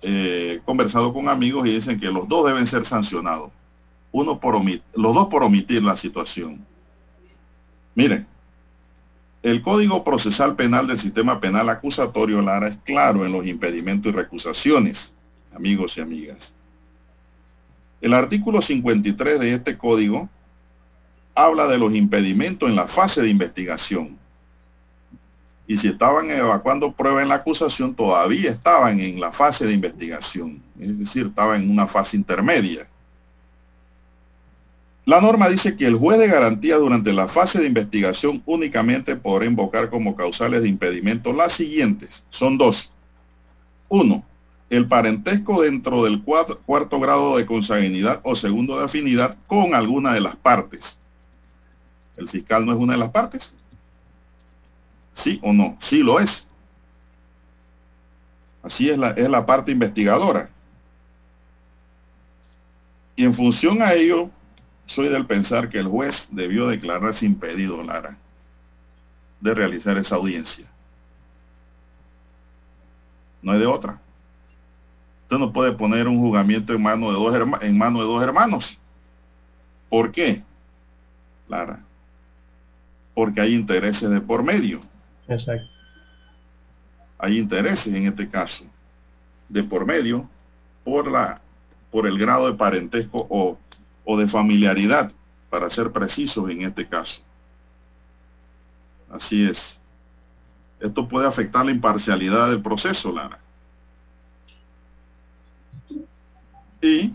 eh, 0.00 0.54
he 0.56 0.64
conversado 0.64 1.12
con 1.12 1.28
amigos 1.28 1.68
y 1.68 1.74
dicen 1.74 2.00
que 2.00 2.06
los 2.10 2.26
dos 2.26 2.46
deben 2.46 2.66
ser 2.66 2.86
sancionados. 2.86 3.50
Uno 4.12 4.40
por 4.40 4.54
omit- 4.54 4.80
los 4.94 5.12
dos 5.14 5.28
por 5.28 5.42
omitir 5.44 5.82
la 5.82 5.94
situación. 5.98 6.64
Miren, 7.94 8.26
el 9.42 9.60
Código 9.60 10.02
Procesal 10.02 10.56
Penal 10.56 10.86
del 10.86 10.98
Sistema 10.98 11.38
Penal 11.38 11.68
Acusatorio, 11.68 12.40
Lara, 12.40 12.68
es 12.68 12.78
claro 12.78 13.26
en 13.26 13.32
los 13.32 13.46
impedimentos 13.46 14.10
y 14.10 14.16
recusaciones, 14.16 15.12
amigos 15.54 15.98
y 15.98 16.00
amigas. 16.00 16.54
El 18.00 18.14
artículo 18.14 18.62
53 18.62 19.38
de 19.38 19.52
este 19.52 19.76
código 19.76 20.30
habla 21.34 21.66
de 21.66 21.78
los 21.78 21.94
impedimentos 21.94 22.68
en 22.68 22.76
la 22.76 22.86
fase 22.86 23.22
de 23.22 23.28
investigación. 23.28 24.16
Y 25.66 25.76
si 25.78 25.88
estaban 25.88 26.30
evacuando 26.30 26.92
prueba 26.92 27.22
en 27.22 27.28
la 27.28 27.36
acusación, 27.36 27.94
todavía 27.94 28.50
estaban 28.50 29.00
en 29.00 29.18
la 29.18 29.32
fase 29.32 29.64
de 29.64 29.72
investigación. 29.72 30.60
Es 30.78 30.98
decir, 30.98 31.26
estaban 31.26 31.62
en 31.62 31.70
una 31.70 31.86
fase 31.86 32.16
intermedia. 32.16 32.86
La 35.06 35.20
norma 35.20 35.48
dice 35.48 35.76
que 35.76 35.86
el 35.86 35.96
juez 35.96 36.18
de 36.18 36.28
garantía 36.28 36.76
durante 36.76 37.12
la 37.12 37.28
fase 37.28 37.60
de 37.60 37.66
investigación 37.66 38.42
únicamente 38.46 39.16
podrá 39.16 39.44
invocar 39.44 39.90
como 39.90 40.16
causales 40.16 40.62
de 40.62 40.68
impedimento 40.68 41.32
las 41.32 41.52
siguientes. 41.52 42.24
Son 42.30 42.56
dos. 42.56 42.90
Uno, 43.88 44.24
el 44.70 44.88
parentesco 44.88 45.62
dentro 45.62 46.04
del 46.04 46.22
cuarto 46.22 47.00
grado 47.00 47.36
de 47.36 47.44
consanguinidad 47.44 48.20
o 48.22 48.34
segundo 48.34 48.78
de 48.78 48.84
afinidad 48.84 49.36
con 49.46 49.74
alguna 49.74 50.14
de 50.14 50.20
las 50.20 50.36
partes. 50.36 50.98
¿El 52.16 52.28
fiscal 52.28 52.64
no 52.64 52.72
es 52.72 52.78
una 52.78 52.92
de 52.94 52.98
las 52.98 53.10
partes? 53.10 53.54
¿Sí 55.14 55.40
o 55.42 55.52
no? 55.52 55.76
Sí 55.80 55.98
lo 55.98 56.20
es. 56.20 56.46
Así 58.62 58.88
es 58.88 58.98
la, 58.98 59.10
es 59.10 59.28
la 59.28 59.44
parte 59.44 59.72
investigadora. 59.72 60.48
Y 63.16 63.24
en 63.24 63.34
función 63.34 63.82
a 63.82 63.92
ello, 63.92 64.30
soy 64.86 65.08
del 65.08 65.26
pensar 65.26 65.68
que 65.68 65.78
el 65.78 65.86
juez 65.86 66.26
debió 66.30 66.66
declararse 66.68 67.26
impedido, 67.26 67.82
Lara, 67.82 68.16
de 69.40 69.54
realizar 69.54 69.96
esa 69.98 70.16
audiencia. 70.16 70.66
No 73.42 73.52
hay 73.52 73.60
de 73.60 73.66
otra. 73.66 74.00
Usted 75.22 75.38
no 75.38 75.52
puede 75.52 75.72
poner 75.72 76.08
un 76.08 76.18
juzgamiento 76.18 76.72
en 76.72 76.82
de 76.82 77.66
en 77.66 77.78
mano 77.78 78.00
de 78.00 78.06
dos 78.06 78.22
hermanos. 78.22 78.78
¿Por 79.88 80.10
qué, 80.10 80.42
Lara? 81.48 81.84
Porque 83.14 83.40
hay 83.40 83.54
intereses 83.54 84.10
de 84.10 84.20
por 84.20 84.42
medio. 84.42 84.80
Exacto. 85.28 85.68
Hay 87.18 87.38
intereses 87.38 87.86
en 87.86 88.06
este 88.06 88.28
caso 88.28 88.64
de 89.48 89.62
por 89.62 89.86
medio 89.86 90.28
por 90.84 91.10
la 91.10 91.40
por 91.90 92.08
el 92.08 92.18
grado 92.18 92.50
de 92.50 92.54
parentesco 92.54 93.24
o, 93.30 93.56
o 94.04 94.18
de 94.18 94.26
familiaridad, 94.26 95.12
para 95.48 95.70
ser 95.70 95.92
precisos 95.92 96.50
en 96.50 96.62
este 96.62 96.88
caso. 96.88 97.22
Así 99.08 99.48
es. 99.48 99.80
Esto 100.80 101.06
puede 101.06 101.28
afectar 101.28 101.64
la 101.64 101.70
imparcialidad 101.70 102.50
del 102.50 102.60
proceso, 102.60 103.12
Lara. 103.12 103.38
Y 106.82 107.14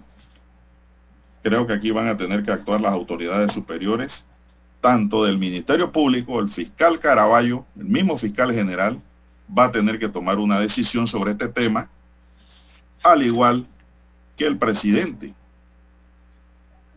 creo 1.43 1.67
que 1.67 1.73
aquí 1.73 1.91
van 1.91 2.07
a 2.07 2.15
tener 2.15 2.45
que 2.45 2.51
actuar 2.51 2.79
las 2.79 2.93
autoridades 2.93 3.51
superiores, 3.51 4.25
tanto 4.81 5.23
del 5.23 5.37
Ministerio 5.37 5.91
Público, 5.91 6.39
el 6.39 6.49
fiscal 6.49 6.99
Caraballo, 6.99 7.65
el 7.77 7.85
mismo 7.85 8.17
fiscal 8.17 8.53
general, 8.53 9.01
va 9.57 9.65
a 9.65 9.71
tener 9.71 9.99
que 9.99 10.09
tomar 10.09 10.37
una 10.37 10.59
decisión 10.59 11.07
sobre 11.07 11.31
este 11.31 11.49
tema, 11.49 11.89
al 13.03 13.23
igual 13.23 13.67
que 14.37 14.45
el 14.45 14.57
presidente 14.57 15.33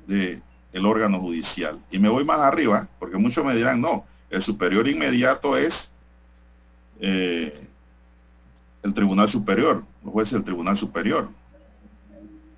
del 0.06 0.86
órgano 0.86 1.20
judicial. 1.20 1.78
Y 1.90 1.98
me 1.98 2.08
voy 2.08 2.24
más 2.24 2.40
arriba, 2.40 2.88
porque 2.98 3.16
muchos 3.16 3.44
me 3.44 3.54
dirán, 3.54 3.80
no, 3.80 4.04
el 4.30 4.42
superior 4.42 4.86
inmediato 4.88 5.56
es 5.56 5.90
eh, 7.00 7.66
el 8.82 8.94
Tribunal 8.94 9.30
Superior, 9.30 9.82
los 10.04 10.12
jueces 10.12 10.34
del 10.34 10.44
Tribunal 10.44 10.76
Superior. 10.76 11.28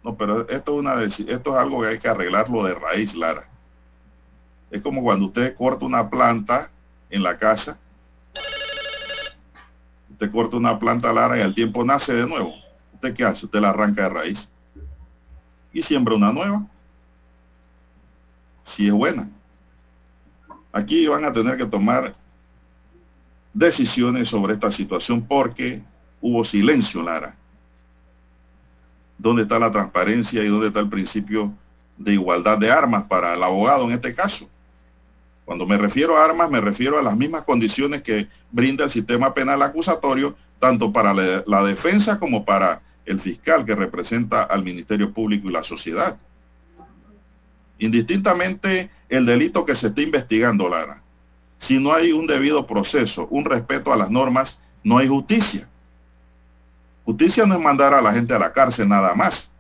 No, 0.02 0.16
pero 0.16 0.46
esto 0.48 0.74
es, 0.74 0.78
una, 0.80 1.02
esto 1.02 1.26
es 1.26 1.56
algo 1.56 1.80
que 1.80 1.88
hay 1.88 1.98
que 1.98 2.08
arreglarlo 2.08 2.64
de 2.64 2.74
raíz, 2.74 3.14
Lara. 3.14 3.48
Es 4.70 4.82
como 4.82 5.02
cuando 5.02 5.26
usted 5.26 5.54
corta 5.54 5.84
una 5.84 6.08
planta 6.08 6.70
en 7.10 7.22
la 7.22 7.36
casa, 7.36 7.78
usted 10.10 10.30
corta 10.30 10.56
una 10.56 10.78
planta, 10.78 11.12
Lara, 11.12 11.38
y 11.38 11.42
al 11.42 11.54
tiempo 11.54 11.84
nace 11.84 12.12
de 12.12 12.26
nuevo. 12.26 12.54
¿Usted 12.94 13.14
qué 13.14 13.24
hace? 13.24 13.46
Usted 13.46 13.60
la 13.60 13.70
arranca 13.70 14.02
de 14.02 14.08
raíz 14.08 14.50
y 15.74 15.82
siembra 15.82 16.14
una 16.14 16.32
nueva. 16.32 16.64
Si 18.62 18.86
es 18.86 18.92
buena. 18.92 19.28
Aquí 20.72 21.06
van 21.06 21.24
a 21.24 21.32
tener 21.32 21.58
que 21.58 21.66
tomar 21.66 22.14
decisiones 23.52 24.28
sobre 24.28 24.54
esta 24.54 24.70
situación 24.70 25.22
porque 25.26 25.82
hubo 26.20 26.44
silencio, 26.44 27.02
Lara. 27.02 27.36
¿Dónde 29.18 29.42
está 29.42 29.58
la 29.58 29.70
transparencia 29.70 30.42
y 30.42 30.48
dónde 30.48 30.68
está 30.68 30.80
el 30.80 30.88
principio 30.88 31.52
de 31.96 32.14
igualdad 32.14 32.58
de 32.58 32.70
armas 32.70 33.04
para 33.04 33.34
el 33.34 33.42
abogado 33.42 33.84
en 33.84 33.92
este 33.92 34.14
caso? 34.14 34.48
Cuando 35.44 35.66
me 35.66 35.76
refiero 35.76 36.16
a 36.16 36.24
armas, 36.24 36.50
me 36.50 36.60
refiero 36.60 36.98
a 36.98 37.02
las 37.02 37.16
mismas 37.16 37.42
condiciones 37.42 38.02
que 38.02 38.28
brinda 38.50 38.84
el 38.84 38.90
sistema 38.90 39.34
penal 39.34 39.60
acusatorio, 39.62 40.36
tanto 40.58 40.90
para 40.90 41.12
la, 41.12 41.62
defensa 41.62 42.18
como 42.18 42.44
para 42.44 42.80
el 43.04 43.20
fiscal 43.20 43.64
que 43.64 43.74
representa 43.74 44.44
al 44.44 44.64
Ministerio 44.64 45.12
Público 45.12 45.48
y 45.48 45.52
la 45.52 45.62
sociedad. 45.62 46.16
Indistintamente 47.78 48.88
el 49.10 49.26
delito 49.26 49.66
que 49.66 49.74
se 49.74 49.88
esté 49.88 50.02
investigando, 50.02 50.68
Lara, 50.68 51.02
si 51.58 51.78
no 51.78 51.92
hay 51.92 52.12
un 52.12 52.26
debido 52.26 52.66
proceso, 52.66 53.26
un 53.30 53.44
respeto 53.44 53.92
a 53.92 53.96
las 53.96 54.10
normas, 54.10 54.58
no 54.82 54.96
hay 54.96 55.08
justicia. 55.08 55.68
Justicia 57.04 57.44
no 57.44 57.54
es 57.54 57.60
mandar 57.60 57.92
a 57.92 58.00
la 58.00 58.14
gente 58.14 58.32
a 58.32 58.38
la 58.38 58.52
cárcel 58.52 58.88
nada 58.88 59.14
más, 59.14 59.50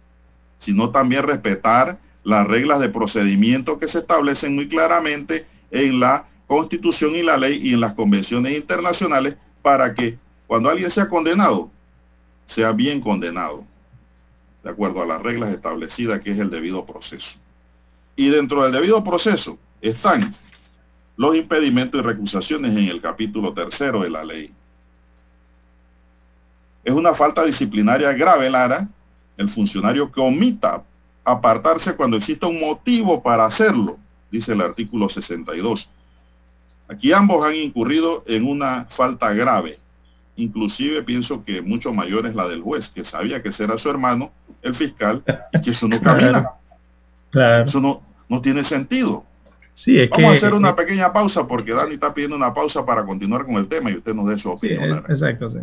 sino 0.56 0.90
también 0.90 1.24
respetar 1.24 1.98
las 2.22 2.46
reglas 2.46 2.80
de 2.80 2.88
procedimiento 2.88 3.78
que 3.78 3.86
se 3.86 3.98
establecen 3.98 4.54
muy 4.54 4.66
claramente 4.66 5.46
en 5.74 5.98
la 5.98 6.26
Constitución 6.46 7.16
y 7.16 7.22
la 7.22 7.36
ley 7.36 7.58
y 7.62 7.74
en 7.74 7.80
las 7.80 7.94
convenciones 7.94 8.54
internacionales 8.54 9.36
para 9.60 9.92
que 9.94 10.16
cuando 10.46 10.70
alguien 10.70 10.90
sea 10.90 11.08
condenado, 11.08 11.70
sea 12.46 12.70
bien 12.72 13.00
condenado, 13.00 13.64
de 14.62 14.70
acuerdo 14.70 15.02
a 15.02 15.06
las 15.06 15.20
reglas 15.20 15.52
establecidas 15.52 16.20
que 16.20 16.30
es 16.30 16.38
el 16.38 16.50
debido 16.50 16.86
proceso. 16.86 17.36
Y 18.14 18.28
dentro 18.28 18.62
del 18.62 18.72
debido 18.72 19.02
proceso 19.02 19.58
están 19.80 20.34
los 21.16 21.34
impedimentos 21.34 22.00
y 22.00 22.04
recusaciones 22.04 22.72
en 22.72 22.88
el 22.88 23.00
capítulo 23.00 23.52
tercero 23.52 24.02
de 24.02 24.10
la 24.10 24.24
ley. 24.24 24.52
Es 26.84 26.94
una 26.94 27.14
falta 27.14 27.42
disciplinaria 27.44 28.12
grave, 28.12 28.48
Lara, 28.50 28.86
el 29.36 29.48
funcionario 29.48 30.12
que 30.12 30.20
omita 30.20 30.84
apartarse 31.24 31.96
cuando 31.96 32.18
exista 32.18 32.46
un 32.46 32.60
motivo 32.60 33.22
para 33.22 33.46
hacerlo, 33.46 33.98
dice 34.34 34.52
el 34.52 34.60
artículo 34.60 35.08
62. 35.08 35.88
Aquí 36.88 37.12
ambos 37.12 37.44
han 37.44 37.54
incurrido 37.54 38.24
en 38.26 38.46
una 38.46 38.84
falta 38.90 39.32
grave. 39.32 39.78
Inclusive 40.36 41.02
pienso 41.02 41.44
que 41.44 41.62
mucho 41.62 41.92
mayor 41.94 42.26
es 42.26 42.34
la 42.34 42.46
del 42.48 42.60
juez, 42.60 42.88
que 42.88 43.04
sabía 43.04 43.42
que 43.42 43.50
ese 43.50 43.64
era 43.64 43.78
su 43.78 43.88
hermano, 43.88 44.32
el 44.62 44.74
fiscal, 44.74 45.22
y 45.52 45.60
que 45.60 45.70
eso 45.70 45.86
no 45.88 46.00
camina. 46.02 46.50
Claro. 47.30 47.64
Eso 47.64 47.80
no, 47.80 48.02
no 48.28 48.40
tiene 48.40 48.64
sentido. 48.64 49.24
Sí, 49.72 49.98
es 49.98 50.10
Vamos 50.10 50.26
a 50.26 50.30
que- 50.30 50.36
hacer 50.38 50.54
una 50.54 50.76
pequeña 50.76 51.12
pausa 51.12 51.46
porque 51.46 51.72
Dani 51.72 51.94
está 51.94 52.12
pidiendo 52.12 52.36
una 52.36 52.52
pausa 52.52 52.84
para 52.84 53.04
continuar 53.04 53.44
con 53.44 53.56
el 53.56 53.66
tema 53.66 53.90
y 53.90 53.96
usted 53.96 54.14
nos 54.14 54.26
dé 54.28 54.38
su 54.38 54.48
Sí, 54.50 54.54
opinión. 54.54 54.90
Lara. 54.90 55.06
exacto, 55.12 55.48
sí. 55.50 55.58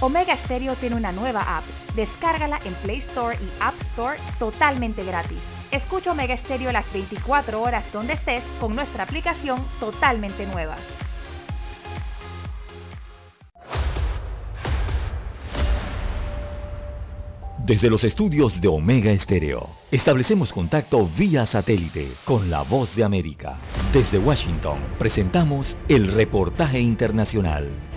Omega 0.00 0.36
Stereo 0.44 0.74
tiene 0.76 0.96
una 0.96 1.10
nueva 1.10 1.56
app. 1.56 1.64
Descárgala 1.94 2.60
en 2.64 2.74
Play 2.74 2.98
Store 3.08 3.36
y 3.36 3.50
App 3.60 3.74
Store 3.92 4.18
totalmente 4.38 5.02
gratis. 5.04 5.38
Escucha 5.70 6.12
Omega 6.12 6.36
Stereo 6.36 6.70
las 6.70 6.90
24 6.92 7.60
horas 7.62 7.84
donde 7.92 8.12
estés 8.12 8.42
con 8.60 8.76
nuestra 8.76 9.04
aplicación 9.04 9.66
totalmente 9.80 10.46
nueva. 10.46 10.76
Desde 17.64 17.90
los 17.90 18.04
estudios 18.04 18.60
de 18.60 18.68
Omega 18.68 19.10
Estéreo, 19.10 19.70
establecemos 19.90 20.52
contacto 20.52 21.08
vía 21.18 21.46
satélite 21.46 22.12
con 22.24 22.48
la 22.48 22.62
voz 22.62 22.94
de 22.94 23.02
América. 23.02 23.56
Desde 23.92 24.18
Washington, 24.18 24.78
presentamos 24.98 25.74
el 25.88 26.12
reportaje 26.12 26.78
internacional. 26.78 27.95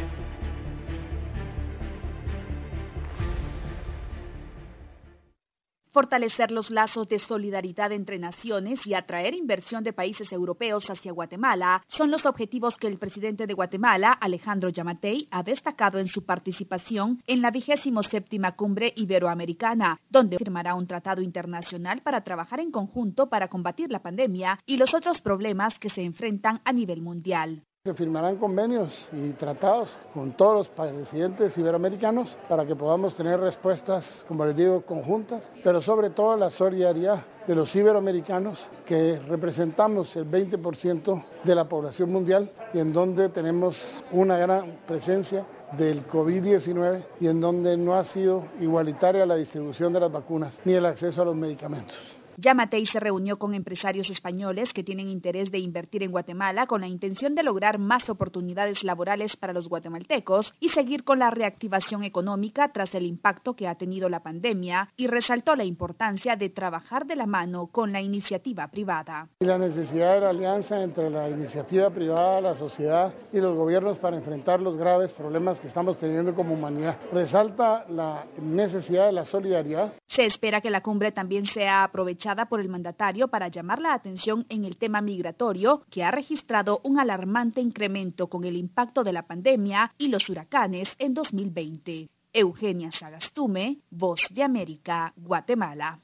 Fortalecer 5.99 6.49
los 6.49 6.69
lazos 6.69 7.09
de 7.09 7.19
solidaridad 7.19 7.91
entre 7.91 8.19
naciones 8.19 8.79
y 8.87 8.93
atraer 8.93 9.33
inversión 9.33 9.83
de 9.83 9.91
países 9.91 10.31
europeos 10.31 10.89
hacia 10.89 11.11
Guatemala 11.11 11.83
son 11.89 12.09
los 12.09 12.25
objetivos 12.25 12.77
que 12.77 12.87
el 12.87 12.97
presidente 12.97 13.47
de 13.47 13.53
Guatemala, 13.53 14.13
Alejandro 14.13 14.69
Yamatei, 14.69 15.27
ha 15.29 15.43
destacado 15.43 15.99
en 15.99 16.07
su 16.07 16.23
participación 16.23 17.21
en 17.27 17.41
la 17.41 17.51
vigésimo 17.51 18.01
séptima 18.01 18.55
cumbre 18.55 18.93
iberoamericana, 18.95 19.99
donde 20.09 20.37
firmará 20.37 20.73
un 20.73 20.87
tratado 20.87 21.21
internacional 21.21 22.01
para 22.01 22.23
trabajar 22.23 22.61
en 22.61 22.71
conjunto 22.71 23.27
para 23.27 23.49
combatir 23.49 23.91
la 23.91 24.01
pandemia 24.01 24.57
y 24.65 24.77
los 24.77 24.93
otros 24.93 25.19
problemas 25.19 25.77
que 25.79 25.89
se 25.89 26.03
enfrentan 26.03 26.61
a 26.63 26.71
nivel 26.71 27.01
mundial. 27.01 27.65
Se 27.85 27.93
firmarán 27.93 28.35
convenios 28.35 28.93
y 29.13 29.29
tratados 29.31 29.87
con 30.13 30.33
todos 30.33 30.53
los 30.53 30.67
presidentes 30.67 31.57
iberoamericanos 31.57 32.27
para 32.49 32.65
que 32.65 32.75
podamos 32.75 33.15
tener 33.15 33.39
respuestas, 33.39 34.25
como 34.27 34.45
les 34.45 34.57
digo, 34.57 34.81
conjuntas, 34.81 35.49
pero 35.63 35.81
sobre 35.81 36.09
todo 36.09 36.35
la 36.35 36.49
solidaridad 36.49 37.25
de 37.47 37.55
los 37.55 37.73
iberoamericanos 37.73 38.59
que 38.85 39.17
representamos 39.19 40.13
el 40.17 40.29
20% 40.29 41.23
de 41.45 41.55
la 41.55 41.69
población 41.69 42.11
mundial 42.11 42.51
y 42.73 42.79
en 42.79 42.91
donde 42.91 43.29
tenemos 43.29 43.77
una 44.11 44.37
gran 44.37 44.79
presencia 44.85 45.45
del 45.77 46.05
COVID-19 46.05 47.05
y 47.21 47.27
en 47.27 47.39
donde 47.39 47.77
no 47.77 47.95
ha 47.95 48.03
sido 48.03 48.43
igualitaria 48.59 49.25
la 49.25 49.35
distribución 49.35 49.93
de 49.93 50.01
las 50.01 50.11
vacunas 50.11 50.53
ni 50.65 50.73
el 50.73 50.85
acceso 50.85 51.21
a 51.21 51.25
los 51.25 51.35
medicamentos. 51.37 52.18
Yamatei 52.41 52.85
se 52.85 53.01
reunió 53.01 53.37
con 53.37 53.53
empresarios 53.53 54.09
españoles 54.09 54.71
que 54.73 54.83
tienen 54.83 55.09
interés 55.09 55.51
de 55.51 55.59
invertir 55.59 56.03
en 56.03 56.11
Guatemala 56.11 56.67
con 56.67 56.79
la 56.79 56.87
intención 56.87 57.35
de 57.35 57.43
lograr 57.43 57.79
más 57.79 58.09
oportunidades 58.09 58.81
laborales 58.85 59.35
para 59.35 59.51
los 59.51 59.67
guatemaltecos 59.67 60.53
y 60.61 60.69
seguir 60.69 61.03
con 61.03 61.19
la 61.19 61.31
reactivación 61.31 62.03
económica 62.03 62.71
tras 62.71 62.95
el 62.95 63.05
impacto 63.05 63.55
que 63.55 63.67
ha 63.67 63.75
tenido 63.75 64.07
la 64.07 64.23
pandemia 64.23 64.87
y 64.95 65.07
resaltó 65.07 65.57
la 65.57 65.65
importancia 65.65 66.37
de 66.37 66.49
trabajar 66.49 67.05
de 67.05 67.17
la 67.17 67.25
mano 67.25 67.67
con 67.67 67.91
la 67.91 68.01
iniciativa 68.01 68.67
privada. 68.69 69.27
Y 69.41 69.45
la 69.45 69.57
necesidad 69.57 70.13
de 70.13 70.21
la 70.21 70.29
alianza 70.29 70.81
entre 70.81 71.09
la 71.09 71.29
iniciativa 71.29 71.89
privada, 71.89 72.39
la 72.39 72.55
sociedad 72.55 73.13
y 73.33 73.39
los 73.39 73.57
gobiernos 73.57 73.97
para 73.97 74.15
enfrentar 74.15 74.61
los 74.61 74.77
graves 74.77 75.13
problemas 75.13 75.59
que 75.59 75.67
estamos 75.67 75.99
teniendo 75.99 76.33
como 76.33 76.53
humanidad. 76.53 76.97
Resalta 77.11 77.85
la 77.89 78.25
necesidad 78.41 79.07
de 79.07 79.13
la 79.13 79.25
solidaridad. 79.25 79.93
Se 80.07 80.25
espera 80.25 80.61
que 80.61 80.69
la 80.69 80.81
cumbre 80.81 81.11
también 81.11 81.45
sea 81.45 81.83
aprovechada 81.83 82.28
por 82.47 82.59
el 82.59 82.69
mandatario 82.69 83.27
para 83.27 83.47
llamar 83.47 83.81
la 83.81 83.93
atención 83.93 84.45
en 84.49 84.65
el 84.65 84.77
tema 84.77 85.01
migratorio, 85.01 85.83
que 85.89 86.03
ha 86.03 86.11
registrado 86.11 86.79
un 86.83 86.99
alarmante 86.99 87.59
incremento 87.59 88.27
con 88.27 88.43
el 88.43 88.55
impacto 88.55 89.03
de 89.03 89.13
la 89.13 89.23
pandemia 89.23 89.93
y 89.97 90.09
los 90.09 90.29
huracanes 90.29 90.87
en 90.99 91.13
2020. 91.13 92.07
Eugenia 92.31 92.91
Sagastume, 92.91 93.79
Voz 93.89 94.21
de 94.29 94.43
América, 94.43 95.13
Guatemala. 95.15 95.99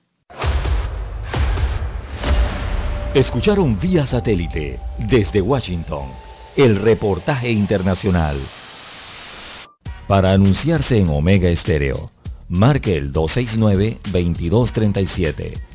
Escucharon 3.13 3.79
vía 3.79 4.07
satélite 4.07 4.79
desde 4.97 5.41
Washington 5.41 6.09
el 6.57 6.77
reportaje 6.77 7.51
internacional. 7.51 8.39
Para 10.07 10.31
anunciarse 10.31 10.97
en 10.97 11.09
Omega 11.09 11.49
Estéreo, 11.49 12.09
marque 12.49 12.95
el 12.95 13.13
269-2237. 13.13 15.74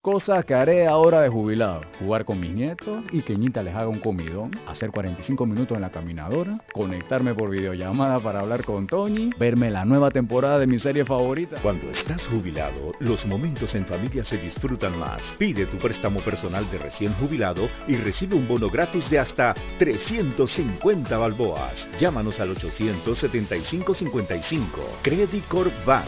Cosas 0.00 0.44
que 0.44 0.54
haré 0.54 0.86
ahora 0.86 1.22
de 1.22 1.28
jubilado. 1.28 1.80
Jugar 1.98 2.24
con 2.24 2.38
mis 2.38 2.54
nietos 2.54 3.02
y 3.10 3.22
que 3.22 3.34
Ñita 3.34 3.64
les 3.64 3.74
haga 3.74 3.88
un 3.88 3.98
comidón. 3.98 4.52
Hacer 4.68 4.92
45 4.92 5.44
minutos 5.44 5.74
en 5.74 5.82
la 5.82 5.90
caminadora. 5.90 6.60
Conectarme 6.72 7.34
por 7.34 7.50
videollamada 7.50 8.20
para 8.20 8.38
hablar 8.38 8.64
con 8.64 8.86
Tony. 8.86 9.30
Verme 9.40 9.72
la 9.72 9.84
nueva 9.84 10.12
temporada 10.12 10.60
de 10.60 10.68
mi 10.68 10.78
serie 10.78 11.04
favorita. 11.04 11.60
Cuando 11.62 11.90
estás 11.90 12.24
jubilado, 12.28 12.92
los 13.00 13.26
momentos 13.26 13.74
en 13.74 13.86
familia 13.86 14.22
se 14.22 14.38
disfrutan 14.38 14.96
más. 15.00 15.20
Pide 15.36 15.66
tu 15.66 15.78
préstamo 15.78 16.20
personal 16.20 16.70
de 16.70 16.78
recién 16.78 17.12
jubilado 17.14 17.68
y 17.88 17.96
recibe 17.96 18.36
un 18.36 18.46
bono 18.46 18.70
gratis 18.70 19.10
de 19.10 19.18
hasta 19.18 19.52
350 19.80 21.18
balboas. 21.18 21.88
Llámanos 21.98 22.38
al 22.38 22.54
875-55. 22.54 24.64
Credit 25.02 25.44
Corp 25.48 25.72
Bank. 25.84 26.06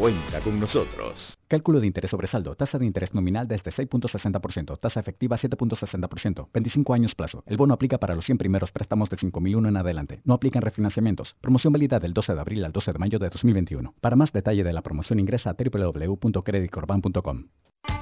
Cuenta 0.00 0.40
con 0.40 0.58
nosotros. 0.58 1.36
Cálculo 1.46 1.78
de 1.78 1.86
interés 1.86 2.10
sobre 2.10 2.26
saldo. 2.26 2.54
Tasa 2.54 2.78
de 2.78 2.86
interés 2.86 3.12
nominal 3.12 3.46
desde 3.46 3.70
6.60%. 3.70 4.80
Tasa 4.80 4.98
efectiva 4.98 5.36
7.60%. 5.36 6.48
25 6.54 6.94
años 6.94 7.14
plazo. 7.14 7.44
El 7.44 7.58
bono 7.58 7.74
aplica 7.74 7.98
para 7.98 8.14
los 8.14 8.24
100 8.24 8.38
primeros 8.38 8.72
préstamos 8.72 9.10
de 9.10 9.18
5.001 9.18 9.68
en 9.68 9.76
adelante. 9.76 10.22
No 10.24 10.32
aplican 10.32 10.62
refinanciamientos. 10.62 11.36
Promoción 11.42 11.74
válida 11.74 12.00
del 12.00 12.14
12 12.14 12.32
de 12.32 12.40
abril 12.40 12.64
al 12.64 12.72
12 12.72 12.94
de 12.94 12.98
mayo 12.98 13.18
de 13.18 13.28
2021. 13.28 13.94
Para 14.00 14.16
más 14.16 14.32
detalle 14.32 14.64
de 14.64 14.72
la 14.72 14.80
promoción 14.80 15.20
ingresa 15.20 15.50
a 15.50 15.56
www.creditcorban.com. 15.62 17.44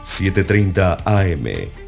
7.30 0.04 1.02
AM. 1.04 1.87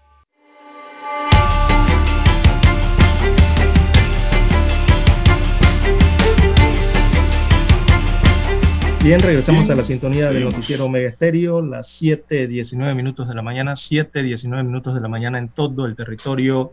Bien, 9.03 9.19
regresamos 9.19 9.67
a 9.69 9.75
la 9.75 9.83
sintonía 9.83 10.29
del 10.31 10.43
noticiero 10.43 10.85
Omega 10.85 11.09
Estéreo, 11.09 11.61
las 11.61 11.87
7.19 11.99 12.93
minutos 12.95 13.27
de 13.27 13.33
la 13.33 13.41
mañana, 13.41 13.73
7.19 13.75 14.63
minutos 14.63 14.93
de 14.93 15.01
la 15.01 15.07
mañana 15.07 15.39
en 15.39 15.49
todo 15.49 15.87
el 15.87 15.95
territorio 15.95 16.71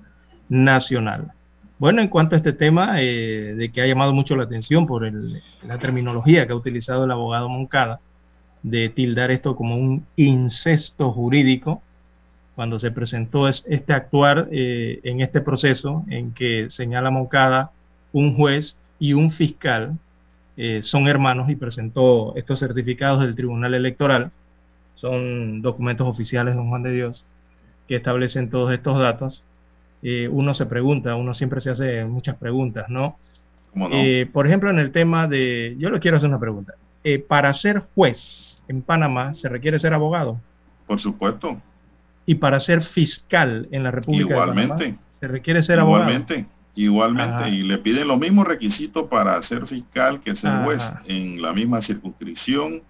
nacional. 0.51 1.33
Bueno, 1.79 2.03
en 2.03 2.09
cuanto 2.09 2.35
a 2.35 2.39
este 2.39 2.53
tema, 2.53 3.01
eh, 3.01 3.55
de 3.57 3.71
que 3.73 3.81
ha 3.81 3.87
llamado 3.87 4.13
mucho 4.13 4.37
la 4.37 4.43
atención 4.43 4.87
por 4.87 5.07
el- 5.07 5.43
la 5.67 5.79
terminología 5.79 6.47
que 6.47 6.53
ha 6.53 6.57
utilizado 6.57 7.05
el 7.05 7.11
abogado 7.11 7.49
Moncada, 7.49 8.01
de 8.63 8.89
tildar 8.91 9.31
esto 9.31 9.57
como 9.57 9.77
un 9.77 10.05
incesto 10.17 11.13
jurídico, 11.13 11.81
cuando 12.57 12.79
se 12.79 12.91
presentó 12.91 13.49
es- 13.49 13.65
este 13.69 13.93
actuar 13.95 14.49
eh, 14.51 15.01
en 15.05 15.21
este 15.23 15.41
proceso 15.41 16.05
en 16.09 16.33
que 16.33 16.67
señala 16.69 17.11
Moncada 17.11 17.71
un 18.13 18.35
juez 18.37 18.77
y 18.99 19.13
un 19.15 19.31
fiscal 19.31 19.93
eh, 20.61 20.83
son 20.83 21.07
hermanos 21.07 21.49
y 21.51 21.55
presentó 21.55 22.35
estos 22.35 22.59
certificados 22.59 23.23
del 23.23 23.37
Tribunal 23.37 23.75
Electoral. 23.75 24.33
Son 24.97 25.63
documentos 25.63 26.09
oficiales 26.09 26.55
de 26.55 26.59
Don 26.59 26.69
Juan 26.69 26.83
de 26.83 26.93
Dios 26.93 27.25
que 27.87 27.95
establecen 27.95 28.51
todos 28.51 28.73
estos 28.73 28.99
datos. 28.99 29.45
Eh, 30.03 30.29
uno 30.29 30.55
se 30.55 30.67
pregunta, 30.67 31.15
uno 31.15 31.33
siempre 31.33 31.61
se 31.61 31.71
hace 31.71 32.05
muchas 32.05 32.35
preguntas, 32.35 32.89
¿no? 32.89 33.17
Eh, 33.93 34.29
por 34.33 34.49
ejemplo, 34.49 34.69
en 34.69 34.81
el 34.81 34.91
tema 34.91 35.29
de, 35.29 35.77
yo 35.79 35.91
le 35.91 36.01
quiero 36.01 36.17
hacer 36.17 36.29
una 36.29 36.41
pregunta. 36.41 36.75
Para 37.29 37.55
ser 37.55 37.79
juez 37.95 38.61
en 38.67 38.83
Panamá 38.83 39.35
se 39.35 39.49
requiere 39.49 39.79
ser 39.79 39.95
abogado 39.95 40.41
Por 40.87 41.01
supuesto. 41.01 41.57
y 42.27 42.35
para 42.35 42.59
ser 42.59 42.83
fiscal 42.83 43.69
en 43.71 43.85
la 43.85 43.93
República 43.93 44.35
de 44.35 44.41
Igualmente. 44.41 44.75
Panamá 44.75 44.99
se 45.21 45.29
requiere 45.29 45.63
ser 45.63 45.79
abogado. 45.79 46.11
Igualmente. 46.11 46.47
Igualmente. 46.79 47.35
Ajá. 47.35 47.49
Y 47.49 47.63
le 47.63 47.79
piden 47.79 48.07
los 48.07 48.19
mismos 48.19 48.47
requisitos 48.47 49.09
para 49.09 49.43
ser 49.43 49.67
fiscal 49.67 50.21
que 50.21 50.37
ser 50.37 50.51
Ajá. 50.51 50.65
juez 50.65 50.83
en 51.07 51.43
la 51.43 51.53
misma 51.53 51.83
circunscripción 51.83 52.83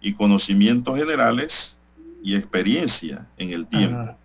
y 0.00 0.12
conocimientos 0.12 0.96
generales 0.96 1.76
y 2.22 2.36
experiencia 2.36 3.26
en 3.38 3.50
el 3.50 3.66
tiempo. 3.66 3.98
Ajá. 3.98 4.16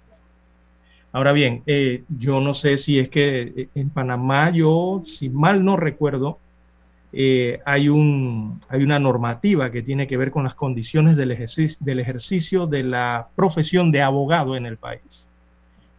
Ahora 1.11 1.31
bien, 1.31 1.63
eh, 1.65 2.03
yo 2.07 2.39
no 2.39 2.53
sé 2.53 2.77
si 2.77 2.99
es 2.99 3.09
que 3.09 3.41
eh, 3.41 3.69
en 3.75 3.89
Panamá, 3.89 4.51
yo, 4.51 5.03
si 5.05 5.29
mal 5.29 5.65
no 5.65 5.75
recuerdo, 5.75 6.37
eh, 7.11 7.59
hay, 7.65 7.89
un, 7.89 8.61
hay 8.69 8.83
una 8.83 8.99
normativa 8.99 9.71
que 9.71 9.81
tiene 9.81 10.07
que 10.07 10.17
ver 10.17 10.31
con 10.31 10.43
las 10.43 10.53
condiciones 10.53 11.17
del 11.17 11.31
ejercicio, 11.31 11.77
del 11.81 11.99
ejercicio 11.99 12.67
de 12.67 12.83
la 12.83 13.27
profesión 13.35 13.91
de 13.91 14.01
abogado 14.01 14.55
en 14.55 14.65
el 14.67 14.77
país. 14.77 15.27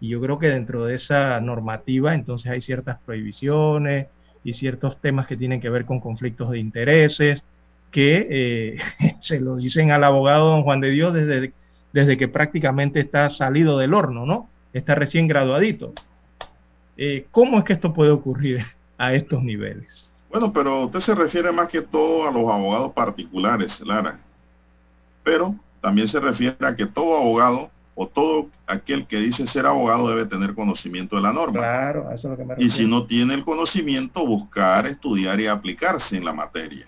Y 0.03 0.09
yo 0.09 0.21
creo 0.21 0.37
que 0.37 0.49
dentro 0.49 0.85
de 0.85 0.97
esa 0.97 1.41
normativa 1.41 2.13
entonces 2.13 2.51
hay 2.51 2.61
ciertas 2.61 2.99
prohibiciones 3.07 4.09
y 4.43 4.55
ciertos 4.55 5.01
temas 5.01 5.29
que 5.29 5.37
tienen 5.37 5.61
que 5.61 5.71
ver 5.71 5.85
con 5.85 6.01
conflictos 6.01 6.51
de 6.51 6.59
intereses 6.59 7.45
que 7.93 8.27
eh, 8.29 8.79
se 9.21 9.39
lo 9.39 9.55
dicen 9.55 9.93
al 9.93 10.03
abogado 10.03 10.49
don 10.49 10.65
Juan 10.65 10.81
de 10.81 10.91
Dios 10.91 11.15
desde, 11.15 11.53
desde 11.93 12.17
que 12.17 12.27
prácticamente 12.27 12.99
está 12.99 13.31
salido 13.31 13.79
del 13.79 13.95
horno, 13.95 14.27
¿no? 14.27 14.49
Está 14.73 14.97
recién 14.97 15.29
graduadito. 15.29 15.93
Eh, 16.97 17.27
¿Cómo 17.31 17.59
es 17.59 17.65
que 17.65 17.75
esto 17.75 17.95
puede 17.95 18.11
ocurrir 18.11 18.65
a 18.99 19.15
estos 19.15 19.41
niveles? 19.45 20.11
Bueno, 20.31 20.53
pero 20.53 20.87
usted 20.87 20.99
se 20.99 21.15
refiere 21.15 21.53
más 21.53 21.69
que 21.69 21.81
todo 21.81 22.27
a 22.27 22.33
los 22.33 22.51
abogados 22.51 22.93
particulares, 22.93 23.81
Lara. 23.83 24.19
Pero 25.23 25.55
también 25.81 26.09
se 26.09 26.19
refiere 26.19 26.57
a 26.59 26.75
que 26.75 26.87
todo 26.87 27.17
abogado 27.17 27.71
o 27.95 28.07
todo 28.07 28.49
aquel 28.67 29.07
que 29.07 29.19
dice 29.19 29.47
ser 29.47 29.67
abogado 29.67 30.09
debe 30.09 30.25
tener 30.25 30.55
conocimiento 30.55 31.17
de 31.17 31.23
la 31.23 31.33
norma. 31.33 31.59
Claro, 31.59 32.11
eso 32.11 32.29
es 32.29 32.31
lo 32.31 32.37
que 32.37 32.45
me 32.45 32.65
Y 32.65 32.71
si 32.71 32.87
no 32.87 33.07
tiene 33.07 33.35
el 33.35 33.45
conocimiento, 33.45 34.27
buscar, 34.27 34.87
estudiar 34.87 35.41
y 35.41 35.47
aplicarse 35.47 36.17
en 36.17 36.25
la 36.25 36.33
materia. 36.33 36.87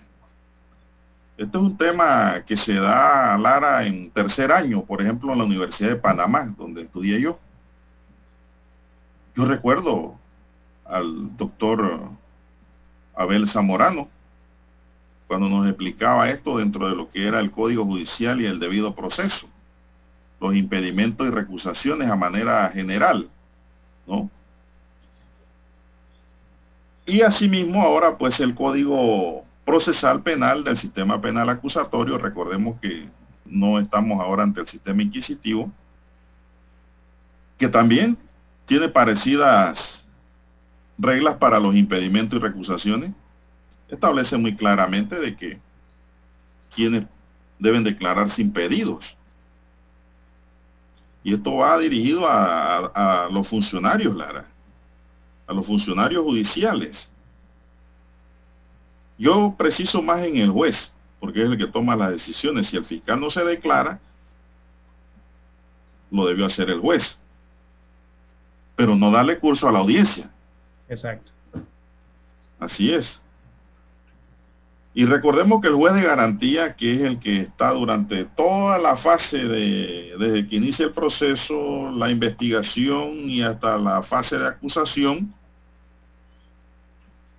Esto 1.37 1.57
es 1.59 1.63
un 1.65 1.77
tema 1.77 2.43
que 2.45 2.55
se 2.55 2.75
da, 2.75 3.37
Lara, 3.37 3.85
en 3.85 4.09
tercer 4.09 4.51
año, 4.51 4.83
por 4.83 5.01
ejemplo, 5.01 5.33
en 5.33 5.39
la 5.39 5.43
Universidad 5.43 5.89
de 5.89 5.95
Panamá, 5.97 6.53
donde 6.57 6.83
estudié 6.83 7.19
yo. 7.19 7.37
Yo 9.35 9.45
recuerdo 9.45 10.15
al 10.85 11.35
doctor 11.35 11.99
Abel 13.15 13.47
Zamorano, 13.49 14.07
cuando 15.27 15.49
nos 15.49 15.67
explicaba 15.67 16.29
esto 16.29 16.57
dentro 16.57 16.87
de 16.87 16.95
lo 16.95 17.11
que 17.11 17.27
era 17.27 17.41
el 17.41 17.51
Código 17.51 17.83
Judicial 17.83 18.39
y 18.39 18.45
el 18.45 18.59
debido 18.59 18.95
proceso, 18.95 19.47
los 20.39 20.55
impedimentos 20.55 21.27
y 21.27 21.31
recusaciones 21.31 22.09
a 22.09 22.15
manera 22.15 22.69
general, 22.69 23.29
¿no? 24.07 24.29
Y 27.05 27.21
asimismo 27.21 27.81
ahora 27.83 28.17
pues 28.17 28.39
el 28.39 28.55
Código 28.55 29.45
Procesal 29.63 30.21
Penal 30.23 30.63
del 30.63 30.77
Sistema 30.77 31.21
Penal 31.21 31.49
Acusatorio, 31.49 32.17
recordemos 32.17 32.79
que 32.79 33.07
no 33.45 33.79
estamos 33.79 34.19
ahora 34.19 34.43
ante 34.43 34.61
el 34.61 34.67
sistema 34.67 35.03
inquisitivo, 35.03 35.71
que 37.57 37.67
también 37.67 38.17
tiene 38.65 38.89
parecidas 38.89 40.05
reglas 40.97 41.35
para 41.37 41.59
los 41.59 41.75
impedimentos 41.75 42.39
y 42.39 42.41
recusaciones, 42.41 43.11
establece 43.89 44.37
muy 44.37 44.55
claramente 44.55 45.19
de 45.19 45.35
que 45.35 45.59
quienes 46.73 47.05
deben 47.59 47.83
declararse 47.83 48.41
impedidos. 48.41 49.15
Y 51.25 51.33
esto 51.33 51.55
va 51.55 51.79
dirigido 51.79 52.27
a, 52.27 52.85
a, 52.93 53.25
a 53.25 53.29
los 53.31 53.47
funcionarios, 53.47 54.15
Lara, 54.15 54.45
a 55.47 55.53
los 55.53 55.65
funcionarios 55.65 56.23
judiciales. 56.23 57.11
Yo 59.17 59.55
preciso 59.57 60.03
más 60.03 60.21
en 60.21 60.37
el 60.37 60.51
juez, 60.51 60.93
porque 61.19 61.41
es 61.41 61.49
el 61.49 61.57
que 61.57 61.65
toma 61.65 61.95
las 61.95 62.11
decisiones. 62.11 62.67
Si 62.67 62.77
el 62.77 62.85
fiscal 62.85 63.19
no 63.19 63.31
se 63.31 63.43
declara, 63.43 63.99
lo 66.11 66.27
debió 66.27 66.45
hacer 66.45 66.69
el 66.69 66.79
juez. 66.79 67.17
Pero 68.75 68.95
no 68.95 69.09
darle 69.09 69.39
curso 69.39 69.67
a 69.67 69.71
la 69.71 69.79
audiencia. 69.79 70.29
Exacto. 70.87 71.31
Así 72.59 72.93
es. 72.93 73.19
Y 74.97 75.05
recordemos 75.05 75.61
que 75.61 75.67
el 75.67 75.75
juez 75.75 75.93
de 75.93 76.03
garantía, 76.03 76.77
que 76.77 76.95
es 76.95 77.01
el 77.01 77.19
que 77.19 77.41
está 77.41 77.71
durante 77.71 78.23
toda 78.23 78.77
la 78.77 78.95
fase 78.95 79.39
de, 79.39 80.15
desde 80.17 80.47
que 80.47 80.55
inicia 80.55 80.85
el 80.85 80.93
proceso, 80.93 81.91
la 81.91 82.09
investigación 82.09 83.29
y 83.29 83.41
hasta 83.41 83.77
la 83.77 84.01
fase 84.03 84.37
de 84.37 84.47
acusación, 84.47 85.33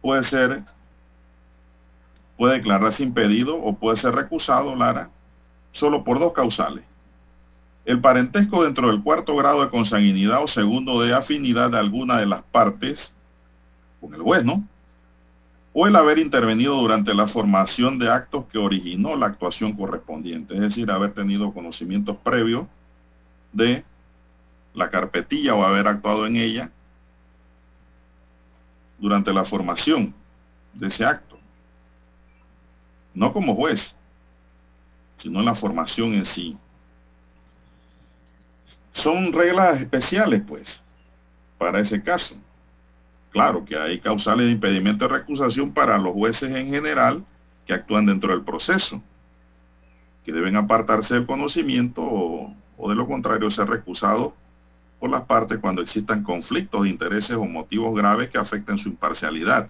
puede 0.03 0.23
ser, 0.25 0.65
puede 2.37 2.57
declararse 2.57 3.03
impedido 3.03 3.57
o 3.57 3.75
puede 3.75 3.97
ser 3.97 4.15
recusado, 4.15 4.77
Lara, 4.77 5.09
solo 5.73 6.05
por 6.05 6.19
dos 6.19 6.35
causales. 6.35 6.85
El 7.87 8.03
parentesco 8.03 8.65
dentro 8.65 8.89
del 8.89 9.03
cuarto 9.03 9.35
grado 9.35 9.63
de 9.63 9.71
consanguinidad 9.71 10.43
o 10.43 10.47
segundo 10.47 11.01
de 11.01 11.15
afinidad 11.15 11.71
de 11.71 11.79
alguna 11.79 12.19
de 12.19 12.27
las 12.27 12.43
partes 12.43 13.15
con 13.99 14.13
el 14.13 14.21
juez, 14.21 14.45
¿no? 14.45 14.63
O 15.79 15.87
el 15.87 15.95
haber 15.95 16.17
intervenido 16.17 16.75
durante 16.77 17.13
la 17.13 17.29
formación 17.29 17.99
de 17.99 18.11
actos 18.11 18.47
que 18.47 18.57
originó 18.57 19.15
la 19.15 19.27
actuación 19.27 19.75
correspondiente, 19.75 20.55
es 20.55 20.61
decir, 20.61 20.91
haber 20.91 21.13
tenido 21.13 21.53
conocimientos 21.53 22.17
previos 22.17 22.67
de 23.53 23.85
la 24.73 24.89
carpetilla 24.89 25.55
o 25.55 25.63
haber 25.63 25.87
actuado 25.87 26.27
en 26.27 26.37
ella 26.37 26.71
durante 28.99 29.35
la 29.35 29.45
formación 29.45 30.15
de 30.73 30.87
ese 30.87 31.05
acto. 31.05 31.39
No 33.13 33.35
como 33.35 33.55
juez, 33.55 33.95
sino 35.19 35.41
en 35.41 35.45
la 35.45 35.55
formación 35.55 36.15
en 36.15 36.25
sí. 36.25 36.57
Son 38.95 39.31
reglas 39.31 39.79
especiales, 39.79 40.43
pues, 40.49 40.81
para 41.59 41.81
ese 41.81 42.03
caso. 42.03 42.35
Claro 43.37 43.67
que 43.67 43.77
hay 43.77 44.01
causales 44.01 44.47
de 44.47 44.53
impedimento 44.53 45.07
de 45.07 45.13
recusación 45.13 45.71
para 45.71 45.99
los 45.99 46.15
jueces 46.15 46.57
en 46.57 46.71
general 46.71 47.23
que 47.67 47.75
actúan 47.75 48.07
dentro 48.07 48.33
del 48.33 48.41
proceso, 48.41 49.03
que 50.25 50.33
deben 50.33 50.57
apartarse 50.57 51.13
del 51.13 51.27
conocimiento 51.27 52.01
o, 52.01 52.55
o 52.79 52.89
de 52.89 52.95
lo 52.95 53.07
contrario 53.07 53.51
ser 53.51 53.69
recusados 53.69 54.33
por 54.99 55.11
las 55.11 55.25
partes 55.25 55.59
cuando 55.59 55.83
existan 55.83 56.23
conflictos 56.23 56.85
de 56.85 56.89
intereses 56.89 57.37
o 57.37 57.45
motivos 57.45 57.95
graves 57.95 58.31
que 58.31 58.39
afecten 58.39 58.79
su 58.79 58.89
imparcialidad, 58.89 59.69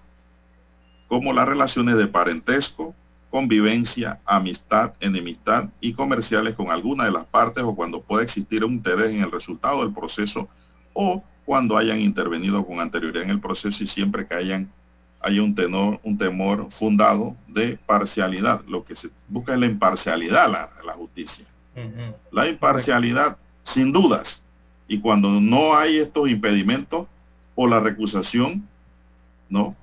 como 1.08 1.32
las 1.32 1.48
relaciones 1.48 1.96
de 1.96 2.06
parentesco, 2.06 2.94
convivencia, 3.30 4.20
amistad, 4.26 4.92
enemistad 5.00 5.70
y 5.80 5.92
comerciales 5.92 6.54
con 6.54 6.70
alguna 6.70 7.06
de 7.06 7.10
las 7.10 7.24
partes 7.24 7.64
o 7.64 7.74
cuando 7.74 8.00
pueda 8.00 8.22
existir 8.22 8.64
un 8.64 8.74
interés 8.74 9.12
en 9.12 9.24
el 9.24 9.32
resultado 9.32 9.80
del 9.80 9.92
proceso 9.92 10.48
o 10.92 11.24
cuando 11.46 11.78
hayan 11.78 12.00
intervenido 12.00 12.66
con 12.66 12.80
anterioridad 12.80 13.22
en 13.22 13.30
el 13.30 13.40
proceso 13.40 13.82
y 13.82 13.86
siempre 13.86 14.26
que 14.26 14.34
hayan 14.34 14.68
haya 15.20 15.42
un 15.42 15.54
tenor, 15.54 15.98
un 16.02 16.18
temor 16.18 16.70
fundado 16.72 17.34
de 17.48 17.78
parcialidad. 17.86 18.62
Lo 18.66 18.84
que 18.84 18.94
se 18.94 19.08
busca 19.28 19.54
es 19.54 19.60
la 19.60 19.66
imparcialidad 19.66 20.50
la, 20.50 20.70
la 20.84 20.92
justicia. 20.92 21.46
Uh 21.74 21.80
-huh. 21.80 22.14
La 22.32 22.48
imparcialidad, 22.48 23.38
sin 23.62 23.92
dudas. 23.92 24.42
Y 24.88 25.00
cuando 25.00 25.28
no 25.40 25.74
hay 25.74 25.98
estos 25.98 26.28
impedimentos 26.28 27.06
o 27.54 27.66
la 27.66 27.80
recusación, 27.80 28.68
¿no? 29.48 29.74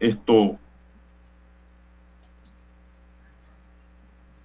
Esto 0.00 0.58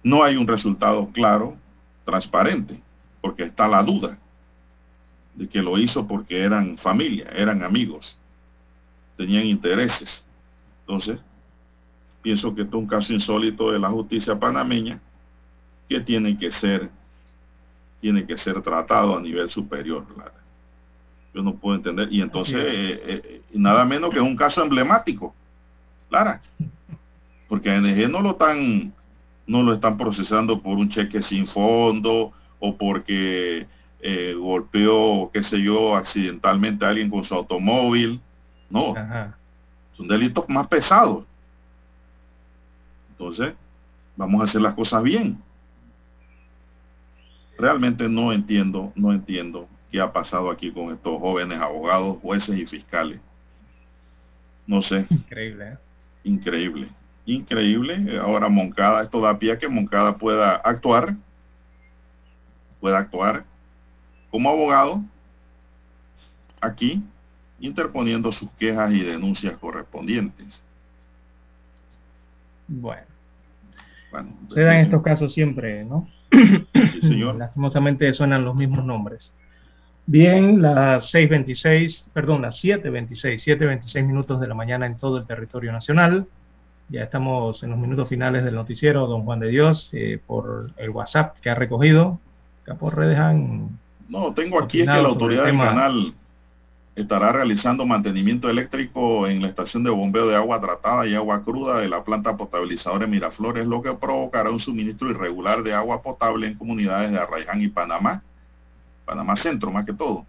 no 0.02 0.22
hay 0.22 0.36
un 0.36 0.46
resultado 0.46 1.08
claro, 1.12 1.56
transparente, 2.04 2.80
porque 3.20 3.42
está 3.42 3.66
la 3.66 3.82
duda 3.82 4.16
de 5.38 5.48
que 5.48 5.62
lo 5.62 5.78
hizo 5.78 6.06
porque 6.06 6.42
eran 6.42 6.76
familia, 6.76 7.30
eran 7.34 7.62
amigos, 7.62 8.18
tenían 9.16 9.46
intereses. 9.46 10.24
Entonces, 10.80 11.20
pienso 12.22 12.52
que 12.54 12.62
esto 12.62 12.76
es 12.76 12.82
un 12.82 12.88
caso 12.88 13.12
insólito 13.12 13.70
de 13.70 13.78
la 13.78 13.88
justicia 13.88 14.38
panameña 14.38 15.00
que 15.88 16.00
tiene 16.00 16.36
que 16.36 16.50
ser 16.50 16.90
tiene 18.00 18.26
que 18.26 18.36
ser 18.36 18.60
tratado 18.62 19.16
a 19.16 19.20
nivel 19.20 19.50
superior. 19.50 20.04
Lara. 20.16 20.32
Yo 21.34 21.42
no 21.42 21.54
puedo 21.54 21.76
entender. 21.76 22.08
Y 22.12 22.20
entonces, 22.20 22.56
eh, 22.56 23.00
eh, 23.06 23.42
nada 23.54 23.84
menos 23.84 24.10
que 24.10 24.16
es 24.16 24.22
un 24.22 24.36
caso 24.36 24.62
emblemático, 24.62 25.34
Lara. 26.10 26.40
Porque 27.48 27.70
a 27.70 27.80
NG 27.80 28.08
no 28.08 28.22
lo 28.22 28.30
están, 28.30 28.92
no 29.46 29.62
lo 29.62 29.72
están 29.72 29.96
procesando 29.96 30.60
por 30.60 30.78
un 30.78 30.88
cheque 30.88 31.22
sin 31.22 31.46
fondo 31.46 32.32
o 32.60 32.76
porque 32.76 33.66
eh, 34.00 34.34
golpeó, 34.38 35.30
qué 35.32 35.42
sé 35.42 35.60
yo, 35.62 35.96
accidentalmente 35.96 36.84
a 36.84 36.90
alguien 36.90 37.10
con 37.10 37.24
su 37.24 37.34
automóvil. 37.34 38.20
No. 38.70 38.96
Ajá. 38.96 39.36
Son 39.92 40.06
delitos 40.06 40.48
más 40.48 40.66
pesados. 40.68 41.24
Entonces, 43.10 43.54
vamos 44.16 44.40
a 44.40 44.44
hacer 44.44 44.60
las 44.60 44.74
cosas 44.74 45.02
bien 45.02 45.42
realmente 47.58 48.08
no 48.08 48.32
entiendo, 48.32 48.92
no 48.94 49.12
entiendo 49.12 49.68
qué 49.90 50.00
ha 50.00 50.12
pasado 50.12 50.50
aquí 50.50 50.70
con 50.70 50.94
estos 50.94 51.18
jóvenes 51.18 51.60
abogados, 51.60 52.18
jueces 52.22 52.56
y 52.56 52.66
fiscales. 52.66 53.20
No 54.66 54.80
sé. 54.80 55.06
Increíble. 55.10 55.68
¿eh? 55.68 55.78
Increíble. 56.24 56.88
Increíble. 57.26 58.18
Ahora 58.18 58.48
Moncada, 58.48 59.02
esto 59.02 59.20
da 59.20 59.38
pie 59.38 59.52
a 59.52 59.58
que 59.58 59.68
Moncada 59.68 60.16
pueda 60.16 60.56
actuar, 60.56 61.14
pueda 62.80 62.98
actuar 62.98 63.44
como 64.30 64.50
abogado 64.50 65.02
aquí 66.60 67.02
interponiendo 67.60 68.32
sus 68.32 68.50
quejas 68.52 68.92
y 68.92 69.02
denuncias 69.02 69.56
correspondientes. 69.58 70.62
Bueno. 72.66 73.02
Bueno, 74.10 74.30
Se 74.54 74.62
dan 74.62 74.78
estos 74.78 75.02
casos 75.02 75.32
siempre, 75.34 75.84
¿no? 75.84 76.08
sí, 76.30 77.00
señor. 77.02 77.36
Lastimosamente 77.38 78.12
suenan 78.12 78.44
los 78.44 78.54
mismos 78.54 78.84
nombres. 78.84 79.32
Bien, 80.06 80.62
las 80.62 81.12
6.26, 81.12 82.04
perdón, 82.14 82.40
las 82.42 82.64
7.26, 82.64 83.58
7.26 83.58 84.06
minutos 84.06 84.40
de 84.40 84.48
la 84.48 84.54
mañana 84.54 84.86
en 84.86 84.96
todo 84.96 85.18
el 85.18 85.26
territorio 85.26 85.70
nacional. 85.72 86.26
Ya 86.88 87.02
estamos 87.02 87.62
en 87.62 87.70
los 87.70 87.78
minutos 87.78 88.08
finales 88.08 88.44
del 88.44 88.54
noticiero, 88.54 89.06
don 89.06 89.24
Juan 89.24 89.40
de 89.40 89.48
Dios, 89.48 89.90
eh, 89.92 90.18
por 90.26 90.70
el 90.78 90.88
WhatsApp 90.88 91.36
que 91.40 91.50
ha 91.50 91.54
recogido. 91.54 92.18
Acá 92.62 92.76
por 92.76 92.96
redes 92.96 93.18
han... 93.18 93.78
No, 94.08 94.32
tengo 94.32 94.62
aquí 94.62 94.80
es 94.80 94.86
que 94.86 95.02
la 95.02 95.08
autoridad 95.08 95.48
el 95.48 95.56
del 95.56 95.66
canal 95.66 96.14
estará 96.96 97.30
realizando 97.30 97.86
mantenimiento 97.86 98.48
eléctrico 98.48 99.26
en 99.26 99.42
la 99.42 99.48
estación 99.48 99.84
de 99.84 99.90
bombeo 99.90 100.26
de 100.26 100.34
agua 100.34 100.60
tratada 100.60 101.06
y 101.06 101.14
agua 101.14 101.44
cruda 101.44 101.78
de 101.78 101.88
la 101.88 102.02
planta 102.02 102.36
potabilizadora 102.36 103.04
de 103.04 103.10
Miraflores, 103.10 103.66
lo 103.66 103.82
que 103.82 103.92
provocará 103.92 104.50
un 104.50 104.58
suministro 104.58 105.10
irregular 105.10 105.62
de 105.62 105.74
agua 105.74 106.02
potable 106.02 106.46
en 106.46 106.54
comunidades 106.54 107.10
de 107.12 107.18
Arraiján 107.18 107.62
y 107.62 107.68
Panamá, 107.68 108.22
Panamá 109.04 109.36
Centro 109.36 109.70
más 109.70 109.84
que 109.84 109.92
todo. 109.92 110.26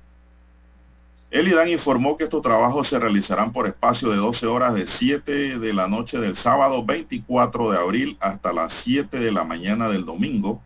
El 1.32 1.48
IDAN 1.48 1.70
informó 1.70 2.18
que 2.18 2.24
estos 2.24 2.42
trabajos 2.42 2.88
se 2.88 3.00
realizarán 3.00 3.54
por 3.54 3.68
espacio 3.68 4.10
de 4.10 4.18
12 4.18 4.48
horas 4.48 4.74
de 4.74 4.88
7 4.88 5.60
de 5.60 5.74
la 5.74 5.88
noche 5.88 6.20
del 6.20 6.36
sábado 6.36 6.84
24 6.84 7.72
de 7.72 7.78
abril 7.78 8.18
hasta 8.20 8.52
las 8.52 8.74
7 8.74 9.20
de 9.20 9.32
la 9.32 9.44
mañana 9.44 9.90
del 9.90 10.06
domingo, 10.06 10.62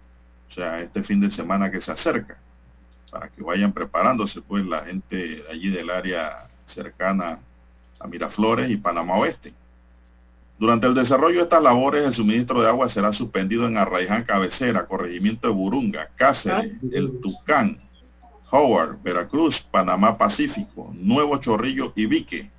o 0.49 0.53
sea, 0.53 0.79
este 0.79 1.03
fin 1.03 1.19
de 1.19 1.31
semana 1.31 1.69
que 1.69 1.81
se 1.81 1.91
acerca 1.91 2.37
para 3.13 3.29
que 3.29 3.43
vayan 3.43 3.71
preparándose 3.71 4.41
pues 4.41 4.65
la 4.65 4.83
gente 4.83 5.43
allí 5.51 5.69
del 5.69 5.91
área 5.91 6.47
cercana 6.65 7.37
a 7.99 8.07
Miraflores 8.07 8.71
y 8.71 8.75
Panamá 8.75 9.17
Oeste. 9.17 9.53
Durante 10.57 10.87
el 10.87 10.95
desarrollo 10.95 11.37
de 11.37 11.43
estas 11.43 11.61
labores, 11.61 12.05
el 12.05 12.13
suministro 12.15 12.61
de 12.61 12.69
agua 12.69 12.89
será 12.89 13.13
suspendido 13.13 13.67
en 13.67 13.77
Arraiján 13.77 14.23
Cabecera, 14.23 14.87
Corregimiento 14.87 15.47
de 15.47 15.53
Burunga, 15.53 16.09
Cáceres, 16.15 16.71
El 16.91 17.19
Tucán, 17.21 17.79
Howard, 18.49 18.97
Veracruz, 19.03 19.61
Panamá 19.69 20.17
Pacífico, 20.17 20.91
Nuevo 20.95 21.37
Chorrillo 21.37 21.93
y 21.95 22.07
Vique. 22.07 22.49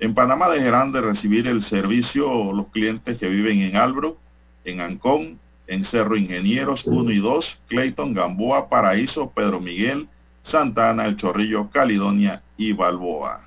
En 0.00 0.14
Panamá 0.14 0.50
dejarán 0.50 0.92
de 0.92 1.00
recibir 1.00 1.46
el 1.46 1.62
servicio 1.62 2.52
los 2.52 2.66
clientes 2.68 3.16
que 3.16 3.28
viven 3.28 3.60
en 3.60 3.76
Albro, 3.76 4.18
en 4.64 4.80
Ancón, 4.80 5.38
en 5.66 5.84
Cerro 5.84 6.16
Ingenieros 6.16 6.86
1 6.86 7.10
y 7.10 7.18
2, 7.18 7.58
Clayton, 7.68 8.14
Gamboa, 8.14 8.68
Paraíso, 8.68 9.30
Pedro 9.30 9.60
Miguel, 9.60 10.08
Santa 10.42 10.90
Ana, 10.90 11.06
El 11.06 11.16
Chorrillo, 11.16 11.70
Caledonia 11.70 12.42
y 12.56 12.72
Balboa. 12.72 13.46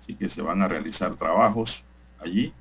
Así 0.00 0.14
que 0.14 0.28
se 0.28 0.42
van 0.42 0.62
a 0.62 0.68
realizar 0.68 1.14
trabajos 1.16 1.82
allí. 2.18 2.52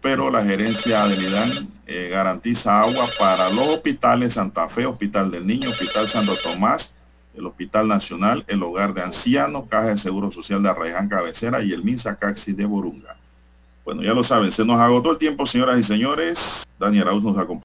Pero 0.00 0.30
la 0.30 0.44
gerencia 0.44 1.04
del 1.06 1.22
IDAN 1.22 1.68
eh, 1.86 2.08
garantiza 2.10 2.80
agua 2.80 3.06
para 3.18 3.48
los 3.50 3.68
hospitales 3.68 4.34
Santa 4.34 4.68
Fe, 4.68 4.86
Hospital 4.86 5.30
del 5.30 5.46
Niño, 5.46 5.70
Hospital 5.70 6.08
Santo 6.08 6.34
Tomás, 6.42 6.92
el 7.34 7.46
Hospital 7.46 7.88
Nacional, 7.88 8.44
el 8.48 8.62
Hogar 8.62 8.94
de 8.94 9.02
Ancianos, 9.02 9.68
Caja 9.68 9.88
de 9.88 9.98
Seguro 9.98 10.32
Social 10.32 10.62
de 10.62 10.70
Arraiján 10.70 11.08
Cabecera 11.08 11.62
y 11.62 11.72
el 11.72 11.84
Minsa 11.84 12.16
Caxi 12.16 12.52
de 12.52 12.64
Borunga. 12.64 13.16
Bueno, 13.84 14.02
ya 14.02 14.14
lo 14.14 14.22
saben, 14.22 14.52
se 14.52 14.64
nos 14.64 14.80
agotó 14.80 15.10
el 15.10 15.18
tiempo, 15.18 15.44
señoras 15.44 15.78
y 15.78 15.82
señores. 15.82 16.38
Daniel 16.78 17.02
Arauz 17.08 17.24
nos 17.24 17.36
acompaña. 17.36 17.60